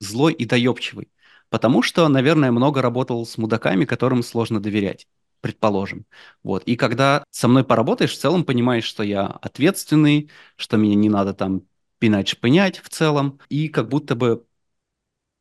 злой 0.00 0.32
и 0.32 0.44
доебчивый? 0.44 1.08
Потому 1.50 1.82
что, 1.82 2.08
наверное, 2.08 2.50
много 2.50 2.82
работал 2.82 3.24
с 3.24 3.38
мудаками, 3.38 3.84
которым 3.84 4.24
сложно 4.24 4.60
доверять, 4.60 5.06
предположим. 5.40 6.06
Вот. 6.42 6.64
И 6.64 6.76
когда 6.76 7.24
со 7.30 7.48
мной 7.48 7.64
поработаешь, 7.64 8.12
в 8.12 8.18
целом 8.18 8.44
понимаешь, 8.44 8.84
что 8.84 9.02
я 9.02 9.26
ответственный, 9.26 10.30
что 10.56 10.76
меня 10.76 10.94
не 10.94 11.08
надо 11.08 11.34
там 11.34 11.62
пинать, 11.98 12.28
шпынять 12.28 12.78
в 12.78 12.88
целом, 12.88 13.40
и 13.48 13.68
как 13.68 13.88
будто 13.88 14.14
бы 14.14 14.46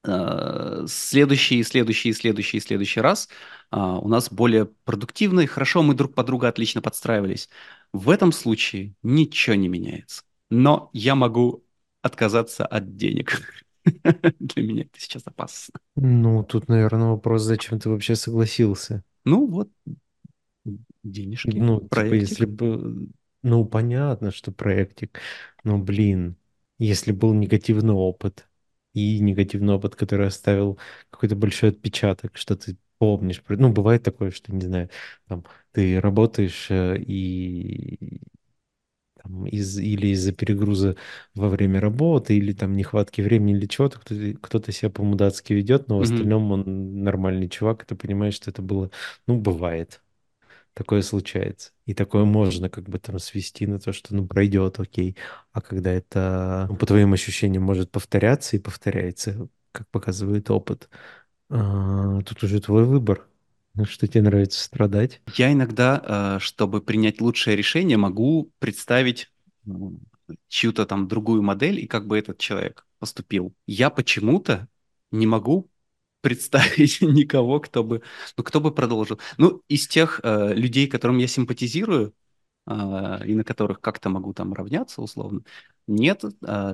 э, 0.05 0.85
следующий, 0.87 1.63
следующий, 1.63 2.13
следующий, 2.13 2.59
следующий 2.59 3.01
раз 3.01 3.29
а, 3.69 3.99
у 3.99 4.07
нас 4.07 4.31
более 4.31 4.65
продуктивный, 4.65 5.45
хорошо, 5.45 5.83
мы 5.83 5.93
друг 5.93 6.13
под 6.13 6.25
друга 6.25 6.47
отлично 6.47 6.81
подстраивались. 6.81 7.49
В 7.93 8.09
этом 8.09 8.31
случае 8.31 8.93
ничего 9.03 9.55
не 9.55 9.67
меняется. 9.67 10.23
Но 10.49 10.89
я 10.93 11.15
могу 11.15 11.65
отказаться 12.01 12.65
от 12.65 12.95
денег. 12.95 13.41
Для 13.83 14.63
меня 14.63 14.83
это 14.83 14.99
сейчас 14.99 15.23
опасно. 15.25 15.79
ну 15.95 16.43
тут, 16.43 16.67
наверное, 16.67 17.09
вопрос, 17.09 17.43
зачем 17.43 17.79
ты 17.79 17.89
вообще 17.89 18.15
согласился? 18.15 19.03
Ну 19.29 19.45
вот, 19.47 19.69
денежки, 21.03 21.65
Ну, 21.65 21.81
типа, 21.91 22.13
если 22.15 22.45
проектик. 22.45 22.45
бы, 22.45 23.09
ну, 23.41 23.65
понятно, 23.65 24.31
что 24.31 24.51
проектик, 24.51 25.19
но, 25.63 25.77
блин, 25.77 26.37
если 26.79 27.11
был 27.11 27.33
негативный 27.33 27.93
опыт, 27.93 28.49
и 28.93 29.19
негативный 29.19 29.75
опыт, 29.75 29.95
который 29.95 30.27
оставил 30.27 30.79
какой-то 31.09 31.35
большой 31.35 31.69
отпечаток, 31.69 32.35
что 32.37 32.55
ты 32.57 32.77
помнишь, 32.97 33.43
ну, 33.47 33.71
бывает 33.71 34.03
такое, 34.03 34.31
что, 34.31 34.53
не 34.53 34.65
знаю, 34.65 34.89
там, 35.27 35.45
ты 35.71 35.99
работаешь, 36.01 36.67
э, 36.71 36.97
и 36.99 38.21
там, 39.27 39.45
из, 39.47 39.77
или 39.79 40.07
из-за 40.07 40.31
перегруза 40.33 40.95
во 41.35 41.49
время 41.49 41.79
работы, 41.81 42.37
или 42.37 42.53
там 42.53 42.73
нехватки 42.75 43.21
времени, 43.21 43.53
или 43.57 43.65
чего-то, 43.67 43.99
кто-то, 44.41 44.71
себя 44.71 44.89
по-мудацки 44.89 45.53
ведет, 45.53 45.87
но 45.89 45.97
в 45.97 46.01
Мгм. 46.01 46.03
остальном 46.03 46.51
он 46.51 47.03
нормальный 47.03 47.49
чувак, 47.49 47.83
и 47.83 47.85
ты 47.85 47.95
понимаешь, 47.95 48.35
что 48.35 48.49
это 48.51 48.61
было, 48.61 48.91
ну, 49.27 49.39
бывает. 49.39 50.01
Такое 50.73 51.01
случается. 51.01 51.71
И 51.85 51.93
такое 51.93 52.25
можно 52.25 52.69
как 52.69 52.87
бы 52.89 52.99
там 52.99 53.19
свести 53.19 53.65
на 53.65 53.79
то, 53.79 53.93
что 53.93 54.15
ну 54.15 54.27
пройдет, 54.27 54.79
окей. 54.79 55.17
А 55.51 55.61
когда 55.61 55.91
это, 55.91 56.67
ну, 56.69 56.75
по 56.77 56.85
твоим 56.85 57.13
ощущениям, 57.13 57.63
может 57.63 57.91
повторяться 57.91 58.55
и 58.55 58.59
повторяется, 58.59 59.49
как 59.71 59.87
показывает 59.89 60.51
опыт, 60.51 60.89
а, 61.49 62.21
тут 62.23 62.43
уже 62.43 62.61
твой 62.61 62.85
выбор. 62.85 63.27
Что 63.85 64.07
тебе 64.07 64.23
нравится 64.23 64.63
страдать? 64.63 65.21
Я 65.35 65.51
иногда, 65.51 66.37
э, 66.37 66.39
чтобы 66.39 66.81
принять 66.81 67.21
лучшее 67.21 67.55
решение, 67.55 67.97
могу 67.97 68.51
представить 68.59 69.31
чью-то 70.47 70.85
там 70.85 71.07
другую 71.07 71.41
модель 71.41 71.79
и 71.79 71.87
как 71.87 72.07
бы 72.07 72.17
этот 72.17 72.37
человек 72.37 72.85
поступил. 72.99 73.53
Я 73.65 73.89
почему-то 73.89 74.67
не 75.11 75.27
могу 75.27 75.69
представить 76.21 77.01
никого, 77.01 77.59
кто 77.59 77.83
бы, 77.83 78.01
ну, 78.35 78.43
кто 78.43 78.59
бы 78.59 78.73
продолжил. 78.73 79.19
Ну, 79.37 79.61
из 79.67 79.87
тех 79.87 80.21
э, 80.23 80.53
людей, 80.53 80.87
которым 80.87 81.17
я 81.17 81.27
симпатизирую, 81.27 82.13
э, 82.65 82.71
и 83.25 83.35
на 83.35 83.43
которых 83.43 83.79
как-то 83.81 84.09
могу 84.09 84.33
там 84.33 84.53
равняться 84.53 85.01
условно, 85.01 85.41
нет 85.87 86.23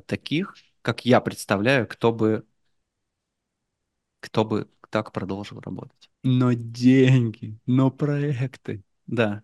таких, 0.08 0.56
как 0.82 1.06
я 1.06 1.22
представляю, 1.22 1.88
кто 1.88 2.12
бы, 2.12 2.46
кто 4.22 4.44
бы 4.44 4.68
так 4.90 5.12
продолжил 5.12 5.60
работать. 5.60 6.13
Но 6.24 6.54
деньги, 6.54 7.58
но 7.66 7.92
проекты, 7.92 8.84
да, 9.08 9.44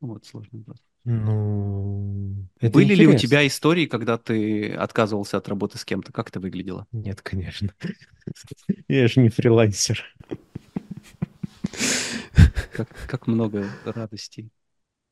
вот 0.00 0.26
сложный 0.26 0.60
вопрос. 0.60 0.84
Ну, 1.04 2.46
это 2.60 2.74
Были 2.74 2.94
ли 2.94 3.06
у 3.06 3.14
тебя 3.14 3.38
интересно. 3.38 3.46
истории, 3.46 3.86
когда 3.86 4.18
ты 4.18 4.72
отказывался 4.74 5.38
от 5.38 5.48
работы 5.48 5.78
с 5.78 5.84
кем-то? 5.84 6.12
Как 6.12 6.28
это 6.28 6.38
выглядело? 6.40 6.86
Нет, 6.92 7.22
конечно. 7.22 7.72
Я 8.88 9.08
же 9.08 9.20
не 9.20 9.28
фрилансер. 9.30 10.04
Как, 12.72 12.88
как 13.06 13.26
много 13.26 13.64
радостей. 13.84 14.50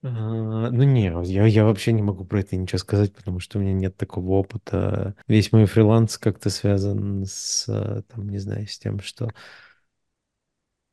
А, 0.03 0.71
Ну 0.71 0.83
не, 0.85 1.13
я, 1.25 1.47
я 1.47 1.65
вообще 1.65 1.93
не 1.93 2.03
могу 2.03 2.25
про 2.25 2.41
это 2.41 2.57
ничего 2.57 2.79
сказать, 2.79 3.15
потому 3.15 3.41
что 3.41 3.59
у 3.59 3.63
меня 3.63 3.73
нет 3.73 3.97
такого 3.97 4.33
опыта. 4.33 5.15
Весь 5.27 5.53
мой 5.53 5.67
фриланс 5.67 6.19
как-то 6.19 6.51
связан 6.51 7.25
с, 7.27 7.67
там, 8.09 8.29
не 8.29 8.39
знаю, 8.39 8.67
с 8.69 8.79
тем, 8.79 9.01
что 9.01 9.31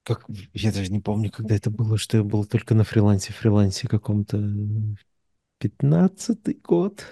Как, 0.03 0.25
я 0.53 0.71
даже 0.71 0.91
не 0.91 0.99
помню, 0.99 1.31
когда 1.31 1.55
это 1.55 1.69
было, 1.69 1.97
что 1.97 2.17
я 2.17 2.23
был 2.23 2.45
только 2.45 2.73
на 2.75 2.83
фрилансе, 2.83 3.31
фрилансе 3.33 3.87
каком-то 3.87 4.37
пятнадцатый 5.59 6.55
год, 6.55 7.05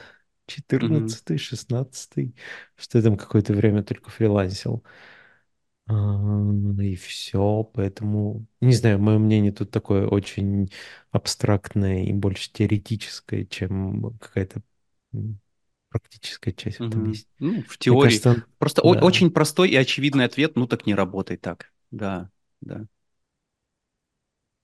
Мгм. 0.81 1.15
четырнадцатый, 1.26 1.38
шестнадцатый, 1.38 2.35
что 2.76 2.97
я 2.97 3.03
там 3.03 3.18
какое-то 3.18 3.53
время 3.53 3.84
только 3.84 4.09
фрилансил. 4.11 4.84
И 5.89 6.95
все, 6.95 7.63
поэтому, 7.73 8.45
не 8.61 8.73
знаю, 8.76 8.99
мое 8.99 9.18
мнение 9.18 9.51
тут 9.51 9.72
такое 9.72 10.07
очень 10.07 10.72
абстрактное 11.11 12.03
и 12.05 12.13
больше 12.13 12.51
теоретическое, 12.53 13.45
чем 13.45 14.18
какая-то 14.19 14.61
практическая 15.89 16.51
часть 16.53 16.80
в 16.80 16.84
этом 16.84 17.05
есть. 17.05 17.27
Ну, 17.39 17.63
в 17.63 17.77
Мне 17.88 17.97
теории. 17.97 17.97
кажется, 17.97 18.43
Просто 18.57 18.81
да, 18.84 19.01
очень 19.01 19.31
простой 19.31 19.69
и 19.69 19.76
очевидный 19.76 20.26
ответ, 20.26 20.55
ну 20.55 20.68
так 20.68 20.85
не 20.85 20.95
работай 20.95 21.38
так. 21.38 21.72
Да, 21.91 22.30
да. 22.61 22.85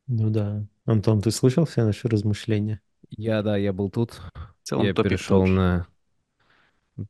ну 0.07 0.29
да. 0.29 0.65
Антон, 0.85 1.21
ты 1.21 1.31
слышал 1.31 1.65
все 1.65 1.83
наши 1.83 2.07
размышления? 2.07 2.81
Я, 3.09 3.41
да, 3.41 3.57
я 3.57 3.73
был 3.73 3.89
тут. 3.89 4.21
В 4.63 4.67
целом 4.67 4.85
Я 4.85 4.93
перешел 4.93 5.41
тот 5.41 5.49
же. 5.49 5.53
на, 5.53 5.87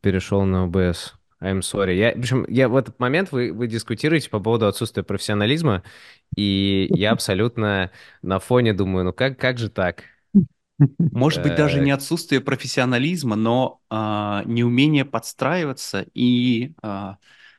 перешел 0.02 0.44
на 0.44 0.68
OBS. 0.68 1.14
I'm 1.42 1.60
sorry. 1.60 1.96
Я, 1.96 2.14
в 2.16 2.20
общем, 2.20 2.46
я 2.50 2.68
в 2.68 2.76
этот 2.76 3.00
момент 3.00 3.32
вы, 3.32 3.54
вы 3.54 3.68
дискутируете 3.68 4.30
по 4.30 4.40
поводу 4.40 4.68
отсутствия 4.68 5.04
профессионализма, 5.04 5.84
и 6.36 6.88
я 6.90 7.12
абсолютно 7.12 7.92
на 8.24 8.40
фоне 8.40 8.74
думаю, 8.74 9.06
ну 9.06 9.14
как, 9.14 9.38
как 9.38 9.60
же 9.60 9.70
так? 9.70 10.04
Может 10.98 11.44
быть, 11.44 11.56
даже 11.56 11.80
Э, 11.80 11.84
не 11.84 11.92
отсутствие 11.92 12.42
профессионализма, 12.42 13.36
но 13.36 13.82
а, 13.90 14.44
неумение 14.46 15.06
подстраиваться 15.06 16.06
и 16.14 16.74
а, 16.82 17.18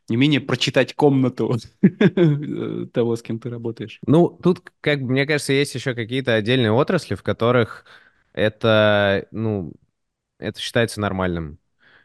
неумение 0.08 0.40
прочитать 0.40 0.94
комнату 0.94 1.56
того, 2.92 3.16
с 3.16 3.22
кем 3.22 3.38
ты 3.38 3.50
работаешь. 3.50 4.00
Ну, 4.06 4.28
тут, 4.28 4.72
как 4.80 5.00
мне 5.00 5.26
кажется, 5.26 5.52
есть 5.52 5.74
еще 5.74 5.94
какие-то 5.94 6.34
отдельные 6.34 6.72
отрасли, 6.72 7.14
в 7.14 7.22
которых 7.22 7.84
это, 8.32 9.26
ну, 9.30 9.72
это 10.38 10.60
считается 10.60 11.00
нормальным. 11.00 11.58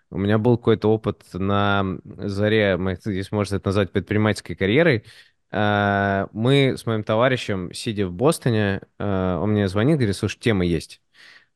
У 0.09 0.17
меня 0.17 0.37
был 0.37 0.57
какой-то 0.57 0.89
опыт 0.89 1.23
на 1.33 1.97
заре, 2.05 2.79
здесь 3.03 3.31
можно 3.31 3.55
это 3.57 3.69
назвать 3.69 3.91
предпринимательской 3.91 4.55
карьерой. 4.55 5.05
А, 5.51 6.27
Мы 6.33 6.75
с 6.77 6.85
моим 6.85 7.03
товарищем, 7.03 7.73
сидя 7.73 8.07
в 8.07 8.13
Бостоне, 8.13 8.81
а, 8.99 9.39
он 9.39 9.51
мне 9.51 9.67
звонит, 9.67 9.97
говорит, 9.97 10.15
слушай, 10.15 10.39
тема 10.39 10.65
есть. 10.65 11.01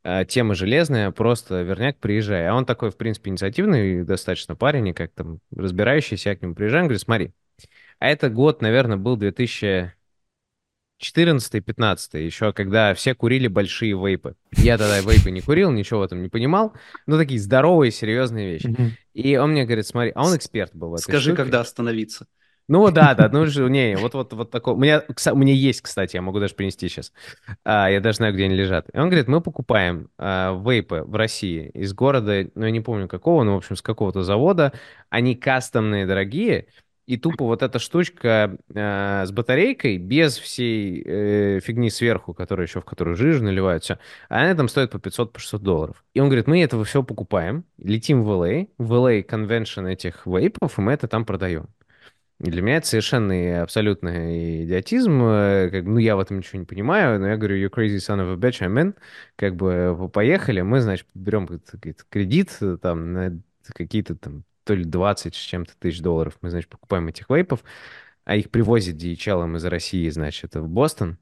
А, 0.10 0.24
Тема 0.24 0.56
железная, 0.56 1.12
просто 1.12 1.64
верняк, 1.64 1.98
приезжай. 1.98 2.48
А 2.48 2.56
он 2.56 2.66
такой, 2.66 2.92
в 2.92 2.96
принципе, 2.96 3.30
инициативный 3.30 4.06
достаточно 4.06 4.56
парень, 4.56 4.88
и 4.88 4.94
как 4.94 5.12
там 5.12 5.42
разбирающийся, 5.54 6.30
я 6.30 6.38
к 6.38 6.42
нему 6.42 6.56
приезжаю, 6.56 6.86
говорит, 6.86 7.02
смотри, 7.02 7.32
а 8.00 8.08
это 8.08 8.30
год, 8.30 8.62
наверное, 8.62 8.96
был 8.96 9.18
2000 9.18 9.94
14-15, 11.00 12.20
еще 12.20 12.54
когда 12.54 12.94
все 12.94 13.14
курили 13.16 13.48
большие 13.48 14.02
вейпы. 14.02 14.36
Я 14.56 14.78
тогда 14.78 15.02
вейпы 15.02 15.30
не 15.30 15.42
курил, 15.42 15.72
ничего 15.72 16.00
в 16.00 16.04
этом 16.04 16.24
не 16.24 16.30
понимал. 16.30 16.74
Ну, 17.06 17.18
такие 17.18 17.40
здоровые, 17.40 17.92
серьезные 17.92 18.54
вещи. 18.54 18.98
И 19.14 19.36
он 19.36 19.52
мне 19.52 19.66
говорит, 19.66 19.86
смотри, 19.86 20.14
а 20.16 20.24
он 20.26 20.38
эксперт 20.38 20.74
был 20.74 20.92
в 20.92 20.94
этой 20.96 21.04
Скажи, 21.04 21.36
когда 21.36 21.60
штуке. 21.60 21.68
остановиться. 21.68 22.28
Ну, 22.70 22.92
да, 22.92 23.14
да, 23.16 23.30
ну 23.30 23.46
же, 23.46 23.70
не, 23.70 23.96
вот, 23.96 24.14
вот, 24.14 24.34
вот 24.34 24.52
такой. 24.52 24.74
У 24.74 24.78
меня, 24.78 25.02
кса- 25.10 25.32
у 25.32 25.38
меня 25.38 25.54
есть, 25.54 25.80
кстати, 25.82 26.18
я 26.18 26.22
могу 26.22 26.40
даже 26.42 26.54
принести 26.54 26.90
сейчас. 26.90 27.14
А, 27.64 27.90
я 27.90 28.02
даже 28.02 28.18
знаю, 28.18 28.34
где 28.34 28.44
они 28.46 28.56
лежат. 28.56 28.90
И 28.94 28.98
он 28.98 29.08
говорит, 29.08 29.30
мы 29.30 29.40
покупаем 29.40 30.10
а, 30.18 30.54
вейпы 30.62 31.04
в 31.08 31.16
России 31.16 31.70
из 31.74 31.94
города, 31.94 32.50
ну, 32.56 32.66
я 32.66 32.72
не 32.72 32.82
помню 32.82 33.08
какого, 33.08 33.44
но, 33.44 33.54
в 33.54 33.58
общем, 33.58 33.78
с 33.78 33.82
какого-то 33.82 34.24
завода. 34.24 34.74
Они 35.10 35.36
кастомные, 35.36 36.06
дорогие. 36.06 36.68
И 37.06 37.16
тупо 37.16 37.46
вот 37.46 37.64
эта 37.64 37.80
штучка 37.80 38.58
а, 38.76 39.26
с 39.26 39.32
батарейкой, 39.32 39.98
без 39.98 40.38
всей 40.38 41.02
э, 41.06 41.60
фигни 41.62 41.90
сверху, 41.90 42.34
которая 42.34 42.68
еще 42.68 42.82
в 42.82 42.86
которую 42.86 43.16
жижу 43.16 43.46
наливают, 43.46 43.84
все, 43.86 43.98
она 44.28 44.54
там 44.56 44.68
стоит 44.68 44.92
по 44.92 44.98
500-600 45.00 45.32
по 45.34 45.40
600 45.40 45.64
долларов. 45.64 46.06
И 46.14 46.20
он 46.20 46.28
говорит, 46.28 46.48
мы 46.48 46.62
этого 46.62 46.84
все 46.84 47.02
покупаем, 47.02 47.64
летим 47.78 48.24
в 48.24 48.30
LA, 48.30 48.70
в 48.78 48.92
LA 48.94 49.24
конвеншн 49.24 49.86
этих 49.86 50.26
вейпов, 50.26 50.78
и 50.78 50.82
мы 50.82 50.92
это 50.92 51.08
там 51.08 51.24
продаем. 51.24 51.68
Для 52.40 52.62
меня 52.62 52.78
это 52.78 52.88
совершенный 52.88 53.62
абсолютный 53.62 54.66
идиотизм. 54.66 55.24
э, 55.24 55.70
Как, 55.72 55.86
ну, 55.86 55.98
я 55.98 56.16
в 56.16 56.20
этом 56.20 56.38
ничего 56.38 56.60
не 56.60 56.66
понимаю, 56.66 57.20
но 57.20 57.28
я 57.30 57.38
говорю, 57.38 57.58
you 57.58 57.70
crazy 57.74 57.98
son 57.98 58.20
of 58.20 58.32
a 58.32 58.36
bitch, 58.36 58.62
I'm 58.62 58.76
in. 58.80 58.96
Как 59.36 59.56
бы 59.56 60.10
поехали, 60.14 60.62
мы, 60.62 60.82
значит, 60.82 61.08
берем 61.16 61.48
кредит 62.10 62.58
э, 62.62 62.78
там 62.80 63.14
на 63.14 63.42
какие-то 63.74 64.16
там 64.16 64.44
то 64.66 64.76
ли 64.76 64.84
20 64.84 65.34
с 65.34 65.38
чем-то 65.38 65.74
тысяч 65.80 66.02
долларов. 66.02 66.38
Мы, 66.42 66.52
значит, 66.52 66.70
покупаем 66.70 67.08
этих 67.08 67.28
вейпов, 67.30 67.64
а 68.24 68.36
их 68.36 68.52
привозят 68.52 68.98
DHL 68.98 69.56
из 69.56 69.66
России, 69.66 70.08
значит, 70.10 70.56
в 70.56 70.68
Бостон. 70.68 71.18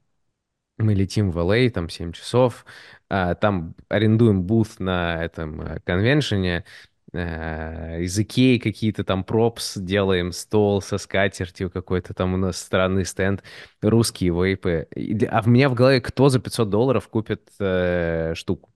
Мы 0.78 0.94
летим 0.94 1.30
в 1.30 1.38
LA, 1.38 1.70
там 1.70 1.88
7 1.88 2.12
часов, 2.12 2.66
а, 3.08 3.34
там 3.34 3.74
арендуем 3.88 4.42
буth 4.44 4.76
на 4.78 5.24
этом 5.24 5.62
э, 5.62 5.80
конвеншене, 5.80 6.64
из 7.12 8.18
Икеи 8.18 8.58
какие-то 8.58 9.04
там 9.04 9.24
пропс, 9.24 9.76
делаем 9.76 10.32
стол 10.32 10.82
со 10.82 10.98
скатертью 10.98 11.70
какой-то 11.70 12.14
там 12.14 12.34
у 12.34 12.36
нас 12.36 12.58
странный 12.58 13.04
стенд, 13.04 13.42
русские 13.80 14.32
вейпы. 14.32 14.88
А 15.30 15.42
в 15.42 15.48
меня 15.48 15.68
в 15.68 15.74
голове, 15.74 16.00
кто 16.00 16.28
за 16.28 16.40
500 16.40 16.68
долларов 16.68 17.08
купит 17.08 17.48
э, 17.60 18.34
штуку? 18.34 18.70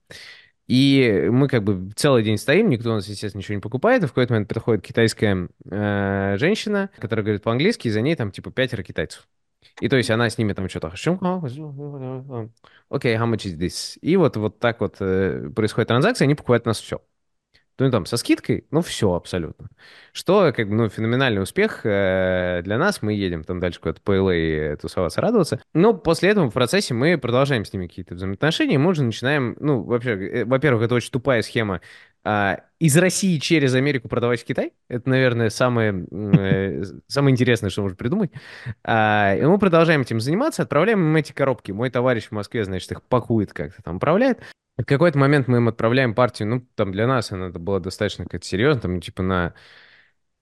И 0.71 1.29
мы 1.33 1.49
как 1.49 1.65
бы 1.65 1.91
целый 1.97 2.23
день 2.23 2.39
стоим, 2.39 2.69
никто 2.69 2.91
у 2.91 2.95
нас, 2.95 3.09
естественно, 3.09 3.41
ничего 3.41 3.57
не 3.57 3.61
покупает, 3.61 4.05
и 4.05 4.07
в 4.07 4.11
какой-то 4.11 4.35
момент 4.35 4.49
приходит 4.49 4.85
китайская 4.85 5.49
э, 5.69 6.37
женщина, 6.39 6.91
которая 7.01 7.25
говорит 7.25 7.43
по-английски, 7.43 7.89
и 7.89 7.91
за 7.91 8.01
ней 8.01 8.15
там 8.15 8.31
типа 8.31 8.53
пятеро 8.53 8.85
китайцев. 8.85 9.27
И 9.81 9.89
то 9.89 9.97
есть 9.97 10.11
она 10.11 10.31
с 10.31 10.39
ними 10.39 10.53
там 10.53 10.69
что-то... 10.69 10.95
Окей, 12.89 13.17
how 13.17 13.29
much 13.29 13.47
is 13.47 13.59
this? 13.59 13.99
И 14.01 14.17
вот, 14.17 14.37
вот 14.37 14.61
так 14.61 14.81
вот 14.81 14.97
э, 15.01 15.51
происходит 15.57 15.89
транзакция, 15.89 16.27
они 16.27 16.37
покупают 16.37 16.67
у 16.67 16.71
нас 16.71 16.81
все. 16.81 17.03
Ну, 17.81 17.91
там, 17.91 18.05
со 18.05 18.19
скидкой, 18.19 18.67
ну, 18.71 18.83
все 18.83 19.15
абсолютно. 19.15 19.69
Что, 20.13 20.53
как 20.53 20.69
бы, 20.69 20.75
ну, 20.75 20.89
феноменальный 20.91 21.43
успех 21.43 21.81
э, 21.85 22.61
для 22.63 22.77
нас. 22.77 23.01
Мы 23.01 23.15
едем 23.15 23.43
там 23.43 23.59
дальше 23.59 23.81
куда-то 23.81 24.03
по 24.03 24.15
LA 24.15 24.77
тусоваться, 24.77 25.23
радоваться. 25.23 25.63
Но 25.73 25.95
после 25.95 26.29
этого 26.29 26.51
в 26.51 26.53
процессе 26.53 26.93
мы 26.93 27.17
продолжаем 27.17 27.65
с 27.65 27.73
ними 27.73 27.87
какие-то 27.87 28.15
взаимоотношения, 28.15 28.79
мы 28.79 28.91
уже 28.91 29.03
начинаем, 29.03 29.57
ну, 29.61 29.83
вообще, 29.83 30.11
э, 30.11 30.45
во-первых, 30.45 30.85
это 30.85 30.95
очень 30.95 31.11
тупая 31.11 31.41
схема. 31.43 31.81
а, 32.23 32.59
из 32.79 32.99
России 32.99 33.39
через 33.39 33.75
Америку 33.75 34.09
продавать 34.09 34.43
в 34.43 34.45
Китай. 34.45 34.75
Это, 34.89 35.09
наверное, 35.09 35.49
самое, 35.49 36.07
э, 36.11 36.83
самое 37.07 37.33
интересное, 37.33 37.71
что 37.71 37.81
можно 37.81 37.97
придумать. 37.97 38.31
А, 38.85 39.35
и 39.37 39.43
мы 39.43 39.59
продолжаем 39.59 40.03
этим 40.03 40.21
заниматься, 40.21 40.63
отправляем 40.63 41.01
им 41.01 41.17
эти 41.17 41.33
коробки. 41.33 41.73
Мой 41.73 41.89
товарищ 41.89 42.27
в 42.27 42.33
Москве, 42.33 42.65
значит, 42.65 42.93
их 42.93 43.03
пакует 43.05 43.55
как-то 43.55 43.83
там, 43.83 43.97
управляет. 43.97 44.41
В 44.81 44.85
какой-то 44.85 45.19
момент 45.19 45.47
мы 45.47 45.59
им 45.59 45.69
отправляем 45.69 46.15
партию, 46.15 46.49
ну, 46.49 46.67
там 46.75 46.93
для 46.93 47.07
нас 47.07 47.33
она 47.33 47.51
была 47.51 47.81
достаточно 47.81 48.25
какая-то 48.25 48.47
серьезная, 48.47 48.83
там, 48.83 49.01
типа 49.01 49.23
на 49.23 49.55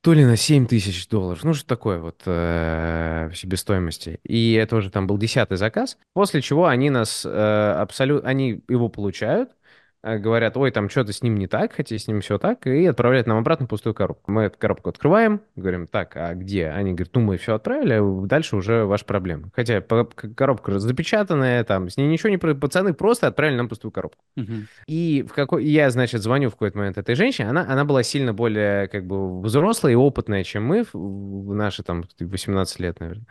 то 0.01 0.12
ли 0.12 0.24
на 0.24 0.36
7 0.36 0.66
тысяч 0.66 1.09
долларов, 1.09 1.43
ну, 1.43 1.55
что 1.55 1.66
такое 1.66 1.98
вот 1.98 2.23
э, 2.24 3.31
себестоимости. 3.35 4.20
И 4.23 4.52
это 4.52 4.77
уже 4.77 4.90
там 4.90 5.09
был 5.09 5.19
десятый 5.19 5.56
заказ, 5.56 5.98
после 6.12 6.40
чего 6.40 6.66
они 6.66 6.89
нас 6.89 7.27
абсолютно, 7.27 8.28
они 8.28 8.62
его 8.69 8.89
получают, 8.89 9.51
э, 9.51 9.55
говорят, 10.03 10.57
ой, 10.57 10.70
там 10.70 10.89
что-то 10.89 11.12
с 11.12 11.23
ним 11.23 11.37
не 11.37 11.47
так, 11.47 11.73
хотя 11.73 11.99
с 11.99 12.07
ним 12.07 12.20
все 12.20 12.39
так, 12.39 12.66
и 12.66 12.87
отправляют 12.87 13.27
нам 13.27 13.39
обратно 13.39 13.66
пустую 13.66 13.95
коробку. 13.95 14.31
Мы 14.31 14.43
эту 14.43 14.59
коробку 14.59 14.91
открываем, 14.91 15.41
говорим, 15.57 15.87
так, 15.87 16.16
а 16.16 16.35
где? 16.35 16.69
Они 16.69 16.93
говорят, 16.93 17.11
ну, 17.15 17.20
мы 17.20 17.37
все 17.37 17.55
отправили, 17.55 18.27
дальше 18.27 18.57
уже 18.57 18.85
ваша 18.85 19.05
проблема. 19.05 19.51
Хотя 19.55 19.81
коробка 19.81 20.79
запечатанная, 20.79 21.65
там, 21.65 21.89
с 21.89 21.97
ней 21.97 22.07
ничего 22.07 22.29
не... 22.29 22.39
Пацаны 22.39 22.95
просто 22.95 23.27
отправили 23.27 23.57
нам 23.57 23.69
пустую 23.69 23.91
коробку. 23.91 24.23
Мгм. 24.37 24.69
И 24.87 25.25
в 25.29 25.33
какой... 25.33 25.65
я, 25.65 25.91
значит, 25.91 26.23
звоню 26.23 26.49
в 26.51 26.53
какой-то 26.53 26.79
момент 26.79 26.99
этой 26.99 27.15
женщине, 27.15 27.49
она, 27.49 27.66
она 27.69 27.85
была 27.85 28.03
сильно 28.03 28.33
более, 28.33 28.87
как 28.89 29.05
бы, 29.05 29.41
взрослая 29.41 29.93
и 29.93 29.97
опытная, 29.97 30.45
чем 30.45 30.65
мы, 30.65 30.85
в 30.93 31.55
наши, 31.55 31.83
там, 31.83 32.05
18 32.20 32.81
лет, 32.81 33.01
наверное. 33.01 33.27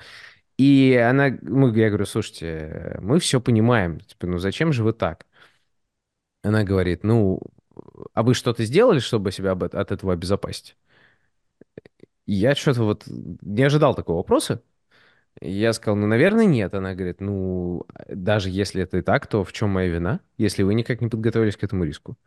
И 0.57 0.95
она, 0.95 1.37
мы, 1.41 1.69
я 1.77 1.89
говорю, 1.89 2.05
слушайте, 2.05 2.97
мы 3.01 3.19
все 3.19 3.39
понимаем, 3.39 3.99
типа, 3.99 4.25
ну 4.25 4.39
зачем 4.39 4.73
же 4.73 4.83
вы 4.83 4.91
так? 4.91 5.26
Она 6.43 6.63
говорит, 6.63 7.03
ну, 7.03 7.39
а 8.13 8.23
вы 8.23 8.33
что-то 8.33 8.63
сделали, 8.65 8.99
чтобы 8.99 9.31
себя 9.31 9.51
об- 9.51 9.63
от 9.63 9.91
этого 9.91 10.13
обезопасить? 10.13 10.77
Я 12.25 12.55
что-то 12.55 12.83
вот 12.83 13.03
не 13.07 13.63
ожидал 13.63 13.95
такого 13.95 14.17
вопроса. 14.17 14.61
Я 15.41 15.73
сказал, 15.73 15.97
ну, 15.97 16.07
наверное, 16.07 16.45
нет. 16.45 16.73
Она 16.75 16.95
говорит, 16.95 17.21
ну, 17.21 17.85
даже 18.09 18.49
если 18.51 18.83
это 18.83 18.97
и 18.99 19.01
так, 19.01 19.27
то 19.27 19.43
в 19.43 19.53
чем 19.53 19.71
моя 19.71 19.89
вина, 19.89 20.21
если 20.37 20.63
вы 20.63 20.75
никак 20.75 21.01
не 21.01 21.09
подготовились 21.09 21.57
к 21.57 21.63
этому 21.63 21.85
риску? 21.85 22.17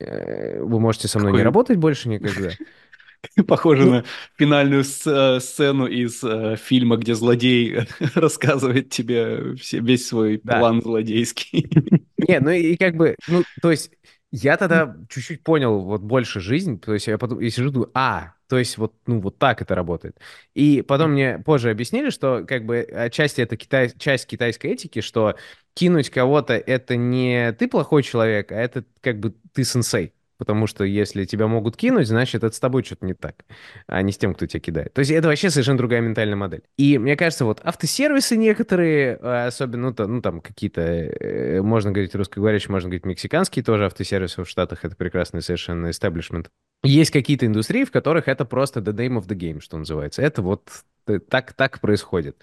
Э, 0.00 0.60
Вы 0.62 0.80
можете 0.80 1.08
со 1.08 1.18
мной 1.18 1.32
не 1.32 1.38
Какой 1.38 1.42
работать 1.42 1.76
больше 1.78 2.08
никогда? 2.08 2.58
похоже 3.46 3.84
Ну, 3.84 3.90
на 3.90 4.04
финальную 4.36 4.82
э, 4.82 5.40
сцену 5.40 5.86
из 5.86 6.22
э, 6.24 6.56
фильма, 6.56 6.96
где 6.96 7.14
злодей 7.14 7.86
рассказывает 8.14 8.90
тебе 8.90 9.54
все, 9.56 9.80
весь 9.80 10.06
свой 10.06 10.40
да. 10.42 10.58
план 10.58 10.82
злодейский. 10.82 11.68
Не, 12.28 12.40
ну 12.40 12.50
и 12.50 12.76
как 12.76 12.96
бы, 12.96 13.16
ну, 13.26 13.44
то 13.60 13.70
есть 13.70 13.90
Я 14.30 14.56
тогда 14.56 14.96
чуть-чуть 15.10 15.42
понял 15.44 15.80
вот 15.80 16.02
больше 16.02 16.40
жизнь, 16.40 16.80
то 16.80 16.94
есть 16.94 17.06
я 17.06 17.18
потом 17.18 17.40
я 17.40 17.50
сижу, 17.50 17.70
думаю, 17.70 17.90
а, 17.94 18.34
то 18.48 18.58
есть 18.58 18.78
вот, 18.78 18.94
ну, 19.06 19.20
вот 19.20 19.38
так 19.38 19.62
это 19.62 19.74
работает. 19.74 20.18
И 20.54 20.82
потом 20.82 21.12
мне 21.12 21.38
позже 21.38 21.70
объяснили, 21.70 22.10
что 22.10 22.44
как 22.46 22.64
бы 22.64 22.80
отчасти 22.80 23.42
это 23.42 23.56
китай, 23.56 23.90
часть 23.98 24.26
китайской 24.26 24.68
этики, 24.68 25.00
что 25.00 25.36
кинуть 25.74 26.10
кого-то 26.10 26.54
это 26.54 26.96
не 26.96 27.52
ты 27.52 27.68
плохой 27.68 28.02
человек, 28.02 28.52
а 28.52 28.56
это 28.56 28.84
как 29.00 29.20
бы 29.20 29.34
ты 29.52 29.64
сенсей. 29.64 30.14
Потому 30.42 30.66
что 30.66 30.82
если 30.82 31.24
тебя 31.24 31.46
могут 31.46 31.76
кинуть, 31.76 32.08
значит, 32.08 32.42
это 32.42 32.52
с 32.52 32.58
тобой 32.58 32.82
что-то 32.82 33.06
не 33.06 33.14
так, 33.14 33.44
а 33.86 34.02
не 34.02 34.10
с 34.10 34.18
тем, 34.18 34.34
кто 34.34 34.44
тебя 34.44 34.58
кидает. 34.58 34.92
То 34.92 34.98
есть 34.98 35.12
это 35.12 35.28
вообще 35.28 35.50
совершенно 35.50 35.78
другая 35.78 36.00
ментальная 36.00 36.34
модель. 36.34 36.64
И 36.76 36.98
мне 36.98 37.14
кажется, 37.14 37.44
вот 37.44 37.60
автосервисы 37.62 38.36
некоторые, 38.36 39.20
э, 39.22 39.46
особенно, 39.46 39.90
ну, 39.90 39.94
то, 39.94 40.08
ну 40.08 40.20
там 40.20 40.40
какие-то, 40.40 40.80
э, 40.80 41.62
можно 41.62 41.92
говорить 41.92 42.12
русскоговорящие, 42.16 42.72
можно 42.72 42.88
говорить 42.88 43.06
мексиканские 43.06 43.64
тоже 43.64 43.86
автосервисы 43.86 44.42
в 44.42 44.48
Штатах, 44.48 44.84
это 44.84 44.96
прекрасный 44.96 45.42
совершенно 45.42 45.90
истеблишмент. 45.92 46.50
Есть 46.82 47.12
какие-то 47.12 47.46
индустрии, 47.46 47.84
в 47.84 47.92
которых 47.92 48.26
это 48.26 48.44
просто 48.44 48.80
the 48.80 48.92
name 48.92 49.20
of 49.20 49.28
the 49.28 49.36
game, 49.36 49.60
что 49.60 49.78
называется. 49.78 50.22
Это 50.22 50.42
вот 50.42 50.68
э, 51.06 51.20
так, 51.20 51.52
так 51.52 51.78
происходит. 51.80 52.36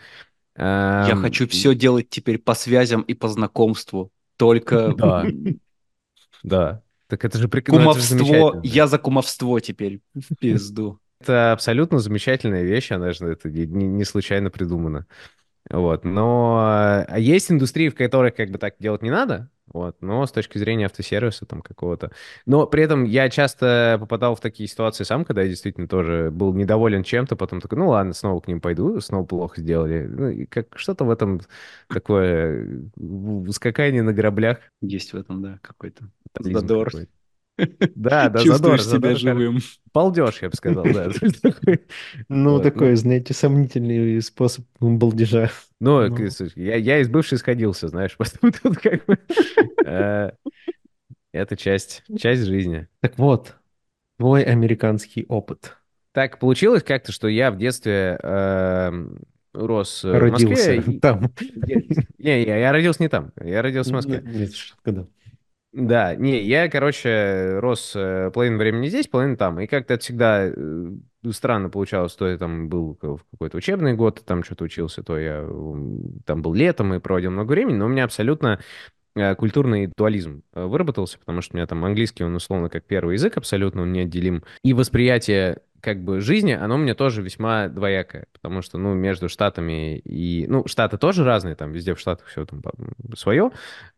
Я 0.55 1.17
хочу 1.19 1.49
все 1.49 1.76
делать 1.76 2.09
теперь 2.09 2.38
по 2.38 2.53
связям 2.53 3.01
и 3.01 3.13
по 3.13 3.27
знакомству. 3.27 4.09
Только... 4.38 4.93
Да, 4.93 5.26
да. 6.43 6.81
Так 7.10 7.26
это 7.26 7.40
же 7.40 7.49
прекрасно. 7.49 7.81
Кумовство. 7.81 8.61
Я 8.64 8.88
за 8.88 8.99
кумовство 8.99 9.60
теперь. 9.60 9.99
В 10.14 10.36
пизду. 10.40 10.99
Это 11.19 11.52
абсолютно 11.52 11.99
замечательная 11.99 12.64
вещь, 12.64 12.91
она 12.91 13.11
же 13.11 13.26
это 13.27 13.49
не, 13.49 13.65
не 13.65 14.06
случайно 14.06 14.49
придумана. 14.49 15.06
Вот, 15.69 16.03
но 16.03 17.06
а 17.07 17.19
есть 17.19 17.52
индустрии, 17.52 17.90
в 17.90 17.95
которых 17.95 18.36
как 18.36 18.49
бы 18.49 18.57
так 18.57 18.76
делать 18.80 19.02
не 19.02 19.11
надо, 19.11 19.49
вот, 19.72 19.98
но 20.02 20.26
с 20.26 20.31
точки 20.31 20.57
зрения 20.57 20.86
автосервиса 20.86 21.45
там 21.45 21.61
какого-то. 21.61 22.11
Но 22.45 22.65
при 22.65 22.84
этом 22.84 23.03
я 23.03 23.30
часто 23.30 23.98
попадал 23.99 24.36
в 24.36 24.40
такие 24.40 24.68
ситуации 24.68 25.03
сам, 25.03 25.26
когда 25.26 25.44
я 25.44 25.49
действительно 25.49 25.88
тоже 25.88 26.31
был 26.31 26.53
недоволен 26.53 27.03
чем-то, 27.03 27.36
потом 27.36 27.61
такой, 27.61 27.77
ну 27.77 27.90
ладно, 27.90 28.14
снова 28.14 28.40
к 28.40 28.48
ним 28.48 28.61
пойду, 28.61 28.99
снова 28.99 29.26
плохо 29.26 29.61
сделали. 29.61 30.07
Ну, 30.07 30.30
и 30.30 30.45
как 30.45 30.68
что-то 30.76 31.06
в 31.06 31.11
этом 31.11 31.41
такое 31.88 32.90
скакание 33.52 34.02
на 34.02 34.14
граблях. 34.14 34.57
Есть 34.81 35.14
в 35.14 35.18
этом, 35.18 35.44
да, 35.44 35.60
какой-то 35.61 36.10
задор. 36.40 36.90
Какой 36.90 37.07
да, 37.95 38.30
да, 38.30 38.40
Чувствуешь 38.40 38.86
себя 38.86 39.15
живым. 39.15 39.60
Балдеж, 39.94 40.41
я 40.41 40.49
бы 40.49 40.56
сказал, 40.56 40.84
да. 40.84 41.10
Ну, 42.30 42.60
такой, 42.61 42.95
знаете, 42.95 43.34
сомнительный 43.34 44.22
способ 44.22 44.65
балдежа. 44.80 45.49
Ну, 45.80 46.02
я 46.56 46.99
из 46.99 47.10
бывшей 47.10 47.38
сходился, 47.38 47.88
знаешь, 47.88 48.15
поэтому 48.18 48.52
тут 48.52 48.77
как 48.77 49.06
бы... 49.06 49.18
Э, 49.86 50.31
это 51.31 51.56
часть, 51.56 52.03
часть 52.18 52.44
жизни. 52.44 52.88
Так 53.02 53.18
вот, 53.18 53.56
твой 54.18 54.44
американский 54.44 55.26
опыт. 55.27 55.77
Так 56.11 56.40
получилось 56.40 56.84
как-то, 56.84 57.11
что 57.11 57.27
я 57.27 57.52
в 57.52 57.57
детстве 57.57 58.19
эм, 58.22 59.19
рос 59.53 60.03
родился 60.03 60.73
в 60.73 60.76
Москве. 60.77 60.99
там. 60.99 61.31
Не, 62.18 62.44
я 62.44 62.72
родился 62.72 63.03
не 63.03 63.10
там. 63.10 63.31
Я 63.41 63.61
родился 63.61 63.91
в 63.91 63.94
Москве. 63.94 64.23
Нет, 64.26 64.52
когда? 64.81 65.06
Да, 65.71 66.15
не, 66.15 66.41
я, 66.43 66.67
короче, 66.67 67.59
рос 67.59 67.93
э, 67.95 68.31
половину 68.33 68.57
времени 68.57 68.87
здесь, 68.87 69.07
половину 69.07 69.37
там. 69.37 69.59
И 69.59 69.67
как-то 69.67 69.93
это 69.93 70.03
всегда 70.03 70.47
э, 70.47 70.51
странно 71.31 71.69
получалось. 71.69 72.15
То 72.15 72.27
я 72.27 72.37
там 72.39 72.69
был 72.69 72.97
в 72.99 73.19
какой-то 73.31 73.57
учебный 73.57 73.93
год, 73.93 74.23
там 74.25 74.43
что-то 74.43 74.63
учился, 74.63 75.03
то 75.03 75.17
я 75.19 75.47
там 76.25 76.41
был 76.41 76.55
летом 76.55 76.93
и 76.95 76.99
проводил 76.99 77.29
много 77.31 77.51
времени, 77.51 77.75
но 77.75 77.85
у 77.85 77.89
меня 77.89 78.05
абсолютно 78.05 78.59
э, 79.15 79.35
культурный 79.35 79.91
дуализм 79.95 80.41
выработался, 80.53 81.19
потому 81.19 81.41
что 81.41 81.55
у 81.55 81.57
меня 81.57 81.67
там 81.67 81.85
английский, 81.85 82.23
он 82.23 82.35
условно 82.35 82.69
как 82.69 82.85
первый 82.85 83.13
язык, 83.13 83.37
абсолютно 83.37 83.83
он 83.83 83.93
неотделим. 83.93 84.43
И 84.63 84.73
восприятие 84.73 85.59
как 85.81 86.03
бы 86.03 86.22
жизни, 86.22 86.51
оно 86.51 86.77
мне 86.77 86.93
тоже 86.93 87.22
весьма 87.22 87.68
двоякое, 87.68 88.26
потому 88.34 88.61
что, 88.61 88.77
ну, 88.77 88.93
между 88.93 89.30
Штатами 89.30 89.97
и... 89.99 90.45
Ну, 90.47 90.68
Штаты 90.68 90.97
тоже 90.97 91.23
разные, 91.23 91.56
там 91.56 91.72
везде 91.72 91.93
в 91.93 91.99
Штатах 91.99 92.27
все 92.27 92.45
там 92.45 92.61
свое. 93.15 93.51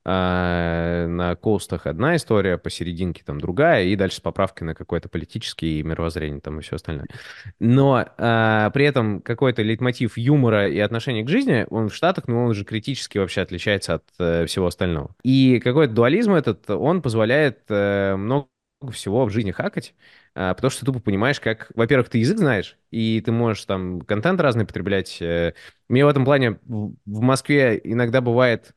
А 0.03 1.06
на 1.08 1.36
костах 1.36 1.86
одна 1.86 2.16
история, 2.16 2.58
посерединке 2.58 3.24
там 3.24 3.40
другая, 3.40 3.86
и 3.86 3.95
дальше 3.95 4.18
с 4.18 4.20
поправкой 4.20 4.68
на 4.68 4.76
какой-то 4.76 5.10
политический 5.10 5.84
мировоззрение 5.84 6.41
там 6.41 6.60
и 6.60 6.62
все 6.62 6.76
остальное. 6.78 7.08
Но 7.60 8.06
а, 8.18 8.70
при 8.72 8.86
этом 8.86 9.22
какой-то 9.22 9.62
лейтмотив 9.62 10.18
юмора 10.18 10.68
и 10.68 10.80
отношения 10.80 11.24
к 11.24 11.30
жизни, 11.30 11.68
он 11.70 11.90
в 11.90 11.95
Штатах, 11.95 12.28
ну, 12.28 12.45
он 12.45 12.53
же 12.53 12.66
критически 12.66 13.18
вообще 13.18 13.41
отличается 13.41 13.95
от 13.95 14.03
э, 14.20 14.45
всего 14.45 14.68
остального. 14.68 15.16
И 15.24 15.60
какой-то 15.60 15.94
дуализм 15.94 16.34
этот, 16.34 16.70
он 16.70 17.02
позволяет 17.02 17.60
э, 17.70 18.16
много 18.16 18.48
всего 18.91 19.26
в 19.26 19.30
жизни 19.30 19.52
хакать, 19.52 19.94
потому 20.34 20.70
что 20.72 20.82
ты 20.82 20.86
тупо 20.88 20.99
понимаешь, 20.99 21.40
как, 21.40 21.72
во-первых, 21.76 22.10
ты 22.10 22.20
язык 22.20 22.38
знаешь, 22.38 22.78
и 22.90 23.22
ты 23.22 23.32
можешь 23.32 23.66
там 23.66 24.02
контент 24.02 24.40
разный 24.40 24.66
потреблять. 24.66 25.22
Э. 25.22 25.53
Мне 25.90 26.06
в 26.06 26.10
этом 26.10 26.26
плане 26.26 26.60
в 26.66 27.22
Москве 27.22 27.80
иногда 27.84 28.22
бывает 28.22 28.74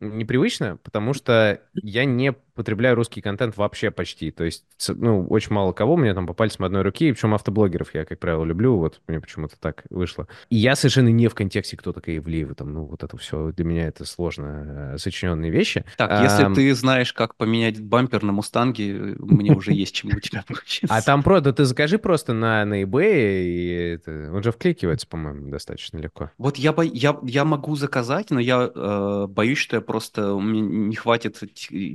непривычно, 0.00 0.78
потому 0.78 1.14
что 1.14 1.60
я 1.74 2.04
не 2.04 2.34
потребляю 2.54 2.96
русский 2.96 3.20
контент 3.20 3.56
вообще 3.56 3.90
почти. 3.90 4.30
То 4.30 4.44
есть, 4.44 4.64
ну, 4.88 5.26
очень 5.28 5.52
мало 5.52 5.72
кого, 5.72 5.96
мне 5.96 6.14
там 6.14 6.26
по 6.26 6.34
пальцам 6.34 6.64
одной 6.64 6.82
руки, 6.82 7.12
причем 7.12 7.34
автоблогеров 7.34 7.94
я, 7.94 8.04
как 8.04 8.18
правило, 8.18 8.44
люблю, 8.44 8.76
вот 8.76 9.00
мне 9.06 9.20
почему-то 9.20 9.56
так 9.58 9.84
вышло. 9.90 10.28
И 10.50 10.56
я 10.56 10.76
совершенно 10.76 11.08
не 11.08 11.28
в 11.28 11.34
контексте, 11.34 11.76
кто 11.76 11.92
такая 11.92 12.18
Ивлеева, 12.18 12.54
там, 12.54 12.72
ну, 12.72 12.84
вот 12.84 13.02
это 13.02 13.16
все, 13.16 13.52
для 13.52 13.64
меня 13.64 13.86
это 13.86 14.04
сложно 14.04 14.92
э, 14.94 14.98
сочиненные 14.98 15.50
вещи. 15.50 15.84
Так, 15.96 16.10
а, 16.12 16.22
если 16.22 16.52
ты 16.54 16.74
знаешь, 16.74 17.12
как 17.12 17.36
поменять 17.36 17.80
бампер 17.80 18.22
на 18.22 18.32
Мустанге, 18.32 19.16
мне 19.18 19.52
уже 19.52 19.72
есть 19.72 19.94
чему 19.94 20.12
у 20.16 20.20
тебя 20.20 20.44
А 20.88 21.02
там, 21.02 21.22
про, 21.22 21.40
да 21.40 21.52
ты 21.52 21.64
закажи 21.64 21.98
просто 21.98 22.32
на, 22.32 22.64
на 22.64 22.82
eBay, 22.82 23.44
и 23.44 23.68
это, 23.94 24.30
он 24.32 24.42
же 24.42 24.52
вкликивается, 24.52 25.06
по-моему, 25.06 25.50
достаточно 25.50 25.98
легко. 25.98 26.30
Вот 26.38 26.56
я, 26.56 26.72
бо... 26.72 26.82
я, 26.82 27.18
я 27.22 27.44
могу 27.44 27.76
заказать, 27.76 28.30
но 28.30 28.40
я 28.40 28.70
э, 28.74 29.26
боюсь, 29.28 29.58
что 29.58 29.76
я 29.76 29.80
просто, 29.80 30.34
у 30.34 30.40
меня 30.40 30.62
не 30.62 30.96
хватит 30.96 31.40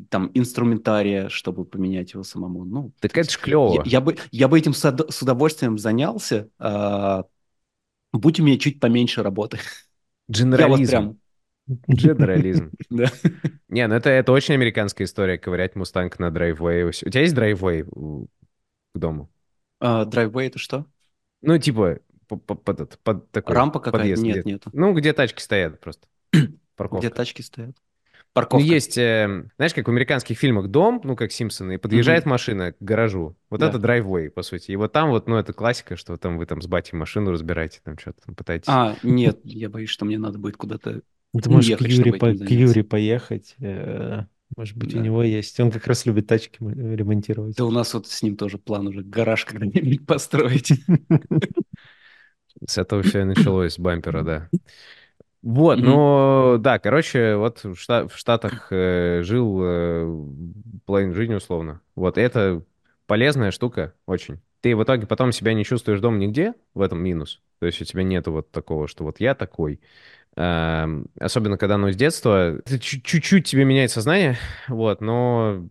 там 0.09 0.27
инструментария, 0.47 1.29
чтобы 1.29 1.65
поменять 1.65 2.13
его 2.13 2.23
самому. 2.23 2.65
Ну, 2.65 2.93
так 2.99 3.17
это 3.17 3.31
ж 3.31 3.37
клево. 3.37 3.75
Я, 3.75 3.83
я, 3.85 4.01
бы, 4.01 4.17
я 4.31 4.47
бы 4.47 4.57
этим 4.57 4.73
с, 4.73 4.81
с 5.09 5.21
удовольствием 5.21 5.77
занялся, 5.77 6.49
а, 6.57 7.25
будь 8.13 8.39
у 8.39 8.43
меня 8.43 8.57
чуть 8.57 8.79
поменьше 8.79 9.23
работы. 9.23 9.59
Дженерализм. 10.31 11.19
Дженерализм. 11.89 12.71
Да. 12.89 13.11
Не, 13.67 13.87
ну 13.87 13.95
это, 13.95 14.09
это 14.09 14.31
очень 14.31 14.53
американская 14.53 15.05
история, 15.05 15.37
ковырять 15.37 15.75
мустанг 15.75 16.19
на 16.19 16.31
драйввей. 16.31 16.85
У 16.85 16.91
тебя 16.91 17.21
есть 17.21 17.35
драйввей 17.35 17.83
к 17.83 18.97
дому? 18.97 19.29
А, 19.79 20.05
драйввей 20.05 20.47
это 20.47 20.57
что? 20.57 20.85
Ну, 21.41 21.57
типа, 21.57 21.99
под, 22.27 22.63
под, 22.63 22.99
под 22.99 23.31
такой 23.31 23.55
Рампа 23.55 23.79
какая-то? 23.79 24.21
Нет, 24.21 24.45
нет. 24.45 24.63
Ну, 24.71 24.93
где 24.93 25.13
тачки 25.13 25.41
стоят 25.41 25.79
просто. 25.79 26.07
Парковка. 26.75 27.05
Где 27.05 27.15
тачки 27.15 27.41
стоят? 27.41 27.75
Парковка. 28.33 28.65
Ну, 28.65 28.71
есть, 28.71 28.97
э, 28.97 29.45
знаешь, 29.57 29.73
как 29.73 29.87
в 29.87 29.91
американских 29.91 30.37
фильмах 30.37 30.67
дом, 30.67 31.01
ну, 31.03 31.15
как 31.15 31.31
Симпсоны, 31.31 31.75
и 31.75 31.77
подъезжает 31.77 32.25
mm-hmm. 32.25 32.29
машина 32.29 32.73
к 32.73 32.75
гаражу. 32.79 33.35
Вот 33.49 33.59
да. 33.59 33.69
это 33.69 33.79
драйввей, 33.79 34.29
по 34.29 34.43
сути. 34.43 34.71
И 34.71 34.75
вот 34.75 34.91
там 34.91 35.09
вот, 35.09 35.27
ну, 35.27 35.37
это 35.37 35.53
классика, 35.53 35.95
что 35.95 36.17
там 36.17 36.37
вы 36.37 36.45
там 36.45 36.61
с 36.61 36.67
батей 36.67 36.97
машину 36.97 37.31
разбираете, 37.31 37.79
там 37.83 37.97
что-то 37.97 38.21
там 38.25 38.35
пытаетесь. 38.35 38.67
А, 38.67 38.95
нет, 39.03 39.39
я 39.43 39.69
боюсь, 39.69 39.89
что 39.89 40.05
мне 40.05 40.17
надо 40.17 40.37
будет 40.37 40.57
куда-то 40.57 41.01
Ты 41.41 41.49
можешь 41.49 41.69
ехать, 41.69 41.87
к 41.87 41.89
Юре, 41.89 42.13
по, 42.13 42.33
к 42.33 42.49
Юре 42.49 42.83
поехать. 42.83 43.55
Э, 43.59 44.25
может 44.55 44.77
быть, 44.77 44.93
да. 44.93 44.99
у 44.99 45.01
него 45.01 45.23
есть. 45.23 45.59
Он 45.59 45.71
как 45.71 45.87
раз 45.87 46.05
любит 46.05 46.27
тачки 46.27 46.59
ремонтировать. 46.59 47.55
Да 47.57 47.65
у 47.65 47.71
нас 47.71 47.93
вот 47.93 48.07
с 48.07 48.21
ним 48.23 48.37
тоже 48.37 48.57
план 48.57 48.87
уже 48.87 49.01
гараж 49.03 49.45
когда-нибудь 49.45 50.05
построить. 50.07 50.71
С 52.65 52.79
этого 52.79 53.03
все 53.03 53.21
и 53.21 53.23
началось, 53.23 53.73
с 53.73 53.79
бампера, 53.79 54.23
да. 54.23 54.49
Вот, 55.43 55.79
mm-hmm. 55.79 55.83
ну 55.83 56.57
да, 56.59 56.79
короче, 56.79 57.35
вот 57.35 57.63
в, 57.63 57.75
Штат, 57.75 58.11
в 58.11 58.17
Штатах 58.17 58.67
э, 58.71 59.21
жил 59.23 59.59
э, 59.61 60.25
половину 60.85 61.13
жизни 61.13 61.35
условно. 61.35 61.81
Вот 61.95 62.17
это 62.17 62.63
полезная 63.05 63.51
штука 63.51 63.93
очень. 64.05 64.39
Ты 64.61 64.75
в 64.75 64.83
итоге 64.83 65.05
потом 65.05 65.31
себя 65.31 65.53
не 65.53 65.63
чувствуешь 65.63 65.99
дома 65.99 66.17
нигде, 66.17 66.53
в 66.73 66.81
этом 66.81 66.99
минус. 67.01 67.41
То 67.59 67.67
есть 67.67 67.81
у 67.81 67.85
тебя 67.85 68.03
нету 68.03 68.31
вот 68.31 68.51
такого, 68.51 68.87
что 68.87 69.03
вот 69.03 69.19
я 69.19 69.35
такой. 69.35 69.79
Э, 70.35 70.85
особенно 71.19 71.57
когда 71.57 71.75
оно 71.75 71.91
с 71.91 71.95
детства. 71.95 72.57
Это 72.57 72.79
чуть-чуть 72.79 73.45
тебе 73.45 73.63
меняет 73.63 73.91
сознание, 73.91 74.37
вот, 74.67 75.01
но 75.01 75.67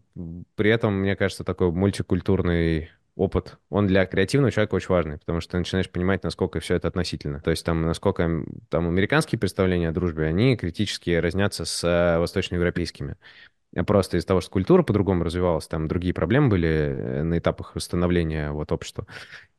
при 0.55 0.71
этом, 0.71 1.01
мне 1.01 1.17
кажется, 1.17 1.45
такой 1.45 1.71
мультикультурный 1.71 2.91
опыт, 3.17 3.57
он 3.71 3.87
для 3.87 4.05
креативного 4.05 4.53
человека 4.53 4.75
очень 4.75 4.91
важный, 4.91 5.19
потому 5.19 5.41
что 5.41 5.53
ты 5.53 5.59
начинаешь 5.59 5.91
понимать, 5.91 6.23
насколько 6.23 6.61
все 6.61 6.75
это 6.75 6.89
относительно. 6.89 7.41
То 7.41 7.51
есть 7.51 7.65
там, 7.65 7.83
насколько 7.83 8.45
там 8.69 8.89
американские 8.89 9.39
представления 9.39 9.89
о 9.89 9.93
дружбе, 9.93 10.27
они 10.27 10.57
критически 10.57 11.11
разнятся 11.11 11.65
с 11.65 11.83
э, 11.83 12.19
восточноевропейскими. 12.19 13.17
Просто 13.87 14.19
из-за 14.19 14.29
того, 14.29 14.41
что 14.41 14.51
культура 14.51 14.83
по-другому 14.83 15.25
развивалась, 15.25 15.67
там 15.67 15.89
другие 15.89 16.15
проблемы 16.15 16.49
были 16.49 16.69
э, 16.69 17.23
на 17.23 17.39
этапах 17.39 17.75
восстановления 17.75 18.53
вот 18.53 18.71
общества 18.71 19.07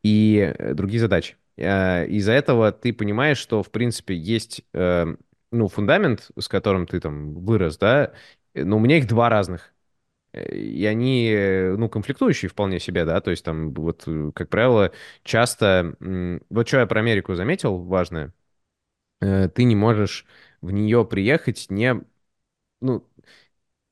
и 0.04 0.54
э, 0.56 0.74
другие 0.76 1.00
задачи. 1.00 1.36
Из-за 1.58 2.34
этого 2.34 2.72
ты 2.72 2.94
понимаешь, 2.94 3.40
что, 3.40 3.64
в 3.64 3.72
принципе, 3.72 4.16
есть 4.16 4.64
ну, 4.74 5.68
фундамент, 5.68 6.30
с 6.38 6.48
которым 6.48 6.86
ты 6.86 7.00
там 7.00 7.34
вырос, 7.34 7.80
да, 7.80 8.14
но 8.54 8.78
у 8.78 8.80
меня 8.80 9.00
их 9.00 9.08
два 9.08 9.28
разных 9.28 9.74
и 10.46 10.86
они, 10.86 11.30
э, 11.32 11.76
ну, 11.78 11.90
конфликтующие 11.90 12.50
вполне 12.50 12.80
себе, 12.80 13.06
да, 13.06 13.22
то 13.22 13.32
есть 13.32 13.44
там 13.46 13.74
вот, 13.74 14.04
э, 14.08 14.32
как 14.36 14.50
правило, 14.50 14.92
часто... 15.24 15.96
Вот 16.50 16.68
что 16.68 16.80
я 16.80 16.88
про 16.88 17.00
Америку 17.00 17.36
заметил 17.36 17.78
важное, 17.80 18.34
э, 19.22 19.50
ты 19.50 19.64
не 19.64 19.76
можешь 19.76 20.26
в 20.62 20.72
нее 20.72 21.06
приехать 21.06 21.68
не... 21.70 22.02
Ну, 22.82 23.08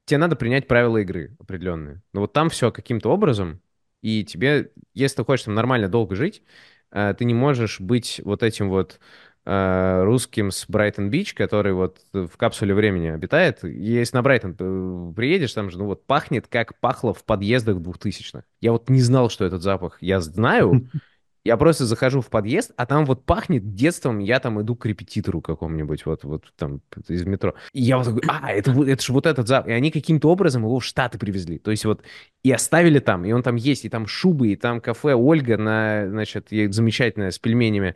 тебе 0.06 0.18
надо 0.20 0.36
принять 0.36 0.68
правила 0.68 0.98
игры 0.98 1.36
определенные. 1.40 2.02
Но 2.14 2.22
вот 2.22 2.34
там 2.34 2.50
все 2.50 2.72
каким-то 2.72 3.10
образом, 3.12 3.62
и 4.02 4.24
тебе, 4.24 4.72
если 4.94 5.18
ты 5.18 5.26
хочешь 5.26 5.46
там 5.46 5.56
нормально 5.56 5.90
долго 5.90 6.16
жить, 6.16 6.44
ты 6.92 7.26
не 7.26 7.34
можешь 7.34 7.82
быть 7.82 8.22
вот 8.24 8.44
этим 8.44 8.70
вот 8.70 9.00
русским 9.46 10.50
с 10.50 10.66
Брайтон-Бич, 10.68 11.36
который 11.36 11.74
вот 11.74 12.00
в 12.14 12.36
капсуле 12.36 12.74
времени 12.74 13.08
обитает. 13.08 13.64
Если 13.64 14.16
на 14.16 14.24
Брайтон 14.24 14.56
э, 14.58 15.14
приедешь, 15.16 15.54
там 15.54 15.70
же, 15.70 15.78
ну 15.78 15.86
вот, 15.86 16.04
пахнет, 16.06 16.48
как 16.48 16.80
пахло 16.80 17.14
в 17.14 17.24
подъездах 17.24 17.80
двухтысячных. 17.80 18.44
Я 18.60 18.72
вот 18.72 18.90
не 18.90 19.02
знал, 19.02 19.30
что 19.30 19.46
этот 19.46 19.62
запах. 19.62 20.00
Я 20.02 20.20
знаю, 20.20 20.90
я 21.46 21.58
просто 21.58 21.86
захожу 21.86 22.22
в 22.22 22.30
подъезд, 22.30 22.72
а 22.76 22.88
там 22.88 23.06
вот 23.06 23.24
пахнет 23.24 23.76
детством, 23.76 24.18
я 24.18 24.40
там 24.40 24.60
иду 24.62 24.76
к 24.76 24.88
репетитору 24.88 25.42
какому-нибудь, 25.42 26.08
вот, 26.08 26.24
вот 26.24 26.52
там 26.58 26.82
из 27.08 27.24
метро. 27.26 27.54
И 27.72 27.84
я 27.84 28.00
вот 28.00 28.08
такой, 28.08 28.24
а, 28.28 28.52
это, 28.52 28.72
это 28.72 29.04
же 29.04 29.14
вот 29.14 29.28
этот 29.28 29.48
запах. 29.48 29.70
И 29.70 29.74
они 29.74 29.92
каким-то 29.92 30.28
образом 30.32 30.64
его 30.64 30.80
в 30.80 30.84
Штаты 30.84 31.20
привезли. 31.20 31.60
То 31.60 31.70
есть 31.70 31.86
вот 31.86 32.02
и 32.44 32.52
оставили 32.52 32.98
там, 32.98 33.26
и 33.26 33.32
он 33.32 33.44
там 33.44 33.58
есть, 33.58 33.86
и 33.86 33.90
там 33.90 34.08
шубы, 34.08 34.48
и 34.48 34.56
там 34.56 34.82
кафе 34.82 35.14
Ольга 35.14 35.58
на, 35.58 36.10
значит, 36.10 36.48
замечательное 36.50 37.30
с 37.30 37.38
пельменями. 37.38 37.94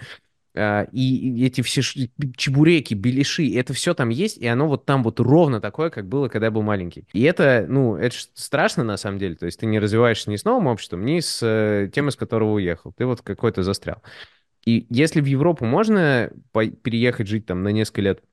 А, 0.55 0.83
и 0.91 1.45
эти 1.45 1.61
все 1.61 1.81
чебуреки, 2.35 2.93
беляши, 2.93 3.53
это 3.55 3.73
все 3.73 3.93
там 3.93 4.09
есть, 4.09 4.37
и 4.37 4.47
оно 4.47 4.67
вот 4.67 4.85
там 4.85 5.03
вот 5.03 5.19
ровно 5.19 5.61
такое, 5.61 5.89
как 5.89 6.07
было, 6.07 6.27
когда 6.27 6.47
я 6.47 6.51
был 6.51 6.63
маленький. 6.63 7.05
И 7.13 7.21
это, 7.23 7.65
ну, 7.67 7.95
это 7.95 8.15
страшно 8.33 8.83
на 8.83 8.97
самом 8.97 9.19
деле, 9.19 9.35
то 9.35 9.45
есть 9.45 9.59
ты 9.59 9.65
не 9.65 9.79
развиваешься 9.79 10.29
ни 10.29 10.35
с 10.35 10.45
новым 10.45 10.67
обществом, 10.67 11.05
ни 11.05 11.19
с 11.19 11.39
э, 11.43 11.89
тем, 11.93 12.09
из 12.09 12.15
которого 12.15 12.53
уехал, 12.53 12.93
ты 12.97 13.05
вот 13.05 13.21
какой-то 13.21 13.63
застрял. 13.63 14.01
И 14.65 14.85
если 14.89 15.21
в 15.21 15.25
Европу 15.25 15.65
можно 15.65 16.31
переехать 16.51 17.27
жить 17.27 17.45
там 17.45 17.63
на 17.63 17.69
несколько 17.69 18.01
лет, 18.01 18.23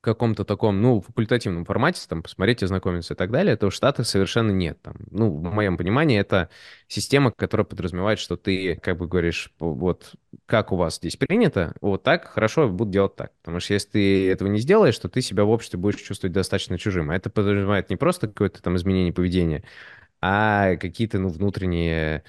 каком-то 0.00 0.44
таком, 0.44 0.80
ну, 0.80 1.00
факультативном 1.00 1.64
формате, 1.64 2.02
там, 2.08 2.22
посмотреть, 2.22 2.62
ознакомиться 2.62 3.14
и 3.14 3.16
так 3.16 3.30
далее, 3.30 3.56
то 3.56 3.70
в 3.70 3.74
Штатах 3.74 4.06
совершенно 4.06 4.50
нет. 4.52 4.80
Там, 4.82 4.96
ну, 5.10 5.30
в 5.30 5.42
моем 5.42 5.76
понимании, 5.76 6.18
это 6.18 6.50
система, 6.86 7.32
которая 7.32 7.64
подразумевает, 7.64 8.18
что 8.18 8.36
ты, 8.36 8.76
как 8.76 8.96
бы 8.98 9.08
говоришь, 9.08 9.52
вот, 9.58 10.12
как 10.46 10.70
у 10.72 10.76
вас 10.76 10.96
здесь 10.96 11.16
принято, 11.16 11.74
вот 11.80 12.04
так, 12.04 12.28
хорошо, 12.28 12.68
буду 12.68 12.92
делать 12.92 13.16
так. 13.16 13.32
Потому 13.42 13.60
что 13.60 13.74
если 13.74 13.88
ты 13.90 14.30
этого 14.30 14.48
не 14.48 14.58
сделаешь, 14.60 14.98
то 14.98 15.08
ты 15.08 15.20
себя 15.20 15.44
в 15.44 15.50
обществе 15.50 15.78
будешь 15.78 16.00
чувствовать 16.00 16.32
достаточно 16.32 16.78
чужим. 16.78 17.10
А 17.10 17.16
это 17.16 17.28
подразумевает 17.28 17.90
не 17.90 17.96
просто 17.96 18.28
какое-то 18.28 18.62
там 18.62 18.76
изменение 18.76 19.12
поведения, 19.12 19.64
а 20.20 20.76
какие-то, 20.76 21.18
ну, 21.18 21.28
внутренние... 21.28 22.22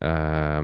Э, 0.00 0.62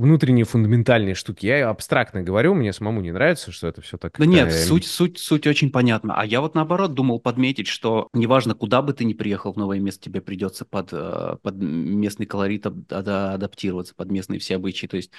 внутренние 0.00 0.46
фундаментальные 0.46 1.14
штуки. 1.14 1.44
Я 1.44 1.68
абстрактно 1.68 2.22
говорю, 2.22 2.54
мне 2.54 2.72
самому 2.72 3.02
не 3.02 3.12
нравится, 3.12 3.52
что 3.52 3.68
это 3.68 3.82
все 3.82 3.98
так... 3.98 4.18
Да 4.18 4.24
нет, 4.24 4.50
суть, 4.50 4.86
суть, 4.86 5.18
суть 5.18 5.46
очень 5.46 5.70
понятна. 5.70 6.14
А 6.16 6.24
я 6.24 6.40
вот 6.40 6.54
наоборот 6.54 6.94
думал 6.94 7.20
подметить, 7.20 7.66
что 7.66 8.08
неважно, 8.14 8.54
куда 8.54 8.80
бы 8.80 8.94
ты 8.94 9.04
ни 9.04 9.12
приехал 9.12 9.52
в 9.52 9.58
новое 9.58 9.78
место, 9.78 10.04
тебе 10.04 10.22
придется 10.22 10.64
под, 10.64 10.88
э, 10.92 11.36
под 11.42 11.56
местный 11.56 12.24
колорит 12.24 12.64
адаптироваться, 12.66 13.94
под 13.94 14.10
местные 14.10 14.40
все 14.40 14.56
обычаи. 14.56 14.86
То 14.86 14.96
есть 14.96 15.12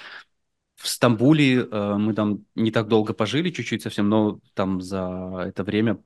в 0.74 0.88
Стамбуле 0.88 1.60
э, 1.60 1.94
мы 1.96 2.12
там 2.12 2.44
не 2.56 2.72
так 2.72 2.88
долго 2.88 3.14
пожили, 3.14 3.50
чуть-чуть 3.50 3.82
совсем, 3.82 4.08
но 4.08 4.40
там 4.54 4.80
за 4.80 5.44
это 5.46 5.62
время 5.62 6.02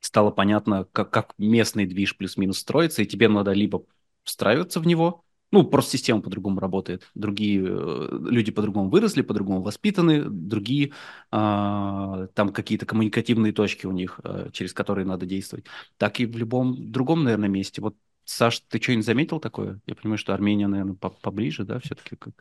стало 0.00 0.32
понятно, 0.32 0.86
как, 0.90 1.10
как 1.10 1.34
местный 1.38 1.86
движ 1.86 2.16
плюс-минус 2.16 2.58
строится, 2.58 3.02
и 3.02 3.06
тебе 3.06 3.28
надо 3.28 3.52
либо 3.52 3.84
встраиваться 4.24 4.80
в 4.80 4.86
него, 4.86 5.24
ну, 5.52 5.64
просто 5.64 5.92
система 5.92 6.20
по-другому 6.20 6.60
работает. 6.60 7.08
Другие 7.14 7.62
э, 7.64 8.18
люди 8.30 8.52
по-другому 8.52 8.88
выросли, 8.88 9.22
по-другому 9.22 9.62
воспитаны, 9.62 10.24
другие 10.24 10.92
э, 11.32 12.28
там 12.34 12.52
какие-то 12.52 12.86
коммуникативные 12.86 13.52
точки 13.52 13.86
у 13.86 13.92
них, 13.92 14.20
э, 14.22 14.50
через 14.52 14.72
которые 14.72 15.06
надо 15.06 15.26
действовать. 15.26 15.66
Так 15.96 16.20
и 16.20 16.26
в 16.26 16.36
любом 16.36 16.92
другом, 16.92 17.24
наверное, 17.24 17.48
месте. 17.48 17.82
Вот, 17.82 17.96
Саш, 18.24 18.60
ты 18.60 18.80
что-нибудь 18.80 19.06
заметил 19.06 19.40
такое? 19.40 19.80
Я 19.86 19.96
понимаю, 19.96 20.18
что 20.18 20.34
Армения, 20.34 20.68
наверное, 20.68 20.94
поближе, 20.94 21.64
да, 21.64 21.80
все-таки? 21.80 22.14
Как... 22.16 22.32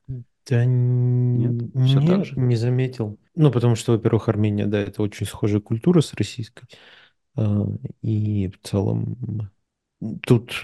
Да 0.48 0.66
нет, 0.66 1.72
все 1.86 2.00
нет, 2.00 2.08
так 2.08 2.26
же? 2.26 2.40
не 2.40 2.56
заметил. 2.56 3.18
Ну, 3.36 3.52
потому 3.52 3.76
что, 3.76 3.94
во-первых, 3.94 4.30
Армения, 4.30 4.68
да, 4.68 4.80
это 4.80 5.02
очень 5.02 5.26
схожая 5.26 5.62
культура 5.62 6.02
с 6.02 6.14
российской. 6.14 6.66
А, 7.36 7.66
и 8.04 8.50
в 8.50 8.68
целом 8.68 9.50
тут 10.22 10.62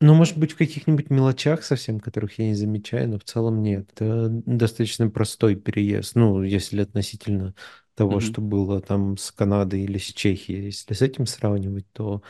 ну, 0.00 0.14
может 0.14 0.38
быть, 0.38 0.52
в 0.52 0.56
каких-нибудь 0.56 1.10
мелочах 1.10 1.62
совсем, 1.62 2.00
которых 2.00 2.38
я 2.38 2.46
не 2.46 2.54
замечаю, 2.54 3.10
но 3.10 3.18
в 3.18 3.24
целом 3.24 3.62
нет. 3.62 3.90
Это 3.92 4.28
достаточно 4.28 5.10
простой 5.10 5.56
переезд. 5.56 6.14
Ну, 6.14 6.42
если 6.42 6.80
относительно 6.80 7.54
того, 7.94 8.16
mm-hmm. 8.16 8.32
что 8.32 8.40
было 8.40 8.80
там 8.80 9.18
с 9.18 9.30
Канадой 9.30 9.82
или 9.82 9.98
с 9.98 10.06
Чехией. 10.06 10.64
Если 10.66 10.94
с 10.94 11.02
этим 11.02 11.26
сравнивать, 11.26 11.84
то 11.92 12.22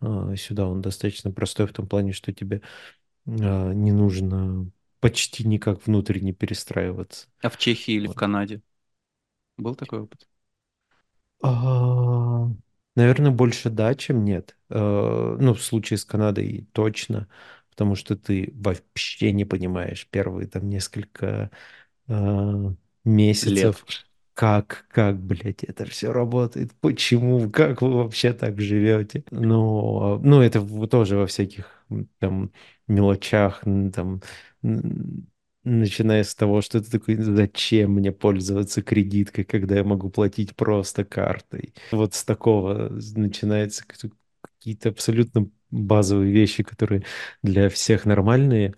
а, 0.00 0.34
сюда 0.36 0.66
он 0.66 0.80
достаточно 0.80 1.30
простой 1.30 1.66
в 1.66 1.72
том 1.74 1.86
плане, 1.86 2.12
что 2.12 2.32
тебе 2.32 2.62
а, 3.26 3.72
не 3.72 3.92
нужно 3.92 4.70
почти 5.00 5.46
никак 5.46 5.86
внутренне 5.86 6.32
перестраиваться. 6.32 7.26
А 7.42 7.50
в 7.50 7.58
Чехии 7.58 7.92
или 7.92 8.06
вот. 8.06 8.16
в 8.16 8.18
Канаде? 8.18 8.62
Был 9.58 9.74
такой 9.74 10.00
опыт? 10.00 10.26
А, 11.42 12.48
Наверное, 12.98 13.30
больше 13.30 13.70
да, 13.70 13.94
чем 13.94 14.24
нет. 14.24 14.56
Э, 14.70 15.36
ну, 15.38 15.54
в 15.54 15.62
случае 15.62 15.98
с 15.98 16.04
Канадой 16.04 16.66
точно, 16.72 17.28
потому 17.70 17.94
что 17.94 18.16
ты 18.16 18.52
вообще 18.56 19.30
не 19.30 19.44
понимаешь 19.44 20.08
первые 20.10 20.48
там 20.48 20.68
несколько 20.68 21.52
э, 22.08 22.72
месяцев, 23.04 23.84
Лет. 23.86 24.06
как, 24.34 24.86
как, 24.90 25.22
блядь, 25.22 25.62
это 25.62 25.84
все 25.84 26.10
работает, 26.10 26.72
почему, 26.80 27.48
как 27.50 27.82
вы 27.82 27.92
вообще 28.02 28.32
так 28.32 28.60
живете. 28.60 29.22
Но, 29.30 30.18
ну, 30.20 30.42
это 30.42 30.60
тоже 30.88 31.18
во 31.18 31.28
всяких 31.28 31.84
там 32.18 32.50
мелочах, 32.88 33.62
там 33.94 34.22
Начиная 35.68 36.24
с 36.24 36.34
того, 36.34 36.62
что 36.62 36.82
ты 36.82 36.90
такой, 36.90 37.16
зачем 37.16 37.92
мне 37.92 38.10
пользоваться 38.10 38.80
кредиткой, 38.80 39.44
когда 39.44 39.76
я 39.76 39.84
могу 39.84 40.08
платить 40.08 40.56
просто 40.56 41.04
картой. 41.04 41.74
Вот 41.92 42.14
с 42.14 42.24
такого 42.24 42.88
начинается 42.88 43.84
какие-то 43.86 44.88
абсолютно 44.88 45.50
базовые 45.70 46.32
вещи, 46.32 46.62
которые 46.62 47.04
для 47.42 47.68
всех 47.68 48.06
нормальные, 48.06 48.74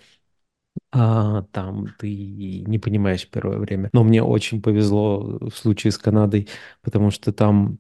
а 0.91 1.43
там 1.53 1.87
ты 1.99 2.63
не 2.67 2.79
понимаешь 2.79 3.29
первое 3.29 3.59
время. 3.59 3.91
Но 3.93 4.03
мне 4.03 4.23
очень 4.23 4.61
повезло 4.61 5.39
в 5.41 5.53
случае 5.53 5.93
с 5.93 5.99
Канадой, 5.99 6.49
потому 6.83 7.13
что 7.13 7.33
там 7.33 7.79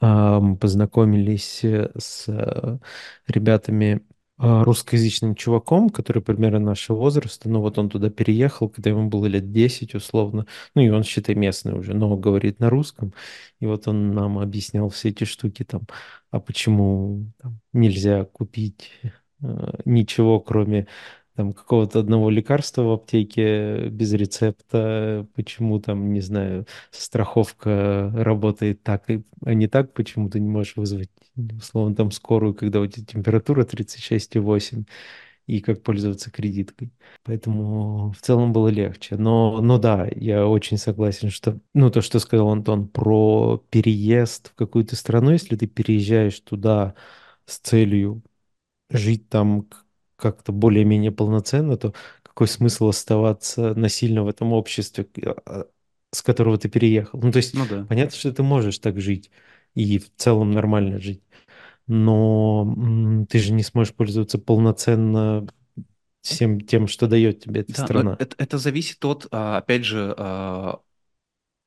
а, 0.00 0.40
познакомились 0.56 1.64
с 1.64 2.24
э, 2.28 2.78
ребятами 3.26 4.02
русскоязычным 4.40 5.34
чуваком, 5.34 5.90
который 5.90 6.22
примерно 6.22 6.58
нашего 6.60 6.96
возраста, 6.96 7.48
ну 7.48 7.60
вот 7.60 7.78
он 7.78 7.90
туда 7.90 8.08
переехал, 8.10 8.68
когда 8.70 8.90
ему 8.90 9.08
было 9.08 9.26
лет 9.26 9.52
10 9.52 9.94
условно, 9.94 10.46
ну 10.74 10.82
и 10.82 10.88
он, 10.88 11.02
считай, 11.04 11.34
местный 11.34 11.78
уже, 11.78 11.94
но 11.94 12.16
говорит 12.16 12.58
на 12.58 12.70
русском, 12.70 13.12
и 13.60 13.66
вот 13.66 13.86
он 13.86 14.14
нам 14.14 14.38
объяснял 14.38 14.88
все 14.88 15.10
эти 15.10 15.24
штуки 15.24 15.64
там, 15.64 15.82
а 16.30 16.40
почему 16.40 17.26
там, 17.38 17.60
нельзя 17.72 18.24
купить 18.24 18.90
э, 19.42 19.72
ничего, 19.84 20.40
кроме 20.40 20.86
там 21.36 21.52
какого-то 21.52 22.00
одного 22.00 22.30
лекарства 22.30 22.82
в 22.82 22.92
аптеке 22.92 23.88
без 23.88 24.12
рецепта, 24.12 25.26
почему 25.34 25.80
там, 25.80 26.12
не 26.12 26.20
знаю, 26.20 26.66
страховка 26.90 28.12
работает 28.14 28.82
так, 28.82 29.04
а 29.44 29.54
не 29.54 29.68
так, 29.68 29.92
почему 29.92 30.28
ты 30.28 30.40
не 30.40 30.48
можешь 30.48 30.76
вызвать, 30.76 31.10
условно, 31.36 31.94
там 31.94 32.10
скорую, 32.10 32.54
когда 32.54 32.80
у 32.80 32.86
тебя 32.86 33.06
температура 33.06 33.64
36,8, 33.64 34.86
и 35.50 35.60
как 35.60 35.82
пользоваться 35.82 36.30
кредиткой. 36.30 36.92
Поэтому 37.24 38.12
в 38.12 38.20
целом 38.20 38.52
было 38.52 38.68
легче. 38.68 39.16
Но, 39.16 39.60
но 39.60 39.78
да, 39.78 40.08
я 40.14 40.46
очень 40.46 40.76
согласен, 40.78 41.30
что, 41.30 41.58
ну, 41.74 41.90
то, 41.90 42.02
что 42.02 42.20
сказал 42.20 42.50
Антон 42.50 42.86
про 42.86 43.60
переезд 43.70 44.50
в 44.50 44.54
какую-то 44.54 44.94
страну, 44.94 45.32
если 45.32 45.56
ты 45.56 45.66
переезжаешь 45.66 46.38
туда 46.40 46.94
с 47.46 47.58
целью 47.58 48.22
жить 48.90 49.28
там 49.28 49.68
как-то 50.20 50.52
более-менее 50.52 51.10
полноценно, 51.10 51.76
то 51.76 51.94
какой 52.22 52.48
смысл 52.48 52.88
оставаться 52.88 53.74
насильно 53.74 54.22
в 54.22 54.28
этом 54.28 54.52
обществе, 54.52 55.06
а, 55.46 55.66
с 56.12 56.22
которого 56.22 56.58
ты 56.58 56.68
переехал? 56.68 57.20
Ну, 57.20 57.32
то 57.32 57.38
есть, 57.38 57.54
ну, 57.54 57.64
да. 57.68 57.84
понятно, 57.86 58.16
что 58.16 58.32
ты 58.32 58.42
можешь 58.42 58.78
так 58.78 59.00
жить 59.00 59.30
и 59.74 59.98
в 59.98 60.14
целом 60.16 60.52
нормально 60.52 60.98
жить, 61.00 61.22
но 61.86 63.26
ты 63.28 63.38
же 63.38 63.52
не 63.52 63.62
сможешь 63.62 63.94
пользоваться 63.94 64.38
полноценно 64.38 65.46
всем 66.22 66.60
тем, 66.60 66.86
что 66.86 67.06
дает 67.06 67.40
тебе 67.40 67.62
эта 67.62 67.74
да, 67.74 67.84
страна. 67.84 68.16
Это, 68.18 68.36
это 68.38 68.58
зависит 68.58 69.04
от, 69.04 69.26
а, 69.30 69.58
опять 69.58 69.84
же, 69.84 70.14
а, 70.16 70.80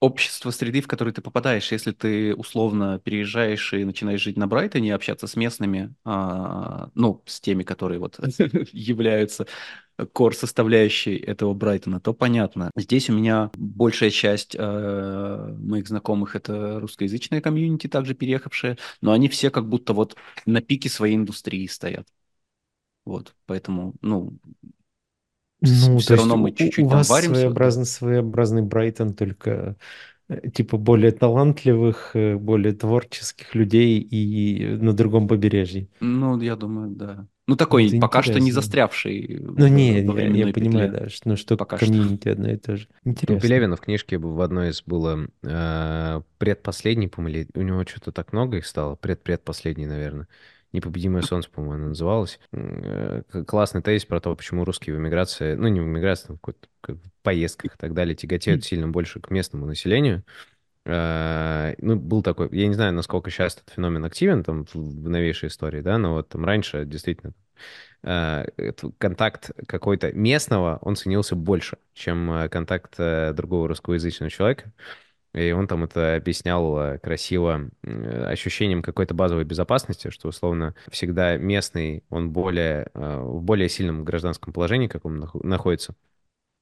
общество 0.04 0.52
среды, 0.52 0.82
в 0.82 0.88
которое 0.88 1.14
ты 1.14 1.22
попадаешь. 1.22 1.72
Если 1.72 1.94
ты 1.94 2.36
условно 2.36 3.00
переезжаешь 3.00 3.74
и 3.74 3.86
начинаешь 3.86 4.20
жить 4.20 4.36
на 4.36 4.48
Брайтоне, 4.48 4.94
общаться 4.94 5.28
с 5.28 5.38
местными, 5.38 5.96
а, 6.04 6.90
ну, 6.94 7.24
с 7.26 7.40
теми, 7.40 7.64
которые 7.64 8.00
вот 8.00 8.20
являются 8.74 9.48
кор 10.12 10.36
составляющей 10.36 11.16
этого 11.16 11.54
Брайтона, 11.54 12.02
то 12.02 12.14
понятно. 12.14 12.70
Здесь 12.76 13.10
у 13.10 13.14
меня 13.14 13.50
большая 13.56 14.10
часть 14.10 14.58
э, 14.60 15.56
моих 15.58 15.88
знакомых 15.88 16.36
это 16.36 16.82
русскоязычная 16.82 17.40
комьюнити, 17.40 17.88
также 17.88 18.14
переехавшие, 18.14 18.78
но 19.00 19.14
они 19.14 19.30
все 19.30 19.52
как 19.52 19.70
будто 19.70 19.94
вот 19.94 20.18
на 20.46 20.62
пике 20.62 20.90
своей 20.90 21.16
индустрии 21.16 21.68
стоят. 21.68 22.08
Вот, 23.06 23.36
поэтому, 23.46 23.96
ну, 24.02 24.38
Ну, 25.64 25.98
все 25.98 26.08
то 26.08 26.14
есть 26.14 26.28
равно 26.28 26.36
мы 26.38 26.50
у, 26.50 26.54
чуть-чуть 26.54 26.86
у 26.86 26.90
там 26.90 26.98
вас 27.00 27.10
варимся. 27.10 27.36
своеобразный, 27.36 27.86
своеобразный 27.86 28.62
Брайтон, 28.64 29.14
только 29.14 29.78
э, 30.28 30.50
типа 30.50 30.78
более 30.78 31.12
талантливых, 31.12 32.12
э, 32.16 32.36
более 32.36 32.74
творческих 32.74 33.56
людей 33.56 34.00
и 34.00 34.76
на 34.76 34.94
другом 34.94 35.28
побережье. 35.28 35.88
Ну, 36.02 36.40
я 36.42 36.56
думаю, 36.56 36.90
да. 36.90 37.28
Ну, 37.48 37.58
такой 37.58 37.88
Это 37.88 38.00
пока 38.00 38.24
что 38.24 38.34
не 38.34 38.38
интересно. 38.40 38.62
застрявший 38.62 39.40
Ну, 39.42 39.68
не, 39.68 40.02
я, 40.02 40.28
я 40.48 40.54
понимаю, 40.54 40.92
да, 40.92 41.10
что, 41.10 41.30
ну, 41.30 41.36
что 41.36 41.58
Пока 41.58 41.78
что. 41.78 41.86
комьюнити 41.86 42.30
одно 42.30 42.50
и 42.50 42.58
то 42.58 42.78
же. 42.78 42.88
У 43.04 43.10
Интересно. 43.10 43.42
Пелевина 43.42 43.76
в 43.76 43.82
книжке 43.82 44.18
в 44.18 44.40
одной 44.42 44.70
из 44.70 44.82
было 44.84 45.28
э, 45.44 46.22
предпоследний, 46.38 47.10
по-моему, 47.10 47.50
у 47.56 47.62
него 47.62 47.84
что-то 47.86 48.12
так 48.14 48.32
много 48.32 48.58
их 48.58 48.66
стало, 48.66 48.96
предпредпоследний, 48.96 49.86
наверное. 49.86 50.28
«Непобедимое 50.74 51.22
солнце», 51.22 51.50
по-моему, 51.50 51.76
она 51.76 51.88
называлась. 51.90 52.40
Э, 52.52 53.22
Классный 53.48 53.82
тезис 53.82 54.06
про 54.06 54.20
то, 54.20 54.36
почему 54.36 54.66
русские 54.66 54.96
в 54.96 55.00
эмиграции, 55.00 55.54
ну, 55.56 55.68
не 55.68 55.80
в 55.80 55.84
эмиграции, 55.84 56.28
там, 56.28 56.38
в 56.38 56.42
какой-то- 56.42 57.00
поездках 57.22 57.76
и 57.76 57.78
так 57.78 57.94
далее, 57.94 58.16
тяготеют 58.16 58.66
сильно 58.66 58.90
больше 58.90 59.22
к 59.22 59.30
местному 59.32 59.66
населению. 59.66 60.24
Э, 60.86 61.76
Ну, 61.78 61.96
был 61.96 62.22
такой, 62.22 62.50
я 62.52 62.68
не 62.68 62.74
знаю, 62.74 62.94
насколько 62.94 63.30
сейчас 63.30 63.56
этот 63.56 63.70
феномен 63.70 64.04
активен 64.04 64.44
там 64.44 64.66
в 64.74 65.10
новейшей 65.10 65.48
истории, 65.48 65.82
да, 65.82 65.98
но 65.98 66.14
вот 66.16 66.28
там 66.30 66.44
раньше 66.44 66.84
действительно 66.86 67.34
э, 68.04 68.46
контакт 68.98 69.52
какой-то 69.68 70.12
местного, 70.12 70.80
он 70.82 70.98
ценился 70.98 71.36
больше, 71.36 71.78
чем 71.94 72.50
контакт 72.50 72.98
другого 73.34 73.70
русскоязычного 73.70 74.30
человека. 74.30 74.74
И 75.34 75.52
он 75.52 75.68
там 75.68 75.84
это 75.84 76.16
объяснял 76.16 76.78
э, 76.80 76.98
красиво 77.00 77.70
э, 77.84 78.26
ощущением 78.26 78.84
какой-то 78.84 79.14
базовой 79.16 79.46
безопасности, 79.46 80.10
что, 80.12 80.30
условно, 80.30 80.76
всегда 80.92 81.38
местный, 81.38 82.04
он 82.10 82.32
более, 82.32 82.90
э, 82.94 83.20
в 83.22 83.42
более 83.42 83.70
сильном 83.70 84.06
гражданском 84.06 84.54
положении 84.54 84.88
каком 84.88 85.20
нах- 85.24 85.44
находится, 85.44 85.96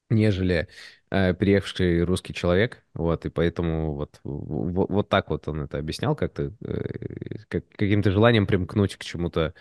нежели 0.10 0.68
э, 1.10 1.34
приехавший 1.34 2.04
русский 2.04 2.34
человек. 2.34 2.84
Вот, 2.94 3.26
и 3.26 3.30
поэтому 3.30 3.96
вот, 3.96 4.20
вот, 4.24 4.90
вот 4.90 5.10
так 5.10 5.30
вот 5.30 5.48
он 5.48 5.62
это 5.62 5.78
объяснял, 5.80 6.16
как-то 6.16 6.54
э, 6.62 7.40
как, 7.48 7.68
каким-то 7.70 8.12
желанием 8.12 8.48
примкнуть 8.48 8.98
к 8.98 9.04
чему-то 9.04 9.54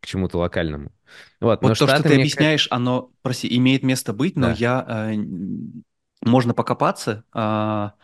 к 0.00 0.06
чему-то 0.06 0.38
локальному. 0.38 0.92
Вот, 1.40 1.64
но 1.64 1.68
Вот 1.68 1.76
то, 1.76 1.86
что 1.88 2.02
Штаты, 2.02 2.08
ты 2.08 2.14
мне 2.14 2.24
объясняешь, 2.24 2.68
оно, 2.70 3.12
прости, 3.22 3.54
имеет 3.56 3.82
место 3.82 4.12
быть, 4.12 4.36
но 4.36 4.48
Да. 4.48 4.54
я... 4.58 4.84
э, 5.12 5.16
можно 6.22 6.54
покопаться, 6.54 7.24
а, 7.32 7.94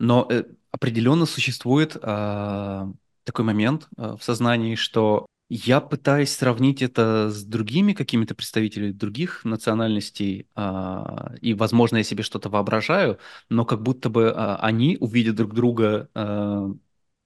но 0.00 0.26
э, 0.28 0.44
определенно 0.72 1.26
существует 1.26 1.96
а, 2.02 2.90
такой 3.24 3.44
момент 3.44 3.88
а, 3.96 4.16
в 4.16 4.24
сознании, 4.24 4.74
что 4.74 5.26
я 5.48 5.80
пытаюсь 5.80 6.30
сравнить 6.30 6.80
это 6.80 7.28
с 7.30 7.44
другими 7.44 7.92
какими-то 7.92 8.34
представителями 8.34 8.92
других 8.92 9.44
национальностей, 9.44 10.46
а, 10.54 11.34
и, 11.40 11.54
возможно, 11.54 11.98
я 11.98 12.02
себе 12.02 12.22
что-то 12.22 12.48
воображаю, 12.48 13.18
но 13.50 13.64
как 13.64 13.82
будто 13.82 14.08
бы 14.08 14.32
а, 14.34 14.56
они, 14.56 14.96
увидя 15.00 15.32
друг 15.32 15.54
друга 15.54 16.08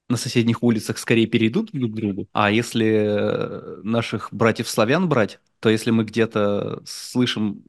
на 0.09 0.18
соседних 0.18 0.62
улицах, 0.62 0.98
скорее 0.98 1.26
перейдут 1.26 1.70
друг 1.72 1.92
к 1.92 1.94
другу. 1.94 2.28
А 2.32 2.51
если 2.51 2.86
э, 2.86 3.80
наших 3.82 4.28
братьев-славян 4.32 5.09
брать, 5.09 5.40
то 5.60 5.70
если 5.70 5.90
мы 5.92 6.05
где-то 6.05 6.82
слышим 6.84 7.64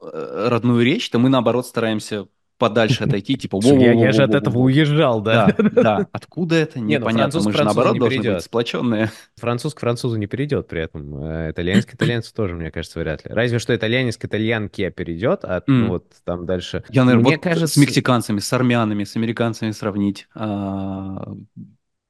э, 0.00 0.48
родную 0.48 0.82
речь, 0.82 1.10
то 1.10 1.18
мы, 1.18 1.28
наоборот, 1.28 1.66
стараемся 1.66 2.26
подальше 2.58 3.04
отойти, 3.04 3.36
типа 3.36 3.60
я, 3.62 4.12
же 4.12 4.24
от 4.24 4.34
этого 4.34 4.58
уезжал, 4.58 5.20
да? 5.20 5.54
Да, 5.56 5.70
да. 5.70 6.08
Откуда 6.12 6.56
это? 6.56 6.80
Ну, 6.80 6.86
Непонятно. 6.86 7.40
Мы 7.40 7.52
же, 7.52 7.64
наоборот, 7.64 7.98
должны 7.98 8.34
быть 8.34 8.42
сплоченные. 8.42 9.10
Француз 9.36 9.74
к 9.74 9.80
французу 9.80 10.16
не 10.16 10.26
перейдет 10.26 10.68
при 10.68 10.82
этом. 10.82 11.24
Э, 11.24 11.50
Итальянский 11.52 11.92
к 11.92 11.94
итальянцу 11.94 12.34
тоже, 12.34 12.54
мне 12.54 12.70
кажется, 12.70 12.98
вряд 12.98 13.24
ли. 13.24 13.32
Разве 13.32 13.58
что 13.58 13.74
итальянец 13.74 14.16
к 14.16 14.24
итальянке 14.24 14.90
перейдет, 14.90 15.44
а 15.44 15.62
вот 15.66 16.12
там 16.24 16.44
дальше... 16.46 16.84
Я, 16.90 17.04
наверное, 17.04 17.38
вот 17.38 17.70
с 17.70 17.76
мексиканцами, 17.76 18.40
с 18.40 18.52
армянами, 18.52 19.04
с 19.04 19.16
американцами 19.16 19.70
сравнить. 19.70 20.28
А, 20.34 21.32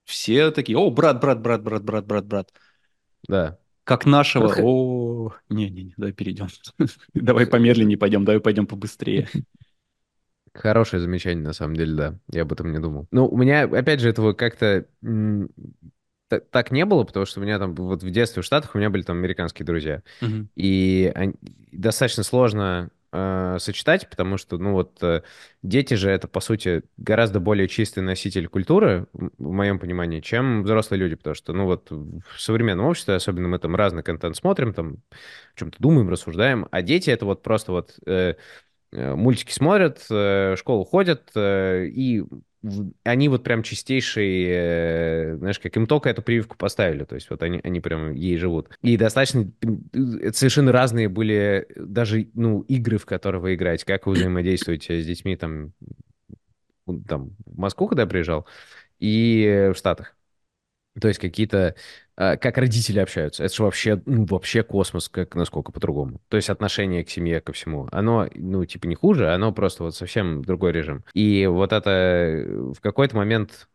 Все 0.05 0.51
такие, 0.51 0.79
о, 0.79 0.91
брат, 0.91 1.21
брат, 1.21 1.41
брат, 1.41 1.63
брат, 1.63 1.85
брат, 1.85 2.07
брат, 2.07 2.27
брат. 2.27 2.53
Да. 3.29 3.59
Как 3.85 4.05
нашего, 4.05 4.55
о, 4.63 5.33
не-не-не, 5.49 5.95
давай 5.97 6.13
перейдем. 6.13 6.49
Давай 7.15 7.47
помедленнее 7.47 7.97
пойдем, 7.97 8.25
давай 8.27 8.39
пойдем 8.39 8.67
побыстрее. 8.67 9.29
Хорошее 10.55 11.01
замечание, 11.01 11.45
на 11.45 11.53
самом 11.53 11.77
деле, 11.77 11.95
да. 11.95 12.19
Я 12.31 12.43
об 12.43 12.53
этом 12.53 12.73
не 12.73 12.79
думал. 12.79 13.07
Ну, 13.11 13.27
у 13.27 13.37
меня, 13.37 13.65
опять 13.65 14.01
же, 14.01 14.09
этого 14.09 14.33
как-то 14.33 14.87
так 16.29 16.71
не 16.71 16.85
было, 16.85 17.05
потому 17.05 17.27
что 17.27 17.41
у 17.41 17.43
меня 17.43 17.59
там 17.59 17.75
вот 17.75 18.03
в 18.03 18.11
детстве 18.11 18.43
в 18.43 18.45
Штатах 18.45 18.75
у 18.75 18.79
меня 18.79 18.91
были 18.91 19.03
там 19.03 19.17
американские 19.19 19.65
друзья. 19.65 20.03
Мгм. 20.21 20.49
И 20.57 21.11
они- 21.15 21.35
достаточно 21.73 22.23
сложно 22.23 22.91
э, 23.11 23.57
сочетать, 23.59 24.11
потому 24.11 24.37
что, 24.37 24.59
ну 24.59 24.73
вот, 24.73 25.03
э, 25.03 25.23
дети 25.63 25.95
же 25.95 26.11
это, 26.11 26.29
по 26.29 26.41
сути, 26.41 26.83
гораздо 26.99 27.41
более 27.41 27.67
чистый 27.67 28.01
носитель 28.01 28.49
культуры, 28.49 29.07
в 29.15 29.51
моем 29.51 29.79
понимании, 29.79 30.21
чем 30.21 30.63
взрослые 30.63 31.01
люди, 31.01 31.15
потому 31.15 31.35
что, 31.35 31.55
ну 31.55 31.65
вот, 31.65 31.91
в 31.91 32.23
современном 32.37 32.85
обществе, 32.85 33.15
особенно 33.15 33.49
мы 33.49 33.59
там 33.59 33.75
разный 33.75 34.03
контент 34.03 34.37
смотрим, 34.37 34.75
там, 34.75 34.99
о 35.55 35.59
чем-то 35.59 35.79
думаем, 35.81 36.11
рассуждаем, 36.11 36.69
а 36.71 36.83
дети 36.83 37.09
это 37.09 37.25
вот 37.25 37.43
просто 37.43 37.73
вот 37.73 37.99
э, 38.05 38.35
мультики 38.93 39.53
смотрят, 39.53 40.05
э, 40.11 40.57
школу 40.57 40.85
ходят, 40.85 41.31
э, 41.35 41.87
и 41.87 42.25
они 43.05 43.29
вот 43.29 43.45
прям 43.45 43.63
чистейшие, 43.63 44.49
э, 44.51 45.37
знаешь, 45.37 45.59
как 45.59 45.77
им 45.77 45.87
только 45.87 46.09
эту 46.11 46.23
прививку 46.23 46.57
поставили, 46.57 47.05
то 47.05 47.15
есть 47.15 47.31
вот 47.31 47.43
они, 47.43 47.61
они 47.63 47.81
прям 47.81 48.15
ей 48.15 48.37
живут. 48.37 48.71
И 48.83 48.97
достаточно 48.97 49.51
э, 49.63 50.33
совершенно 50.33 50.73
разные 50.73 51.09
были 51.09 51.67
даже, 51.77 52.29
ну, 52.35 52.63
игры, 52.63 52.99
в 52.99 53.07
которые 53.07 53.41
вы 53.41 53.55
играете, 53.55 53.87
как 53.87 54.07
вы 54.07 54.15
взаимодействуете 54.15 55.01
с 55.01 55.07
детьми 55.07 55.37
там, 55.37 55.73
там 57.07 57.37
в 57.47 57.59
Москву, 57.59 57.87
когда 57.87 58.03
я 58.03 58.09
приезжал, 58.09 58.47
и 58.99 59.71
в 59.73 59.79
Штатах. 59.79 60.17
То 61.01 61.09
есть 61.09 61.21
какие-то, 61.21 61.59
э, 61.59 61.75
как 62.19 62.59
родители 62.59 62.99
общаются. 62.99 63.45
Это 63.45 63.55
же 63.55 63.63
вообще, 63.63 64.03
ну, 64.05 64.25
вообще 64.25 64.65
космос, 64.65 65.09
как 65.09 65.37
насколько 65.37 65.71
по-другому. 65.71 66.21
То 66.29 66.37
есть 66.37 66.51
отношение 66.51 67.05
к 67.05 67.11
семье, 67.11 67.41
ко 67.41 67.53
всему. 67.53 67.89
Оно, 67.93 68.29
ну, 68.35 68.65
типа 68.65 68.87
не 68.87 68.97
хуже, 68.97 69.33
оно 69.33 69.53
просто 69.53 69.85
вот 69.85 69.95
совсем 69.95 70.43
другой 70.43 70.73
режим. 70.73 71.05
И 71.15 71.47
вот 71.47 71.73
это 71.73 71.91
э, 71.91 72.73
в 72.77 72.81
какой-то 72.81 73.17
момент 73.17 73.69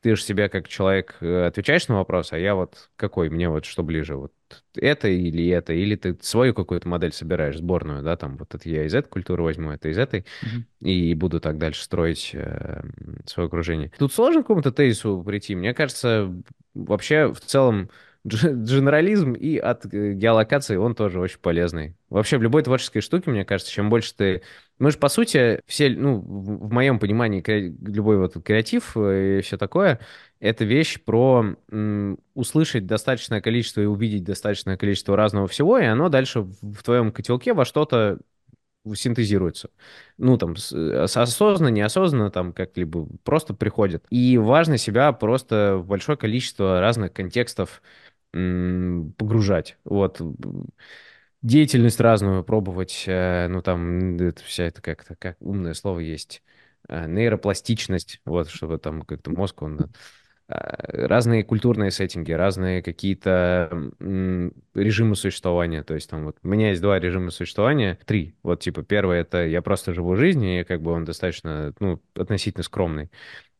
ты 0.00 0.14
же 0.14 0.22
себе 0.22 0.48
как 0.48 0.68
человек 0.68 1.16
э, 1.20 1.46
отвечаешь 1.46 1.88
на 1.88 1.96
вопрос, 1.96 2.32
а 2.32 2.38
я 2.38 2.54
вот 2.54 2.90
какой, 2.96 3.30
мне 3.30 3.48
вот 3.48 3.64
что 3.64 3.82
ближе, 3.82 4.16
вот 4.16 4.32
это 4.76 5.08
или 5.08 5.48
это, 5.48 5.72
или 5.72 5.96
ты 5.96 6.16
свою 6.20 6.54
какую-то 6.54 6.88
модель 6.88 7.12
собираешь, 7.12 7.58
сборную, 7.58 8.02
да, 8.02 8.16
там, 8.16 8.36
вот 8.36 8.54
это 8.54 8.68
я 8.68 8.84
из 8.84 8.94
этой 8.94 9.08
культуры 9.08 9.42
возьму, 9.42 9.72
это 9.72 9.88
из 9.88 9.98
этой, 9.98 10.24
Мгм. 10.42 10.66
и 10.80 11.14
буду 11.14 11.40
так 11.40 11.58
дальше 11.58 11.82
строить 11.82 12.30
э, 12.32 12.82
свое 13.26 13.48
окружение. 13.48 13.90
Тут 13.98 14.12
сложно 14.12 14.42
к 14.42 14.44
какому-то 14.44 14.70
тезису 14.72 15.22
прийти. 15.26 15.54
Мне 15.54 15.74
кажется, 15.74 16.32
вообще 16.74 17.32
в 17.32 17.40
целом 17.40 17.90
дженерализм 18.28 19.32
и 19.32 19.56
от 19.56 19.86
э, 19.92 20.12
геолокации 20.12 20.76
он 20.76 20.94
тоже 20.94 21.20
очень 21.20 21.38
полезный. 21.38 21.96
Вообще 22.10 22.38
в 22.38 22.42
любой 22.42 22.62
творческой 22.62 23.00
штуке, 23.00 23.30
мне 23.30 23.44
кажется, 23.44 23.72
чем 23.72 23.90
больше 23.90 24.14
ты... 24.14 24.42
Мы 24.78 24.90
же, 24.90 24.98
по 24.98 25.08
сути, 25.08 25.60
все, 25.66 25.90
ну, 25.90 26.20
в, 26.20 26.72
моем 26.72 26.98
понимании, 26.98 27.42
любой 27.86 28.18
вот 28.18 28.34
креатив 28.44 28.96
э, 28.96 29.38
и 29.38 29.42
все 29.42 29.56
такое, 29.56 30.00
это 30.40 30.64
вещь 30.64 31.00
про 31.02 31.56
услышать 32.34 32.86
достаточное 32.86 33.40
количество 33.40 33.80
и 33.80 33.86
увидеть 33.86 34.24
достаточное 34.24 34.76
количество 34.76 35.16
разного 35.16 35.48
всего, 35.48 35.78
и 35.78 35.84
оно 35.84 36.08
дальше 36.08 36.42
в, 36.42 36.82
твоем 36.82 37.10
котелке 37.10 37.54
во 37.54 37.64
что-то 37.64 38.18
синтезируется. 38.94 39.70
Ну, 40.16 40.36
там, 40.36 40.54
осознанно, 40.54 41.68
неосознанно, 41.68 42.30
там, 42.30 42.52
как-либо 42.52 43.06
просто 43.24 43.54
приходит. 43.54 44.04
И 44.10 44.38
важно 44.38 44.78
себя 44.78 45.12
просто 45.12 45.82
большое 45.84 46.16
количество 46.16 46.80
разных 46.80 47.12
контекстов 47.12 47.82
погружать. 48.32 49.78
Вот. 49.84 50.20
Деятельность 51.40 52.00
разную 52.00 52.42
пробовать, 52.42 53.04
э, 53.06 53.46
ну, 53.48 53.62
там, 53.62 54.16
это 54.16 54.42
вся 54.42 54.64
это 54.64 54.82
как-то, 54.82 55.14
как 55.14 55.36
умное 55.40 55.74
слово 55.74 56.00
есть, 56.00 56.42
э, 56.88 57.06
нейропластичность, 57.06 58.20
вот, 58.24 58.48
чтобы 58.48 58.78
там 58.78 59.02
как-то 59.02 59.30
мозг, 59.30 59.62
он 59.62 59.90
разные 60.48 61.44
культурные 61.44 61.90
сеттинги, 61.90 62.32
разные 62.32 62.82
какие-то 62.82 63.68
режимы 64.74 65.14
существования. 65.14 65.82
То 65.82 65.94
есть 65.94 66.08
там 66.08 66.24
вот 66.24 66.38
у 66.42 66.48
меня 66.48 66.70
есть 66.70 66.80
два 66.80 66.98
режима 66.98 67.30
существования, 67.30 67.98
три. 68.06 68.34
Вот 68.42 68.60
типа 68.60 68.82
первый 68.82 69.18
это 69.18 69.46
я 69.46 69.60
просто 69.60 69.92
живу 69.92 70.16
жизнь, 70.16 70.44
и 70.44 70.64
как 70.64 70.80
бы 70.80 70.92
он 70.92 71.04
достаточно, 71.04 71.74
ну, 71.80 72.00
относительно 72.14 72.62
скромный. 72.62 73.10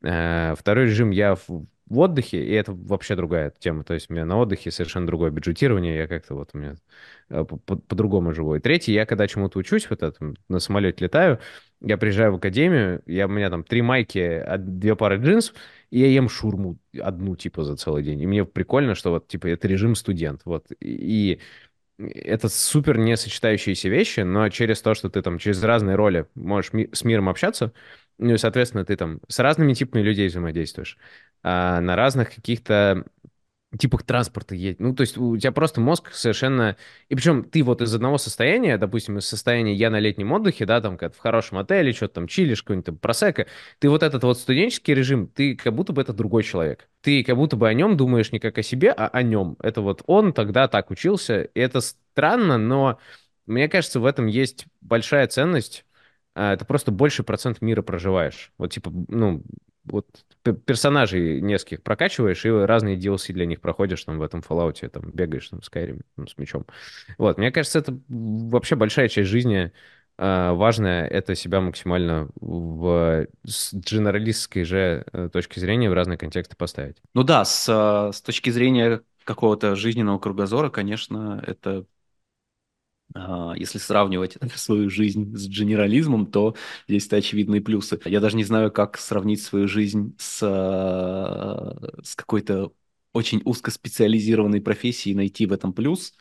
Э, 0.02 0.54
второй 0.58 0.86
режим 0.86 1.10
я 1.10 1.36
в, 1.88 1.98
отдыхе, 1.98 2.44
и 2.44 2.52
это 2.52 2.72
вообще 2.72 3.16
другая 3.16 3.52
тема. 3.58 3.84
То 3.84 3.94
есть 3.94 4.10
у 4.10 4.14
меня 4.14 4.24
на 4.24 4.38
отдыхе 4.38 4.70
совершенно 4.70 5.06
другое 5.06 5.30
бюджетирование, 5.30 5.96
я 5.96 6.06
как-то 6.06 6.34
вот 6.34 6.50
у 6.52 6.58
меня 6.58 6.74
э, 7.30 7.44
по-другому 7.44 8.32
живу. 8.32 8.54
И 8.56 8.60
третий, 8.60 8.92
я 8.92 9.06
когда 9.06 9.26
чему-то 9.26 9.58
учусь, 9.58 9.88
вот 9.90 10.02
это, 10.02 10.34
на 10.48 10.58
самолете 10.58 11.04
летаю, 11.04 11.38
я 11.80 11.96
приезжаю 11.96 12.32
в 12.32 12.36
академию, 12.36 13.02
я, 13.06 13.26
у 13.26 13.30
меня 13.30 13.50
там 13.50 13.64
три 13.64 13.82
майки, 13.82 14.44
две 14.58 14.96
пары 14.96 15.18
джинсов, 15.18 15.54
и 15.90 16.00
я 16.00 16.08
ем 16.08 16.28
шурму 16.28 16.78
одну, 17.00 17.36
типа, 17.36 17.64
за 17.64 17.76
целый 17.76 18.02
день. 18.02 18.20
И 18.20 18.26
мне 18.26 18.44
прикольно, 18.44 18.94
что 18.94 19.10
вот, 19.10 19.28
типа, 19.28 19.46
это 19.46 19.68
режим 19.68 19.94
студент. 19.94 20.42
Вот. 20.44 20.66
И 20.80 21.40
это 21.98 22.48
супер 22.48 22.96
не 22.98 23.16
сочетающиеся 23.16 23.88
вещи, 23.88 24.20
но 24.20 24.48
через 24.50 24.80
то, 24.80 24.94
что 24.94 25.08
ты 25.10 25.20
там 25.22 25.38
через 25.38 25.62
разные 25.62 25.96
роли 25.96 26.26
можешь 26.34 26.72
ми- 26.72 26.90
с 26.92 27.04
миром 27.04 27.28
общаться, 27.28 27.72
ну 28.18 28.34
и, 28.34 28.38
соответственно, 28.38 28.84
ты 28.84 28.96
там 28.96 29.20
с 29.28 29.38
разными 29.38 29.74
типами 29.74 30.02
людей 30.02 30.28
взаимодействуешь, 30.28 30.98
а 31.42 31.80
на 31.80 31.96
разных 31.96 32.34
каких-то 32.34 33.04
типах 33.76 34.02
транспорта 34.02 34.54
едет. 34.54 34.80
Ну, 34.80 34.94
то 34.94 35.02
есть 35.02 35.18
у 35.18 35.36
тебя 35.36 35.52
просто 35.52 35.80
мозг 35.80 36.10
совершенно... 36.12 36.76
И 37.08 37.14
причем 37.14 37.44
ты 37.44 37.62
вот 37.62 37.82
из 37.82 37.94
одного 37.94 38.16
состояния, 38.16 38.78
допустим, 38.78 39.18
из 39.18 39.26
состояния 39.26 39.74
я 39.74 39.90
на 39.90 39.98
летнем 39.98 40.32
отдыхе, 40.32 40.64
да, 40.64 40.80
там 40.80 40.96
как 40.96 41.14
в 41.14 41.18
хорошем 41.18 41.58
отеле, 41.58 41.92
что-то 41.92 42.14
там 42.14 42.28
чилишь, 42.28 42.62
какой-нибудь 42.62 42.86
там 42.86 42.96
просека, 42.96 43.46
ты 43.78 43.90
вот 43.90 44.02
этот 44.02 44.24
вот 44.24 44.38
студенческий 44.38 44.94
режим, 44.94 45.26
ты 45.28 45.54
как 45.54 45.74
будто 45.74 45.92
бы 45.92 46.00
это 46.00 46.14
другой 46.14 46.44
человек. 46.44 46.88
Ты 47.02 47.22
как 47.22 47.36
будто 47.36 47.56
бы 47.56 47.68
о 47.68 47.74
нем 47.74 47.98
думаешь 47.98 48.32
не 48.32 48.38
как 48.38 48.56
о 48.56 48.62
себе, 48.62 48.90
а 48.90 49.08
о 49.08 49.22
нем. 49.22 49.56
Это 49.62 49.82
вот 49.82 50.02
он 50.06 50.32
тогда 50.32 50.66
так 50.66 50.90
учился, 50.90 51.42
и 51.42 51.60
это 51.60 51.82
странно, 51.82 52.56
но 52.56 52.98
мне 53.44 53.68
кажется, 53.68 54.00
в 54.00 54.06
этом 54.06 54.26
есть 54.26 54.64
большая 54.80 55.26
ценность, 55.26 55.84
а, 56.34 56.54
это 56.54 56.64
просто 56.64 56.90
больший 56.90 57.24
процент 57.24 57.60
мира 57.60 57.82
проживаешь. 57.82 58.52
Вот 58.56 58.72
типа, 58.72 58.90
ну, 59.08 59.42
вот 59.90 60.06
персонажей 60.42 61.40
нескольких 61.40 61.82
прокачиваешь, 61.82 62.44
и 62.44 62.50
разные 62.50 62.96
DLC 62.96 63.32
для 63.32 63.46
них 63.46 63.60
проходишь 63.60 64.04
там 64.04 64.18
в 64.18 64.22
этом 64.22 64.40
Fallout, 64.40 64.88
там 64.88 65.10
бегаешь 65.10 65.48
там, 65.48 65.62
с 65.62 65.70
Skyrim 65.70 66.00
там, 66.16 66.28
с 66.28 66.38
мечом. 66.38 66.66
Вот, 67.18 67.38
мне 67.38 67.50
кажется, 67.50 67.78
это 67.78 67.98
вообще 68.08 68.76
большая 68.76 69.08
часть 69.08 69.28
жизни 69.28 69.72
э, 70.18 70.50
важная, 70.52 71.06
это 71.06 71.34
себя 71.34 71.60
максимально 71.60 72.28
в 72.36 73.26
с 73.44 73.74
дженералистской 73.74 74.64
же 74.64 75.04
э, 75.12 75.28
точки 75.32 75.58
зрения 75.58 75.90
в 75.90 75.94
разные 75.94 76.18
контексты 76.18 76.56
поставить. 76.56 76.96
Ну 77.14 77.22
да, 77.22 77.44
с, 77.44 77.68
э, 77.68 78.12
с 78.12 78.20
точки 78.22 78.50
зрения 78.50 79.02
какого-то 79.24 79.76
жизненного 79.76 80.18
кругозора, 80.18 80.70
конечно, 80.70 81.42
это 81.46 81.70
а, 81.80 81.84
если 83.14 83.78
сравнивать 83.78 84.36
свою 84.54 84.90
жизнь 84.90 85.34
с 85.36 85.48
генерализмом, 85.48 86.26
то 86.26 86.54
есть 86.86 87.12
очевидные 87.12 87.60
плюсы. 87.60 87.98
Я 88.04 88.20
даже 88.20 88.36
не 88.36 88.44
знаю, 88.44 88.70
как 88.70 88.98
сравнить 88.98 89.42
свою 89.42 89.66
жизнь 89.66 90.14
с, 90.18 90.40
а, 90.42 91.74
с 92.02 92.14
какой-то 92.14 92.72
очень 93.12 93.40
узкоспециализированной 93.44 94.60
профессией 94.60 95.14
и 95.14 95.16
найти 95.16 95.46
в 95.46 95.52
этом 95.52 95.72
плюс. 95.72 96.14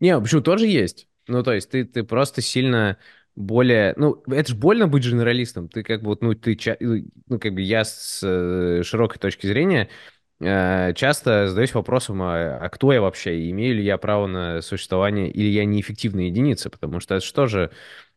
Не, 0.00 0.18
почему 0.20 0.40
тоже 0.40 0.66
есть. 0.66 1.08
Ну, 1.26 1.42
то 1.42 1.52
есть 1.52 1.70
ты, 1.70 1.84
ты 1.84 2.04
просто 2.04 2.40
сильно 2.40 2.98
более... 3.34 3.94
Ну, 3.96 4.22
это 4.26 4.50
же 4.50 4.56
больно 4.56 4.88
быть 4.88 5.04
генералистом. 5.04 5.68
Ты 5.68 5.82
как 5.82 6.02
бы, 6.02 6.16
ну, 6.20 6.34
ты... 6.34 6.56
Ну, 6.80 7.38
как 7.38 7.54
бы 7.54 7.60
я 7.60 7.84
с 7.84 8.20
э, 8.22 8.82
широкой 8.82 9.18
точки 9.18 9.46
зрения 9.46 9.88
Э, 9.88 10.17
часто 10.40 11.48
задаюсь 11.48 11.74
вопросом, 11.74 12.22
а, 12.22 12.58
а 12.60 12.68
кто 12.68 12.92
я 12.92 13.00
вообще, 13.00 13.50
имею 13.50 13.74
ли 13.76 13.82
я 13.82 13.98
право 13.98 14.26
на 14.26 14.62
существование, 14.62 15.30
или 15.30 15.48
я 15.48 15.64
неэффективная 15.64 16.26
единица, 16.26 16.70
потому 16.70 17.00
что 17.00 17.16
это 17.16 17.24
что 17.24 17.46
же, 17.46 17.70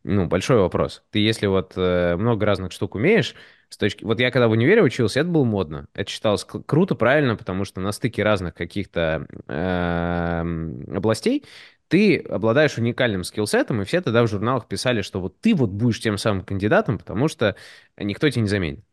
ну, 0.03 0.27
большой 0.27 0.57
вопрос. 0.60 1.03
Ты 1.11 1.19
если 1.19 1.48
вот 1.48 1.73
э, 1.76 2.15
много 2.18 2.45
разных 2.45 2.72
штук 2.72 2.95
умеешь, 2.95 3.35
с 3.69 3.77
точки... 3.77 4.03
Вот 4.03 4.19
я 4.19 4.31
когда 4.31 4.48
в 4.48 4.52
универе 4.52 4.84
учился, 4.84 5.22
это 5.22 5.30
было 5.30 5.45
модно. 5.45 5.88
Это 5.93 6.10
считалось 6.11 6.45
круто, 6.45 6.93
правильно, 6.93 7.35
потому 7.35 7.65
что 7.65 7.80
на 7.81 7.91
стыке 7.91 8.22
разных 8.22 8.53
каких-то 8.53 9.26
э, 9.48 10.95
областей 10.95 11.45
ты 11.88 12.18
обладаешь 12.19 12.77
уникальным 12.77 13.23
скиллсетом, 13.23 13.81
и 13.81 13.85
все 13.85 13.99
тогда 14.02 14.23
в 14.23 14.27
журналах 14.30 14.68
писали, 14.68 15.02
что 15.02 15.19
вот 15.19 15.41
ты 15.41 15.53
вот 15.53 15.72
будешь 15.72 15.99
тем 15.99 16.18
самым 16.18 16.45
кандидатом, 16.45 16.98
потому 16.98 17.27
что 17.27 17.56
никто 17.98 18.30
тебя 18.30 18.43
не 18.43 18.48
заменит. 18.48 18.85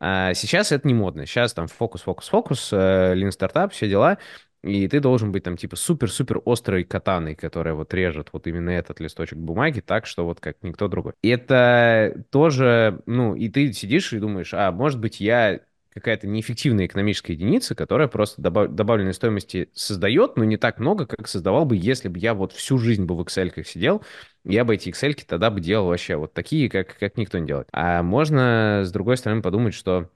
А 0.00 0.34
сейчас 0.34 0.72
это 0.72 0.86
не 0.86 0.94
модно. 0.94 1.26
Сейчас 1.26 1.54
там 1.54 1.66
фокус, 1.66 2.02
фокус, 2.02 2.28
фокус, 2.28 2.72
лин 2.72 3.32
стартап, 3.32 3.72
все 3.72 3.88
дела. 3.88 4.18
И 4.64 4.88
ты 4.88 4.98
должен 4.98 5.30
быть 5.30 5.44
там 5.44 5.56
типа 5.56 5.76
супер-супер 5.76 6.42
острой 6.44 6.82
катаной, 6.82 7.36
которая 7.36 7.74
вот 7.74 7.94
режет 7.94 8.30
вот 8.32 8.48
именно 8.48 8.70
этот 8.70 8.98
листочек 8.98 9.38
бумаги 9.38 9.80
так, 9.80 10.04
что 10.04 10.24
вот 10.24 10.40
как 10.40 10.56
никто 10.62 10.88
другой. 10.88 11.12
И 11.22 11.28
это 11.28 12.24
тоже, 12.30 13.00
ну, 13.06 13.36
и 13.36 13.48
ты 13.48 13.72
сидишь 13.72 14.12
и 14.12 14.18
думаешь, 14.18 14.52
а 14.54 14.72
может 14.72 14.98
быть 14.98 15.20
я 15.20 15.60
какая-то 15.98 16.26
неэффективная 16.26 16.86
экономическая 16.86 17.34
единица, 17.34 17.74
которая 17.74 18.08
просто 18.08 18.40
добав... 18.40 18.70
добавленной 18.70 19.14
стоимости 19.14 19.70
создает, 19.74 20.36
но 20.36 20.44
не 20.44 20.56
так 20.56 20.78
много, 20.78 21.06
как 21.06 21.28
создавал 21.28 21.64
бы, 21.64 21.76
если 21.76 22.08
бы 22.08 22.18
я 22.18 22.34
вот 22.34 22.52
всю 22.52 22.78
жизнь 22.78 23.04
бы 23.04 23.16
в 23.16 23.20
Excel 23.20 23.64
сидел, 23.64 24.02
я 24.44 24.64
бы 24.64 24.74
эти 24.74 24.88
Excel 24.88 25.14
тогда 25.26 25.50
бы 25.50 25.60
делал 25.60 25.88
вообще 25.88 26.16
вот 26.16 26.32
такие, 26.32 26.68
как, 26.70 26.96
как 26.98 27.16
никто 27.16 27.38
не 27.38 27.46
делает. 27.46 27.68
А 27.72 28.02
можно, 28.02 28.82
с 28.84 28.92
другой 28.92 29.16
стороны, 29.16 29.42
подумать, 29.42 29.74
что 29.74 30.10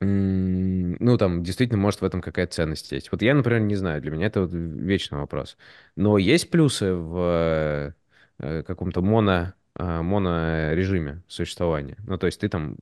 ну, 0.00 1.16
там, 1.16 1.42
действительно, 1.42 1.78
может 1.80 2.02
в 2.02 2.04
этом 2.04 2.20
какая-то 2.20 2.52
ценность 2.52 2.92
есть. 2.92 3.10
Вот 3.12 3.22
я, 3.22 3.34
например, 3.34 3.60
не 3.60 3.76
знаю, 3.76 4.02
для 4.02 4.10
меня 4.10 4.26
это 4.26 4.42
вот 4.42 4.50
вечный 4.52 5.18
вопрос. 5.18 5.56
Но 5.96 6.18
есть 6.18 6.50
плюсы 6.50 6.92
в 6.92 7.94
э, 8.38 8.62
каком-то 8.62 9.00
моно, 9.00 9.54
э, 9.74 10.02
монорежиме 10.02 11.22
существования. 11.28 11.96
Ну, 12.06 12.18
то 12.18 12.26
есть 12.26 12.40
ты 12.40 12.48
там 12.50 12.76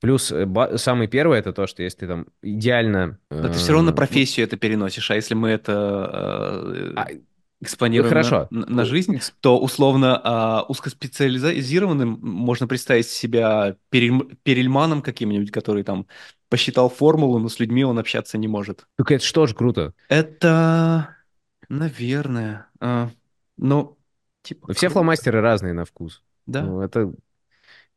Плюс 0.00 0.32
э, 0.32 0.46
самый 0.76 1.08
первый 1.08 1.38
это 1.38 1.52
то, 1.52 1.66
что 1.66 1.82
если 1.82 2.00
ты 2.00 2.06
там 2.06 2.26
идеально... 2.42 3.18
Но 3.30 3.48
ты 3.48 3.54
все 3.54 3.72
равно 3.72 3.90
на 3.90 3.94
э, 3.94 3.96
профессию 3.96 4.46
это 4.46 4.56
переносишь, 4.56 5.10
а 5.10 5.14
если 5.14 5.34
мы 5.34 5.50
это 5.50 5.72
э, 6.12 6.92
а, 6.96 7.06
экспонируем 7.60 8.08
Хорошо. 8.08 8.48
На, 8.50 8.66
на 8.66 8.84
жизнь, 8.86 9.20
то 9.40 9.58
условно 9.58 10.20
э, 10.24 10.70
узкоспециализированным 10.70 12.18
можно 12.22 12.66
представить 12.66 13.08
себя 13.08 13.76
перель, 13.90 14.36
перельманом 14.42 15.02
каким-нибудь, 15.02 15.50
который 15.50 15.82
там 15.82 16.06
посчитал 16.48 16.88
формулу, 16.88 17.38
но 17.38 17.48
с 17.48 17.60
людьми 17.60 17.84
он 17.84 17.98
общаться 17.98 18.38
не 18.38 18.48
может. 18.48 18.86
Так 18.96 19.12
это 19.12 19.24
что 19.24 19.46
ж 19.46 19.54
круто. 19.54 19.92
Это, 20.08 21.16
наверное, 21.68 22.68
э, 22.80 23.08
ну, 23.58 23.98
типа... 24.42 24.72
Все 24.72 24.88
фломастеры 24.88 25.42
разные 25.42 25.74
на 25.74 25.84
вкус. 25.84 26.22
Да. 26.46 26.62
Ну, 26.62 26.80
это 26.80 27.12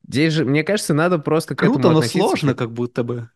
Здесь 0.08 0.34
же, 0.34 0.46
мне 0.46 0.64
кажется, 0.64 0.94
надо 0.94 1.20
просто 1.20 1.56
к 1.56 1.60
Круто, 1.60 1.80
этому 1.80 1.96
но 1.96 2.02
сложно 2.02 2.54
как 2.56 2.72
будто 2.72 3.04
бы. 3.04 3.30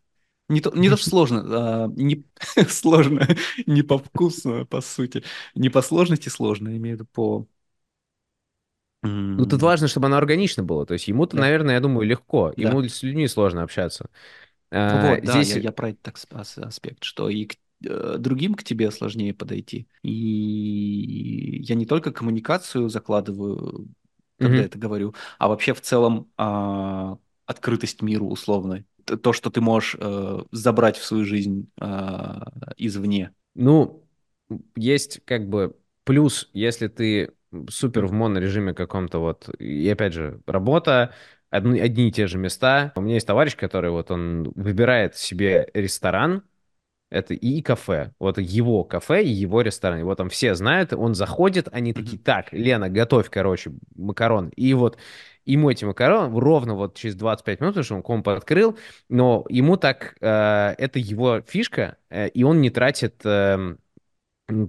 Не 0.50 0.62
то, 0.62 0.72
не 0.74 0.90
то, 0.90 0.96
что 0.96 1.10
сложно, 1.10 1.44
а, 1.48 1.88
не, 1.88 2.24
сложно, 2.70 3.28
не 3.66 3.82
по 3.82 3.98
вкусу, 3.98 4.66
по 4.70 4.82
сути. 4.82 5.24
Не 5.56 5.70
по 5.70 5.82
сложности 5.82 6.30
сложно, 6.30 6.70
имею 6.70 6.98
в 6.98 7.00
виду 7.00 7.10
по... 7.12 7.48
Ну, 9.04 9.46
тут 9.46 9.62
важно, 9.62 9.88
чтобы 9.88 10.08
оно 10.08 10.18
органично 10.18 10.64
было. 10.64 10.86
То 10.86 10.94
есть 10.94 11.08
ему-то, 11.08 11.36
да. 11.36 11.44
наверное, 11.44 11.76
я 11.76 11.80
думаю, 11.80 12.08
легко. 12.08 12.54
Да. 12.56 12.70
Ему 12.70 12.84
с 12.84 13.04
людьми 13.04 13.28
сложно 13.28 13.64
общаться. 13.64 14.10
А, 14.72 15.16
вот, 15.16 15.20
здесь... 15.20 15.50
да, 15.50 15.56
я, 15.56 15.62
я 15.62 15.72
про 15.72 15.90
этот 15.90 16.14
аспект, 16.38 17.04
что 17.04 17.30
и 17.30 17.46
к 17.46 17.56
э, 17.86 18.16
другим 18.18 18.56
к 18.56 18.64
тебе 18.64 18.92
сложнее 18.92 19.34
подойти. 19.34 19.88
И 20.04 21.62
я 21.62 21.76
не 21.76 21.86
только 21.86 22.12
коммуникацию 22.12 22.90
закладываю 22.90 23.88
когда 24.38 24.58
mm-hmm. 24.58 24.66
это 24.66 24.78
говорю, 24.78 25.16
а 25.38 25.48
вообще 25.48 25.74
в 25.74 25.82
целом 25.82 26.30
а, 26.38 27.18
открытость 27.46 28.02
миру 28.02 28.28
условно. 28.28 28.84
То, 29.06 29.34
что 29.34 29.50
ты 29.50 29.62
можешь 29.62 29.96
а, 30.00 30.46
забрать 30.52 30.98
в 30.98 31.04
свою 31.04 31.26
жизнь 31.26 31.70
а, 31.80 32.52
извне. 32.78 33.32
Ну, 33.56 34.04
есть 34.76 35.22
как 35.26 35.48
бы 35.48 35.76
плюс, 36.04 36.50
если 36.54 36.88
ты 36.88 37.32
супер 37.70 38.06
в 38.06 38.12
монорежиме 38.12 38.74
каком-то 38.74 39.20
вот, 39.20 39.50
и 39.60 39.90
опять 39.90 40.14
же, 40.14 40.42
работа, 40.46 41.14
одни, 41.50 41.80
одни 41.80 42.10
и 42.10 42.12
те 42.12 42.28
же 42.28 42.38
места. 42.38 42.92
У 42.96 43.02
меня 43.02 43.16
есть 43.16 43.28
товарищ, 43.28 43.56
который 43.56 43.92
вот 43.92 44.12
он 44.12 44.52
выбирает 44.56 45.16
себе 45.16 45.70
ресторан, 45.74 46.44
это 47.10 47.34
и 47.34 47.62
кафе. 47.62 48.14
Вот 48.20 48.38
его 48.38 48.84
кафе 48.84 49.24
и 49.24 49.30
его 49.30 49.62
ресторан. 49.62 50.00
Его 50.00 50.16
там 50.16 50.30
все 50.30 50.56
знают, 50.56 50.94
он 50.94 51.16
заходит, 51.16 51.68
они 51.72 51.94
такие, 51.94 52.18
так, 52.20 52.52
Лена, 52.52 52.90
готовь, 52.90 53.30
короче, 53.30 53.72
макарон. 53.96 54.50
И 54.50 54.74
вот 54.74 54.98
ему 55.46 55.72
эти 55.72 55.86
макароны 55.86 56.38
ровно 56.40 56.76
вот 56.76 56.96
через 56.96 57.16
25 57.16 57.62
минут, 57.62 57.74
потому 57.74 57.84
что 57.86 57.96
он 57.96 58.04
комп 58.04 58.30
открыл, 58.30 58.78
но 59.10 59.46
ему 59.50 59.78
так, 59.78 60.18
э, 60.20 60.76
это 60.78 61.00
его 61.00 61.42
фишка, 61.42 61.98
э, 62.10 62.28
и 62.30 62.44
он 62.44 62.62
не 62.62 62.70
тратит, 62.70 63.22
э, 63.26 63.76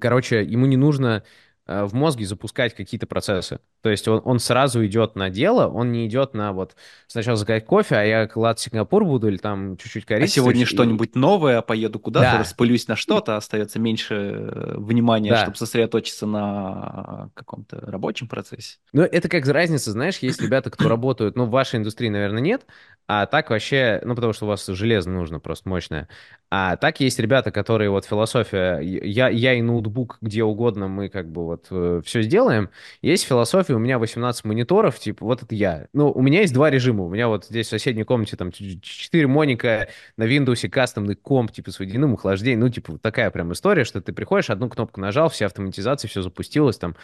короче, 0.01 0.44
ему 0.44 0.66
не 0.66 0.77
нужно 0.77 1.24
э, 1.66 1.85
в 1.85 1.94
мозге 1.94 2.24
запускать 2.27 2.74
какие-то 2.74 3.06
процессы. 3.06 3.60
То 3.82 3.90
есть 3.90 4.09
он, 4.09 4.20
он 4.24 4.38
сразу 4.40 4.84
идет 4.84 5.14
на 5.14 5.30
дело, 5.30 5.68
он 5.68 5.92
не 5.92 6.06
идет 6.06 6.34
на 6.34 6.52
вот 6.52 6.74
сначала 7.06 7.36
заказать 7.36 7.64
кофе, 7.64 7.94
а 7.96 8.02
я 8.02 8.26
клад 8.26 8.59
Сингапур 8.59 9.05
буду 9.05 9.28
или 9.28 9.36
там 9.36 9.76
чуть-чуть 9.76 10.05
А 10.05 10.09
корицы. 10.09 10.34
сегодня 10.34 10.62
и- 10.62 10.64
что-нибудь 10.64 11.14
новое, 11.14 11.62
поеду 11.62 11.98
куда-то, 11.98 12.32
Да. 12.32 12.38
распылюсь 12.38 12.88
на 12.88 12.96
что-то, 12.96 13.36
остается 13.36 13.78
меньше 13.78 14.14
э, 14.14 14.74
внимания, 14.78 15.30
Да. 15.30 15.42
чтобы 15.42 15.56
сосредоточиться 15.56 16.26
на 16.26 17.30
каком-то 17.34 17.80
рабочем 17.80 18.28
процессе. 18.28 18.78
Ну, 18.92 19.02
это 19.02 19.28
как 19.28 19.46
разница, 19.46 19.92
знаешь, 19.92 20.18
есть 20.18 20.40
ребята, 20.42 20.70
кто 20.70 20.88
работают, 20.88 21.36
ну, 21.36 21.44
в 21.44 21.50
вашей 21.50 21.76
индустрии, 21.78 22.09
наверное, 22.09 22.42
нет, 22.42 22.66
а 23.06 23.26
так 23.26 23.48
вообще, 23.50 24.00
ну, 24.05 24.14
потому 24.14 24.32
что 24.32 24.44
у 24.44 24.48
вас 24.48 24.66
железо 24.66 25.09
нужно 25.09 25.40
просто 25.40 25.68
мощное. 25.68 26.09
А 26.50 26.76
так 26.76 27.00
есть 27.00 27.18
ребята, 27.18 27.50
которые 27.50 27.90
вот 27.90 28.05
философия, 28.06 28.78
я, 28.80 29.28
я 29.28 29.55
и 29.55 29.62
ноутбук 29.62 30.18
где 30.20 30.44
угодно, 30.44 30.88
мы 30.88 31.09
как 31.09 31.30
бы 31.30 31.44
вот 31.44 32.05
все 32.05 32.22
сделаем. 32.22 32.70
Есть 33.02 33.24
философия, 33.26 33.68
у 33.74 33.78
меня 33.78 33.99
18 33.99 34.45
мониторов, 34.45 34.99
типа, 34.99 35.24
вот 35.24 35.43
это 35.43 35.55
я. 35.55 35.89
Ну, 35.93 36.11
у 36.11 36.23
меня 36.23 36.40
есть 36.40 36.55
два 36.55 36.70
режима, 36.70 37.05
у 37.05 37.11
меня 37.11 37.28
вот 37.28 37.47
здесь 37.47 37.66
в 37.66 37.70
соседней 37.70 38.05
комнате 38.05 38.36
там 38.36 38.53
4 38.53 39.27
моника 39.27 39.89
на 40.16 40.24
Windows 40.24 40.69
кастомный 40.69 41.15
комп, 41.15 41.53
типа, 41.53 41.70
с 41.70 41.78
водяным 41.78 42.15
охлаждением, 42.15 42.61
ну, 42.61 42.69
типа, 42.69 42.99
такая 42.99 43.31
прям 43.31 43.53
история, 43.53 43.85
что 43.85 44.01
ты 44.01 44.12
приходишь, 44.12 44.51
одну 44.51 44.69
кнопку 44.69 45.01
нажал, 45.01 45.28
все 45.28 45.47
автоматизации, 45.47 46.09
все 46.09 46.23
запустилось 46.23 46.78
там, 46.78 46.97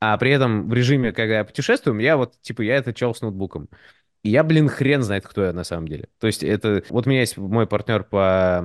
а 0.00 0.16
при 0.16 0.30
этом 0.30 0.68
в 0.68 0.74
режиме, 0.74 1.12
когда 1.12 1.38
я 1.38 1.44
путешествую, 1.44 1.98
я 2.00 2.16
вот, 2.16 2.40
типа, 2.40 2.62
я 2.62 2.76
это 2.76 2.94
чел 2.94 3.14
с 3.14 3.20
ноутбуком. 3.20 3.68
И 4.22 4.30
я, 4.30 4.44
блин, 4.44 4.68
хрен 4.68 5.02
знает, 5.02 5.26
кто 5.26 5.44
я 5.44 5.52
на 5.52 5.64
самом 5.64 5.88
деле. 5.88 6.08
То 6.18 6.26
есть 6.26 6.42
это... 6.42 6.82
Вот 6.90 7.06
у 7.06 7.10
меня 7.10 7.20
есть 7.20 7.38
мой 7.38 7.66
партнер 7.66 8.04
по 8.04 8.58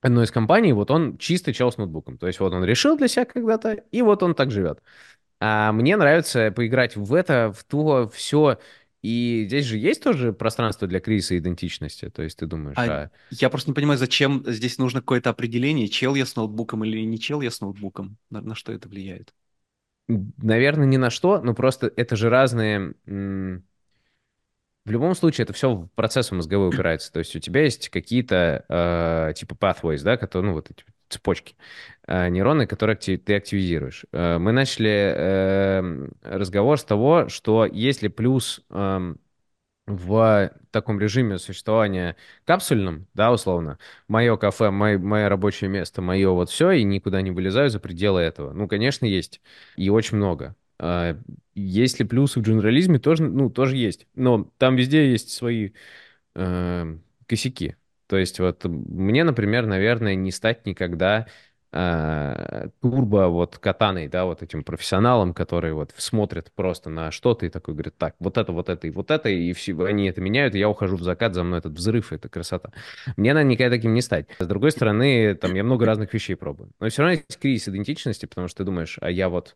одной 0.00 0.24
из 0.24 0.30
компаний, 0.30 0.72
вот 0.72 0.90
он 0.90 1.18
чистый 1.18 1.52
чел 1.52 1.70
с 1.70 1.76
ноутбуком. 1.76 2.18
То 2.18 2.26
есть 2.26 2.40
вот 2.40 2.52
он 2.52 2.64
решил 2.64 2.96
для 2.96 3.08
себя 3.08 3.24
когда-то, 3.24 3.72
и 3.90 4.02
вот 4.02 4.22
он 4.22 4.34
так 4.34 4.50
живет. 4.50 4.82
А 5.40 5.72
мне 5.72 5.96
нравится 5.96 6.52
поиграть 6.54 6.96
в 6.96 7.14
это, 7.14 7.52
в 7.56 7.64
то, 7.64 8.08
все. 8.08 8.58
И 9.02 9.44
здесь 9.46 9.64
же 9.64 9.78
есть 9.78 10.02
тоже 10.04 10.34
пространство 10.34 10.86
для 10.86 11.00
кризиса 11.00 11.38
идентичности. 11.38 12.10
То 12.10 12.22
есть 12.22 12.38
ты 12.38 12.46
думаешь, 12.46 12.76
А 12.76 12.84
а... 12.84 13.10
Я 13.30 13.48
просто 13.48 13.70
не 13.70 13.74
понимаю, 13.74 13.98
зачем 13.98 14.44
здесь 14.46 14.76
нужно 14.76 15.00
какое-то 15.00 15.30
определение, 15.30 15.88
чел 15.88 16.14
я 16.14 16.26
с 16.26 16.36
ноутбуком 16.36 16.84
или 16.84 17.00
не 17.00 17.18
чел 17.18 17.40
я 17.40 17.50
с 17.50 17.62
ноутбуком, 17.62 18.18
на, 18.28 18.42
на 18.42 18.54
что 18.54 18.72
это 18.72 18.88
влияет? 18.88 19.32
Наверное, 20.08 20.86
ни 20.86 20.98
на 20.98 21.08
что, 21.08 21.40
но 21.40 21.54
просто 21.54 21.90
это 21.96 22.16
же 22.16 22.28
разные... 22.28 22.94
В 24.86 24.90
любом 24.90 25.14
случае, 25.14 25.44
это 25.44 25.52
все 25.52 25.74
в 25.74 25.88
процессы 25.94 26.34
мозговые 26.34 26.70
упирается. 26.70 27.12
То 27.12 27.18
есть 27.18 27.36
у 27.36 27.38
тебя 27.38 27.62
есть 27.62 27.90
какие-то 27.90 28.64
э, 28.68 29.34
типа 29.34 29.54
pathways, 29.54 30.02
да, 30.02 30.16
которые, 30.16 30.50
ну, 30.50 30.54
вот 30.54 30.70
эти 30.70 30.84
цепочки 31.10 31.56
э, 32.06 32.28
нейроны, 32.30 32.66
которые 32.66 32.96
ты 32.96 33.34
активизируешь. 33.34 34.04
Э, 34.12 34.38
мы 34.38 34.52
начали 34.52 34.90
э, 34.90 36.08
разговор 36.22 36.78
с 36.78 36.84
того, 36.84 37.28
что 37.28 37.66
если 37.66 38.08
плюс 38.08 38.62
эм, 38.70 39.18
в 39.86 40.52
таком 40.70 41.00
режиме 41.00 41.38
существования 41.38 42.16
капсульном, 42.44 43.06
да, 43.14 43.32
условно, 43.32 43.78
мое 44.08 44.36
кафе, 44.36 44.70
мой, 44.70 44.98
мое 44.98 45.28
рабочее 45.28 45.68
место, 45.68 46.00
мое 46.02 46.30
вот 46.30 46.50
все, 46.50 46.70
и 46.72 46.84
никуда 46.84 47.22
не 47.22 47.32
вылезаю 47.32 47.70
за 47.70 47.80
пределы 47.80 48.20
этого. 48.20 48.52
Ну, 48.52 48.68
конечно, 48.68 49.04
есть. 49.06 49.40
И 49.76 49.90
очень 49.90 50.16
много. 50.18 50.54
А, 50.78 51.18
Есть 51.54 51.98
ли 51.98 52.06
плюсы 52.06 52.40
в 52.40 52.42
дженерализме? 52.44 52.98
Тоже, 53.00 53.24
ну, 53.24 53.50
тоже 53.50 53.76
есть. 53.76 54.06
Но 54.14 54.50
там 54.58 54.76
везде 54.76 55.10
есть 55.10 55.30
свои 55.30 55.70
э, 56.34 56.98
косяки. 57.26 57.76
То 58.10 58.18
есть 58.18 58.40
вот 58.40 58.64
мне, 58.64 59.22
например, 59.22 59.66
наверное, 59.66 60.16
не 60.16 60.32
стать 60.32 60.66
никогда 60.66 61.28
э, 61.72 62.70
турбо 62.80 63.28
вот 63.28 63.56
катаной, 63.56 64.08
да, 64.08 64.24
вот 64.24 64.42
этим 64.42 64.64
профессионалом, 64.64 65.32
который 65.32 65.72
вот 65.74 65.94
смотрит 65.96 66.50
просто 66.56 66.90
на 66.90 67.12
что-то 67.12 67.46
и 67.46 67.50
такой 67.50 67.74
говорит, 67.74 67.96
так, 67.96 68.16
вот 68.18 68.36
это, 68.36 68.50
вот 68.50 68.68
это 68.68 68.88
и 68.88 68.90
вот 68.90 69.12
это, 69.12 69.28
и 69.28 69.52
все, 69.52 69.80
они 69.84 70.08
это 70.08 70.20
меняют, 70.20 70.56
и 70.56 70.58
я 70.58 70.68
ухожу 70.68 70.96
в 70.96 71.04
закат, 71.04 71.34
за 71.36 71.44
мной 71.44 71.60
этот 71.60 71.74
взрыв, 71.74 72.12
это 72.12 72.28
красота. 72.28 72.72
Мне, 73.16 73.32
наверное, 73.32 73.52
никогда 73.52 73.76
таким 73.76 73.94
не 73.94 74.02
стать. 74.02 74.26
С 74.40 74.46
другой 74.48 74.72
стороны, 74.72 75.36
там, 75.36 75.54
я 75.54 75.62
много 75.62 75.86
разных 75.86 76.12
вещей 76.12 76.34
пробую. 76.34 76.72
Но 76.80 76.88
все 76.88 77.02
равно 77.02 77.12
есть 77.12 77.38
кризис 77.38 77.68
идентичности, 77.68 78.26
потому 78.26 78.48
что 78.48 78.58
ты 78.58 78.64
думаешь, 78.64 78.98
а 79.00 79.08
я 79.08 79.28
вот 79.28 79.54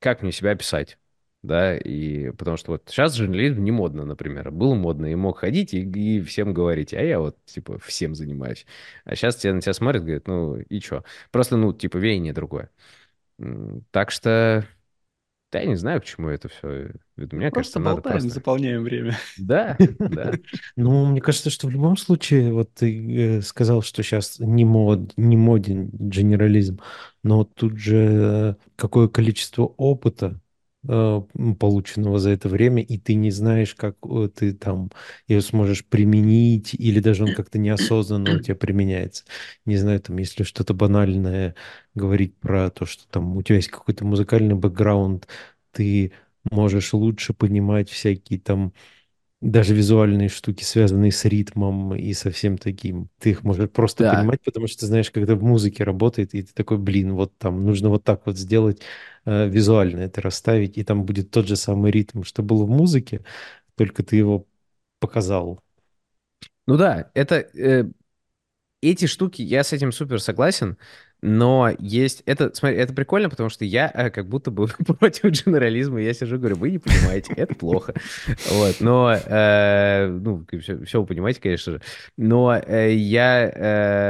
как 0.00 0.22
мне 0.22 0.32
себя 0.32 0.50
описать? 0.50 0.98
Да, 1.44 1.76
и 1.76 2.30
потому 2.30 2.56
что 2.56 2.72
вот 2.72 2.84
сейчас 2.86 3.14
журнализм 3.16 3.62
не 3.62 3.70
модно, 3.70 4.06
например. 4.06 4.50
Было 4.50 4.74
модно, 4.74 5.04
и 5.04 5.14
мог 5.14 5.40
ходить 5.40 5.74
и, 5.74 5.82
и 5.82 6.22
всем 6.22 6.54
говорить, 6.54 6.94
а 6.94 7.02
я 7.02 7.20
вот, 7.20 7.36
типа, 7.44 7.78
всем 7.80 8.14
занимаюсь. 8.14 8.64
А 9.04 9.14
сейчас 9.14 9.36
тебя 9.36 9.52
на 9.52 9.60
тебя 9.60 9.74
смотрят, 9.74 10.04
говорят, 10.04 10.26
ну, 10.26 10.56
и 10.56 10.80
что? 10.80 11.04
Просто, 11.30 11.58
ну, 11.58 11.74
типа, 11.74 11.98
веяние 11.98 12.32
другое. 12.32 12.70
Так 13.90 14.10
что, 14.10 14.66
да, 15.52 15.60
я 15.60 15.66
не 15.66 15.76
знаю, 15.76 16.00
к 16.00 16.06
чему 16.06 16.30
это 16.30 16.48
все 16.48 16.92
веду. 17.16 17.36
Мне 17.36 17.50
кажется, 17.50 17.74
Просто 17.74 17.80
надо 17.80 17.94
болтаем, 17.96 18.20
просто... 18.20 18.34
заполняем 18.34 18.82
время. 18.82 19.18
Да, 19.36 19.76
да. 19.78 20.32
Ну, 20.76 21.04
мне 21.04 21.20
кажется, 21.20 21.50
что 21.50 21.66
в 21.66 21.70
любом 21.70 21.98
случае, 21.98 22.54
вот 22.54 22.72
ты 22.72 23.38
э, 23.38 23.42
сказал, 23.42 23.82
что 23.82 24.02
сейчас 24.02 24.38
не, 24.38 24.64
мод, 24.64 25.12
не 25.18 25.36
моден 25.36 25.90
генерализм, 25.92 26.80
но 27.22 27.44
тут 27.44 27.76
же 27.76 27.96
э, 27.96 28.54
какое 28.76 29.08
количество 29.08 29.64
опыта 29.64 30.40
полученного 30.86 32.18
за 32.18 32.30
это 32.30 32.48
время, 32.48 32.82
и 32.82 32.98
ты 32.98 33.14
не 33.14 33.30
знаешь, 33.30 33.74
как 33.74 33.96
э, 34.04 34.28
ты 34.34 34.52
там 34.54 34.90
его 35.28 35.40
сможешь 35.40 35.84
применить, 35.86 36.74
или 36.74 37.00
даже 37.00 37.24
он 37.24 37.32
как-то 37.32 37.58
неосознанно 37.58 38.32
у 38.32 38.38
тебя 38.38 38.54
применяется. 38.54 39.24
Не 39.64 39.76
знаю, 39.76 40.00
там, 40.00 40.18
если 40.18 40.42
что-то 40.44 40.74
банальное 40.74 41.54
говорить 41.94 42.36
про 42.38 42.70
то, 42.70 42.86
что 42.86 43.06
там 43.08 43.36
у 43.36 43.42
тебя 43.42 43.56
есть 43.56 43.68
какой-то 43.68 44.04
музыкальный 44.04 44.54
бэкграунд, 44.54 45.28
ты 45.72 46.12
можешь 46.50 46.92
лучше 46.92 47.32
понимать 47.34 47.88
всякие 47.90 48.38
там 48.40 48.72
даже 49.50 49.74
визуальные 49.74 50.28
штуки, 50.28 50.64
связанные 50.64 51.12
с 51.12 51.24
ритмом 51.26 51.94
и 51.94 52.12
со 52.14 52.30
всем 52.30 52.58
таким. 52.58 53.10
Ты 53.20 53.30
их 53.30 53.44
можешь 53.44 53.70
просто 53.70 54.04
Да. 54.04 54.04
понимать, 54.04 54.40
потому 54.42 54.66
что 54.68 54.80
ты 54.80 54.86
знаешь, 54.86 55.10
когда 55.10 55.34
в 55.36 55.42
музыке 55.42 55.84
работает, 55.84 56.34
и 56.34 56.42
ты 56.42 56.52
такой, 56.54 56.78
блин, 56.78 57.14
вот 57.14 57.36
там 57.38 57.64
нужно 57.64 57.90
вот 57.90 58.04
так 58.04 58.26
вот 58.26 58.38
сделать, 58.38 58.82
э, 59.26 59.48
визуально 59.48 60.00
это 60.00 60.22
расставить, 60.22 60.78
и 60.78 60.84
там 60.84 61.04
будет 61.04 61.30
тот 61.30 61.46
же 61.48 61.56
самый 61.56 61.90
ритм, 61.92 62.22
что 62.24 62.42
был 62.42 62.64
в 62.66 62.70
музыке, 62.70 63.24
только 63.76 64.02
ты 64.04 64.16
его 64.16 64.46
показал. 65.00 65.60
Ну 66.66 66.76
да, 66.76 67.10
это... 67.14 67.36
э, 67.54 67.84
эти 68.82 69.06
штуки, 69.06 69.42
я 69.42 69.64
с 69.64 69.72
этим 69.72 69.92
супер 69.92 70.20
согласен, 70.20 70.76
но 71.26 71.70
есть... 71.78 72.22
Это, 72.26 72.54
смотри, 72.54 72.76
это 72.76 72.92
прикольно, 72.92 73.30
потому 73.30 73.48
что 73.48 73.64
я 73.64 73.90
э, 73.94 74.10
как 74.10 74.28
будто 74.28 74.50
бы 74.50 74.66
против 74.98 75.30
дженерализма. 75.30 76.02
Я 76.02 76.12
сижу 76.12 76.36
и 76.36 76.38
говорю, 76.38 76.56
вы 76.56 76.70
не 76.72 76.78
понимаете, 76.78 77.32
это 77.34 77.54
плохо. 77.54 77.94
Вот, 78.50 78.76
но... 78.80 79.14
э, 79.14 80.06
ну, 80.06 80.44
все, 80.60 80.84
все 80.84 81.00
вы 81.00 81.06
понимаете, 81.06 81.40
конечно 81.40 81.72
же. 81.72 81.80
Но 82.18 82.54
э, 82.54 82.92
я 82.92 83.50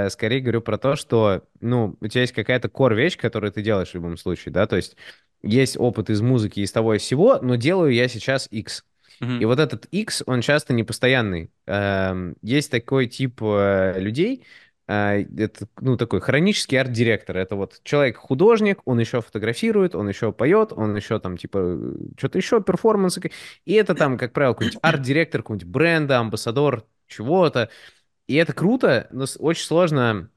э, 0.06 0.10
скорее 0.10 0.40
говорю 0.40 0.60
про 0.60 0.76
то, 0.76 0.96
что, 0.96 1.44
ну, 1.60 1.96
у 2.00 2.08
тебя 2.08 2.22
есть 2.22 2.32
какая-то 2.32 2.68
кор-вещь, 2.68 3.16
которую 3.16 3.52
ты 3.52 3.62
делаешь 3.62 3.90
в 3.90 3.94
любом 3.94 4.16
случае, 4.16 4.52
да, 4.52 4.66
то 4.66 4.74
есть 4.74 4.96
есть 5.40 5.76
опыт 5.78 6.10
из 6.10 6.20
музыки, 6.20 6.60
из 6.60 6.72
того 6.72 6.94
и 6.94 6.98
всего, 6.98 7.38
но 7.40 7.54
делаю 7.54 7.92
я 7.92 8.08
сейчас 8.08 8.48
X. 8.50 8.82
Мгм. 9.20 9.40
И 9.40 9.44
вот 9.44 9.60
этот 9.60 9.86
X, 9.86 10.24
он 10.26 10.40
часто 10.40 10.72
непостоянный. 10.72 11.50
Эм, 11.66 12.34
Есть 12.42 12.72
такой 12.72 13.06
тип 13.06 13.40
э, 13.40 13.94
людей, 13.98 14.44
это, 14.86 15.66
ну, 15.80 15.96
такой 15.96 16.20
хронический 16.20 16.76
арт-директор. 16.76 17.36
Это 17.36 17.56
вот 17.56 17.80
человек-художник, 17.84 18.80
он 18.84 19.00
еще 19.00 19.20
фотографирует, 19.22 19.94
он 19.94 20.08
еще 20.08 20.32
поет, 20.32 20.72
он 20.72 20.94
еще 20.94 21.18
там, 21.20 21.36
типа, 21.36 21.78
что-то 22.18 22.38
еще, 22.38 22.62
перформансы. 22.62 23.30
И 23.64 23.72
это 23.74 23.94
там, 23.94 24.18
как 24.18 24.32
правило, 24.32 24.52
какой-нибудь 24.54 24.78
арт-директор 24.82 25.42
какого-нибудь 25.42 25.68
бренда, 25.68 26.18
амбассадор 26.18 26.84
чего-то. 27.06 27.70
И 28.26 28.34
это 28.36 28.52
круто, 28.52 29.08
но 29.10 29.26
очень 29.38 29.64
сложно 29.64 30.30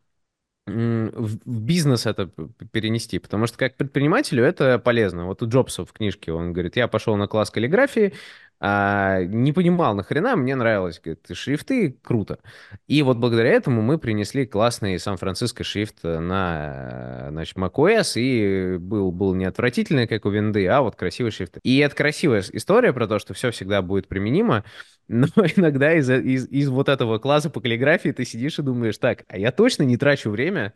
в 0.68 1.38
в 1.46 1.62
бизнес 1.62 2.06
это 2.06 2.28
перенести, 2.72 3.20
потому 3.20 3.48
что 3.48 3.58
как 3.58 3.78
предпринимателю 3.78 4.44
это 4.44 4.80
полезно. 4.80 5.26
Вот 5.26 5.42
у 5.42 5.48
Джобса 5.48 5.86
в 5.86 5.94
книжке 5.94 6.34
он 6.34 6.52
говорит, 6.52 6.76
я 6.76 6.88
пошел 6.90 7.16
на 7.16 7.28
класс 7.28 7.50
каллиграфии, 7.52 8.14
а, 8.60 9.24
не 9.24 9.54
понимал 9.54 9.94
нахрена, 9.94 10.36
мне 10.36 10.56
нравилось, 10.56 11.00
говорит, 11.00 11.28
шрифты, 11.34 11.92
круто. 12.02 12.40
И 12.88 13.04
вот 13.04 13.18
благодаря 13.18 13.52
этому 13.52 13.84
мы 13.84 14.00
принесли 14.00 14.48
классный 14.48 14.98
Сан-Франциско 14.98 15.64
шрифт 15.64 16.04
на, 16.04 17.28
значит, 17.30 17.56
macOS, 17.56 18.14
и 18.16 18.78
был, 18.78 19.12
был 19.12 19.36
не 19.36 19.46
отвратительный, 19.46 20.08
как 20.08 20.26
у 20.26 20.30
винды, 20.30 20.66
а 20.68 20.82
вот 20.82 20.96
красивый 20.96 21.32
шрифт. 21.32 21.60
И 21.62 21.78
это 21.78 21.96
красивая 21.96 22.44
история 22.52 22.94
про 22.94 23.08
то, 23.08 23.20
что 23.20 23.36
все 23.36 23.52
всегда 23.52 23.84
будет 23.84 24.08
применимо, 24.08 24.64
но 25.08 25.28
иногда 25.56 25.94
из, 25.94 26.10
из, 26.10 26.48
из 26.48 26.70
вот 26.70 26.90
этого 26.90 27.20
класса 27.20 27.52
по 27.52 27.62
каллиграфии 27.62 28.10
ты 28.10 28.26
сидишь 28.26 28.58
и 28.58 28.64
думаешь, 28.64 28.98
так, 28.98 29.24
а 29.28 29.38
я 29.38 29.52
точно 29.52 29.84
не 29.84 29.98
трачу 29.98 30.32
время, 30.32 30.74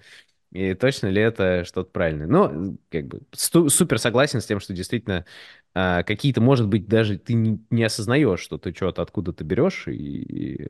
и 0.52 0.73
точно 0.73 1.07
ли 1.07 1.22
это 1.22 1.64
что-то 1.65 1.90
правильное? 1.91 2.28
Ну, 2.28 2.78
как 2.90 3.07
бы 3.07 3.22
супер 3.34 3.99
согласен 3.99 4.41
с 4.41 4.45
тем, 4.45 4.60
что 4.60 4.73
действительно 4.73 5.26
а, 5.73 6.03
какие-то, 6.03 6.41
может 6.41 6.68
быть, 6.68 6.88
даже 6.88 7.18
ты 7.18 7.34
не, 7.34 7.64
не 7.69 7.84
осознаешь, 7.84 8.41
что 8.41 8.57
ты 8.57 8.73
что-то 8.73 9.02
откуда-то 9.02 9.44
берешь 9.44 9.88
и, 9.88 9.91
и 9.94 10.68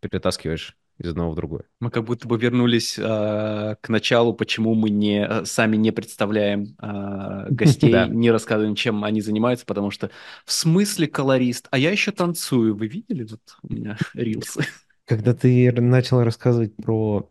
перетаскиваешь. 0.00 0.76
из 0.98 1.10
одного 1.10 1.32
в 1.32 1.34
другое. 1.34 1.64
Мы 1.80 1.90
как 1.90 2.04
будто 2.04 2.26
бы 2.26 2.38
вернулись 2.38 2.98
э, 2.98 3.76
к 3.80 3.88
началу, 3.88 4.32
почему 4.34 4.74
мы 4.74 4.88
не, 4.90 5.26
э, 5.26 5.44
сами 5.44 5.76
не 5.76 5.90
представляем 5.92 6.74
э, 6.82 7.46
гостей, 7.50 7.90
Да. 7.92 8.06
не 8.06 8.30
рассказываем, 8.30 8.74
чем 8.74 9.04
они 9.04 9.20
занимаются, 9.20 9.66
потому 9.66 9.90
что 9.90 10.10
в 10.44 10.52
смысле 10.52 11.06
колорист? 11.06 11.68
А 11.70 11.78
я 11.78 11.90
еще 11.90 12.12
танцую. 12.12 12.74
Вы 12.76 12.86
видели 12.88 13.26
вот 13.30 13.40
у 13.62 13.72
меня 13.72 13.98
рилсы? 14.14 14.64
Когда 15.04 15.34
ты 15.34 15.70
начал 15.72 16.22
рассказывать 16.24 16.74
про 16.76 17.30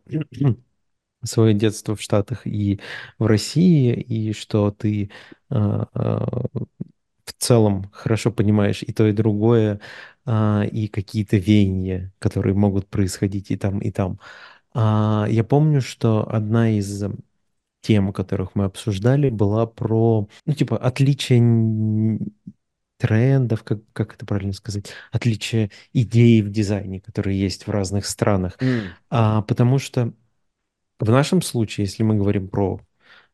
свое 1.26 1.54
детство 1.54 1.96
в 1.96 2.02
Штатах 2.02 2.46
и 2.48 2.80
в 3.20 3.26
России, 3.26 3.94
и 3.94 4.34
что 4.34 4.72
ты 4.72 5.12
а, 5.50 5.88
а, 5.94 6.46
в 7.26 7.34
целом 7.38 7.90
хорошо 7.92 8.32
понимаешь 8.32 8.84
и 8.84 8.94
то, 8.94 9.08
и 9.08 9.12
другое, 9.12 9.80
а, 10.26 10.64
и 10.72 10.88
какие-то 10.88 11.38
веяния, 11.38 12.14
которые 12.20 12.56
могут 12.56 12.88
происходить 12.88 13.52
и 13.52 13.58
там, 13.58 13.80
и 13.80 13.92
там. 13.92 14.20
Я 14.78 15.46
помню, 15.48 15.80
что 15.80 16.30
одна 16.30 16.70
из 16.70 17.04
тем, 17.82 18.12
которых 18.12 18.56
мы 18.56 18.66
обсуждали, 18.66 19.30
была 19.30 19.66
про, 19.68 20.28
ну, 20.46 20.54
типа, 20.54 20.78
отличие 20.78 21.40
трендов, 22.98 23.64
как, 23.64 23.80
как 23.94 24.16
это 24.16 24.26
правильно 24.26 24.54
сказать, 24.54 24.92
отличие 25.12 25.70
идей 25.94 26.42
в 26.42 26.50
дизайне, 26.50 27.02
которые 27.02 27.40
есть 27.40 27.68
в 27.68 27.72
разных 27.72 28.06
странах. 28.06 28.58
М, 28.62 28.96
А, 29.10 29.42
потому 29.44 29.80
что 29.80 30.14
в 31.00 31.10
нашем 31.10 31.42
случае, 31.42 31.86
если 31.86 32.04
мы 32.04 32.16
говорим 32.16 32.48
про, 32.48 32.80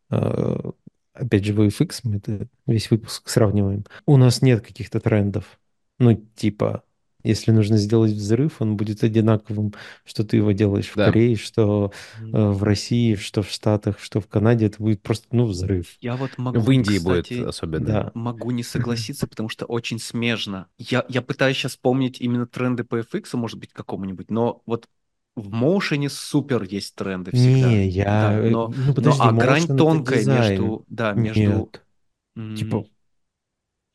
э, 0.10 0.72
опять 1.14 1.46
же, 1.46 1.54
VFX, 1.54 2.02
мы 2.04 2.18
это 2.18 2.48
весь 2.66 2.90
выпуск 2.92 3.30
сравниваем, 3.30 3.86
у 4.06 4.18
нас 4.18 4.42
нет 4.42 4.66
каких-то 4.66 5.00
трендов. 5.00 5.60
Ну, 6.00 6.16
типа, 6.36 6.84
если 7.24 7.52
нужно 7.52 7.78
сделать 7.78 8.14
взрыв, 8.14 8.62
он 8.62 8.78
будет 8.78 9.04
одинаковым, 9.04 9.74
что 10.06 10.24
ты 10.24 10.38
его 10.38 10.52
делаешь 10.52 10.88
в 10.88 10.96
Да. 10.96 11.06
Корее, 11.06 11.36
что 11.36 11.92
э, 12.20 12.24
в 12.32 12.64
России, 12.64 13.16
что 13.16 13.44
в 13.44 13.50
Штатах, 13.50 14.00
что 14.00 14.20
в 14.20 14.28
Канаде, 14.28 14.66
это 14.66 14.82
будет 14.82 15.02
просто, 15.02 15.28
ну, 15.32 15.46
взрыв. 15.46 15.98
Я 16.02 16.16
вот 16.16 16.32
могу, 16.38 16.60
В 16.60 16.72
Индии 16.72 16.98
кстати, 16.98 17.34
будет 17.36 17.48
особенно. 17.48 17.86
Да. 17.86 18.12
могу 18.16 18.52
не 18.52 18.64
согласиться, 18.64 19.28
потому 19.28 19.50
что 19.50 19.66
очень 19.66 20.00
смежно. 20.00 20.68
Я, 20.78 21.06
я 21.10 21.22
пытаюсь 21.22 21.58
сейчас 21.58 21.74
вспомнить 21.74 22.20
именно 22.20 22.48
тренды 22.48 22.84
по 22.84 23.00
FX, 23.00 23.36
может 23.36 23.60
быть, 23.60 23.72
какому-нибудь, 23.72 24.32
но 24.32 24.62
вот 24.66 24.88
в 25.36 25.50
моушене 25.50 26.10
супер 26.10 26.64
есть 26.64 26.96
тренды 26.96 27.32
всегда. 27.32 27.70
Не, 27.70 27.88
я... 27.88 28.04
Да, 28.06 28.34
э, 28.40 28.50
но, 28.50 28.68
Ну, 28.68 28.74
но 28.88 28.94
подожди, 28.94 29.22
а 29.24 29.32
грань 29.32 29.68
тонкая 29.68 30.20
дизайн. 30.20 30.52
между, 30.52 30.86
да, 30.90 31.14
между... 31.14 31.42
Нет. 31.42 31.84
м, 32.36 32.56
Типа, 32.56 32.86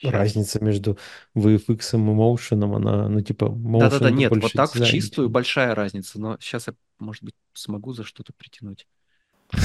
разница 0.02 0.62
между 0.62 0.98
VFX 1.34 1.94
и 1.94 1.96
Motion, 1.98 2.76
она, 2.76 3.08
ну, 3.08 3.20
типа, 3.20 3.46
Motion 3.46 3.80
Да-да-да, 3.80 4.10
нет, 4.10 4.30
вот 4.34 4.52
так 4.52 4.70
в 4.70 4.74
дизайн, 4.74 4.90
чистую 4.90 5.26
чем- 5.28 5.32
большая 5.32 5.74
разница, 5.74 6.20
но 6.20 6.36
сейчас 6.40 6.68
я, 6.68 6.74
может 6.98 7.22
быть, 7.22 7.34
смогу 7.52 7.92
за 7.92 8.04
что-то 8.04 8.32
притянуть. 8.32 8.86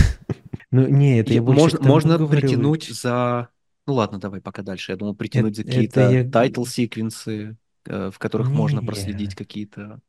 Ну, 0.73 0.88
не, 0.88 1.19
это 1.19 1.34
я 1.34 1.41
больше 1.41 1.77
можно, 1.81 2.18
притянуть 2.27 2.88
за... 2.88 3.49
Ну 3.85 3.93
ладно, 3.95 4.19
давай 4.19 4.39
пока 4.39 4.61
дальше. 4.61 4.93
Я 4.93 4.98
думал 4.98 5.15
притянуть 5.15 5.57
за 5.57 5.65
какие-то 5.65 6.23
title 6.31 6.73
sequence 6.73 7.41
ы, 7.41 7.57
э, 7.85 8.10
в 8.10 8.18
которых 8.18 8.49
можно 8.49 8.81
проследить 8.81 9.35
какие-то 9.35 9.99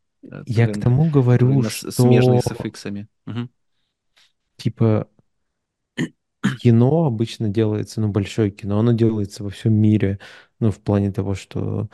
Я 0.47 0.69
к 0.69 0.79
тому 0.79 1.11
говорю, 1.11 1.63
что, 1.63 1.91
смежные 1.91 2.41
с. 2.41 2.53
Мгм. 3.27 3.51
типа, 4.57 5.09
кино 6.61 7.05
обычно 7.05 7.49
делается, 7.49 8.01
ну, 8.01 8.09
большое 8.09 8.51
кино, 8.51 8.79
оно 8.79 8.93
делается 8.93 9.45
во 9.45 9.51
всем 9.51 9.75
мире, 9.75 10.19
ну, 10.61 10.71
в 10.71 10.79
плане 10.81 11.13
того, 11.13 11.35
что 11.35 11.89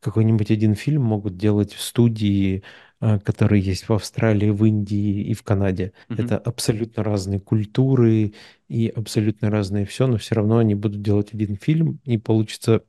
какой-нибудь 0.00 0.50
один 0.50 0.74
фильм 0.74 1.02
могут 1.02 1.36
делать 1.36 1.74
в 1.74 1.80
студии, 1.80 2.62
а, 3.00 3.18
которые 3.18 3.62
есть 3.62 3.88
в 3.88 3.92
Австралии, 3.92 4.50
в 4.50 4.64
Индии 4.64 5.22
и 5.22 5.34
в 5.34 5.42
Канаде. 5.42 5.92
Мгм. 6.08 6.24
Это 6.24 6.38
абсолютно 6.38 7.02
разные 7.04 7.40
культуры 7.40 8.34
и 8.68 8.88
абсолютно 8.88 9.50
разные 9.50 9.86
все, 9.86 10.06
но 10.06 10.18
все 10.18 10.34
равно 10.34 10.58
они 10.58 10.74
будут 10.74 11.02
делать 11.02 11.34
один 11.34 11.56
фильм, 11.56 12.00
и 12.04 12.18
получится 12.18 12.82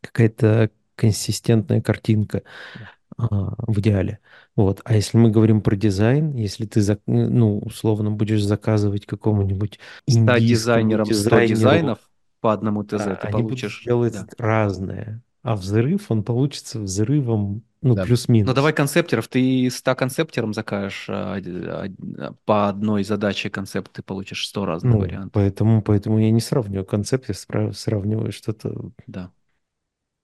какая-то 0.00 0.70
консистентная 0.94 1.80
картинка 1.82 2.42
в 3.18 3.80
идеале. 3.80 4.18
Вот. 4.56 4.80
А 4.84 4.94
если 4.94 5.16
мы 5.16 5.30
говорим 5.30 5.60
про 5.60 5.74
дизайн, 5.76 6.34
если 6.34 6.66
ты, 6.66 6.80
зак- 6.80 7.00
ну, 7.06 7.58
условно 7.58 8.10
будешь 8.10 8.42
заказывать 8.42 9.06
какому-нибудь 9.06 9.78
индийскому 10.06 10.38
дизайнером 10.40 11.04
100 11.06 11.14
дизайнеру, 11.14 11.48
дизайнов 11.54 11.98
по 12.40 12.52
одному 12.52 12.84
ТЗ 12.84 13.04
да, 13.04 13.14
ты 13.16 13.28
они 13.28 13.42
получишь. 13.42 13.82
делать 13.84 14.14
да. 14.14 14.26
разное. 14.38 15.22
А 15.42 15.54
взрыв, 15.54 16.10
он 16.10 16.24
получится 16.24 16.80
взрывом, 16.80 17.62
ну, 17.80 17.94
Да. 17.94 18.02
плюс-минус. 18.04 18.48
Ну 18.48 18.54
давай 18.54 18.72
концептеров. 18.72 19.28
Ты 19.28 19.70
100 19.70 19.94
концептером 19.94 20.52
закажешь 20.52 21.06
а, 21.08 21.36
а, 21.36 21.86
а, 22.18 22.34
по 22.44 22.68
одной 22.68 23.04
задаче 23.04 23.48
концепт, 23.48 23.92
ты 23.92 24.02
получишь 24.02 24.46
100 24.48 24.66
разных 24.66 24.92
Ну, 24.92 24.98
вариантов. 24.98 25.30
поэтому, 25.32 25.82
поэтому 25.82 26.18
я 26.18 26.30
не 26.32 26.40
сравниваю 26.40 26.84
концепт, 26.84 27.28
я 27.28 27.34
спра- 27.34 27.72
сравниваю 27.72 28.32
что-то... 28.32 28.90
Да. 29.06 29.30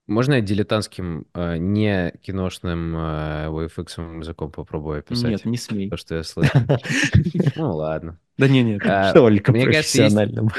Можно 0.05 0.35
я 0.35 0.41
дилетантским, 0.41 1.27
э, 1.33 1.57
не 1.57 2.11
киношным 2.21 2.95
э, 2.95 3.47
VFX 3.47 4.19
языком 4.19 4.51
попробую 4.51 4.99
описать? 4.99 5.29
Нет, 5.29 5.45
не 5.45 5.57
смей. 5.57 5.89
То, 5.89 5.95
что 5.95 6.15
я 6.15 6.23
слышал. 6.23 6.59
Ну, 7.55 7.75
ладно. 7.75 8.19
Да 8.37 8.47
не, 8.47 8.63
нет. 8.63 8.81
А, 8.85 9.13
Только 9.13 9.53
профессиональным. 9.53 10.49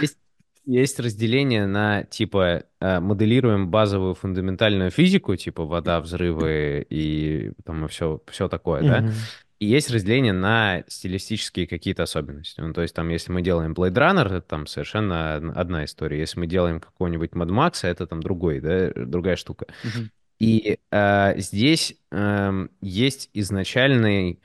есть, 0.65 0.99
разделение 0.99 1.66
на, 1.66 2.05
типа, 2.05 2.65
э, 2.81 3.01
моделируем 3.01 3.71
базовую 3.71 4.15
фундаментальную 4.15 4.91
физику, 4.91 5.37
типа 5.37 5.66
вода, 5.66 6.01
взрывы 6.01 6.87
и 6.89 7.53
там 7.65 7.87
все, 7.89 8.23
все 8.31 8.49
такое, 8.49 8.83
да? 8.83 9.12
И 9.61 9.67
есть 9.67 9.91
разделение 9.91 10.33
на 10.33 10.85
стилистические 10.89 11.67
какие-то 11.67 12.03
особенности. 12.03 12.61
Ну, 12.61 12.73
то 12.73 12.83
есть 12.83 12.95
там, 12.95 13.09
если 13.09 13.33
мы 13.33 13.41
делаем 13.41 13.73
Blade 13.73 13.95
Runner, 13.95 14.27
это 14.27 14.43
там 14.43 14.67
совершенно 14.67 15.37
од- 15.37 15.57
одна 15.57 15.85
история. 15.85 16.19
Если 16.19 16.39
мы 16.41 16.47
делаем 16.47 16.81
какого-нибудь 16.81 17.31
Mad 17.31 17.49
Max, 17.49 17.87
это 17.87 18.07
там 18.07 18.23
другой, 18.23 18.61
да, 18.61 18.91
другая 18.95 19.37
штука. 19.37 19.67
Мгм. 19.83 20.11
И 20.41 20.79
э, 20.91 21.39
здесь 21.39 21.97
эм, 22.11 22.71
есть 22.81 23.31
изначальный, 23.33 24.41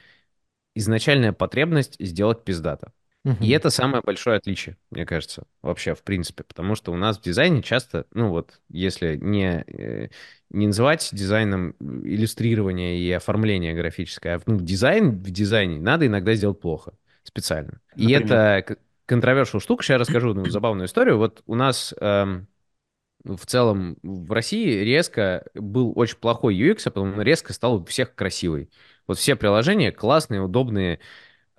изначальная 0.76 1.34
потребность 1.34 1.96
сделать 2.00 2.44
пиздато. 2.44 2.94
И 3.38 3.50
Мгм. 3.50 3.52
это 3.52 3.70
самое 3.70 4.04
большое 4.04 4.38
отличие, 4.38 4.78
мне 4.92 5.06
кажется, 5.06 5.44
вообще, 5.62 5.96
в 5.96 6.04
принципе. 6.04 6.44
Потому 6.44 6.76
что 6.76 6.92
у 6.92 6.98
нас 6.98 7.18
в 7.18 7.22
дизайне 7.22 7.62
часто, 7.64 8.06
ну 8.14 8.30
вот, 8.30 8.60
если 8.70 9.16
не, 9.18 9.64
э, 9.68 10.10
не 10.50 10.68
называть 10.68 11.10
дизайном 11.14 11.72
иллюстрирование 11.80 13.00
и 13.00 13.12
оформление 13.12 13.74
графическое, 13.74 14.38
а 14.38 14.42
ну, 14.46 14.60
дизайн 14.60 15.12
в 15.12 15.32
дизайне 15.32 15.80
надо 15.80 16.08
иногда 16.08 16.34
сделать 16.36 16.60
плохо, 16.60 16.94
специально. 17.24 17.80
И 17.96 18.12
Например? 18.12 18.18
это 18.22 18.78
контровершил 19.06 19.60
штука. 19.60 19.84
Сейчас 19.84 20.02
расскажу 20.02 20.34
ну, 20.34 20.46
забавную 20.50 20.88
историю. 20.88 21.18
Вот 21.18 21.42
у 21.46 21.56
нас 21.56 21.94
эм, 22.00 22.48
в 23.24 23.46
целом 23.46 23.98
в 24.02 24.32
России 24.32 24.84
резко 24.84 25.46
был 25.54 25.92
очень 25.96 26.18
плохой 26.18 26.56
UX, 26.56 26.88
а 26.88 26.92
потом 26.92 27.22
резко 27.22 27.54
стал 27.54 27.76
у 27.76 27.86
всех 27.86 28.16
красивый. 28.16 28.72
Вот 29.08 29.18
все 29.18 29.36
приложения 29.36 29.92
классные, 29.92 30.42
удобные, 30.42 31.00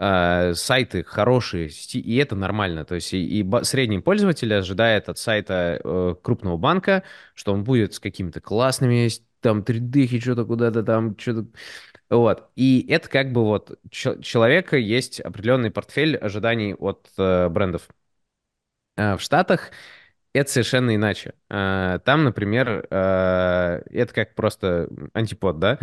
э, 0.00 0.54
сайты 0.54 1.04
хорошие, 1.04 1.70
и 1.94 2.16
это 2.16 2.36
нормально. 2.36 2.84
То 2.86 2.96
есть 2.96 3.14
и, 3.14 3.40
и 3.42 3.64
средний 3.64 4.00
пользователь 4.00 4.52
ожидает 4.54 5.08
от 5.10 5.18
сайта 5.18 5.80
э, 5.84 6.16
крупного 6.22 6.58
банка, 6.58 7.04
что 7.34 7.52
он 7.54 7.64
будет 7.64 7.94
с 7.94 8.00
какими-то 8.00 8.40
классными 8.42 9.10
там 9.42 9.64
3D, 9.64 10.06
что-то 10.20 10.46
куда-то 10.46 10.82
там, 10.84 11.16
что-то... 11.18 11.46
Вот. 12.10 12.50
И 12.56 12.86
это 12.90 13.08
как 13.08 13.32
бы 13.32 13.44
вот 13.44 13.78
чел- 13.90 14.20
человека 14.22 14.76
есть 14.78 15.20
определенный 15.20 15.70
портфель 15.72 16.16
ожиданий 16.16 16.74
от 16.74 17.08
э, 17.18 17.48
брендов. 17.50 17.88
А 18.96 19.16
в 19.16 19.22
Штатах 19.22 19.70
это 20.32 20.50
совершенно 20.50 20.94
иначе. 20.94 21.34
Э, 21.50 21.98
Там, 22.04 22.24
например, 22.24 22.86
э, 22.90 23.82
это 23.90 24.14
как 24.14 24.34
просто 24.34 24.88
антипод, 25.14 25.58
да? 25.58 25.78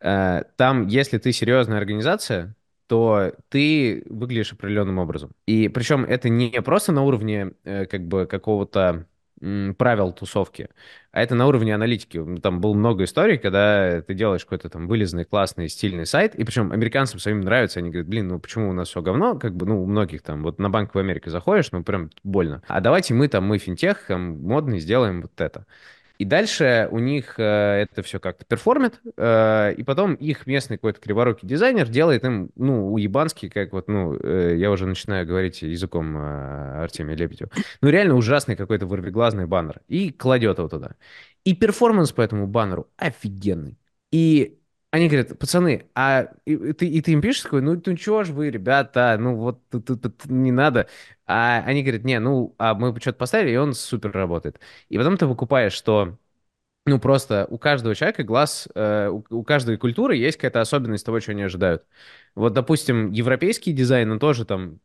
Э, 0.00 0.42
Там, 0.56 0.86
если 0.88 1.18
ты 1.18 1.32
серьезная 1.32 1.78
организация, 1.78 2.54
то 2.92 3.32
ты 3.48 4.04
выглядишь 4.04 4.52
определенным 4.52 4.98
образом. 4.98 5.30
И 5.46 5.68
причем 5.68 6.04
это 6.04 6.28
не 6.28 6.60
просто 6.60 6.92
на 6.92 7.02
уровне 7.02 7.52
э, 7.64 7.86
как 7.86 8.06
бы 8.06 8.26
какого-то 8.26 9.06
правил 9.78 10.12
тусовки, 10.12 10.68
а 11.10 11.22
это 11.22 11.34
на 11.34 11.46
уровне 11.46 11.74
аналитики. 11.74 12.22
Там 12.42 12.60
было 12.60 12.74
много 12.74 13.04
историй, 13.04 13.38
когда 13.38 14.02
ты 14.02 14.12
делаешь 14.12 14.44
какой-то 14.44 14.68
там 14.68 14.88
вылезный, 14.88 15.24
классный, 15.24 15.70
стильный 15.70 16.04
сайт, 16.04 16.34
и 16.34 16.44
причем 16.44 16.70
американцам 16.70 17.18
своим 17.18 17.40
нравится, 17.40 17.80
они 17.80 17.88
говорят, 17.88 18.08
блин, 18.08 18.28
ну 18.28 18.38
почему 18.38 18.68
у 18.68 18.74
нас 18.74 18.88
все 18.88 19.00
говно, 19.00 19.38
как 19.38 19.56
бы, 19.56 19.64
ну, 19.64 19.82
у 19.82 19.86
многих 19.86 20.20
там, 20.20 20.42
вот 20.42 20.58
на 20.58 20.68
Банк 20.68 20.94
в 20.94 20.98
Америке 20.98 21.30
заходишь, 21.30 21.72
ну, 21.72 21.82
прям 21.82 22.10
больно. 22.22 22.62
А 22.68 22.82
давайте 22.82 23.14
мы 23.14 23.26
там, 23.28 23.44
мы 23.44 23.56
финтех, 23.56 24.04
там, 24.06 24.38
модный, 24.42 24.80
сделаем 24.80 25.22
вот 25.22 25.40
это. 25.40 25.64
И 26.22 26.24
дальше 26.24 26.86
у 26.92 27.00
них 27.00 27.34
э, 27.36 27.42
это 27.42 28.04
все 28.04 28.20
как-то 28.20 28.44
perform 28.44 28.83
ит, 28.83 29.00
э, 29.16 29.74
и 29.76 29.82
потом 29.82 30.14
их 30.14 30.46
местный 30.46 30.76
какой-то 30.76 31.00
криворукий 31.00 31.48
дизайнер 31.48 31.88
делает 31.88 32.22
им, 32.24 32.50
ну, 32.54 32.92
уебанский, 32.92 33.48
как 33.48 33.72
вот, 33.72 33.88
ну, 33.88 34.16
э, 34.22 34.54
я 34.56 34.70
уже 34.70 34.86
начинаю 34.86 35.26
говорить 35.26 35.62
языком 35.62 36.16
э, 36.16 36.82
Артемия 36.84 37.16
Лебедева, 37.16 37.50
ну, 37.80 37.88
реально 37.88 38.14
ужасный 38.14 38.54
какой-то 38.54 38.86
вырвиглазный 38.86 39.46
баннер, 39.46 39.80
и 39.88 40.12
кладет 40.12 40.58
его 40.58 40.68
туда. 40.68 40.94
И 41.42 41.56
перформанс 41.56 42.12
по 42.12 42.20
этому 42.20 42.46
баннеру 42.46 42.88
офигенный. 42.96 43.76
И 44.12 44.60
Они 44.92 45.08
говорят, 45.08 45.38
пацаны, 45.38 45.88
а 45.94 46.28
и, 46.44 46.52
и 46.54 46.72
ты, 46.74 46.86
и 46.86 47.00
ты 47.00 47.12
им 47.12 47.22
пишешь 47.22 47.44
такой, 47.44 47.62
ну, 47.62 47.80
ну 47.84 47.96
чего 47.96 48.24
ж 48.24 48.30
вы, 48.30 48.50
ребята, 48.50 49.16
ну 49.18 49.36
вот 49.36 49.66
тут, 49.70 49.86
тут- 49.86 50.02
тут 50.02 50.26
не 50.26 50.52
надо. 50.52 50.86
А 51.26 51.62
они 51.64 51.82
говорят, 51.82 52.04
не, 52.04 52.20
ну, 52.20 52.54
а 52.58 52.74
мы 52.74 52.94
что-то 53.00 53.18
поставили, 53.18 53.52
и 53.52 53.56
он 53.56 53.72
супер 53.72 54.12
работает. 54.12 54.60
И 54.90 54.98
потом 54.98 55.16
ты 55.16 55.26
выкупаешь, 55.26 55.72
что 55.72 56.18
ну, 56.86 57.00
просто 57.00 57.46
у 57.50 57.58
каждого 57.58 57.94
человека 57.94 58.24
глаз, 58.24 58.68
э, 58.74 59.08
у, 59.08 59.24
у 59.30 59.44
каждой 59.44 59.76
культуры 59.78 60.16
есть 60.16 60.38
какая-то 60.38 60.60
особенность 60.62 61.06
того, 61.06 61.20
чего 61.20 61.32
они 61.32 61.42
ожидают. 61.44 61.84
Вот, 62.34 62.52
допустим, 62.54 63.12
европейский 63.12 63.72
дизайн, 63.72 64.10
он 64.12 64.18
тоже 64.20 64.44
там 64.46 64.80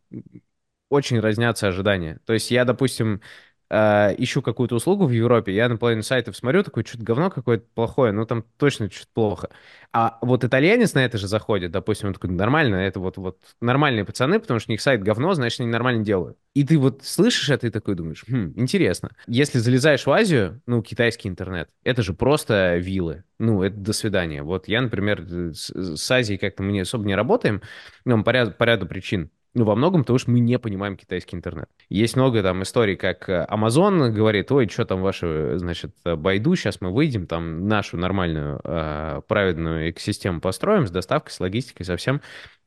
очень 0.90 1.20
разнятся 1.20 1.68
ожидания. 1.68 2.20
То 2.26 2.34
есть 2.34 2.50
я, 2.52 2.66
допустим, 2.66 3.22
э, 3.70 4.16
ищу 4.18 4.42
какую-то 4.42 4.76
услугу 4.76 5.06
в 5.06 5.12
Европе, 5.12 5.54
я 5.54 5.70
на 5.70 5.78
половину 5.78 6.04
сайтов 6.04 6.36
смотрю, 6.36 6.64
такой, 6.64 6.86
что-то 6.86 7.04
говно 7.04 7.30
какое-то 7.30 7.66
плохое, 7.74 8.12
ну 8.12 8.26
там 8.26 8.44
точно 8.58 8.90
что-то 8.90 9.10
плохо. 9.14 9.50
А 9.94 10.18
вот 10.22 10.44
итальянец 10.44 10.94
на 10.94 11.04
это 11.04 11.18
же 11.18 11.28
заходит, 11.28 11.72
допустим, 11.72 12.10
он 12.10 12.14
такой, 12.14 12.30
нормально, 12.30 12.76
это 12.76 13.00
вот, 13.00 13.18
вот 13.18 13.40
нормальные 13.62 14.06
пацаны, 14.06 14.40
потому 14.40 14.60
что 14.60 14.70
у 14.70 14.74
них 14.74 14.82
сайт 14.82 15.02
говно, 15.02 15.34
значит, 15.34 15.60
они 15.62 15.70
нормально 15.70 16.04
делают. 16.04 16.38
И 16.54 16.64
ты 16.64 16.78
вот 16.78 17.04
слышишь 17.04 17.50
это 17.50 17.68
и 17.68 17.70
такой 17.70 17.96
думаешь, 17.96 18.24
хм, 18.28 18.54
интересно. 18.56 19.12
Если 19.28 19.60
залезаешь 19.60 20.06
в 20.06 20.12
Азию, 20.12 20.62
ну, 20.66 20.82
китайский 20.82 21.30
интернет, 21.30 21.70
это 21.84 22.02
же 22.02 22.14
просто 22.14 22.78
вилы. 22.78 23.24
Ну, 23.40 23.62
это 23.62 23.76
до 23.76 23.94
свидания. 23.94 24.44
Вот 24.44 24.68
я, 24.68 24.82
например, 24.82 25.22
с, 25.54 25.70
с 25.70 26.12
Азией 26.12 26.40
как-то 26.40 26.64
мы 26.64 26.80
особо 26.82 27.06
не 27.06 27.16
работаем, 27.16 27.62
ну, 28.06 28.24
по 28.24 28.32
ряду, 28.32 28.52
по 28.52 28.64
ряду 28.64 28.88
причин. 28.88 29.30
Ну, 29.54 29.66
во 29.66 29.76
многом 29.76 30.02
потому, 30.02 30.20
что 30.20 30.30
мы 30.32 30.40
не 30.40 30.60
понимаем 30.60 30.98
китайский 30.98 31.36
интернет. 31.36 31.70
Есть 31.90 32.16
много 32.16 32.44
там 32.44 32.62
историй, 32.64 32.96
как 32.96 33.28
э, 33.28 33.48
Amazon 33.50 34.10
говорит, 34.10 34.52
ой, 34.52 34.68
что 34.70 34.86
там 34.86 35.02
ваши, 35.02 35.54
значит, 35.58 35.96
Байду, 36.04 36.56
сейчас 36.56 36.80
мы 36.82 36.94
выйдем, 36.94 37.26
там 37.26 37.68
нашу 37.68 37.98
нормальную 37.98 38.60
э, 38.64 39.22
праведную 39.28 39.90
экосистему 39.90 40.42
построим 40.42 40.86
с 40.86 40.92
доставкой, 40.92 41.32
с 41.32 41.40
логистикой, 41.40 41.86
совсем 41.86 42.22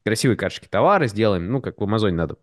красивые 0.04 0.36
карточки 0.36 0.68
товара 0.68 1.06
сделаем, 1.06 1.50
ну, 1.50 1.60
как 1.60 1.80
в 1.80 1.84
Амазоне 1.84 2.16
надо. 2.16 2.36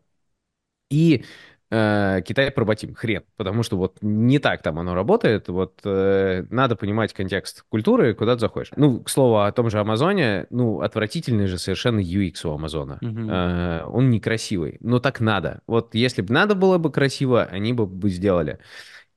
И 0.90 1.24
э, 1.24 1.57
Китай 1.70 2.50
проботим, 2.52 2.96
хрен, 2.96 3.24
потому 3.36 3.62
что 3.62 3.76
вот 3.76 3.98
не 4.02 4.40
так 4.40 4.62
там 4.62 4.80
оно 4.80 4.96
работает, 4.96 5.50
вот 5.50 5.82
э, 5.84 6.46
надо 6.50 6.78
понимать 6.78 7.12
контекст 7.14 7.66
культуры, 7.68 8.14
куда 8.14 8.36
ты 8.36 8.40
заходишь. 8.40 8.72
Ну, 8.78 9.02
к 9.02 9.10
слову, 9.10 9.40
о 9.40 9.52
том 9.52 9.70
же 9.70 9.80
Амазоне, 9.80 10.48
ну, 10.50 10.80
отвратительный 10.80 11.48
же 11.48 11.58
совершенно 11.58 12.00
UX 12.00 12.46
у 12.46 12.54
Амазона. 12.54 13.00
Мгм. 13.02 13.30
Э, 13.30 13.84
он 13.86 14.10
некрасивый, 14.10 14.78
но 14.80 15.00
так 15.00 15.20
надо. 15.20 15.62
Вот 15.68 15.94
если 15.94 16.22
бы 16.22 16.34
надо 16.34 16.56
было 16.56 16.78
бы 16.78 16.90
красиво, 16.90 17.44
они 17.44 17.74
бы 17.74 17.86
бы 17.86 18.10
сделали. 18.10 18.60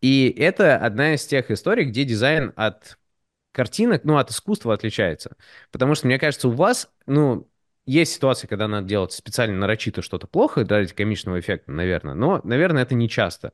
И 0.00 0.34
это 0.36 0.76
одна 0.76 1.14
из 1.14 1.24
тех 1.26 1.50
историй, 1.50 1.84
где 1.84 2.04
дизайн 2.04 2.52
от 2.56 2.98
картинок, 3.52 4.04
ну, 4.04 4.16
от 4.16 4.30
искусства 4.30 4.74
отличается. 4.74 5.36
Потому 5.70 5.94
что, 5.94 6.06
мне 6.06 6.18
кажется, 6.18 6.48
у 6.48 6.52
вас, 6.52 6.90
ну, 7.06 7.49
есть 7.86 8.12
ситуации, 8.12 8.46
когда 8.46 8.68
надо 8.68 8.86
делать 8.86 9.12
специально 9.12 9.56
нарочито 9.56 10.02
что-то 10.02 10.26
плохо 10.26 10.64
ради 10.66 10.94
комичного 10.94 11.40
эффекта, 11.40 11.72
наверное, 11.72 12.14
но, 12.14 12.40
наверное, 12.44 12.82
это 12.82 12.94
не 12.94 13.08
часто. 13.08 13.52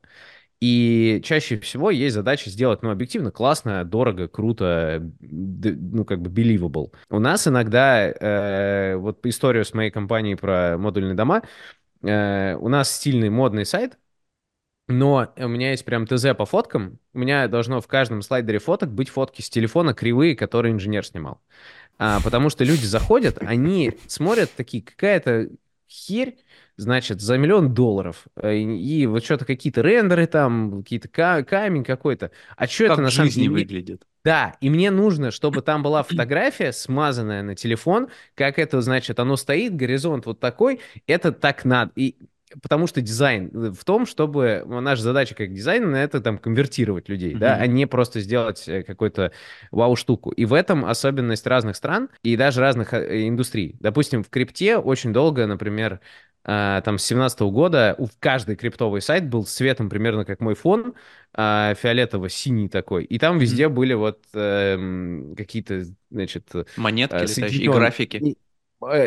И 0.61 1.21
чаще 1.23 1.59
всего 1.59 1.91
есть 1.91 2.15
задача 2.15 2.49
сделать, 2.49 2.83
ну, 2.83 2.91
объективно 2.91 3.31
классно, 3.31 3.85
дорого, 3.85 4.27
круто, 4.27 5.03
ну, 5.21 6.05
как 6.05 6.23
бы 6.23 6.31
believable. 6.31 6.95
У 7.11 7.19
нас 7.19 7.47
иногда, 7.47 8.09
э, 8.09 8.97
вот 8.97 9.25
историю 9.27 9.67
с 9.67 9.75
моей 9.75 9.91
компанией 9.91 10.37
про 10.37 10.79
модульные 10.79 11.15
дома, 11.15 11.43
э, 12.03 12.57
у 12.57 12.69
нас 12.69 12.91
стильный 12.91 13.29
модный 13.29 13.67
сайт, 13.67 13.99
но 14.89 15.33
у 15.37 15.49
меня 15.49 15.73
есть 15.73 15.85
прям 15.85 16.07
ТЗ 16.07 16.27
по 16.39 16.47
фоткам. 16.47 17.01
У 17.13 17.19
меня 17.19 17.49
должно 17.49 17.81
в 17.81 17.89
каждом 17.89 18.23
слайдере 18.23 18.61
фоток 18.61 18.91
быть 18.93 19.09
фотки 19.09 19.43
с 19.43 19.51
телефона 19.51 19.95
кривые, 19.95 20.37
которые 20.37 20.73
инженер 20.73 21.05
снимал. 21.05 21.41
А, 21.99 22.21
потому 22.21 22.51
что 22.51 22.65
люди 22.65 22.85
заходят, 22.85 23.39
они 23.41 23.99
смотрят 24.07 24.51
такие, 24.55 24.83
какая-то 24.83 25.49
херь, 25.89 26.37
значит, 26.77 27.21
за 27.21 27.39
миллион 27.39 27.73
долларов. 27.75 28.27
Э, 28.37 28.55
И, 28.55 28.63
и 29.03 29.07
вот 29.07 29.25
что-то 29.25 29.45
какие-то 29.45 29.81
рендеры 29.83 30.27
там, 30.27 30.83
какие-то 30.83 31.09
ка- 31.09 31.43
камень 31.45 31.85
какой-то. 31.85 32.31
А 32.57 32.67
что 32.67 32.85
это 32.85 32.97
Как 32.97 33.05
на 33.05 33.09
в 33.11 33.15
самом 33.15 33.31
деле? 33.31 33.49
выглядит. 33.49 34.03
Да, 34.25 34.57
и 34.61 34.69
мне 34.71 34.91
нужно, 34.91 35.31
чтобы 35.31 35.63
там 35.63 35.83
была 35.83 36.03
фотография, 36.09 36.73
смазанная 36.73 37.43
на 37.43 37.55
телефон, 37.55 38.09
как 38.35 38.59
это, 38.59 38.81
значит, 38.83 39.19
оно 39.21 39.37
стоит, 39.37 39.75
горизонт 39.77 40.27
вот 40.27 40.41
такой, 40.41 40.81
это 41.07 41.33
так 41.33 41.65
надо. 41.65 41.93
И 41.95 42.17
потому 42.63 42.87
что 42.87 43.01
дизайн 43.01 43.51
э, 43.53 43.73
в 43.73 43.85
том, 43.85 44.07
чтобы 44.07 44.63
ну, 44.67 44.81
наша 44.81 45.03
задача 45.03 45.35
как 45.35 45.53
дизайнера 45.53 45.97
это 45.97 46.21
там 46.21 46.39
конвертировать 46.39 47.09
людей, 47.09 47.35
да, 47.35 47.55
Мгм. 47.55 47.63
а 47.63 47.67
не 47.67 47.87
просто 47.87 48.21
сделать 48.21 48.69
э, 48.69 48.83
какую-то 48.83 49.33
вау-штуку. 49.71 50.31
И 50.31 50.45
в 50.45 50.53
этом 50.53 50.85
особенность 50.85 51.47
разных 51.47 51.77
стран 51.77 52.09
и 52.23 52.37
даже 52.37 52.61
разных 52.61 52.93
э, 52.95 53.27
индустрий. 53.29 53.77
Допустим, 53.81 54.23
в 54.23 54.31
крипте 54.31 54.77
очень 54.79 55.13
долго, 55.13 55.47
например, 55.47 56.01
там 56.45 56.99
с 56.99 57.03
17 57.03 57.41
года 57.41 57.97
у 57.99 58.07
каждый 58.21 58.55
криптовый 58.55 59.03
сайт 59.03 59.29
был 59.29 59.45
цветом 59.45 59.89
примерно 59.91 60.25
как 60.25 60.39
мой 60.39 60.55
фон, 60.55 60.95
фиолетово-синий 61.37 62.69
такой. 62.69 63.05
И 63.05 63.19
там 63.19 63.39
везде 63.39 63.69
были 63.69 63.95
вот 63.95 64.21
эм, 64.33 65.35
какие-то, 65.37 65.83
значит, 66.11 66.49
Монетки 66.77 67.15
э, 67.17 67.23
летающие 67.27 67.65
и 67.65 67.69
графики. 67.69 68.17
и, 68.19 68.33
э, 68.33 68.35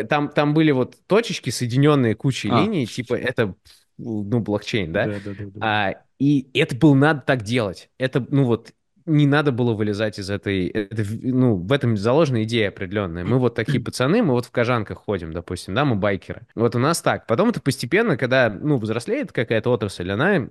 Там, 0.08 0.28
там 0.28 0.54
были 0.54 0.72
вот 0.72 0.96
точечки, 1.06 1.50
соединенные 1.50 2.14
кучей 2.14 2.50
А. 2.50 2.60
линий, 2.60 2.86
типа 2.86 3.14
это, 3.14 3.54
ну, 3.98 4.40
блокчейн, 4.40 4.92
да? 4.92 5.06
Да-да-да-да. 5.06 5.60
А, 5.60 5.94
и 6.18 6.48
это 6.58 6.76
было 6.76 6.94
надо 6.94 7.20
так 7.20 7.42
делать. 7.42 7.88
Это, 7.98 8.24
ну 8.28 8.44
вот, 8.44 8.72
не 9.06 9.26
надо 9.26 9.52
было 9.52 9.74
вылезать 9.74 10.18
из 10.18 10.30
этой... 10.30 10.68
это 10.68 11.04
ну, 11.22 11.56
в 11.56 11.72
этом 11.72 11.96
заложена 11.96 12.44
идея 12.44 12.68
определенная. 12.68 13.24
Мы 13.24 13.38
вот 13.38 13.54
такие 13.54 13.80
пацаны, 13.80 14.22
мы 14.22 14.32
вот 14.34 14.46
в 14.46 14.50
кожанках 14.50 14.98
ходим, 14.98 15.32
допустим, 15.32 15.74
да, 15.74 15.84
мы 15.84 15.96
байкеры. 15.96 16.46
Вот 16.54 16.74
у 16.76 16.78
нас 16.78 17.00
так. 17.02 17.26
Потом 17.26 17.50
это 17.50 17.60
постепенно, 17.60 18.16
когда, 18.16 18.50
ну, 18.50 18.76
взрослеет 18.76 19.32
какая-то 19.32 19.70
отрасль, 19.70 20.10
она 20.10 20.48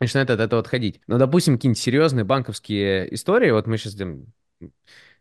начинает 0.00 0.30
от 0.30 0.40
этого 0.40 0.60
отходить. 0.60 1.00
Но, 1.06 1.18
допустим, 1.18 1.56
какие-нибудь 1.56 1.80
серьезные 1.80 2.24
банковские 2.24 3.12
истории, 3.14 3.50
вот 3.50 3.66
мы 3.66 3.78
сейчас 3.78 3.96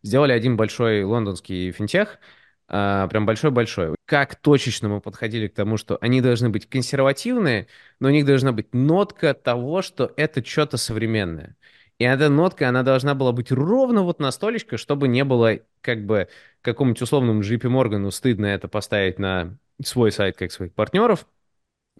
сделали 0.03 0.31
один 0.31 0.57
большой 0.57 1.03
лондонский 1.03 1.71
финтех, 1.71 2.19
а, 2.67 3.07
прям 3.07 3.25
большой-большой. 3.25 3.95
Как 4.05 4.35
точечно 4.35 4.89
мы 4.89 5.01
подходили 5.01 5.47
к 5.47 5.53
тому, 5.53 5.77
что 5.77 5.97
они 6.01 6.21
должны 6.21 6.49
быть 6.49 6.67
консервативные, 6.67 7.67
но 7.99 8.09
у 8.09 8.11
них 8.11 8.25
должна 8.25 8.51
быть 8.51 8.73
нотка 8.73 9.33
того, 9.33 9.81
что 9.81 10.11
это 10.17 10.43
что-то 10.45 10.77
современное. 10.77 11.55
И 11.97 12.03
эта 12.03 12.29
нотка, 12.29 12.69
она 12.69 12.83
должна 12.83 13.15
была 13.15 13.31
быть 13.31 13.51
ровно 13.51 14.03
вот 14.03 14.19
настолько, 14.19 14.77
чтобы 14.77 15.07
не 15.07 15.23
было 15.23 15.59
как 15.81 16.05
бы 16.05 16.27
какому-нибудь 16.61 17.01
условному 17.01 17.41
JP 17.41 17.69
Моргану 17.69 18.11
стыдно 18.11 18.45
это 18.45 18.67
поставить 18.67 19.17
на 19.17 19.57
свой 19.83 20.11
сайт 20.11 20.37
как 20.37 20.51
своих 20.51 20.73
партнеров, 20.73 21.25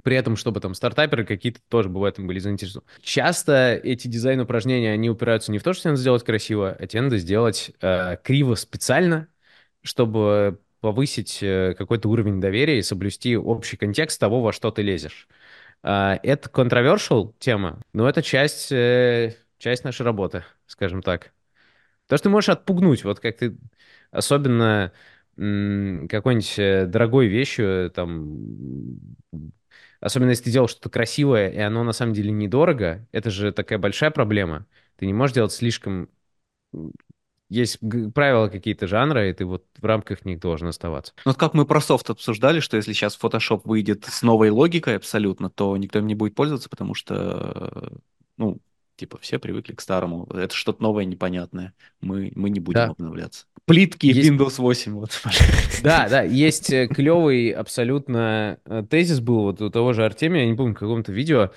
при 0.03 0.15
этом, 0.15 0.35
чтобы 0.35 0.59
там 0.59 0.73
стартаперы 0.73 1.25
какие-то 1.25 1.59
тоже 1.69 1.89
бы 1.89 1.99
в 1.99 2.03
этом 2.03 2.27
были 2.27 2.39
заинтересованы. 2.39 2.87
Часто 3.01 3.73
эти 3.83 4.07
дизайн-упражнения, 4.07 4.91
они 4.91 5.09
упираются 5.09 5.51
не 5.51 5.57
в 5.57 5.63
то, 5.63 5.73
что 5.73 5.83
тебе 5.83 5.91
надо 5.91 6.01
сделать 6.01 6.23
красиво, 6.23 6.75
а 6.77 6.87
тебе 6.87 7.01
надо 7.01 7.17
сделать 7.17 7.71
э, 7.81 8.17
криво 8.23 8.55
специально, 8.55 9.27
чтобы 9.87 10.59
повысить 10.81 11.39
э, 11.41 11.73
какой-то 11.77 12.09
уровень 12.09 12.39
доверия 12.39 12.79
и 12.79 12.83
соблюсти 12.83 13.35
общий 13.35 13.77
контекст 13.77 14.19
того, 14.19 14.41
во 14.41 14.53
что 14.53 14.71
ты 14.71 14.81
лезешь. 14.83 15.27
А, 15.83 16.19
это 16.23 16.49
controversial 16.49 17.33
тема, 17.39 17.81
но 17.93 18.07
это 18.07 18.21
часть, 18.21 18.71
э, 18.71 19.35
часть 19.57 19.83
нашей 19.83 20.03
работы, 20.03 20.43
скажем 20.67 21.01
так. 21.01 21.33
То, 22.07 22.17
что 22.17 22.25
ты 22.25 22.29
можешь 22.29 22.49
отпугнуть, 22.49 23.03
вот 23.03 23.19
как 23.19 23.37
ты 23.37 23.57
особенно 24.11 24.91
какой-нибудь 25.35 26.57
э, 26.57 26.85
дорогой 26.87 27.27
вещью, 27.27 27.91
там, 27.91 28.99
особенно 29.99 30.31
если 30.31 30.45
ты 30.45 30.51
делал 30.51 30.67
что-то 30.67 30.89
красивое, 30.89 31.49
и 31.49 31.59
оно 31.59 31.83
на 31.83 31.91
самом 31.91 32.13
деле 32.13 32.31
недорого, 32.31 33.05
это 33.11 33.29
же 33.29 33.51
такая 33.51 33.77
большая 33.77 34.11
проблема. 34.11 34.65
Ты 34.97 35.05
не 35.05 35.13
можешь 35.13 35.35
делать 35.35 35.51
слишком... 35.51 36.09
Есть 37.49 37.79
правила 38.13 38.49
какие-то 38.49 38.87
жанра, 38.87 39.29
и 39.29 39.33
ты 39.33 39.45
вот 39.45 39.63
в 39.79 39.85
рамках 39.85 40.25
них 40.25 40.39
должен 40.39 40.67
оставаться. 40.67 41.13
Ну, 41.25 41.31
вот 41.31 41.37
как 41.37 41.53
мы 41.53 41.65
про 41.65 41.79
софт 41.79 42.09
обсуждали, 42.09 42.59
что 42.59 42.75
если 42.75 42.91
сейчас 42.91 43.17
Photoshop 43.21 43.61
выйдет 43.63 44.03
с 44.05 44.21
новой 44.21 44.49
логикой 44.49 44.97
абсолютно, 44.97 45.49
то 45.49 45.75
никто 45.77 45.99
им 45.99 46.07
не 46.07 46.15
будет 46.15 46.35
пользоваться, 46.35 46.67
потому 46.67 46.93
что, 46.93 47.69
э, 47.71 47.97
ну, 48.37 48.57
типа, 48.97 49.17
все 49.21 49.39
привыкли 49.39 49.73
к 49.75 49.79
старому. 49.81 50.25
Это 50.33 50.53
что-то 50.53 50.83
новое, 50.83 51.05
непонятное. 51.05 51.73
Мы, 52.01 52.33
мы 52.35 52.49
не 52.49 52.59
будем 52.59 52.79
Да. 52.79 52.85
обновляться. 52.87 53.45
Плитки 53.65 54.07
Есть- 54.07 54.29
Windows 54.29 54.55
8, 54.57 54.93
вот. 54.95 55.11
Да, 55.83 56.07
да, 56.09 56.23
есть 56.23 56.67
клевый 56.67 57.51
абсолютно 57.51 58.57
э, 58.65 58.83
тезис 58.89 59.19
был 59.21 59.43
вот 59.43 59.61
у 59.61 59.69
того 59.69 59.93
же 59.93 60.03
Артемия, 60.03 60.43
я 60.43 60.49
не 60.49 60.55
помню, 60.57 60.73
в 60.75 60.79
каком-то 60.79 61.11
видео. 61.13 61.51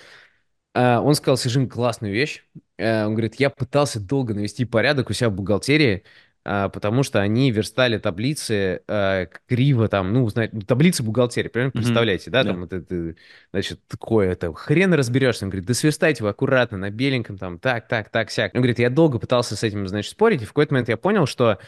А, 0.75 1.01
Он 1.01 1.15
сказал 1.15 1.37
совершенно 1.37 1.69
классную 1.69 2.13
вещь. 2.13 2.45
Э, 2.79 3.05
Он 3.07 3.13
говорит, 3.13 3.37
я 3.37 3.51
пытался 3.51 4.01
долго 4.01 4.35
навести 4.35 4.65
порядок 4.65 5.11
у 5.11 5.13
себя 5.13 5.29
в 5.31 5.33
бухгалтерии, 5.35 6.05
а, 6.43 6.71
потому 6.71 7.03
что 7.03 7.21
они 7.21 7.51
верстали 7.51 7.99
таблицы 7.99 8.81
э, 8.89 9.27
криво 9.47 9.89
там, 9.89 10.13
ну, 10.15 10.27
знаете, 10.31 10.57
ну, 10.57 10.63
таблицы 10.63 11.03
бухгалтерии, 11.03 11.49
примерно 11.49 11.73
Мгм. 11.75 11.83
представляете, 11.83 12.31
да, 12.31 12.45
Да. 12.45 12.53
там, 12.53 12.65
это, 12.65 12.77
это, 12.77 13.15
значит, 13.53 13.87
такое, 13.89 14.31
это, 14.33 14.53
хрен 14.55 14.95
разберешься. 14.95 15.45
Он 15.45 15.51
говорит, 15.51 15.67
да 15.67 15.75
сверстайте 15.75 16.23
вы 16.23 16.31
аккуратно, 16.31 16.79
на 16.79 16.89
беленьком, 16.91 17.37
там, 17.37 17.59
так, 17.59 17.89
так, 17.89 18.09
так, 18.09 18.31
сяк. 18.31 18.55
Он 18.55 18.61
говорит, 18.61 18.79
я 18.79 18.89
долго 18.89 19.19
пытался 19.19 19.55
с 19.55 19.63
этим, 19.63 19.87
значит, 19.87 20.13
спорить, 20.13 20.41
и 20.41 20.45
в 20.47 20.49
какой-то 20.49 20.73
момент 20.73 20.89
я 20.89 20.97
понял, 20.97 21.27
что 21.27 21.59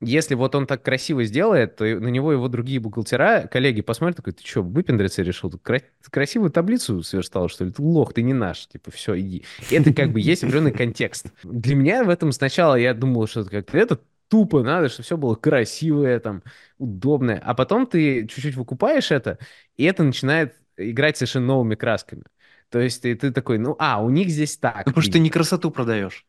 если 0.00 0.34
вот 0.34 0.54
он 0.54 0.66
так 0.66 0.82
красиво 0.82 1.24
сделает, 1.24 1.76
то 1.76 1.84
на 1.84 2.08
него 2.08 2.32
его 2.32 2.48
другие 2.48 2.80
бухгалтера, 2.80 3.48
коллеги 3.50 3.82
посмотрят, 3.82 4.16
такой, 4.16 4.32
ты 4.32 4.46
что, 4.46 4.62
выпендриться 4.62 5.22
решил? 5.22 5.50
Ты 5.50 5.58
кра- 5.58 5.82
красивую 6.10 6.50
таблицу 6.50 7.02
сверстал, 7.02 7.48
что 7.48 7.64
ли? 7.64 7.70
Ты 7.72 7.82
лох, 7.82 8.14
ты 8.14 8.22
не 8.22 8.32
наш. 8.32 8.66
Типа, 8.66 8.90
все, 8.90 9.18
иди. 9.18 9.44
Это 9.70 9.92
как 9.92 10.12
бы 10.12 10.20
есть 10.20 10.42
определенный 10.42 10.72
контекст. 10.72 11.26
Для 11.42 11.74
меня 11.74 12.04
в 12.04 12.08
этом 12.08 12.32
сначала 12.32 12.76
я 12.76 12.94
думал, 12.94 13.26
что 13.26 13.40
это 13.40 13.50
как-то 13.50 13.76
это 13.76 14.00
тупо, 14.28 14.62
надо, 14.62 14.88
чтобы 14.88 15.04
все 15.04 15.16
было 15.16 15.34
красивое, 15.34 16.18
там, 16.20 16.42
удобное. 16.78 17.40
А 17.44 17.54
потом 17.54 17.86
ты 17.86 18.26
чуть-чуть 18.26 18.54
выкупаешь 18.54 19.10
это, 19.10 19.38
и 19.76 19.84
это 19.84 20.02
начинает 20.02 20.54
играть 20.76 21.18
совершенно 21.18 21.46
новыми 21.46 21.74
красками. 21.74 22.22
То 22.70 22.78
есть 22.78 23.02
ты, 23.02 23.14
ты 23.16 23.32
такой, 23.32 23.58
ну, 23.58 23.76
а, 23.78 24.02
у 24.02 24.08
них 24.10 24.30
здесь 24.30 24.56
так. 24.56 24.86
Ну, 24.86 24.92
потому 24.92 25.02
что 25.02 25.12
ты 25.12 25.18
не 25.18 25.30
красоту 25.30 25.70
продаешь. 25.70 26.24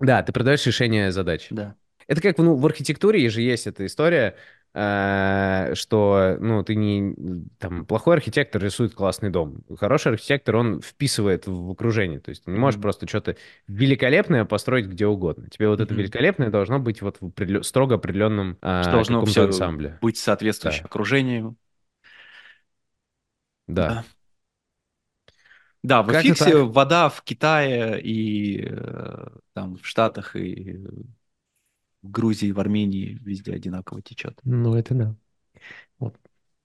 Да, 0.00 0.22
ты 0.22 0.32
продаешь 0.32 0.66
решение 0.66 1.12
задач. 1.12 1.46
Да. 1.50 1.76
Это 2.06 2.20
как 2.20 2.38
ну, 2.38 2.56
в 2.56 2.66
архитектуре 2.66 3.28
же 3.28 3.40
есть 3.40 3.66
эта 3.66 3.86
история, 3.86 4.36
э, 4.74 5.72
что 5.74 6.36
ну, 6.40 6.62
ты 6.62 6.74
не... 6.74 7.14
Там, 7.58 7.86
плохой 7.86 8.14
архитектор 8.16 8.62
рисует 8.62 8.94
классный 8.94 9.30
дом. 9.30 9.62
Хороший 9.78 10.12
архитектор, 10.12 10.56
он 10.56 10.80
вписывает 10.80 11.46
в 11.46 11.70
окружение. 11.70 12.20
То 12.20 12.30
есть 12.30 12.44
ты 12.44 12.50
не 12.50 12.58
можешь 12.58 12.78
mm-hmm. 12.78 12.82
просто 12.82 13.08
что-то 13.08 13.36
великолепное 13.66 14.44
построить 14.44 14.86
где 14.86 15.06
угодно. 15.06 15.48
Тебе 15.48 15.68
вот 15.68 15.80
mm-hmm. 15.80 15.84
это 15.84 15.94
великолепное 15.94 16.50
должно 16.50 16.78
быть 16.78 17.02
вот 17.02 17.18
в 17.20 17.26
определен... 17.26 17.62
строго 17.62 17.96
определенном 17.96 18.58
э, 18.60 18.82
что 18.82 18.92
должно 18.92 19.24
все 19.24 19.44
ансамбле. 19.44 19.98
быть 20.00 20.18
соответствующим 20.18 20.82
да. 20.82 20.86
окружению. 20.86 21.56
Да. 23.66 23.88
да. 23.88 24.04
Да, 25.84 26.02
в 26.02 26.22
Фиксе 26.22 26.62
вода 26.62 27.10
в 27.10 27.22
Китае 27.22 28.00
и 28.00 28.66
э, 28.70 29.26
там 29.52 29.76
в 29.76 29.86
Штатах 29.86 30.34
и 30.34 30.80
в 32.04 32.10
Грузии, 32.10 32.52
в 32.52 32.60
Армении 32.60 33.18
везде 33.22 33.52
одинаково 33.52 34.02
течет. 34.02 34.38
Ну, 34.44 34.74
это 34.74 34.94
да. 34.94 35.16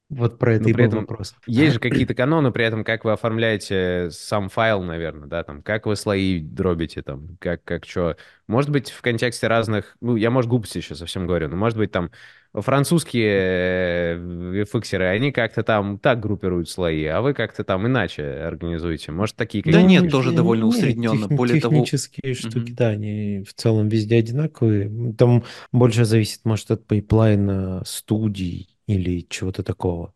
Вот, 0.10 0.40
про 0.40 0.56
это 0.56 0.64
Но 0.64 0.70
и 0.70 0.74
при 0.74 0.82
был 0.82 0.88
этом 0.88 1.00
вопрос. 1.02 1.36
Есть 1.46 1.74
же 1.74 1.80
какие-то 1.80 2.16
каноны, 2.16 2.52
при 2.52 2.66
этом 2.66 2.84
как 2.84 3.06
вы 3.06 3.12
оформляете 3.12 4.10
сам 4.12 4.50
файл, 4.50 4.82
наверное, 4.82 5.28
да, 5.28 5.44
там, 5.44 5.62
как 5.62 5.86
вы 5.86 5.96
слои 5.96 6.40
дробите, 6.40 7.04
там, 7.04 7.38
как, 7.40 7.64
как 7.64 7.86
что. 7.86 8.18
Может 8.48 8.72
быть, 8.72 8.90
в 8.90 9.02
контексте 9.02 9.48
разных, 9.48 9.96
ну, 10.02 10.16
я, 10.16 10.32
может, 10.32 10.50
глупости 10.50 10.80
еще 10.80 10.96
совсем 10.96 11.28
говорю, 11.28 11.50
но, 11.50 11.56
может 11.56 11.78
быть, 11.78 11.92
там, 11.92 12.10
французские 12.54 14.66
фиксеры, 14.66 15.06
они 15.06 15.32
как-то 15.32 15.62
там 15.62 16.00
так 16.00 16.20
группируют 16.20 16.70
слои, 16.70 17.06
а 17.06 17.22
вы 17.22 17.36
как-то 17.36 17.64
там 17.64 17.86
иначе 17.86 18.24
организуете. 18.24 19.12
Может, 19.12 19.36
такие 19.36 19.64
какие-то... 19.64 19.80
Да 19.80 19.88
нет, 19.88 20.10
тоже 20.10 20.32
довольно 20.32 20.66
усредненно. 20.66 21.28
Тех, 21.28 21.38
Более 21.38 21.62
технические 21.62 22.34
того... 22.34 22.50
штуки, 22.50 22.72
да, 22.72 22.90
они 22.90 23.44
в 23.48 23.54
целом 23.54 23.88
везде 23.88 24.18
одинаковые. 24.18 25.14
Там 25.14 25.44
больше 25.72 26.06
зависит, 26.06 26.44
может, 26.46 26.72
от 26.72 26.88
пайплайна 26.88 27.84
студий 27.86 28.79
или 28.94 29.26
чего-то 29.30 29.64
такого. 29.64 30.14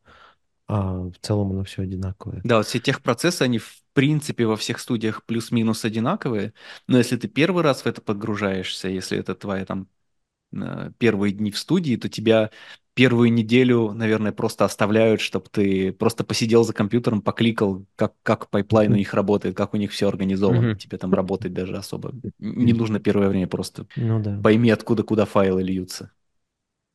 А 0.68 0.94
в 0.94 1.14
целом 1.22 1.52
оно 1.52 1.64
все 1.64 1.84
одинаковое. 1.84 2.42
Да, 2.44 2.58
вот 2.58 2.68
все 2.68 2.80
техпроцессы, 2.80 3.42
они 3.42 3.60
в 3.60 3.84
принципе 3.94 4.46
во 4.46 4.56
всех 4.56 4.80
студиях 4.80 5.24
плюс-минус 5.26 5.86
одинаковые, 5.86 6.54
но 6.88 6.98
если 6.98 7.18
ты 7.18 7.28
первый 7.28 7.64
раз 7.64 7.82
в 7.82 7.86
это 7.86 8.02
подгружаешься, 8.02 8.88
если 8.88 9.18
это 9.18 9.36
твоя 9.36 9.66
там 9.66 9.88
Э, 10.54 10.92
первые 10.98 11.34
дни 11.34 11.52
в 11.52 11.58
студии, 11.58 11.96
то 11.96 12.10
тебя 12.10 12.52
первую 12.94 13.34
неделю, 13.34 13.92
наверное, 13.92 14.32
просто 14.32 14.66
оставляют, 14.66 15.20
чтобы 15.20 15.48
ты 15.52 15.92
просто 15.92 16.24
посидел 16.24 16.64
за 16.64 16.74
компьютером, 16.74 17.22
покликал, 17.22 17.86
как, 17.96 18.14
как 18.22 18.50
пайплайн 18.50 18.94
у 18.94 18.96
них 18.96 19.14
работает, 19.14 19.56
как 19.56 19.74
у 19.74 19.78
них 19.78 19.92
все 19.92 20.08
организовано. 20.08 20.74
Mm-hmm. 20.74 20.78
Тебе 20.78 20.98
там 20.98 21.14
работать 21.14 21.54
даже 21.54 21.76
особо 21.76 22.14
не 22.40 22.74
нужно 22.74 23.00
первое 23.00 23.30
время, 23.30 23.48
просто 23.48 23.88
ну, 23.96 24.22
да. 24.22 24.40
пойми, 24.44 24.70
откуда 24.70 25.04
куда 25.04 25.26
файлы 25.26 25.64
льются. 25.64 26.12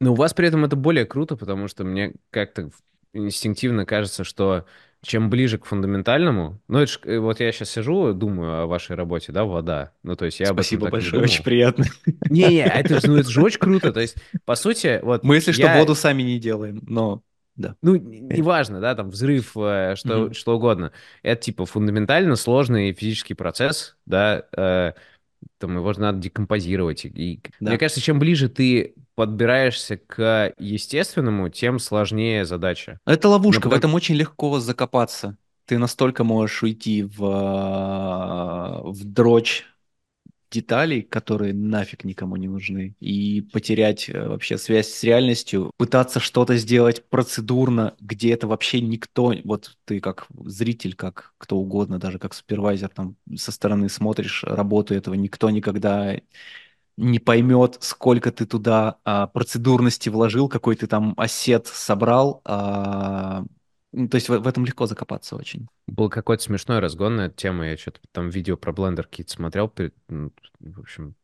Но 0.01 0.12
у 0.12 0.16
вас 0.16 0.35
при 0.35 0.49
этом 0.49 0.65
это 0.65 0.77
более 0.77 1.05
круто, 1.05 1.37
потому 1.37 1.69
что 1.69 1.85
мне 1.85 2.15
как-то 2.31 2.70
инстинктивно 3.12 3.85
кажется, 3.85 4.25
что 4.25 4.66
чем 5.03 5.31
ближе 5.31 5.59
к 5.59 5.65
фундаментальному, 5.65 6.61
ну, 6.66 6.79
это 6.81 6.93
ж, 6.93 7.01
э, 7.05 7.19
вот 7.19 7.39
я 7.41 7.53
сейчас 7.53 7.70
сижу, 7.70 8.12
думаю 8.15 8.62
о 8.62 8.66
вашей 8.66 8.97
работе, 8.97 9.31
да, 9.31 9.45
вода. 9.45 9.93
Ну, 10.03 10.16
то 10.16 10.25
есть 10.25 10.41
я 10.41 10.47
Спасибо 10.47 10.91
большое, 10.91 11.23
очень 11.23 11.45
приятно. 11.45 11.85
Не-не, 12.29 12.65
это, 12.65 13.01
ну, 13.07 13.16
это 13.16 13.31
же 13.31 13.41
очень 13.41 13.61
круто. 13.61 13.93
То 13.93 14.01
есть, 14.01 14.16
по 14.45 14.57
сути, 14.57 14.99
вот... 15.03 15.23
Мы, 15.23 15.37
если 15.37 15.53
я... 15.53 15.69
что, 15.69 15.79
воду 15.79 15.95
сами 15.95 16.23
не 16.23 16.39
делаем, 16.39 16.83
но... 16.87 17.23
Да. 17.55 17.75
Ну, 17.83 17.97
неважно, 17.97 18.81
да, 18.81 18.95
там 18.95 19.11
взрыв, 19.11 19.57
э, 19.57 19.95
что, 19.97 20.27
mm-hmm. 20.27 20.35
что 20.35 20.57
угодно. 20.57 20.93
Это 21.23 21.43
типа 21.43 21.66
фундаментально 21.66 22.37
сложный 22.37 22.93
физический 22.93 23.35
процесс, 23.35 23.97
да, 24.07 24.45
э, 24.57 24.93
там 25.59 25.77
его 25.77 25.93
же 25.93 26.01
надо 26.01 26.19
декомпозировать. 26.19 27.05
И, 27.05 27.41
да. 27.59 27.70
Мне 27.70 27.79
кажется, 27.79 28.01
чем 28.01 28.20
ближе 28.20 28.49
ты 28.49 28.95
подбираешься 29.19 29.97
к 29.97 30.55
естественному, 30.61 31.49
тем 31.49 31.81
сложнее 31.81 32.45
задача. 32.45 33.01
Это 33.05 33.28
ловушка, 33.28 33.62
потом... 33.62 33.73
в 33.73 33.78
этом 33.78 33.95
очень 33.95 34.15
легко 34.15 34.61
закопаться. 34.61 35.36
Ты 35.66 35.77
настолько 35.77 36.23
можешь 36.23 36.62
уйти 36.62 37.03
в, 37.03 37.19
в 37.19 39.05
дрочь 39.05 39.66
деталей, 40.53 41.03
которые 41.03 41.53
нафиг 41.53 42.05
никому 42.05 42.36
не 42.36 42.47
нужны, 42.47 42.95
и 43.01 43.40
потерять 43.40 44.09
э, 44.09 44.28
вообще 44.28 44.57
связь 44.57 44.89
с 44.89 45.03
реальностью, 45.03 45.73
пытаться 45.77 46.20
что-то 46.20 46.57
сделать 46.57 47.05
процедурно, 47.09 47.97
где 47.99 48.32
это 48.32 48.47
вообще 48.47 48.81
никто, 48.81 49.35
вот 49.43 49.77
ты 49.85 49.99
как 49.99 50.28
зритель, 50.45 50.95
как 50.95 51.35
кто 51.39 51.57
угодно, 51.57 51.99
даже 51.99 52.20
как 52.20 52.35
супервайзер 52.35 52.90
там 52.90 53.16
со 53.36 53.51
стороны 53.51 53.89
смотришь 53.89 54.45
работу 54.45 54.95
этого, 54.95 55.15
никто 55.15 55.51
никогда 55.51 56.15
не 56.99 57.20
поймет, 57.20 57.79
сколько 57.81 58.33
ты 58.33 58.45
туда 58.45 58.97
а, 59.05 59.29
процедурности 59.29 60.09
вложил, 60.09 60.49
какой 60.49 60.75
ты 60.75 60.89
там 60.89 61.15
осет 61.16 61.69
собрал, 61.69 62.43
а, 62.45 63.45
ну, 63.93 64.09
то 64.09 64.16
есть 64.16 64.29
в, 64.29 64.37
в 64.37 64.47
этом 64.47 64.65
легко 64.65 64.87
закопаться 64.87 65.37
очень. 65.37 65.69
Был 65.87 66.11
какой-то 66.11 66.43
смешной 66.43 66.81
разгон 66.81 67.16
на 67.16 67.20
эту 67.27 67.37
тему. 67.37 67.62
Я 67.62 67.77
что-то 67.77 68.01
там 68.12 68.29
видео 68.29 68.57
про 68.57 68.73
блендер 68.73 69.07
какие-то 69.07 69.33
смотрел. 69.33 69.73
Ну, 70.09 70.33
в 70.61 70.81
общем, 70.81 71.15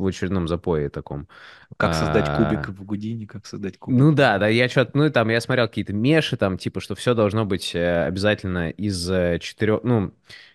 в 0.00 0.06
очередном 0.06 0.48
запое 0.48 0.88
таком. 0.90 1.28
Как 1.76 1.94
создать 1.94 2.28
а... 2.28 2.36
кубик 2.36 2.68
в 2.68 2.84
Гудине, 2.84 3.26
как 3.26 3.46
создать 3.46 3.78
кубик. 3.78 3.98
Ну 3.98 4.12
да, 4.12 4.38
да, 4.38 4.48
я 4.48 4.68
что-то, 4.68 4.96
ну 4.96 5.10
там 5.10 5.28
я 5.28 5.40
смотрел 5.40 5.68
какие-то 5.68 5.92
меши, 5.92 6.36
там 6.36 6.58
типа, 6.58 6.80
что 6.80 6.94
все 6.94 7.14
должно 7.14 7.44
быть 7.44 7.74
э, 7.74 8.04
обязательно 8.04 8.70
из 8.70 9.10
э, 9.10 9.38
четырех, 9.40 9.82
ну, 9.82 10.12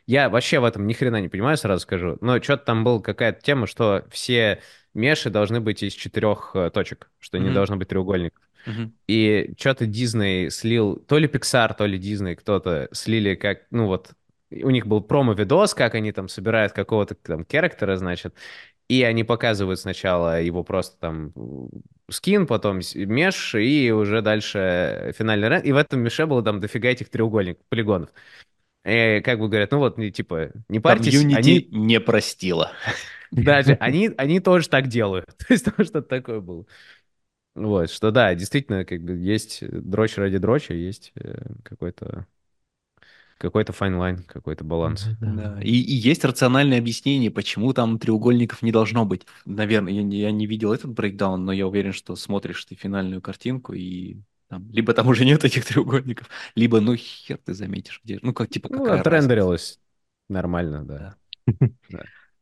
я 0.07 0.29
вообще 0.29 0.59
в 0.59 0.65
этом 0.65 0.85
ни 0.87 0.93
хрена 0.93 1.21
не 1.21 1.29
понимаю, 1.29 1.57
сразу 1.57 1.81
скажу, 1.81 2.17
но 2.21 2.41
что-то 2.41 2.65
там 2.65 2.83
была 2.83 2.99
какая-то 3.01 3.41
тема, 3.41 3.67
что 3.67 4.05
все 4.11 4.61
меши 4.93 5.29
должны 5.29 5.61
быть 5.61 5.83
из 5.83 5.93
четырех 5.93 6.51
э, 6.55 6.69
точек, 6.69 7.09
что 7.19 7.37
mm-hmm. 7.37 7.41
не 7.41 7.53
должно 7.53 7.77
быть 7.77 7.89
треугольников. 7.89 8.41
Uh-huh. 8.65 8.89
И 9.07 9.53
что-то 9.59 9.85
Дисней 9.85 10.49
слил, 10.49 10.95
то 10.95 11.19
ли 11.19 11.27
Pixar, 11.27 11.75
то 11.77 11.85
ли 11.85 11.99
Дисней, 11.99 12.35
кто-то 12.35 12.89
слили 12.91 13.35
как, 13.35 13.59
ну 13.69 13.85
вот, 13.85 14.11
у 14.51 14.69
них 14.69 14.87
был 14.87 15.01
промо-видос, 15.01 15.73
как 15.73 15.95
они 15.95 16.11
там 16.11 16.27
собирают 16.27 16.73
какого-то 16.73 17.15
там 17.15 17.45
характера, 17.45 17.95
значит, 17.97 18.35
и 18.87 19.03
они 19.03 19.23
показывают 19.23 19.79
сначала 19.79 20.41
его 20.41 20.63
просто 20.63 20.97
там 20.99 21.33
скин, 22.09 22.45
потом 22.45 22.81
меш, 22.93 23.55
и 23.55 23.91
уже 23.91 24.21
дальше 24.21 25.13
финальный 25.17 25.49
рен. 25.49 25.61
И 25.61 25.71
в 25.71 25.77
этом 25.77 26.01
меше 26.01 26.25
было 26.25 26.43
там 26.43 26.59
дофига 26.59 26.89
этих 26.89 27.09
треугольников, 27.09 27.65
полигонов. 27.67 28.09
И 28.85 29.21
как 29.25 29.39
бы 29.39 29.47
говорят, 29.47 29.71
ну 29.71 29.79
вот, 29.79 29.95
типа, 30.13 30.51
не 30.69 30.79
парьтесь. 30.79 31.19
Комьюнити 31.19 31.37
они... 31.37 31.67
не 31.71 31.99
простила. 31.99 32.71
Даже 33.31 33.73
они, 33.79 34.11
они 34.17 34.39
тоже 34.39 34.69
так 34.69 34.87
делают. 34.87 35.35
То 35.37 35.45
есть 35.49 35.65
там 35.65 35.73
что-то 35.83 36.03
такое 36.03 36.39
было. 36.39 36.65
Вот, 37.55 37.89
что 37.89 38.11
да, 38.11 38.35
действительно, 38.35 38.83
как 38.83 39.01
бы 39.01 39.13
есть 39.15 39.67
дрочь 39.67 40.17
ради 40.17 40.37
дроча, 40.37 40.73
есть 40.73 41.13
э, 41.15 41.53
какой-то 41.63 42.27
какой-то 43.37 43.73
fine 43.73 43.95
line, 43.95 44.23
какой-то 44.23 44.63
баланс. 44.63 45.07
Да. 45.19 45.59
И, 45.61 45.71
и 45.71 45.93
есть 45.93 46.23
рациональное 46.23 46.79
объяснение, 46.79 47.31
почему 47.31 47.73
там 47.73 47.99
треугольников 47.99 48.61
не 48.61 48.71
должно 48.71 49.05
быть. 49.05 49.25
Наверное, 49.45 49.93
я, 49.93 50.01
я 50.01 50.31
не 50.31 50.47
видел 50.47 50.73
этот 50.73 50.91
breakdown, 50.91 51.43
но 51.43 51.51
я 51.51 51.67
уверен, 51.67 51.93
что 51.93 52.15
смотришь 52.15 52.63
ты 52.65 52.75
финальную 52.75 53.21
картинку 53.21 53.73
и 53.73 54.17
там, 54.47 54.69
либо 54.71 54.93
там 54.93 55.07
уже 55.07 55.25
нет 55.25 55.43
этих 55.43 55.65
треугольников, 55.65 56.29
либо 56.55 56.79
ну 56.79 56.95
хер 56.95 57.39
ты 57.43 57.53
заметишь, 57.53 58.01
где, 58.03 58.19
ну 58.21 58.33
как 58.33 58.49
типа 58.49 58.69
ну, 58.71 58.79
какая 58.79 58.95
ну, 58.95 59.01
отрендерилось 59.01 59.79
нормально, 60.29 60.85
да. 60.85 61.15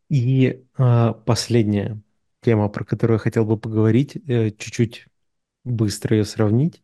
И 0.09 0.63
а, 0.77 1.13
последняя 1.13 1.99
тема, 2.41 2.69
про 2.69 2.83
которую 2.83 3.15
я 3.15 3.19
хотел 3.19 3.45
бы 3.45 3.57
поговорить, 3.57 4.15
э, 4.27 4.51
чуть-чуть 4.51 5.07
быстро 5.63 6.17
ее 6.17 6.25
сравнить. 6.25 6.83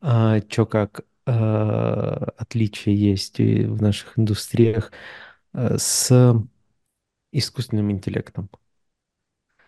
А, 0.00 0.40
что 0.48 0.66
как 0.66 1.04
отличия 1.26 2.94
есть 2.94 3.38
в 3.38 3.82
наших 3.82 4.18
индустриях 4.18 4.92
а, 5.52 5.76
с 5.78 6.34
искусственным 7.32 7.90
интеллектом. 7.90 8.48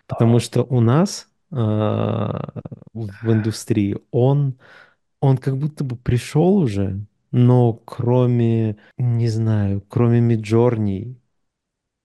Потому 0.06 0.38
что 0.38 0.62
у 0.62 0.80
нас 0.80 1.28
а, 1.50 2.62
в 2.92 3.32
индустрии 3.32 3.98
он, 4.10 4.58
он 5.20 5.36
как 5.38 5.58
будто 5.58 5.84
бы 5.84 5.96
пришел 5.96 6.56
уже, 6.56 7.04
но 7.30 7.74
кроме, 7.74 8.78
не 8.96 9.28
знаю, 9.28 9.82
кроме 9.88 10.20
Миджорни 10.20 11.18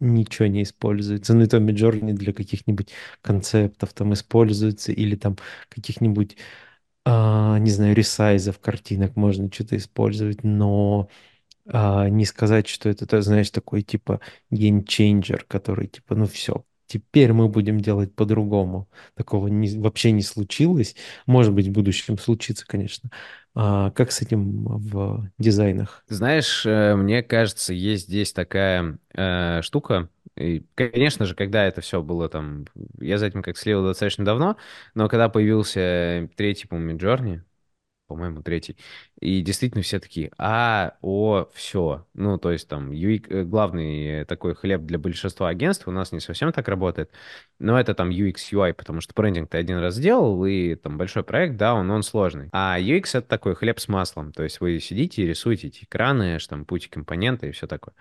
ничего 0.03 0.47
не 0.47 0.63
используется. 0.63 1.34
Ну 1.34 1.43
и 1.43 1.47
то 1.47 1.57
Midjourney 1.57 2.13
для 2.13 2.34
каких-нибудь 2.34 2.91
концептов 3.21 3.93
там 3.93 4.13
используется, 4.13 4.91
или 4.91 5.15
там 5.15 5.38
каких-нибудь, 5.69 6.38
а, 7.05 7.57
не 7.59 7.69
знаю, 7.71 7.95
ресайзов 7.95 8.59
картинок 8.59 9.15
можно 9.15 9.51
что-то 9.51 9.77
использовать, 9.77 10.43
но 10.43 11.09
а, 11.67 12.09
не 12.09 12.25
сказать, 12.25 12.67
что 12.67 12.89
это, 12.89 13.21
знаешь, 13.21 13.51
такой 13.51 13.84
типа 13.84 14.21
game 14.52 14.83
changer, 14.83 15.45
который 15.45 15.88
типа, 15.88 16.15
ну 16.15 16.27
все, 16.27 16.65
теперь 16.88 17.34
мы 17.34 17.49
будем 17.49 17.80
делать 17.80 18.14
по-другому. 18.15 18.89
Такого 19.15 19.47
не, 19.47 19.77
вообще 19.80 20.11
не 20.11 20.22
случилось. 20.22 20.95
Может 21.26 21.53
быть, 21.53 21.68
в 21.68 21.72
будущем 21.72 22.18
случится, 22.18 22.65
конечно. 22.68 23.10
А 23.55 23.91
как 23.91 24.11
с 24.11 24.22
этим 24.22 24.64
в 24.65 25.30
дизайнах? 25.38 26.03
Знаешь, 26.07 26.65
э, 26.65 26.95
мне 26.95 27.22
кажется, 27.22 27.73
есть 27.73 28.07
здесь 28.07 28.34
такая 28.34 28.97
э, 29.14 29.61
штука. 29.61 30.10
И, 30.35 30.65
конечно 30.73 31.26
же, 31.26 31.35
когда 31.35 31.65
это 31.65 31.81
все 31.81 32.01
было 32.01 32.27
там, 32.30 32.65
я 32.99 33.19
за 33.19 33.27
этим 33.27 33.43
как 33.43 33.57
следил 33.57 33.85
достаточно 33.85 34.26
давно, 34.26 34.57
но 34.95 35.07
когда 35.07 35.30
появился 35.30 36.30
третий, 36.35 36.68
по-моему, 36.68 36.97
Midjourney, 36.97 37.41
по-моему, 38.14 38.44
третий. 38.44 38.77
И 39.19 39.41
действительно 39.41 39.81
все 39.81 39.99
такие, 39.99 40.31
а, 40.38 40.98
о, 41.02 41.48
все. 41.56 42.06
Ну, 42.14 42.38
то 42.38 42.52
есть 42.52 42.68
там 42.68 42.91
UX, 42.91 43.26
э, 43.27 43.44
главный 43.44 44.23
такой 44.26 44.53
хлеб 44.53 44.81
для 44.81 44.99
большинства 44.99 45.49
агентств 45.49 45.88
у 45.88 45.91
нас 45.91 46.11
не 46.11 46.19
совсем 46.19 46.52
так 46.52 46.68
работает, 46.68 47.10
но 47.57 47.80
это 47.80 47.95
там 47.95 48.11
UX, 48.11 48.35
UI, 48.52 48.73
потому 48.73 49.02
что 49.02 49.15
брендинг 49.15 49.49
ты 49.49 49.57
один 49.57 49.80
раз 49.80 49.95
сделал, 49.95 50.45
и 50.45 50.76
там 50.76 50.99
большой 50.99 51.23
проект, 51.23 51.57
да, 51.57 51.73
он, 51.73 51.90
он 51.90 52.03
сложный. 52.03 52.49
А 52.52 52.80
UX— 52.80 53.10
это 53.14 53.27
такой 53.27 53.56
хлеб 53.56 53.80
с 53.80 53.88
маслом, 53.88 54.31
то 54.31 54.44
есть 54.44 54.61
вы 54.61 54.80
сидите 54.80 55.23
и 55.23 55.26
рисуете 55.26 55.69
эти 55.69 55.85
экраны, 55.85 56.38
штампуете 56.38 56.90
компоненты 56.90 57.48
и 57.48 57.52
все 57.52 57.65
такое. 57.65 57.95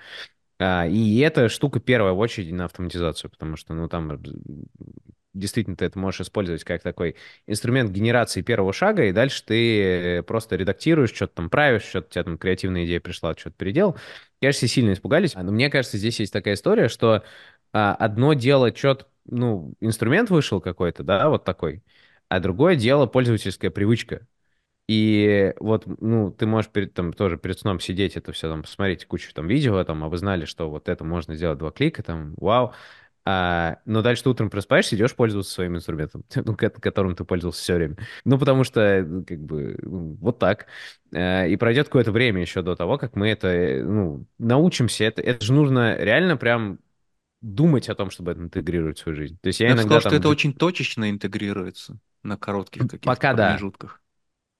А, 0.59 0.87
и 0.87 1.19
эта 1.21 1.49
штука 1.49 1.81
первая 1.81 2.13
в 2.13 2.19
очереди 2.19 2.53
на 2.53 2.67
автоматизацию, 2.67 3.31
потому 3.31 3.57
что, 3.57 3.73
ну, 3.73 3.89
там 3.89 4.21
действительно 5.35 5.77
ты 5.77 5.85
это 5.85 5.99
можешь 5.99 6.23
использовать 6.23 6.65
как 6.65 6.83
такой 6.83 7.17
инструмент 7.47 7.91
генерации 7.91 8.43
первого 8.43 8.73
шага, 8.73 9.05
и 9.05 9.13
дальше 9.13 9.45
ты 9.45 10.23
просто 10.25 10.57
редактируешь, 10.57 11.13
что-то 11.13 11.35
там 11.37 11.51
правишь, 11.51 11.83
что-то 11.85 12.07
у 12.09 12.11
тебя 12.11 12.25
там 12.25 12.39
креативная 12.39 12.85
идея 12.85 13.01
пришла, 13.01 13.35
что-то 13.37 13.57
переделал. 13.57 13.97
Конечно, 14.41 14.69
сильно 14.69 14.93
испугались, 14.93 15.35
но 15.35 15.53
мне 15.53 15.71
кажется, 15.71 15.99
здесь 15.99 16.19
есть 16.21 16.33
такая 16.33 16.55
история, 16.55 16.89
что 16.89 17.23
а, 17.73 17.95
одно 17.95 18.35
дело, 18.35 18.75
что-то, 18.75 19.07
ну, 19.25 19.75
инструмент 19.81 20.31
вышел 20.31 20.61
какой-то, 20.61 21.03
да, 21.03 21.29
вот 21.29 21.45
такой, 21.45 21.83
а 22.29 22.41
другое 22.41 22.77
дело 22.77 23.07
пользовательская 23.07 23.71
привычка. 23.71 24.27
И 24.89 25.55
вот, 25.61 25.85
ну, 26.01 26.31
ты 26.33 26.45
можешь 26.45 26.71
перед, 26.71 26.93
там, 26.93 27.13
тоже 27.13 27.39
перед 27.39 27.59
сном 27.59 27.81
сидеть, 27.81 28.17
это 28.17 28.33
все 28.33 28.49
там, 28.49 28.63
посмотреть 28.63 29.07
кучу 29.07 29.33
там 29.33 29.47
видео, 29.47 29.83
там, 29.85 30.03
а 30.05 30.09
вы 30.09 30.19
знали, 30.19 30.45
что 30.45 30.69
вот 30.69 30.89
это 30.89 31.05
можно 31.05 31.35
сделать 31.37 31.59
два 31.59 31.71
клика, 31.71 32.03
там, 32.03 32.35
вау. 32.37 32.75
А, 33.25 33.79
но 33.85 34.03
дальше 34.03 34.25
ты 34.25 34.31
утром 34.31 34.51
просыпаешься, 34.51 34.97
идешь 34.97 35.15
пользоваться 35.15 35.53
своим 35.53 35.77
инструментом, 35.77 36.25
ну, 36.35 36.57
которым 36.57 37.15
ты 37.15 37.25
пользовался 37.25 37.63
все 37.63 37.75
время. 37.75 37.97
Ну, 38.25 38.39
потому 38.39 38.65
что, 38.65 39.05
ну, 39.07 39.25
как 39.25 39.39
бы, 39.39 39.79
вот 39.83 40.39
так. 40.39 40.67
А, 41.15 41.47
и 41.47 41.57
пройдет 41.57 41.87
какое-то 41.87 42.11
время 42.11 42.41
еще 42.41 42.63
до 42.63 42.75
того, 42.75 42.99
как 42.99 43.15
мы 43.15 43.29
это, 43.29 43.49
э, 43.49 43.83
ну, 43.83 44.27
научимся. 44.39 45.05
Это, 45.05 45.23
это 45.23 45.45
же 45.45 45.53
нужно 45.53 45.97
реально 45.97 46.37
прям 46.37 46.79
думать 47.41 47.89
о 47.89 47.95
том, 47.95 48.11
чтобы 48.11 48.33
это 48.33 48.41
интегрировать 48.41 48.99
в 48.99 49.03
свою 49.03 49.17
жизнь. 49.17 49.39
То 49.41 49.49
есть 49.49 49.61
я, 49.61 49.69
я 49.69 49.75
иногда 49.75 50.01
сказал, 50.01 50.03
там... 50.03 50.11
что 50.11 50.17
это 50.19 50.29
очень 50.29 50.53
точечно 50.53 51.11
интегрируется 51.11 51.99
на 52.23 52.37
коротких 52.37 52.83
каких-то 52.83 53.07
Пока 53.07 53.35
промежутках. 53.35 53.95
Да. 53.95 54.03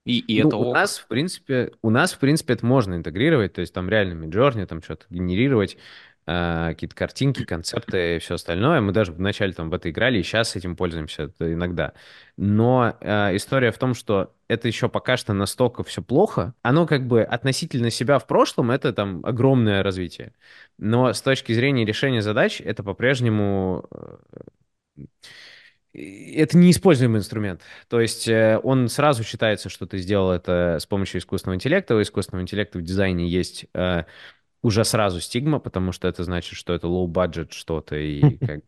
И, 0.05 0.19
и 0.19 0.43
ну, 0.43 0.49
это 0.49 0.57
у 0.57 0.63
ок. 0.69 0.75
нас, 0.75 0.99
в 0.99 1.07
принципе, 1.07 1.73
у 1.81 1.91
нас, 1.91 2.13
в 2.13 2.19
принципе, 2.19 2.55
это 2.55 2.67
можно 2.67 2.95
интегрировать, 2.95 3.53
то 3.53 3.61
есть 3.61 3.73
там 3.73 3.89
реально 3.89 4.25
Midjourney, 4.25 4.67
там 4.67 4.83
что-то 4.83 5.07
генерировать, 5.11 5.75
э, 5.75 5.79
какие-то 6.25 6.95
картинки, 6.95 7.45
концепты 7.45 8.17
и 8.17 8.19
все 8.19 8.35
остальное. 8.35 8.81
Мы 8.81 8.93
даже 8.93 9.13
вначале 9.13 9.53
там 9.53 9.71
в 9.71 9.75
это 9.75 9.91
играли, 9.91 10.19
и 10.19 10.23
сейчас 10.23 10.55
этим 10.57 10.77
пользуемся 10.77 11.33
иногда. 11.41 11.95
Но 12.37 12.97
э, 13.01 13.37
история 13.37 13.73
в 13.73 13.79
том, 13.79 13.95
что 13.95 14.35
это 14.49 14.69
еще 14.69 14.89
пока 14.89 15.17
что 15.17 15.33
настолько 15.33 15.83
все 15.83 16.03
плохо. 16.03 16.55
Оно 16.63 16.87
как 16.87 17.07
бы 17.07 17.23
относительно 17.23 17.91
себя 17.91 18.19
в 18.19 18.27
прошлом, 18.27 18.71
это 18.71 18.93
там 18.93 19.25
огромное 19.25 19.83
развитие. 19.83 20.33
Но 20.79 21.13
с 21.13 21.23
точки 21.23 21.53
зрения 21.53 21.85
решения 21.85 22.23
задач, 22.23 22.61
это 22.61 22.83
по-прежнему 22.83 23.89
э, 23.91 24.17
это 25.95 26.57
неиспользуемый 26.57 27.19
инструмент. 27.19 27.63
То 27.89 28.01
есть 28.01 28.27
э, 28.29 28.59
он 28.63 28.89
сразу 28.89 29.25
считается, 29.25 29.69
что 29.69 29.87
ты 29.87 29.99
сделал 29.99 30.31
это 30.31 30.79
с 30.81 30.87
помощью 30.87 31.21
искусственного 31.21 31.57
интеллекта. 31.57 31.95
У 31.95 32.03
искусственного 32.03 32.43
интеллекта 32.43 32.79
в 32.79 32.83
дизайне 32.83 33.29
есть 33.29 33.67
э, 33.75 34.05
уже 34.63 34.85
сразу 34.85 35.21
стигма, 35.21 35.59
потому 35.59 35.93
что 35.93 36.09
это 36.09 36.25
значит, 36.25 36.57
что 36.57 36.73
это 36.73 36.87
low-budget 36.87 37.53
что-то, 37.53 37.97
и 37.97 38.37
как 38.39 38.61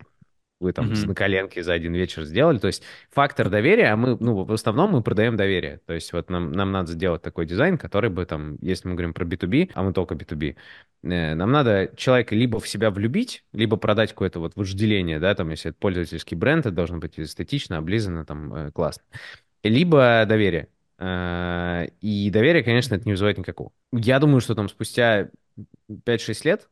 вы 0.61 0.73
там 0.73 0.91
mm-hmm. 0.91 1.07
на 1.09 1.15
коленке 1.15 1.63
за 1.63 1.73
один 1.75 1.95
вечер 1.95 2.25
сделали. 2.25 2.59
То 2.59 2.69
есть 2.69 2.83
фактор 3.11 3.51
доверия, 3.51 3.93
а 3.93 3.97
мы, 3.97 4.17
ну, 4.19 4.45
в 4.45 4.53
основном 4.53 4.93
мы 4.93 5.03
продаем 5.03 5.37
доверие. 5.37 5.81
То 5.87 5.93
есть 5.93 6.13
вот 6.13 6.31
нам, 6.31 6.53
нам 6.53 6.73
надо 6.73 6.93
сделать 6.93 7.23
такой 7.23 7.47
дизайн, 7.47 7.77
который 7.77 8.11
бы 8.11 8.25
там, 8.25 8.57
если 8.61 8.89
мы 8.89 8.95
говорим 8.95 9.15
про 9.15 9.25
B2B, 9.25 9.71
а 9.75 9.83
мы 9.83 9.93
только 9.93 10.15
B2B, 10.15 10.57
э, 11.03 11.35
нам 11.35 11.53
надо 11.53 11.91
человека 11.97 12.35
либо 12.35 12.61
в 12.61 12.69
себя 12.69 12.91
влюбить, 12.91 13.45
либо 13.53 13.77
продать 13.77 14.11
какое-то 14.11 14.41
вот 14.41 14.57
вожделение, 14.57 15.21
да, 15.21 15.35
там, 15.35 15.51
если 15.51 15.71
это 15.71 15.79
пользовательский 15.79 16.37
бренд, 16.37 16.67
это 16.67 16.75
должно 16.75 16.99
быть 16.99 17.19
эстетично, 17.19 17.79
облизано, 17.79 18.25
там, 18.25 18.55
э, 18.55 18.71
классно. 18.73 19.05
Либо 19.63 20.25
доверие. 20.27 20.69
Э, 20.99 21.87
и 22.01 22.31
доверие, 22.31 22.63
конечно, 22.63 22.95
это 22.95 23.05
не 23.05 23.13
вызывает 23.13 23.39
никакого. 23.39 23.71
Я 23.93 24.19
думаю, 24.19 24.41
что 24.41 24.55
там 24.55 24.69
спустя 24.69 25.29
5-6 26.05 26.45
лет 26.45 26.69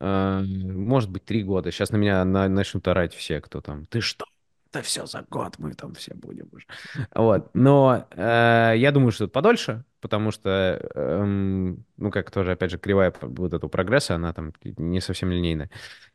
Э, 0.00 0.42
может 0.42 1.10
быть, 1.10 1.24
три 1.24 1.42
года. 1.42 1.70
Сейчас 1.70 1.90
на 1.90 1.96
меня 1.96 2.24
на, 2.24 2.48
начнут 2.48 2.86
орать 2.88 3.14
все, 3.14 3.40
кто 3.40 3.60
там, 3.60 3.86
ты 3.86 4.00
что? 4.00 4.26
Это 4.70 4.82
все 4.82 5.06
за 5.06 5.24
год, 5.30 5.54
мы 5.58 5.72
там 5.74 5.94
все 5.94 6.14
будем 6.14 6.48
уже. 6.52 6.66
Вот. 7.14 7.50
Но 7.54 8.08
э, 8.10 8.74
я 8.76 8.90
думаю, 8.90 9.12
что 9.12 9.28
подольше, 9.28 9.84
потому 10.00 10.32
что, 10.32 10.50
э, 10.94 11.24
ну, 11.24 12.10
как 12.10 12.32
тоже, 12.32 12.52
опять 12.52 12.72
же, 12.72 12.78
кривая 12.78 13.14
вот 13.20 13.54
этого 13.54 13.70
прогресса, 13.70 14.16
она 14.16 14.32
там 14.32 14.52
не 14.64 15.00
совсем 15.00 15.30
линейная. 15.30 15.70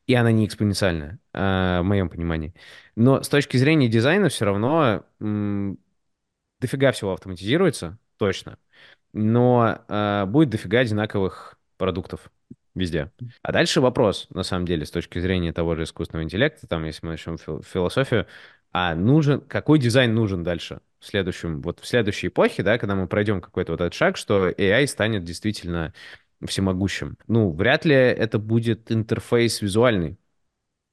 И 0.08 0.14
она 0.14 0.32
не 0.32 0.46
экспоненциальная, 0.46 1.20
э, 1.34 1.80
в 1.80 1.84
моем 1.84 2.10
понимании. 2.10 2.54
Но 2.96 3.24
с 3.24 3.30
точки 3.30 3.56
зрения 3.56 3.88
дизайна 3.88 4.28
все 4.28 4.44
равно 4.44 5.06
э, 5.22 5.76
дофига 6.60 6.92
всего 6.92 7.14
автоматизируется, 7.14 7.98
точно. 8.18 8.58
Но 9.14 9.86
э, 9.88 10.26
будет 10.26 10.50
дофига 10.50 10.80
одинаковых 10.80 11.59
продуктов 11.80 12.32
везде. 12.76 13.12
А 13.42 13.52
дальше 13.52 13.82
вопрос, 13.82 14.28
на 14.30 14.44
самом 14.44 14.68
деле, 14.68 14.86
с 14.86 14.92
точки 14.92 15.20
зрения 15.20 15.52
того 15.52 15.76
же 15.76 15.84
искусственного 15.84 16.24
интеллекта, 16.26 16.68
там, 16.68 16.86
если 16.86 17.06
мы 17.06 17.14
начнем 17.14 17.38
фил- 17.38 17.64
философию, 17.64 18.28
а 18.72 18.94
нужен, 18.94 19.42
какой 19.42 19.80
дизайн 19.80 20.14
нужен 20.14 20.44
дальше 20.44 20.82
в 21.00 21.08
следующем, 21.08 21.62
вот 21.62 21.80
в 21.80 21.88
следующей 21.88 22.28
эпохе, 22.28 22.62
да, 22.62 22.78
когда 22.78 22.96
мы 22.96 23.08
пройдем 23.08 23.42
какой-то 23.42 23.72
вот 23.72 23.82
этот 23.82 23.94
шаг, 23.96 24.18
что 24.18 24.50
AI 24.50 24.86
станет 24.86 25.24
действительно 25.24 25.94
всемогущим. 26.46 27.18
Ну, 27.28 27.52
вряд 27.52 27.86
ли 27.86 27.96
это 27.96 28.38
будет 28.38 28.92
интерфейс 28.92 29.62
визуальный. 29.62 30.18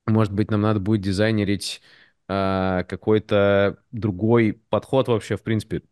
Может 0.07 0.33
быть, 0.33 0.51
нам 0.51 0.63
надо 0.63 0.81
будет 0.81 1.01
дизайнерить 1.01 1.83
э, 2.29 2.85
какой-то 2.89 3.79
другой 3.91 4.61
подход 4.71 5.09
вообще, 5.09 5.37
в 5.37 5.43
принципе, 5.43 5.83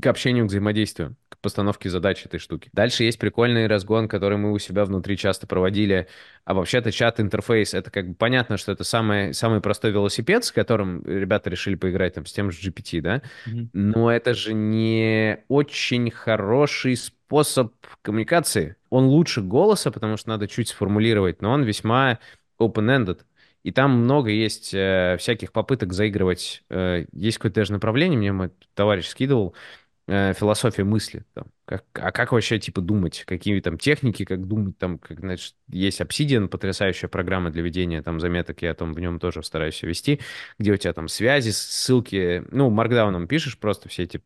к 0.00 0.06
общению, 0.06 0.46
к 0.46 0.48
взаимодействию 0.48 1.16
постановки 1.44 1.88
задач 1.88 2.24
этой 2.24 2.40
штуки. 2.40 2.70
Дальше 2.72 3.04
есть 3.04 3.18
прикольный 3.18 3.66
разгон, 3.66 4.08
который 4.08 4.38
мы 4.38 4.50
у 4.50 4.58
себя 4.58 4.86
внутри 4.86 5.18
часто 5.18 5.46
проводили. 5.46 6.08
А 6.46 6.54
вообще-то 6.54 6.90
чат-интерфейс— 6.90 7.74
это 7.74 7.90
как 7.90 8.08
бы 8.08 8.14
понятно, 8.14 8.56
что 8.56 8.72
это 8.72 8.82
самый, 8.82 9.34
самый 9.34 9.60
простой 9.60 9.90
велосипед, 9.90 10.44
с 10.46 10.52
которым 10.52 11.04
ребята 11.04 11.50
решили 11.50 11.74
поиграть 11.74 12.14
там 12.14 12.24
с 12.24 12.32
тем 12.32 12.50
же 12.50 12.66
GPT, 12.66 13.02
да? 13.02 13.20
Mm-hmm. 13.46 13.68
Но 13.74 14.10
это 14.10 14.32
же 14.32 14.54
не 14.54 15.40
очень 15.48 16.10
хороший 16.10 16.96
способ 16.96 17.74
коммуникации. 18.00 18.76
Он 18.88 19.04
лучше 19.04 19.42
голоса, 19.42 19.90
потому 19.90 20.16
что 20.16 20.30
надо 20.30 20.48
чуть 20.48 20.68
сформулировать, 20.68 21.42
но 21.42 21.50
он 21.52 21.62
весьма 21.62 22.20
open-ended. 22.58 23.20
И 23.64 23.70
там 23.70 23.92
много 23.92 24.30
есть 24.30 24.74
э, 24.74 25.16
всяких 25.18 25.50
попыток 25.50 25.94
заигрывать. 25.94 26.62
Э, 26.68 27.06
есть 27.12 27.38
какое-то 27.38 27.60
даже 27.60 27.72
направление, 27.72 28.18
мне 28.18 28.32
мой 28.32 28.50
товарищ 28.74 29.06
скидывал, 29.06 29.54
э, 29.54 29.83
философия 30.06 30.84
мысли. 30.84 31.24
Там, 31.34 31.46
как, 31.64 31.84
а 31.94 32.12
как 32.12 32.32
вообще, 32.32 32.58
типа, 32.58 32.80
думать? 32.80 33.24
Какие 33.26 33.60
там 33.60 33.78
техники, 33.78 34.24
как 34.24 34.46
думать? 34.46 34.76
Там, 34.78 34.98
как, 34.98 35.20
значит, 35.20 35.54
есть 35.68 36.00
Obsidian, 36.00 36.48
потрясающая 36.48 37.08
программа 37.08 37.50
для 37.50 37.62
ведения 37.62 38.02
там 38.02 38.20
заметок, 38.20 38.62
я 38.62 38.74
там 38.74 38.92
в 38.92 39.00
нем 39.00 39.18
тоже 39.18 39.42
стараюсь 39.42 39.82
вести, 39.82 40.20
где 40.58 40.72
у 40.72 40.76
тебя 40.76 40.92
там 40.92 41.08
связи, 41.08 41.50
ссылки, 41.50 42.44
ну, 42.50 42.70
маркдауном 42.70 43.26
пишешь 43.26 43.58
просто 43.58 43.88
все 43.88 44.02
эти 44.02 44.22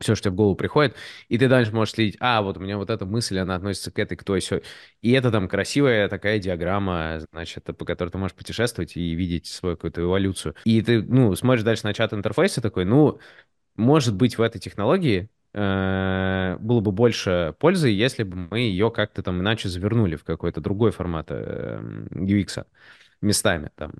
все, 0.00 0.14
что 0.14 0.24
тебе 0.24 0.32
в 0.32 0.36
голову 0.36 0.56
приходит, 0.56 0.96
и 1.28 1.38
ты 1.38 1.48
дальше 1.48 1.72
можешь 1.72 1.94
следить, 1.94 2.16
а, 2.20 2.42
вот 2.42 2.56
у 2.56 2.60
меня 2.60 2.78
вот 2.78 2.90
эта 2.90 3.06
мысль, 3.06 3.38
она 3.38 3.54
относится 3.54 3.90
к 3.90 3.98
этой, 3.98 4.16
к 4.16 4.24
той, 4.24 4.40
все. 4.40 4.60
И 5.02 5.12
это 5.12 5.30
там 5.30 5.48
красивая 5.48 6.08
такая 6.08 6.38
диаграмма, 6.38 7.20
значит, 7.32 7.64
по 7.64 7.84
которой 7.84 8.10
ты 8.10 8.18
можешь 8.18 8.36
путешествовать 8.36 8.96
и 8.96 9.14
видеть 9.14 9.46
свою 9.46 9.76
какую-то 9.76 10.02
эволюцию. 10.02 10.56
И 10.64 10.82
ты, 10.82 11.00
ну, 11.02 11.34
смотришь 11.36 11.62
дальше 11.62 11.84
на 11.84 11.94
чат 11.94 12.12
интерфейса 12.12 12.60
такой, 12.60 12.84
ну, 12.84 13.20
может 13.76 14.14
быть, 14.14 14.38
в 14.38 14.42
этой 14.42 14.60
технологии 14.60 15.28
э, 15.52 16.56
было 16.60 16.80
бы 16.80 16.92
больше 16.92 17.54
пользы, 17.58 17.88
если 17.88 18.22
бы 18.22 18.48
мы 18.50 18.60
ее 18.60 18.90
как-то 18.90 19.22
там 19.22 19.40
иначе 19.40 19.68
завернули 19.68 20.16
в 20.16 20.24
какой-то 20.24 20.60
другой 20.60 20.90
формат 20.90 21.26
э, 21.30 21.80
UX 22.10 22.66
местами. 23.20 23.70
Там. 23.76 23.92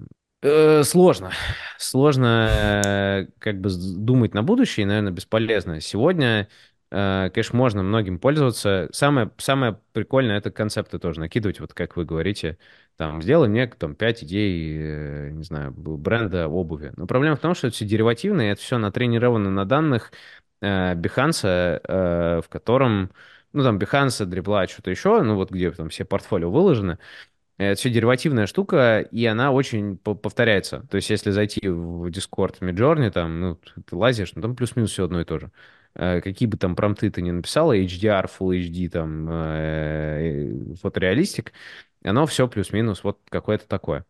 Э, 0.42 0.82
сложно. 0.84 1.30
Сложно 1.78 2.48
э, 2.50 3.26
как 3.38 3.60
бы 3.60 3.70
думать 3.70 4.34
на 4.34 4.42
будущее, 4.42 4.84
и, 4.84 4.86
наверное, 4.86 5.12
бесполезно. 5.12 5.80
Сегодня 5.80 6.48
Э, 6.96 7.28
конечно, 7.34 7.56
можно 7.58 7.82
многим 7.82 8.20
пользоваться. 8.20 8.88
Самое, 8.92 9.28
самое 9.38 9.80
прикольное— 9.92 10.36
это 10.38 10.52
концепты 10.52 11.00
тоже 11.00 11.18
накидывать, 11.18 11.58
вот 11.58 11.74
как 11.74 11.96
вы 11.96 12.04
говорите, 12.04 12.56
там, 12.96 13.22
сделай 13.22 13.48
мне 13.48 13.66
там 13.66 13.94
5 13.94 14.24
идей, 14.24 14.76
э, 14.78 15.30
не 15.30 15.42
знаю, 15.44 15.72
бренда 15.72 16.48
обуви. 16.48 16.92
Но 16.96 17.06
проблема 17.06 17.36
в 17.36 17.40
том, 17.40 17.54
что 17.54 17.66
это 17.68 17.76
все 17.76 17.84
деривативно, 17.84 18.42
и 18.42 18.46
это 18.52 18.60
все 18.60 18.78
натренировано 18.78 19.50
на 19.50 19.64
данных 19.64 20.12
э, 20.60 20.94
э, 20.94 22.40
в 22.42 22.48
котором, 22.48 23.10
ну, 23.52 23.62
там, 23.62 23.78
Behance, 23.78 24.26
Dribla, 24.26 24.68
что-то 24.68 24.90
еще, 24.90 25.22
ну, 25.22 25.34
вот 25.36 25.50
где 25.50 25.70
там 25.72 25.88
все 25.88 26.04
портфолио 26.04 26.50
выложены, 26.50 26.98
это 27.58 27.78
все 27.78 27.90
деривативная 27.90 28.46
штука, 28.46 29.00
и 29.00 29.24
она 29.26 29.52
очень 29.52 29.96
повторяется. 29.98 30.86
То 30.90 30.96
есть, 30.96 31.10
если 31.10 31.30
зайти 31.30 31.68
в 31.68 32.06
Discord 32.08 32.58
Midjourney, 32.60 33.10
там, 33.10 33.40
ну, 33.40 33.56
ты 33.56 33.96
лазишь, 33.96 34.32
ну, 34.34 34.42
там 34.42 34.56
плюс-минус 34.56 34.90
все 34.90 35.04
одно 35.04 35.20
и 35.20 35.24
то 35.24 35.38
же. 35.38 35.52
Э, 35.94 36.20
какие 36.20 36.48
бы 36.48 36.56
там 36.56 36.74
промты 36.74 37.10
ты 37.10 37.22
ни 37.22 37.30
написала, 37.30 37.76
HDR, 37.76 38.28
Full 38.38 38.58
HD, 38.58 38.88
там, 38.90 39.28
э, 39.30 40.74
фотореалистик, 40.82 41.52
оно 42.04 42.26
все 42.26 42.48
плюс-минус 42.48 43.04
вот 43.04 43.20
какое-то 43.28 43.66
такое. 43.66 44.04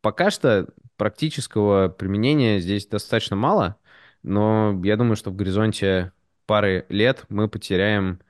Пока 0.00 0.30
что 0.30 0.68
практического 0.96 1.88
применения 1.88 2.60
здесь 2.60 2.86
достаточно 2.86 3.36
мало, 3.36 3.76
но 4.22 4.80
я 4.84 4.96
думаю, 4.96 5.16
что 5.16 5.30
в 5.30 5.36
горизонте 5.36 6.12
пары 6.46 6.86
лет 6.88 7.24
мы 7.28 7.48
потеряем 7.48 8.20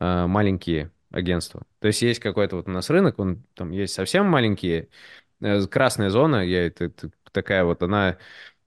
э, 0.00 0.26
маленькие 0.26 0.92
агентства. 1.10 1.62
То 1.80 1.88
есть 1.88 2.02
есть 2.02 2.20
какой-то 2.20 2.56
вот 2.56 2.68
у 2.68 2.70
нас 2.70 2.90
рынок, 2.90 3.18
он 3.18 3.44
там 3.54 3.70
есть 3.70 3.94
совсем 3.94 4.26
маленькие, 4.26 4.88
э, 5.40 5.66
красная 5.66 6.10
зона, 6.10 6.44
я, 6.44 6.66
это, 6.66 6.86
это 6.86 7.10
такая 7.32 7.64
вот, 7.64 7.82
она 7.82 8.18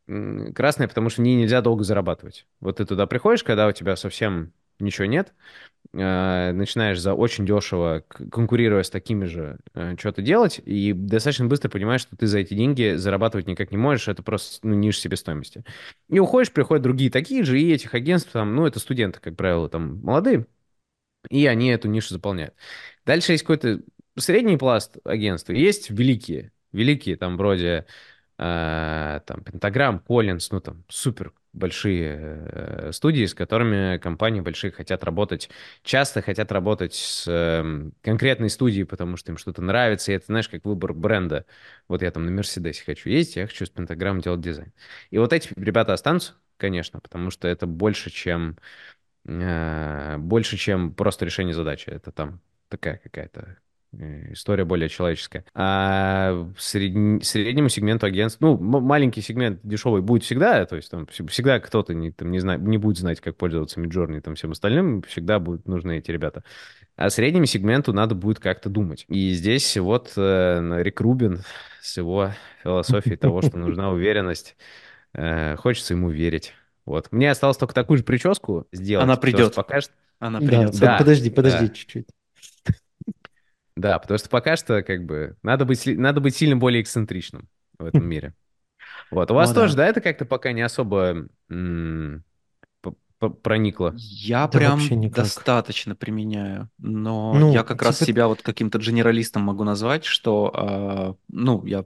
красная, 0.08 0.88
потому 0.88 1.10
что 1.10 1.22
в 1.22 1.26
ней 1.26 1.36
нельзя 1.36 1.62
долго 1.62 1.84
зарабатывать. 1.84 2.46
Вот 2.60 2.78
ты 2.78 2.86
туда 2.86 3.08
приходишь, 3.08 3.44
когда 3.44 3.68
у 3.68 3.72
тебя 3.72 3.96
совсем 3.96 4.54
ничего 4.80 5.06
нет, 5.06 5.34
э, 5.94 6.52
начинаешь 6.54 7.00
за 7.00 7.14
очень 7.14 7.46
дешево, 7.46 8.04
конкурируя 8.08 8.84
с 8.84 8.90
такими 8.90 9.26
же, 9.26 9.60
э, 9.74 9.96
что-то 9.98 10.22
делать, 10.22 10.62
и 10.66 10.94
достаточно 10.94 11.46
быстро 11.46 11.70
понимаешь, 11.70 12.02
что 12.02 12.16
ты 12.16 12.28
за 12.28 12.40
эти 12.40 12.54
деньги 12.54 12.96
зарабатывать 12.96 13.48
никак 13.48 13.72
не 13.72 13.78
можешь, 13.78 14.08
это 14.08 14.24
просто 14.24 14.66
ну, 14.68 14.76
ниже 14.76 14.98
себестоимости. 15.00 15.64
И 16.10 16.20
уходишь, 16.20 16.52
приходят 16.52 16.84
другие 16.84 17.12
такие 17.12 17.44
же, 17.44 17.60
и 17.60 17.72
этих 17.72 17.94
агентств, 17.94 18.32
там, 18.32 18.56
ну, 18.56 18.66
это 18.66 18.80
студенты, 18.80 19.20
как 19.20 19.36
правило, 19.36 19.70
там, 19.70 20.00
молодые, 20.02 20.48
и 21.30 21.46
они 21.48 21.70
эту 21.70 21.88
нишу 21.88 22.14
заполняют. 22.14 22.56
Дальше 23.06 23.34
есть 23.34 23.44
какой-то 23.44 23.82
средний 24.18 24.58
пласт 24.58 24.98
агентства, 25.06 25.54
есть 25.54 25.90
великие, 25.90 26.52
великие, 26.72 27.18
там, 27.18 27.38
вроде 27.38 27.86
Э, 28.38 29.22
там, 29.26 29.44
Пентаграм, 29.44 30.00
Коллинз, 30.00 30.52
ну, 30.52 30.60
там, 30.60 30.84
супер 30.90 31.34
большие 31.54 32.18
э, 32.18 32.92
студии, 32.92 33.26
с 33.26 33.34
которыми 33.34 33.98
компании 33.98 34.42
большие 34.42 34.72
хотят 34.72 35.04
работать, 35.04 35.50
часто 35.84 36.22
хотят 36.22 36.52
работать 36.52 36.94
с 36.96 37.26
э, 37.28 37.92
конкретной 38.02 38.50
студией, 38.50 38.86
потому 38.86 39.18
что 39.18 39.32
им 39.32 39.38
что-то 39.38 39.62
нравится, 39.62 40.12
и 40.12 40.16
это, 40.16 40.26
знаешь, 40.28 40.50
как 40.50 40.66
выбор 40.66 40.94
бренда. 40.94 41.46
Вот 41.88 42.02
я 42.02 42.12
там 42.12 42.26
на 42.26 42.32
Мерседесе 42.32 42.84
хочу 42.84 43.10
ездить, 43.10 43.36
я 43.38 43.48
хочу 43.48 43.66
с 43.66 43.70
Пентаграм 43.70 44.20
делать 44.20 44.42
дизайн. 44.42 44.74
И 45.12 45.18
вот 45.18 45.32
эти 45.32 45.50
ребята 45.56 45.94
останутся, 45.94 46.34
конечно, 46.58 47.00
потому 47.00 47.30
что 47.30 47.48
это 47.48 47.68
больше, 47.68 48.10
чем 48.10 48.58
э, 49.26 50.18
больше, 50.18 50.58
чем 50.58 50.94
просто 50.94 51.26
решение 51.26 51.54
задачи. 51.54 51.90
Это 51.90 52.12
там 52.12 52.42
такая 52.70 52.98
какая-то 52.98 53.58
история 54.32 54.66
более 54.66 54.90
человеческая. 54.90 55.46
А 55.54 56.48
средн... 56.58 57.20
среднему 57.22 57.70
сегменту 57.70 58.06
агентств, 58.06 58.42
ну, 58.42 58.58
маленький 58.58 59.22
сегмент 59.22 59.60
дешевый 59.64 60.02
будет 60.02 60.24
всегда, 60.24 60.66
то 60.66 60.76
есть 60.76 60.90
там 60.90 61.08
всегда 61.08 61.60
кто-то 61.60 61.94
не, 61.94 62.12
там, 62.12 62.32
не, 62.32 62.40
знает, 62.40 62.62
не 62.62 62.78
будет 62.78 62.98
знать, 62.98 63.22
как 63.22 63.38
пользоваться 63.38 63.80
Midjourney 63.80 64.18
и 64.18 64.22
там 64.22 64.36
всем 64.36 64.52
остальным, 64.52 65.02
всегда 65.04 65.40
будут 65.40 65.68
нужны 65.68 65.98
эти 65.98 66.12
ребята. 66.12 66.44
А 66.96 67.10
среднему 67.10 67.46
сегменту 67.46 67.94
надо 67.94 68.16
будет 68.16 68.40
как-то 68.40 68.70
думать. 68.70 69.06
И 69.08 69.32
здесь 69.32 69.78
вот 69.78 70.14
э, 70.16 70.82
Рик 70.82 71.02
Рубин 71.02 71.42
с 71.82 71.98
его 71.98 72.32
философией 72.64 73.18
того, 73.18 73.42
что 73.42 73.58
нужна 73.58 73.92
уверенность, 73.92 74.56
э, 75.14 75.56
хочется 75.56 75.94
ему 75.94 76.10
верить. 76.10 76.54
Вот. 76.86 77.12
Мне 77.12 77.32
осталось 77.32 77.58
только 77.58 77.74
такую 77.74 77.98
же 77.98 78.04
прическу 78.04 78.68
сделать. 78.72 79.04
Она 79.04 79.16
придет. 79.16 79.56
Пока 79.56 79.82
что... 79.82 79.94
Она 80.20 80.40
придет. 80.40 80.72
Да, 80.80 80.80
да, 80.80 80.98
подожди, 81.00 81.30
подожди 81.30 81.70
чуть-чуть. 81.74 82.08
Да, 82.08 82.14
потому 83.76 84.18
что 84.18 84.30
пока 84.30 84.56
что, 84.56 84.84
как 84.84 85.06
бы, 85.06 85.36
надо 85.44 85.66
быть, 85.66 85.86
надо 85.86 86.22
быть 86.22 86.36
сильно 86.36 86.56
более 86.56 86.82
эксцентричным 86.82 87.48
в 87.78 87.86
этом 87.86 88.06
мире. 88.06 88.34
Вот, 89.12 89.32
у 89.32 89.34
вас 89.34 89.50
ну, 89.50 89.56
тоже, 89.56 89.76
да. 89.76 89.84
да, 89.84 89.90
это 89.90 90.02
как-то 90.02 90.26
пока 90.26 90.52
не 90.52 90.62
особо 90.62 91.28
проникло? 93.42 93.94
Я 93.96 94.48
да 94.48 94.58
прям 94.58 95.10
достаточно 95.10 95.96
применяю, 95.96 96.70
но 96.78 97.34
ну, 97.34 97.54
я 97.54 97.64
как 97.64 97.78
типа... 97.78 97.86
раз 97.86 98.00
себя 98.00 98.28
вот 98.28 98.42
каким-то 98.42 98.80
генералистом 98.80 99.44
могу 99.44 99.64
назвать, 99.64 100.06
что, 100.06 100.52
э, 100.54 101.14
ну, 101.30 101.66
я 101.66 101.86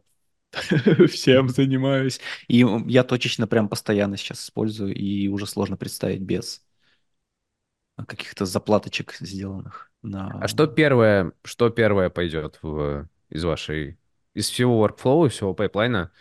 всем 1.07 1.49
занимаюсь, 1.49 2.19
и 2.47 2.65
я 2.87 3.03
точечно 3.03 3.47
прям 3.47 3.69
постоянно 3.69 4.17
сейчас 4.17 4.43
использую, 4.43 4.95
и 4.95 5.27
уже 5.27 5.45
сложно 5.45 5.77
представить 5.77 6.21
без 6.21 6.63
каких-то 8.05 8.45
заплаточек 8.45 9.15
сделанных. 9.19 9.86
На... 10.01 10.39
А 10.41 10.47
что 10.47 10.67
первое, 10.67 11.33
что 11.43 11.69
первое 11.69 12.09
пойдет 12.09 12.59
в, 12.61 13.07
из 13.29 13.43
вашей, 13.43 13.97
из 14.33 14.49
всего 14.49 14.85
workflow, 14.85 15.29
всего 15.29 15.53
пайплайна, 15.53 16.11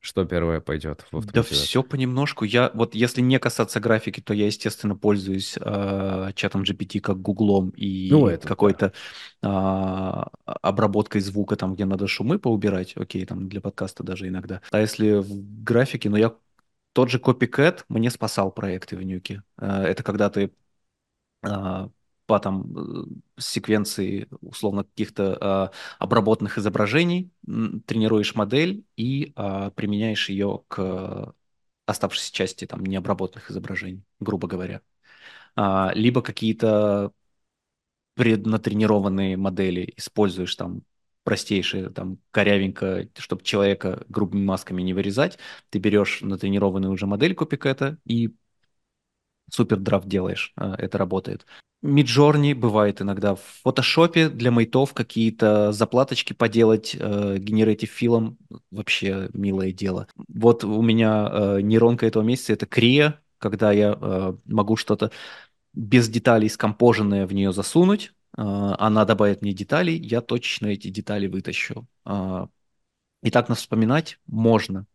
что 0.00 0.24
первое 0.24 0.60
пойдет 0.60 1.04
в 1.12 1.24
Да 1.30 1.42
все 1.42 1.82
понемножку. 1.82 2.44
Я 2.44 2.70
вот 2.72 2.94
если 2.94 3.20
не 3.20 3.38
касаться 3.38 3.80
графики, 3.80 4.20
то 4.20 4.32
я, 4.32 4.46
естественно, 4.46 4.96
пользуюсь 4.96 5.58
э, 5.60 6.30
чатом 6.34 6.62
GPT 6.62 7.00
как 7.00 7.20
гуглом 7.20 7.70
и 7.76 8.08
ну, 8.10 8.38
какой-то 8.38 8.94
да. 9.42 10.28
э, 10.46 10.54
обработкой 10.62 11.20
звука, 11.20 11.56
там, 11.56 11.74
где 11.74 11.84
надо 11.84 12.06
шумы 12.06 12.38
поубирать. 12.38 12.96
Окей, 12.96 13.26
там 13.26 13.48
для 13.48 13.60
подкаста 13.60 14.02
даже 14.02 14.26
иногда. 14.26 14.62
А 14.70 14.80
если 14.80 15.18
в 15.18 15.62
графике, 15.62 16.08
ну 16.08 16.16
я 16.16 16.34
тот 16.94 17.10
же 17.10 17.18
Copycat 17.18 17.84
мне 17.88 18.10
спасал 18.10 18.50
проекты 18.50 18.96
в 18.96 19.02
Нюке. 19.02 19.42
Э, 19.58 19.82
это 19.82 20.02
когда 20.02 20.30
ты 20.30 20.50
а, 21.42 21.90
по 22.30 22.38
там 22.38 22.76
э, 22.76 23.40
секвенции 23.40 24.28
условно 24.40 24.84
каких-то 24.84 25.36
а, 25.40 25.70
обработанных 25.98 26.58
изображений, 26.58 27.32
тренируешь 27.86 28.36
модель 28.36 28.84
и 28.96 29.32
а, 29.34 29.70
применяешь 29.72 30.28
ее 30.28 30.62
к 30.68 31.34
оставшейся 31.86 32.32
части 32.32 32.66
там 32.66 32.86
необработанных 32.86 33.50
изображений, 33.50 34.04
грубо 34.20 34.46
говоря. 34.46 34.80
Либо 35.56 36.22
какие-то 36.22 37.12
преднатренированные 38.14 39.36
модели 39.36 39.92
используешь 39.96 40.54
там 40.54 40.82
простейшие, 41.24 41.90
там, 41.90 42.18
корявенько, 42.30 43.08
чтобы 43.18 43.42
человека 43.42 44.04
грубыми 44.08 44.44
масками 44.44 44.82
не 44.82 44.94
вырезать, 44.94 45.38
ты 45.70 45.80
берешь 45.80 46.20
натренированную 46.20 46.92
уже 46.92 47.06
модель 47.06 47.34
копикета 47.34 47.98
и 48.04 48.32
супер 49.50 49.78
драфт 49.78 50.06
делаешь, 50.06 50.52
а, 50.56 50.74
это 50.78 50.98
работает. 50.98 51.46
Миджорни 51.82 52.52
бывает 52.52 53.00
иногда 53.00 53.34
в 53.36 53.40
фотошопе 53.62 54.28
для 54.28 54.50
мейтов 54.50 54.92
какие-то 54.92 55.72
заплаточки 55.72 56.34
поделать, 56.34 56.94
э, 56.98 57.38
генератив 57.38 57.90
филом, 57.90 58.36
вообще 58.70 59.30
милое 59.32 59.72
дело. 59.72 60.06
Вот 60.28 60.62
у 60.62 60.82
меня 60.82 61.28
э, 61.32 61.60
нейронка 61.62 62.06
этого 62.06 62.22
месяца 62.22 62.52
это 62.52 62.66
Крия, 62.66 63.18
когда 63.38 63.72
я 63.72 63.96
э, 63.98 64.34
могу 64.44 64.76
что-то 64.76 65.10
без 65.72 66.10
деталей 66.10 66.50
скомпоженное 66.50 67.26
в 67.26 67.32
нее 67.32 67.50
засунуть, 67.50 68.12
э, 68.36 68.42
она 68.42 69.06
добавит 69.06 69.40
мне 69.40 69.54
деталей, 69.54 69.96
я 69.96 70.20
точно 70.20 70.66
эти 70.66 70.88
детали 70.88 71.28
вытащу. 71.28 71.86
Э, 72.04 72.46
и 73.22 73.30
так 73.30 73.48
нас 73.48 73.58
вспоминать 73.58 74.18
можно, 74.26 74.86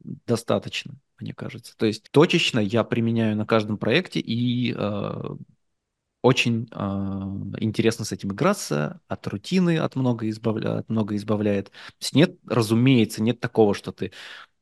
достаточно 0.00 0.94
мне 1.20 1.32
кажется. 1.32 1.76
То 1.76 1.86
есть 1.86 2.10
точечно 2.10 2.58
я 2.58 2.84
применяю 2.84 3.36
на 3.36 3.46
каждом 3.46 3.78
проекте 3.78 4.20
и 4.20 4.74
э, 4.76 5.36
очень 6.22 6.68
э, 6.70 6.76
интересно 7.60 8.04
с 8.04 8.12
этим 8.12 8.32
играться, 8.32 9.00
от 9.08 9.26
рутины 9.26 9.78
от 9.78 9.96
много, 9.96 10.28
избавля, 10.28 10.78
от 10.78 10.88
много 10.88 11.16
избавляет. 11.16 11.66
То 11.66 11.72
есть 12.00 12.14
нет, 12.14 12.36
разумеется, 12.46 13.22
нет 13.22 13.40
такого, 13.40 13.74
что 13.74 13.92
ты 13.92 14.12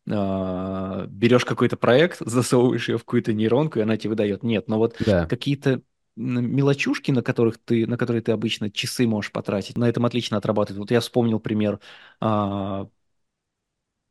э, 0.07 1.07
берешь 1.09 1.45
какой-то 1.45 1.77
проект, 1.77 2.19
засовываешь 2.21 2.89
ее 2.89 2.99
в 2.99 3.05
какую-то 3.05 3.33
нейронку, 3.33 3.79
и 3.79 3.83
она 3.83 3.97
тебе 3.97 4.11
выдает. 4.11 4.43
Нет, 4.43 4.69
но 4.69 4.79
вот 4.79 4.97
да. 5.05 5.27
какие-то 5.27 5.83
мелочушки, 6.17 7.11
на 7.11 7.23
которых 7.23 7.59
ты, 7.59 7.87
на 7.87 7.99
которые 7.99 8.23
ты 8.23 8.33
обычно 8.33 8.71
часы 8.71 9.07
можешь 9.07 9.33
потратить, 9.33 9.77
на 9.77 9.89
этом 9.89 10.07
отлично 10.07 10.39
отрабатывает. 10.39 10.79
Вот 10.79 10.91
я 10.91 11.01
вспомнил 11.01 11.39
пример 11.41 11.79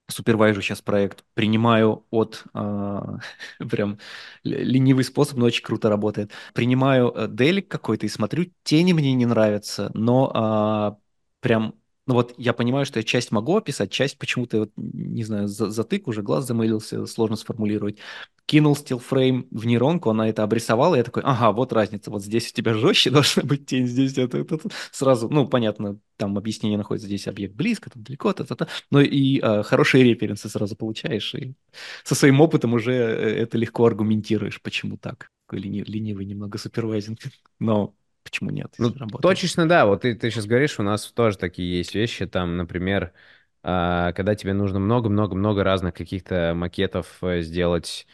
супервайжу 0.08 0.62
сейчас 0.62 0.82
проект, 0.82 1.24
принимаю 1.34 2.06
от, 2.12 2.44
а, 2.54 3.18
прям 3.70 4.00
ленивый 4.44 5.04
способ, 5.04 5.38
но 5.38 5.46
очень 5.46 5.64
круто 5.64 5.90
работает. 5.90 6.32
Принимаю 6.54 7.12
э, 7.16 7.28
делик 7.30 7.68
какой-то 7.68 8.06
и 8.06 8.10
смотрю, 8.10 8.46
тени 8.64 8.94
мне 8.94 9.14
не 9.14 9.26
нравятся, 9.26 9.92
но 9.94 10.32
а, 10.34 10.98
прям 11.42 11.76
ну 12.08 12.14
вот 12.14 12.34
я 12.38 12.54
понимаю, 12.54 12.86
что 12.86 13.00
я 13.00 13.04
часть 13.04 13.32
могу 13.32 13.58
описать, 13.58 13.92
часть 13.92 14.18
почему-то, 14.20 14.60
вот, 14.60 14.72
не 14.78 15.24
знаю, 15.24 15.48
затык 15.48 16.08
уже, 16.08 16.22
глаз 16.22 16.46
замылился, 16.46 17.06
сложно 17.08 17.36
сформулировать. 17.36 17.98
Кинул 18.46 18.76
стилфрейм 18.76 19.48
в 19.50 19.66
нейронку, 19.66 20.12
она 20.12 20.30
это 20.30 20.44
обрисовала, 20.44 20.96
и 20.96 20.98
я 21.00 21.04
такой, 21.04 21.24
ага, 21.24 21.52
вот 21.52 21.74
разница, 21.74 22.12
вот 22.12 22.24
здесь 22.24 22.52
у 22.52 22.54
тебя 22.54 22.76
жестче 22.76 23.10
должна 23.12 23.42
быть 23.44 23.66
тень, 23.66 23.88
здесь 23.88 24.18
это, 24.18 24.38
это, 24.38 24.56
это. 24.56 24.70
сразу, 24.92 25.30
ну, 25.30 25.48
понятно, 25.48 26.00
там 26.18 26.38
объяснение 26.38 26.78
находится, 26.78 27.08
здесь 27.08 27.28
объект 27.28 27.56
близко, 27.56 27.90
там 27.90 28.04
далеко, 28.04 28.34
та-та-та, 28.34 28.68
но 28.92 29.02
и 29.02 29.40
а, 29.40 29.64
хорошие 29.64 30.04
референсы 30.04 30.48
сразу 30.48 30.76
получаешь, 30.76 31.34
и 31.34 31.56
со 32.04 32.14
своим 32.14 32.40
опытом 32.40 32.74
уже 32.74 32.94
э, 32.94 33.42
это 33.42 33.58
легко 33.58 33.86
аргументируешь, 33.86 34.62
почему 34.62 34.98
так. 34.98 35.32
Такой 35.48 35.60
ленивый 35.60 36.26
немного 36.26 36.60
супервайзинг, 36.60 37.20
но 37.60 37.96
Почему 38.26 38.50
нет? 38.50 38.74
Ну, 38.80 38.92
точечно, 39.22 39.70
да. 39.70 39.86
Вот 39.86 40.02
ты, 40.02 40.16
ты 40.16 40.32
сейчас 40.32 40.48
говоришь, 40.48 40.80
у 40.80 40.84
нас 40.84 41.06
тоже 41.12 41.38
такие 41.38 41.78
есть 41.78 41.94
вещи. 41.94 42.26
Там, 42.26 42.58
например, 42.58 43.14
а, 43.62 44.14
когда 44.14 44.34
тебе 44.34 44.54
нужно 44.54 44.80
много-много-много 44.80 45.64
разных 45.64 45.94
каких-то 45.94 46.54
макетов 46.56 47.20
э, 47.22 47.42
сделать, 47.42 48.08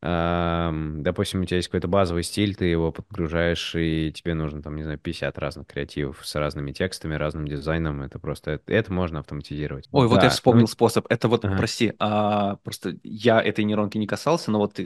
допустим, 0.00 1.40
у 1.40 1.44
тебя 1.44 1.56
есть 1.56 1.66
какой-то 1.66 1.88
базовый 1.88 2.22
стиль, 2.22 2.54
ты 2.54 2.66
его 2.66 2.92
подгружаешь, 2.92 3.74
и 3.74 4.12
тебе 4.12 4.34
нужно, 4.34 4.62
там, 4.62 4.76
не 4.76 4.84
знаю, 4.84 4.96
50 4.96 5.36
разных 5.38 5.66
креативов 5.66 6.24
с 6.24 6.36
разными 6.36 6.70
текстами, 6.70 7.16
разным 7.16 7.48
дизайном. 7.48 8.02
Это 8.02 8.20
просто... 8.20 8.60
Это 8.66 8.92
можно 8.92 9.18
автоматизировать. 9.18 9.88
Ой, 9.90 10.06
да. 10.06 10.14
вот 10.14 10.22
я 10.22 10.28
вспомнил 10.28 10.62
ну... 10.62 10.66
способ. 10.68 11.04
Это 11.08 11.26
вот, 11.26 11.44
ага. 11.44 11.56
прости, 11.56 11.94
а, 11.98 12.56
просто 12.62 12.96
я 13.02 13.42
этой 13.42 13.64
нейронки 13.64 13.98
не 13.98 14.06
касался, 14.06 14.52
но 14.52 14.60
вот 14.60 14.78
э, 14.78 14.82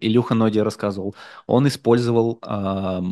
Илюха 0.00 0.34
Ноди 0.34 0.58
рассказывал. 0.58 1.14
Он 1.46 1.68
использовал 1.68 2.40
а, 2.42 3.04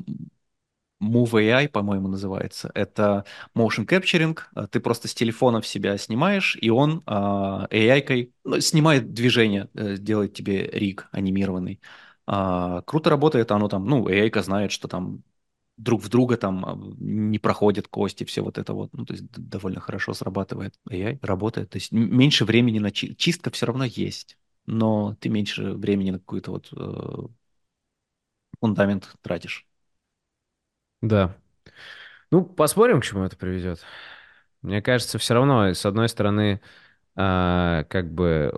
Move 1.00 1.34
AI, 1.34 1.68
по-моему, 1.68 2.08
называется. 2.08 2.70
Это 2.74 3.24
motion 3.56 3.86
capturing. 3.86 4.36
А, 4.54 4.66
ты 4.66 4.80
просто 4.80 5.06
с 5.08 5.14
телефона 5.14 5.60
в 5.60 5.66
себя 5.66 5.96
снимаешь, 5.96 6.56
и 6.60 6.70
он 6.70 7.02
AI-кой 7.06 8.32
ну, 8.44 8.60
снимает 8.60 9.12
движение, 9.14 9.68
э, 9.74 9.96
делает 9.96 10.34
тебе 10.34 10.66
риг 10.66 11.08
анимированный. 11.12 11.80
А, 12.26 12.82
круто 12.82 13.10
работает 13.10 13.50
оно 13.52 13.68
там, 13.68 13.86
ну, 13.86 14.08
AI-ка 14.08 14.42
знает, 14.42 14.72
что 14.72 14.88
там 14.88 15.22
друг 15.76 16.02
в 16.02 16.08
друга 16.08 16.36
там 16.36 16.64
а, 16.66 16.76
не 16.98 17.38
проходят 17.38 17.88
кости, 17.88 18.24
все 18.24 18.42
вот 18.42 18.58
это 18.58 18.74
вот, 18.74 18.90
ну, 18.92 19.04
то 19.06 19.14
есть 19.14 19.30
довольно 19.30 19.80
хорошо 19.80 20.14
срабатывает 20.14 20.74
AI, 20.90 21.18
работает. 21.22 21.70
То 21.70 21.76
есть 21.78 21.92
меньше 21.92 22.44
времени 22.44 22.78
на 22.80 22.90
чи- 22.90 23.16
чистка 23.16 23.50
все 23.50 23.66
равно 23.66 23.84
есть, 23.84 24.38
но 24.66 25.16
ты 25.20 25.28
меньше 25.28 25.72
времени 25.74 26.10
на 26.12 26.18
какой-то 26.18 26.50
вот 26.52 26.68
э, 26.72 27.28
фундамент 28.60 29.16
тратишь. 29.22 29.67
Да. 31.00 31.36
Ну, 32.30 32.44
посмотрим, 32.44 33.00
к 33.00 33.04
чему 33.04 33.24
это 33.24 33.36
приведет. 33.36 33.80
Мне 34.62 34.82
кажется, 34.82 35.18
все 35.18 35.34
равно, 35.34 35.72
с 35.74 35.86
одной 35.86 36.08
стороны, 36.08 36.60
а, 37.16 37.84
как 37.84 38.12
бы 38.12 38.52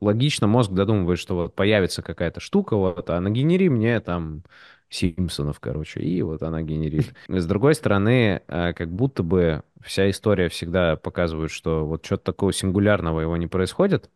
логично 0.00 0.46
мозг 0.46 0.72
додумывает, 0.72 1.18
что 1.18 1.36
вот 1.36 1.54
появится 1.54 2.02
какая-то 2.02 2.40
штука, 2.40 2.76
вот, 2.76 3.10
а 3.10 3.20
нагенери 3.20 3.68
мне 3.68 4.00
там 4.00 4.44
Симпсонов, 4.88 5.60
короче, 5.60 6.00
и 6.00 6.22
вот 6.22 6.42
она 6.42 6.62
генерит. 6.62 7.14
С 7.28 7.46
другой 7.46 7.74
стороны, 7.74 8.42
а, 8.48 8.72
как 8.72 8.90
будто 8.92 9.22
бы 9.22 9.62
вся 9.82 10.10
история 10.10 10.48
всегда 10.48 10.96
показывает, 10.96 11.50
что 11.50 11.86
вот 11.86 12.04
что-то 12.06 12.24
такого 12.24 12.52
сингулярного 12.52 13.20
его 13.20 13.36
не 13.36 13.46
происходит, 13.46 14.10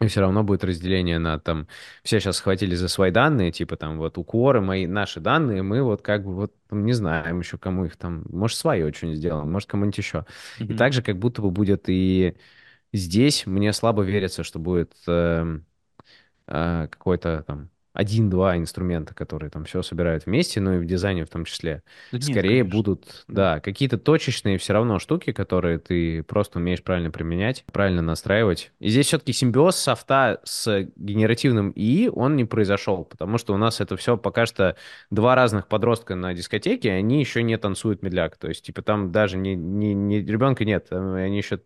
и 0.00 0.06
все 0.06 0.20
равно 0.20 0.42
будет 0.42 0.64
разделение 0.64 1.18
на 1.18 1.38
там, 1.38 1.68
все 2.02 2.20
сейчас 2.20 2.38
схватили 2.38 2.74
за 2.74 2.88
свои 2.88 3.10
данные, 3.10 3.52
типа 3.52 3.76
там 3.76 3.98
вот 3.98 4.16
у 4.16 4.22
Quora 4.22 4.60
мои, 4.60 4.86
наши 4.86 5.20
данные, 5.20 5.62
мы 5.62 5.82
вот 5.82 6.00
как 6.00 6.24
бы 6.24 6.34
вот 6.34 6.54
там, 6.68 6.86
не 6.86 6.94
знаем 6.94 7.40
еще 7.40 7.58
кому 7.58 7.84
их 7.84 7.96
там, 7.96 8.24
может 8.30 8.56
свое 8.56 8.92
что-нибудь 8.92 9.18
сделаем, 9.18 9.50
может 9.50 9.68
кому-нибудь 9.68 9.98
еще. 9.98 10.24
Mm-hmm. 10.58 10.72
И 10.72 10.76
также 10.76 11.02
как 11.02 11.18
будто 11.18 11.42
бы 11.42 11.50
будет 11.50 11.84
и 11.88 12.36
здесь, 12.92 13.46
мне 13.46 13.72
слабо 13.74 14.02
верится, 14.02 14.42
что 14.42 14.58
будет 14.58 14.94
э, 15.06 15.60
э, 16.46 16.88
какой-то 16.90 17.44
там 17.46 17.68
один-два 17.92 18.56
инструмента, 18.56 19.14
которые 19.14 19.50
там 19.50 19.64
все 19.64 19.82
собирают 19.82 20.26
вместе, 20.26 20.60
ну 20.60 20.74
и 20.74 20.78
в 20.78 20.86
дизайне 20.86 21.24
в 21.24 21.28
том 21.28 21.44
числе. 21.44 21.82
Да 22.12 22.18
нет, 22.18 22.24
Скорее 22.24 22.62
конечно. 22.62 22.70
будут, 22.70 23.24
да, 23.26 23.60
какие-то 23.60 23.98
точечные 23.98 24.58
все 24.58 24.72
равно 24.72 24.98
штуки, 24.98 25.32
которые 25.32 25.78
ты 25.78 26.22
просто 26.22 26.58
умеешь 26.58 26.82
правильно 26.82 27.10
применять, 27.10 27.64
правильно 27.72 28.02
настраивать. 28.02 28.72
И 28.78 28.88
здесь 28.88 29.06
все-таки 29.06 29.32
симбиоз 29.32 29.76
софта 29.76 30.40
с 30.44 30.88
генеративным 30.96 31.72
ИИ, 31.74 32.08
он 32.08 32.36
не 32.36 32.44
произошел, 32.44 33.04
потому 33.04 33.38
что 33.38 33.54
у 33.54 33.56
нас 33.56 33.80
это 33.80 33.96
все 33.96 34.16
пока 34.16 34.46
что 34.46 34.76
два 35.10 35.34
разных 35.34 35.66
подростка 35.66 36.14
на 36.14 36.32
дискотеке, 36.32 36.92
они 36.92 37.20
еще 37.20 37.42
не 37.42 37.58
танцуют 37.58 38.02
медляк. 38.02 38.36
То 38.36 38.48
есть, 38.48 38.64
типа, 38.64 38.82
там 38.82 39.10
даже 39.10 39.36
не, 39.36 39.54
не, 39.56 39.94
не 39.94 40.20
ребенка 40.20 40.64
нет, 40.64 40.88
они 40.92 41.38
еще 41.38 41.60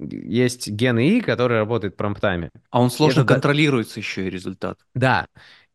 есть 0.00 0.68
ген 0.68 0.98
ИИ, 0.98 1.20
который 1.20 1.58
работает 1.58 1.96
промптами. 1.96 2.50
А 2.70 2.80
он 2.80 2.90
сложно 2.90 3.20
это, 3.20 3.34
контролируется 3.34 4.00
еще 4.00 4.26
и 4.26 4.30
результат. 4.30 4.78
Да. 4.94 5.26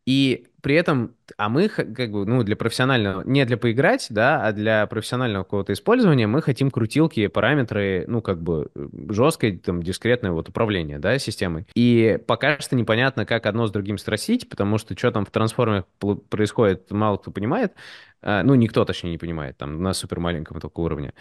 И 0.06 0.45
при 0.61 0.76
этом, 0.76 1.15
а 1.38 1.49
мы 1.49 1.68
как 1.68 2.11
бы, 2.11 2.26
ну, 2.26 2.43
для 2.43 2.56
профессионального, 2.56 3.22
не 3.23 3.43
для 3.45 3.57
поиграть, 3.57 4.07
да, 4.10 4.45
а 4.45 4.52
для 4.52 4.85
профессионального 4.88 5.43
какого-то 5.43 5.73
использования 5.73 6.27
мы 6.27 6.41
хотим 6.41 6.72
крутилки, 6.72 7.27
параметры, 7.27 8.06
ну, 8.07 8.22
как 8.22 8.41
бы 8.41 8.72
жесткое, 9.10 9.57
там, 9.57 9.81
дискретное 9.81 10.31
вот 10.31 10.49
управление, 10.49 10.99
да, 10.99 11.18
системой. 11.19 11.68
И 11.76 12.19
пока 12.26 12.60
что 12.60 12.76
непонятно, 12.76 13.26
как 13.26 13.45
одно 13.45 13.68
с 13.68 13.72
другим 13.72 13.97
срастить, 13.97 14.49
потому 14.49 14.77
что 14.77 14.97
что 14.97 15.11
там 15.11 15.26
в 15.26 15.31
трансформерах 15.31 15.85
происходит, 16.30 16.89
мало 16.91 17.18
кто 17.18 17.31
понимает, 17.31 17.73
а, 18.22 18.43
ну, 18.43 18.56
никто, 18.56 18.85
точнее, 18.85 19.11
не 19.11 19.18
понимает, 19.18 19.57
там, 19.57 19.81
на 19.81 19.93
супер 19.93 20.19
маленьком 20.19 20.60
только 20.60 20.80
уровне. 20.80 21.14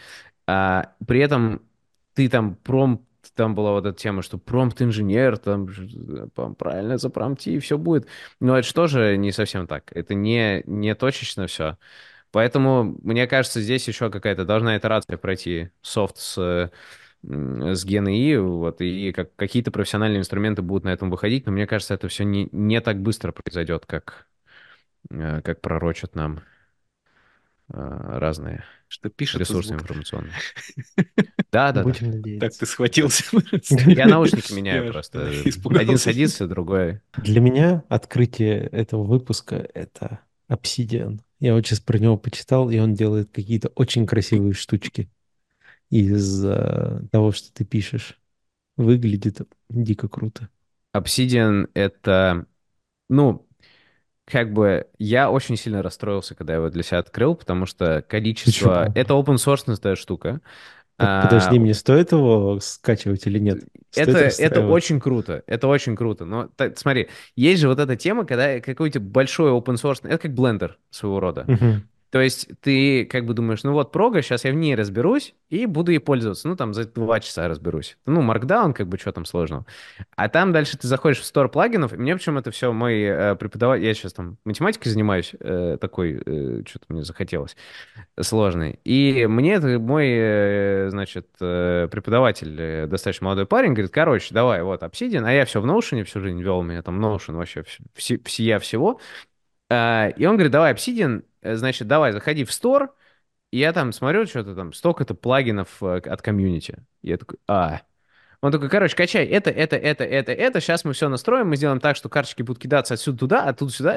А, 0.47 0.93
при 1.07 1.21
этом 1.21 1.63
ты 2.15 2.29
там 2.29 2.57
промпт, 2.57 3.05
там 3.35 3.55
была 3.55 3.73
вот 3.73 3.87
эта 3.87 3.99
тема, 3.99 4.23
что 4.23 4.39
промпт-инженер, 4.39 5.39
там 5.39 5.67
правильно 6.57 6.99
запромти, 6.99 7.57
и 7.57 7.59
все 7.59 7.79
будет. 7.79 8.07
Но 8.41 8.59
это 8.59 8.87
же 8.87 9.17
не 9.17 9.33
совсем 9.33 9.67
так. 9.67 9.91
Это 9.95 10.15
не, 10.15 10.63
не 10.67 10.95
точечно 10.95 11.47
все. 11.47 11.79
Поэтому, 12.31 12.97
мне 13.03 13.27
кажется, 13.27 13.61
здесь 13.61 13.87
еще 13.87 14.11
какая-то 14.11 14.45
должна 14.45 14.77
итерация 14.77 15.17
пройти 15.19 15.71
софт 15.83 16.17
с, 16.19 16.71
с 17.23 17.87
GNI, 17.87 18.39
вот, 18.41 18.81
и 18.81 19.13
как, 19.13 19.35
какие-то 19.37 19.71
профессиональные 19.71 20.21
инструменты 20.21 20.63
будут 20.63 20.85
на 20.85 20.93
этом 20.93 21.11
выходить, 21.11 21.47
но 21.47 21.53
мне 21.53 21.67
кажется, 21.67 21.95
это 21.95 22.09
все 22.09 22.25
не, 22.25 22.49
не 22.53 22.81
так 22.81 23.01
быстро 23.01 23.33
произойдет, 23.33 23.87
как, 23.87 24.27
э, 25.11 25.41
как 25.43 25.61
пророчат 25.61 26.15
нам 26.15 26.39
э, 26.39 26.54
разные 27.69 28.65
что 28.95 29.09
пишет 29.09 29.41
ресурсы 29.41 29.71
звук. 29.71 29.83
информационные. 29.83 30.33
Да, 31.53 31.71
да, 31.71 31.85
Будем 31.85 32.11
да. 32.11 32.17
надеяться. 32.17 32.49
Так 32.49 32.59
ты 32.59 32.67
схватился. 32.67 33.25
Я 33.87 34.07
наушники 34.07 34.53
меняю 34.53 34.93
просто. 34.93 35.31
Один 35.79 35.99
садится, 35.99 36.49
другой. 36.49 37.01
Для 37.17 37.41
меня 37.41 37.85
открытие 37.89 38.63
этого 38.67 39.05
выпуска— 39.05 39.57
это 39.75 40.19
Obsidian. 40.49 41.21
Я 41.39 41.55
вот 41.55 41.65
сейчас 41.65 41.79
про 41.79 41.99
него 41.99 42.17
почитал, 42.17 42.71
и 42.71 42.79
он 42.81 42.95
делает 42.95 43.31
какие-то 43.31 43.69
очень 43.69 44.05
красивые 44.05 44.53
штучки 44.53 45.09
из 45.91 46.41
того, 47.13 47.31
что 47.31 47.53
ты 47.53 47.65
пишешь. 47.65 48.19
Выглядит 48.77 49.41
дико 49.69 50.09
круто. 50.09 50.49
Obsidian— 50.93 51.69
это, 51.75 52.47
ну, 53.09 53.44
как 54.25 54.53
бы 54.53 54.87
я 54.99 55.31
очень 55.31 55.57
сильно 55.57 55.83
расстроился, 55.83 56.35
когда 56.35 56.55
я 56.55 56.59
его 56.59 56.71
для 56.71 56.83
себя 56.83 56.99
открыл, 56.99 57.35
потому 57.35 57.67
что 57.67 58.05
количество... 58.09 58.87
Почему? 58.87 58.93
Это 58.95 59.15
open 59.15 59.37
source 59.37 59.97
штука. 59.97 60.41
Так, 60.97 61.25
подожди, 61.25 61.57
а, 61.57 61.61
мне 61.61 61.75
стоит 61.75 62.13
его 62.13 62.61
скачивать 62.61 63.27
или 63.27 63.41
нет? 63.41 63.65
Стоит 63.91 64.09
это, 64.09 64.43
это 64.43 64.67
очень 64.67 65.01
круто, 65.01 65.43
это 65.47 65.67
очень 65.67 65.97
круто. 65.97 66.25
Но 66.25 66.49
так, 66.55 66.79
смотри, 66.79 67.09
есть 67.35 67.61
же 67.61 67.69
вот 67.69 67.81
эта 67.81 67.97
тема, 67.97 68.25
когда 68.25 68.61
какой-то 68.61 69.01
большой 69.01 69.51
open 69.51 69.75
source, 69.75 70.01
это 70.05 70.19
как 70.19 70.35
блендер 70.35 70.79
своего 70.91 71.19
рода. 71.19 71.45
Uh-huh. 71.49 71.81
То 72.15 72.21
есть 72.21 72.49
ты 72.61 73.07
как 73.07 73.27
бы 73.27 73.35
думаешь, 73.35 73.65
ну 73.65 73.73
вот 73.73 73.91
прога, 73.91 74.23
сейчас 74.23 74.45
я 74.45 74.53
в 74.53 74.55
ней 74.55 74.77
разберусь 74.77 75.35
и 75.49 75.67
буду 75.67 75.91
ей 75.91 75.99
пользоваться. 75.99 76.47
Ну 76.47 76.55
там 76.55 76.73
за 76.73 76.85
два 76.85 77.19
часа 77.19 77.49
разберусь. 77.49 77.99
Ну, 78.07 78.23
Markdown, 78.23 78.73
как 78.73 78.87
бы, 78.87 78.99
что 78.99 79.11
там 79.11 79.25
сложного. 79.25 79.67
А 80.15 80.29
там 80.29 80.53
дальше 80.53 80.79
ты 80.79 80.87
заходишь 80.87 81.19
в 81.19 81.25
стор 81.25 81.49
плагинов, 81.49 81.93
и 81.93 81.97
мне 81.97 82.15
почему 82.15 82.39
это 82.39 82.53
все 82.53 82.73
мой 82.73 83.03
э, 83.03 83.35
преподаватель, 83.35 83.85
я 83.85 83.95
сейчас 83.95 84.13
там 84.13 84.39
математикой 84.45 84.93
занимаюсь, 84.93 85.35
э, 85.41 85.77
такой, 85.81 86.23
э, 86.25 86.63
что-то 86.65 86.85
мне 86.91 87.03
захотелось, 87.03 87.57
сложный. 88.21 88.79
И 88.85 89.27
мне 89.27 89.55
это 89.55 89.81
мой, 89.81 90.07
э, 90.09 90.91
значит, 90.91 91.27
э, 91.41 91.89
преподаватель, 91.91 92.55
э, 92.57 92.87
достаточно 92.87 93.25
молодой 93.25 93.47
парень, 93.47 93.73
говорит, 93.73 93.91
короче, 93.91 94.33
давай, 94.33 94.63
вот, 94.63 94.85
Obsidian, 94.85 95.25
а 95.27 95.33
я 95.33 95.45
все 95.47 95.61
в 95.61 95.67
Notion 95.67 96.05
всю 96.05 96.21
жизнь 96.21 96.41
вел, 96.41 96.59
у 96.59 96.63
меня 96.63 96.83
там 96.83 97.05
Notion 97.05 97.33
вообще 97.35 97.65
вс- 97.97 98.23
всея 98.25 98.61
всего. 98.61 99.01
Э, 99.69 100.13
и 100.17 100.27
он 100.27 100.35
говорит, 100.35 100.53
давай, 100.53 100.73
Obsidian, 100.73 101.25
значит, 101.45 101.87
давай, 101.87 102.13
заходи 102.13 102.45
в 102.45 102.53
стор, 102.53 102.95
и 103.51 103.59
я 103.59 103.73
там 103.73 103.93
смотрю, 103.93 104.27
что-то 104.27 104.55
там, 104.55 104.73
столько-то 104.73 105.15
плагинов 105.15 105.83
э, 105.83 105.99
от 105.99 106.23
комьюнити. 106.23 106.79
Я 107.03 107.19
такой, 107.19 107.39
а, 107.47 107.83
Он 108.41 108.51
такой, 108.51 108.69
короче, 108.69 108.97
качай 108.97 109.25
это, 109.27 109.51
это, 109.51 109.77
это, 109.77 110.05
это, 110.05 110.33
это, 110.33 110.61
сейчас 110.61 110.85
мы 110.85 110.93
все 110.93 111.09
настроим, 111.09 111.49
мы 111.49 111.57
сделаем 111.57 111.81
так, 111.81 111.97
что 111.97 112.09
карточки 112.09 112.43
будут 112.43 112.61
кидаться 112.61 112.95
отсюда 112.95 113.19
туда, 113.19 113.45
оттуда 113.45 113.73
сюда, 113.73 113.97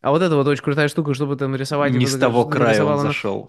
а 0.00 0.10
вот 0.10 0.22
это 0.22 0.34
вот 0.36 0.46
очень 0.46 0.64
крутая 0.64 0.88
штука, 0.88 1.14
чтобы 1.14 1.36
там 1.36 1.54
рисовать. 1.54 1.92
Не 1.92 2.06
с 2.06 2.18
того 2.18 2.46
края 2.46 2.82
он 2.84 2.98
зашел. 2.98 3.48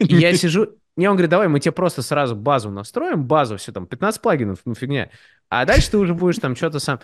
Я 0.00 0.34
сижу, 0.34 0.76
не, 0.96 1.08
он 1.08 1.16
говорит, 1.16 1.30
давай 1.30 1.48
мы 1.48 1.58
тебе 1.60 1.72
просто 1.72 2.02
сразу 2.02 2.36
базу 2.36 2.70
настроим, 2.70 3.24
базу, 3.24 3.56
все 3.56 3.72
там, 3.72 3.86
15 3.86 4.20
плагинов, 4.20 4.60
ну 4.64 4.74
фигня. 4.74 5.10
А 5.48 5.64
дальше 5.66 5.90
ты 5.90 5.98
уже 5.98 6.14
будешь 6.14 6.38
там 6.38 6.56
что-то 6.56 6.78
сам. 6.80 7.00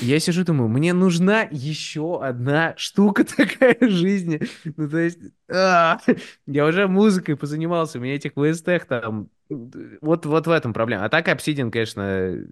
Я 0.00 0.20
сижу, 0.20 0.44
думаю, 0.44 0.68
мне 0.68 0.92
нужна 0.92 1.48
еще 1.50 2.22
одна 2.22 2.74
штука 2.76 3.24
такая 3.36 3.76
в 3.80 3.90
жизни. 3.90 4.40
Ну, 4.76 4.88
то 4.88 4.98
есть, 4.98 5.18
а, 5.50 5.98
я 6.46 6.66
уже 6.66 6.88
музыкой 6.88 7.36
позанимался, 7.36 7.98
у 7.98 8.02
меня 8.02 8.14
этих 8.14 8.32
VST 8.32 8.86
там, 8.86 9.30
вот, 9.48 10.26
вот 10.26 10.46
в 10.46 10.50
этом 10.50 10.72
проблема. 10.72 11.04
А 11.04 11.08
так 11.08 11.28
Obsidian, 11.28 11.70
конечно, 11.70 12.46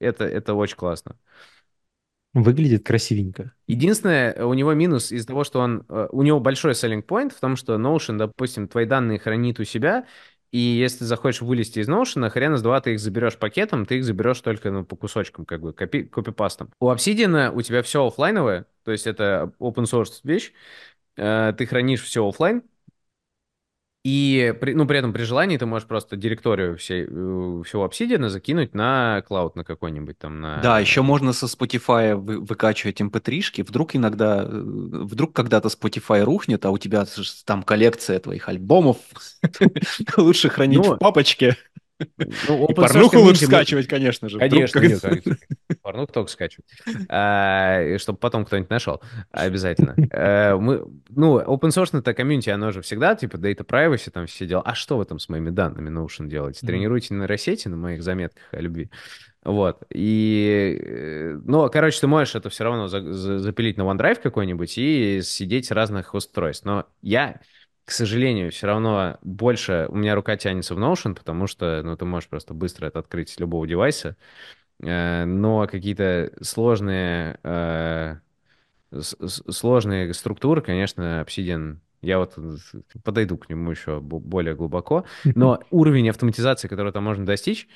это, 0.00 0.24
это 0.24 0.54
очень 0.54 0.76
классно. 0.76 1.16
Выглядит 2.34 2.84
красивенько. 2.84 3.52
Единственное, 3.68 4.44
у 4.44 4.54
него 4.54 4.74
минус 4.74 5.12
из-за 5.12 5.28
того, 5.28 5.44
что 5.44 5.60
он... 5.60 5.84
э, 5.88 6.08
У 6.10 6.22
него 6.22 6.40
большой 6.40 6.72
selling 6.72 7.06
point 7.06 7.32
в 7.32 7.38
том, 7.38 7.54
что 7.54 7.76
Notion, 7.76 8.18
допустим, 8.18 8.66
твои 8.66 8.86
данные 8.86 9.20
хранит 9.20 9.60
у 9.60 9.64
себя, 9.64 10.04
и 10.50 10.58
если 10.58 10.98
ты 10.98 11.04
захочешь 11.04 11.42
вылезти 11.42 11.78
из 11.78 11.88
Notion, 11.88 12.28
хрена 12.30 12.56
с 12.56 12.62
два 12.62 12.80
ты 12.80 12.94
их 12.94 13.00
заберешь 13.00 13.36
пакетом, 13.38 13.86
ты 13.86 13.98
их 13.98 14.04
заберешь 14.04 14.40
только 14.40 14.72
ну, 14.72 14.84
по 14.84 14.96
кусочкам, 14.96 15.44
как 15.46 15.60
бы, 15.60 15.72
копи 15.72 16.02
копипастом. 16.02 16.70
У 16.80 16.90
Obsidian 16.90 17.52
у 17.54 17.62
тебя 17.62 17.82
все 17.82 18.04
оффлайновое, 18.04 18.66
то 18.84 18.90
есть 18.90 19.06
это 19.06 19.52
open 19.60 19.84
source 19.84 20.20
вещь, 20.24 20.52
э, 21.16 21.52
ты 21.56 21.66
хранишь 21.66 22.02
все 22.02 22.28
оффлайн, 22.28 22.62
и, 24.04 24.54
при, 24.60 24.74
ну, 24.74 24.86
при 24.86 24.98
этом 24.98 25.14
при 25.14 25.22
желании 25.22 25.56
ты 25.56 25.64
можешь 25.64 25.88
просто 25.88 26.16
директорию 26.16 26.76
всей, 26.76 27.04
э, 27.04 27.62
всего 27.64 27.86
Obsidian 27.86 28.28
закинуть 28.28 28.74
на 28.74 29.22
клауд 29.26 29.56
на 29.56 29.64
какой-нибудь 29.64 30.18
там, 30.18 30.42
на... 30.42 30.60
Да, 30.60 30.78
еще 30.78 31.00
можно 31.00 31.32
со 31.32 31.46
Spotify 31.46 32.14
вы- 32.14 32.38
выкачивать 32.40 33.00
mp3-шки. 33.00 33.62
Вдруг 33.62 33.96
иногда, 33.96 34.42
э, 34.42 34.46
вдруг 34.50 35.32
когда-то 35.32 35.68
Spotify 35.68 36.22
рухнет, 36.22 36.66
а 36.66 36.70
у 36.70 36.76
тебя 36.76 37.06
там 37.46 37.62
коллекция 37.62 38.18
твоих 38.20 38.46
альбомов. 38.50 38.98
Лучше 40.18 40.50
хранить 40.50 40.78
Ну, 40.78 40.94
в 40.94 40.98
папочке. 40.98 41.56
Ну, 42.48 42.66
И 42.66 42.74
порнуху 42.74 43.18
лучше 43.20 43.42
мы- 43.42 43.46
скачивать, 43.48 43.86
конечно 43.86 44.28
же. 44.28 44.38
Вдруг 44.38 44.50
Конечно, 44.50 44.80
как- 44.80 44.90
нет, 44.90 45.00
конечно. 45.00 45.36
Порнуху 45.82 46.12
только 46.12 46.30
скачивать. 46.30 46.66
А, 47.08 47.96
чтобы 47.98 48.18
потом 48.18 48.44
кто-нибудь 48.44 48.70
нашел. 48.70 49.00
Обязательно. 49.30 49.94
Э, 50.10 50.54
Мы, 50.56 50.84
ну, 51.10 51.38
open 51.40 51.68
source 51.68 51.96
это 51.98 52.14
комьюнити, 52.14 52.50
оно 52.50 52.72
же 52.72 52.82
всегда, 52.82 53.14
типа, 53.14 53.36
data 53.36 53.64
privacy, 53.64 54.10
там 54.10 54.26
все 54.26 54.46
дела. 54.46 54.62
А 54.64 54.74
что 54.74 54.96
вы 54.96 55.04
там 55.04 55.18
с 55.18 55.28
моими 55.28 55.50
данными 55.50 55.88
Notion 55.90 56.26
делаете? 56.28 56.66
Тренируйте 56.66 57.14
нейросети 57.14 57.68
на 57.68 57.76
моих 57.76 58.02
заметках 58.02 58.42
о 58.52 58.60
любви. 58.60 58.90
Вот. 59.44 59.82
И, 59.90 60.80
э, 60.82 61.38
ну, 61.44 61.68
короче, 61.70 62.00
ты 62.00 62.06
можешь 62.06 62.34
это 62.34 62.48
все 62.48 62.64
равно 62.64 62.88
за- 62.88 63.12
за- 63.12 63.38
запилить 63.38 63.76
на 63.76 63.82
OneDrive 63.82 64.20
какой-нибудь 64.22 64.78
и 64.78 65.20
сидеть 65.22 65.66
с 65.66 65.70
разных 65.70 66.14
устройств. 66.14 66.64
Но 66.64 66.86
я, 67.02 67.40
к 67.84 67.90
сожалению, 67.90 68.50
все 68.50 68.66
равно 68.66 69.18
больше... 69.22 69.86
У 69.90 69.96
меня 69.96 70.14
рука 70.14 70.36
тянется 70.36 70.74
в 70.74 70.78
Notion, 70.78 71.14
потому 71.14 71.46
что, 71.46 71.82
ну, 71.82 71.96
ты 71.96 72.04
можешь 72.04 72.28
просто 72.28 72.54
быстро 72.54 72.86
это 72.86 72.98
открыть 73.00 73.28
с 73.28 73.38
любого 73.38 73.66
девайса. 73.66 74.16
Э, 74.82 75.24
Но 75.24 75.66
какие-то 75.66 76.32
сложные, 76.42 77.38
э, 77.42 78.16
сложные 79.00 80.14
структуры, 80.14 80.62
конечно, 80.62 81.24
Obsidian... 81.26 81.78
Я 82.00 82.18
вот 82.18 82.36
подойду 83.02 83.38
к 83.38 83.48
нему 83.48 83.70
еще 83.70 83.98
бо- 84.00 84.20
более 84.20 84.54
глубоко. 84.54 85.06
Но 85.24 85.60
уровень 85.70 86.10
автоматизации, 86.10 86.68
который 86.68 86.92
там 86.92 87.04
можно 87.04 87.24
достичь, 87.24 87.66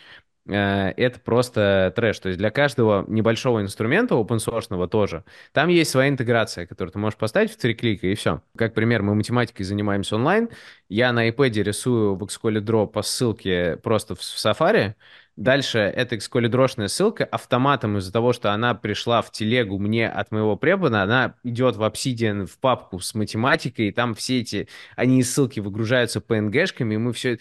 это 0.48 1.20
просто 1.20 1.92
трэш. 1.94 2.18
То 2.18 2.28
есть 2.28 2.38
для 2.38 2.50
каждого 2.50 3.04
небольшого 3.08 3.60
инструмента, 3.60 4.14
open 4.14 4.38
source 4.38 4.88
тоже, 4.88 5.24
там 5.52 5.68
есть 5.68 5.90
своя 5.90 6.08
интеграция, 6.08 6.66
которую 6.66 6.92
ты 6.92 6.98
можешь 6.98 7.18
поставить 7.18 7.52
в 7.52 7.56
три 7.56 7.74
клика, 7.74 8.06
и 8.06 8.14
все. 8.14 8.42
Как 8.56 8.74
пример, 8.74 9.02
мы 9.02 9.14
математикой 9.14 9.64
занимаемся 9.64 10.16
онлайн, 10.16 10.48
я 10.88 11.12
на 11.12 11.28
iPad 11.28 11.62
рисую 11.62 12.14
в 12.14 12.22
Xcode 12.24 12.60
Draw 12.60 12.86
по 12.86 13.02
ссылке 13.02 13.76
просто 13.82 14.14
в, 14.14 14.20
Safari, 14.20 14.94
Дальше 15.38 15.78
эта 15.78 16.16
xcolidрошная 16.16 16.88
ссылка 16.88 17.24
автоматом 17.24 17.96
из-за 17.98 18.12
того, 18.12 18.32
что 18.32 18.52
она 18.52 18.74
пришла 18.74 19.22
в 19.22 19.30
телегу 19.30 19.78
мне 19.78 20.08
от 20.08 20.32
моего 20.32 20.56
препода, 20.56 21.00
она 21.02 21.36
идет 21.44 21.76
в 21.76 21.82
Obsidian 21.84 22.44
в 22.46 22.58
папку 22.58 22.98
с 22.98 23.14
математикой, 23.14 23.86
и 23.86 23.92
там 23.92 24.16
все 24.16 24.40
эти, 24.40 24.68
они 24.96 25.20
из 25.20 25.32
ссылки 25.32 25.60
выгружаются 25.60 26.18
PNG-шками, 26.18 26.94
и 26.94 26.96
мы 26.96 27.12
все... 27.12 27.38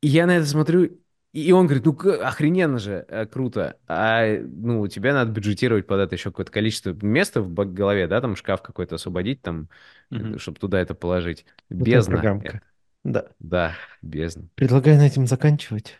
И 0.00 0.08
я 0.08 0.26
на 0.26 0.38
это 0.38 0.46
смотрю, 0.46 0.98
и 1.34 1.52
он 1.52 1.66
говорит, 1.66 1.84
ну 1.84 1.96
охрененно 2.22 2.78
же, 2.78 3.04
э, 3.08 3.26
круто. 3.26 3.76
А 3.88 4.24
ну, 4.40 4.86
тебе 4.88 5.12
надо 5.12 5.30
бюджетировать 5.32 5.86
под 5.86 6.00
это 6.00 6.14
еще 6.14 6.30
какое-то 6.30 6.52
количество 6.52 6.92
места 7.02 7.42
в 7.42 7.52
голове, 7.52 8.06
да, 8.06 8.20
там 8.20 8.36
шкаф 8.36 8.62
какой-то 8.62 8.94
освободить, 8.94 9.42
там, 9.42 9.68
Мгм. 10.10 10.38
чтобы 10.38 10.58
туда 10.58 10.80
это 10.80 10.94
положить. 10.94 11.44
Вот 11.70 11.84
Бездна. 11.84 12.40
это. 12.42 12.60
Да. 13.02 13.26
Да, 13.40 13.74
бездна. 14.00 14.48
Предлагаю 14.54 14.96
на 14.96 15.06
этом 15.06 15.26
заканчивать. 15.26 15.98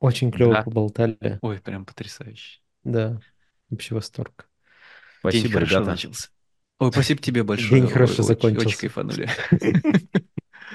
Очень 0.00 0.32
клево 0.32 0.54
Да. 0.54 0.62
поболтали. 0.62 1.38
Ой, 1.42 1.60
прям 1.60 1.84
потрясающе. 1.84 2.60
Да. 2.82 3.20
Вообще 3.70 3.94
восторг. 3.94 4.48
День 5.22 5.30
Спасибо, 5.40 5.52
хорошо 5.54 5.74
ребята. 5.76 5.90
начался. 5.92 6.28
Ой, 6.80 6.90
спасибо 6.92 7.22
тебе 7.22 7.42
большое. 7.42 7.80
День 7.80 7.90
хорошо 7.90 8.14
Ой, 8.14 8.18
очень- 8.18 8.24
закончился. 8.28 8.66
Очень 8.68 8.78
кайфанули. 8.78 9.28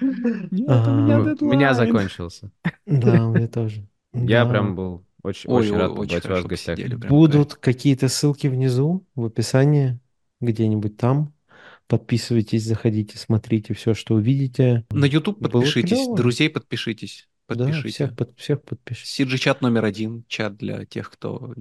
Нет, 0.02 1.42
у 1.42 1.46
меня 1.52 1.72
У 1.72 1.74
закончился. 1.76 2.52
Да, 2.86 3.28
у 3.28 3.34
меня 3.34 3.48
тоже. 3.48 3.88
Я 4.14 4.44
Да. 4.46 4.50
прям 4.52 4.76
был 4.76 5.06
очень, 5.24 5.50
очень 5.50 5.76
рад 5.76 5.90
побывать 5.92 6.26
у 6.26 6.30
вас 6.30 6.44
в 6.44 6.48
гостях. 6.48 6.80
Будут 7.10 7.56
какие-то 7.56 8.08
ссылки 8.08 8.48
внизу 8.48 9.06
в 9.16 9.26
описании, 9.26 10.00
где-нибудь 10.42 10.98
там. 10.98 11.34
Подписывайтесь, 11.88 12.66
заходите, 12.66 13.18
смотрите 13.18 13.74
все, 13.74 13.94
что 13.94 14.16
увидите. 14.16 14.86
На 14.92 15.06
YouTube 15.06 15.40
подпишитесь, 15.40 16.08
друзей 16.16 16.50
подпишитесь. 16.50 17.28
Да, 17.48 17.56
Подпишите. 17.66 17.90
всех, 17.90 18.16
под- 18.16 18.38
всех 18.38 18.62
подпишитесь. 18.62 19.20
CG-чат 19.20 19.62
номер 19.62 19.84
один, 19.86 20.24
чат 20.28 20.56
для 20.58 20.86
тех, 20.86 21.10
кто 21.10 21.56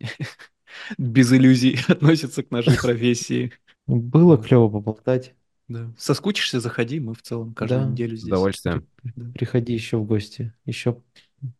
без 0.98 1.32
иллюзий 1.32 1.78
относится 1.88 2.42
к 2.42 2.50
нашей 2.50 2.76
профессии. 2.82 3.52
Было 3.86 4.38
клево 4.38 4.68
поболтать. 4.70 5.34
Да. 5.70 5.92
Соскучишься, 5.96 6.58
заходи, 6.58 6.98
мы 6.98 7.14
в 7.14 7.22
целом 7.22 7.54
каждую 7.54 7.82
Да. 7.82 7.88
неделю 7.90 8.16
С 8.16 8.20
здесь. 8.22 8.32
удовольствием. 8.32 8.86
Да. 9.04 9.30
Приходи 9.32 9.72
еще 9.72 9.98
в 9.98 10.04
гости. 10.04 10.52
Еще, 10.66 11.00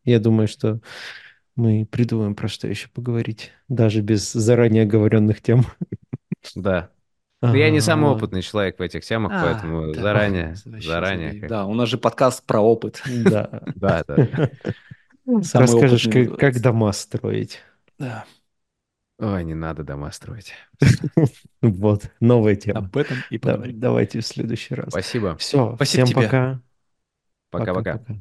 я 0.05 0.19
думаю, 0.19 0.49
что 0.49 0.81
мы 1.55 1.87
придумаем, 1.89 2.35
про 2.35 2.49
что 2.49 2.67
еще 2.67 2.89
поговорить. 2.89 3.53
Даже 3.69 4.01
без 4.03 4.33
заранее 4.33 4.83
оговоренных 4.83 5.41
тем. 5.41 5.65
Да. 6.57 6.91
Но 7.41 7.55
я 7.57 7.71
не 7.71 7.81
самый 7.81 8.11
опытный 8.11 8.43
человек 8.43 8.81
в 8.81 8.83
этих 8.83 9.05
темах, 9.05 9.31
А, 9.33 9.45
поэтому 9.45 9.93
да. 9.95 10.03
заранее, 10.03 10.55
заранее. 10.57 11.47
Да, 11.49 11.67
у 11.67 11.75
нас 11.75 11.89
же 11.89 11.97
подкаст 11.97 12.45
про 12.45 12.61
опыт. 12.61 13.01
Да. 13.07 13.63
Да, 13.77 14.03
да. 14.09 14.51
Расскажешь, 15.55 16.09
как, 16.37 16.61
дома 16.61 16.91
строить. 16.93 17.61
Да. 17.97 18.25
Ой, 19.21 19.45
не 19.45 19.55
надо 19.55 19.85
дома 19.85 20.11
строить. 20.13 20.55
Вот, 21.61 22.11
новая 22.21 22.57
тема. 22.57 22.81
Об 22.81 22.97
этом 22.97 23.19
и 23.29 23.37
поговорим. 23.37 23.79
давайте 23.79 24.21
в 24.21 24.27
следующий 24.27 24.75
раз. 24.75 24.89
Спасибо. 24.89 25.37
Все, 25.37 25.77
всем 25.83 26.11
пока. 26.11 26.63
Пока-пока. 27.51 27.99
Пока-пока. 27.99 28.15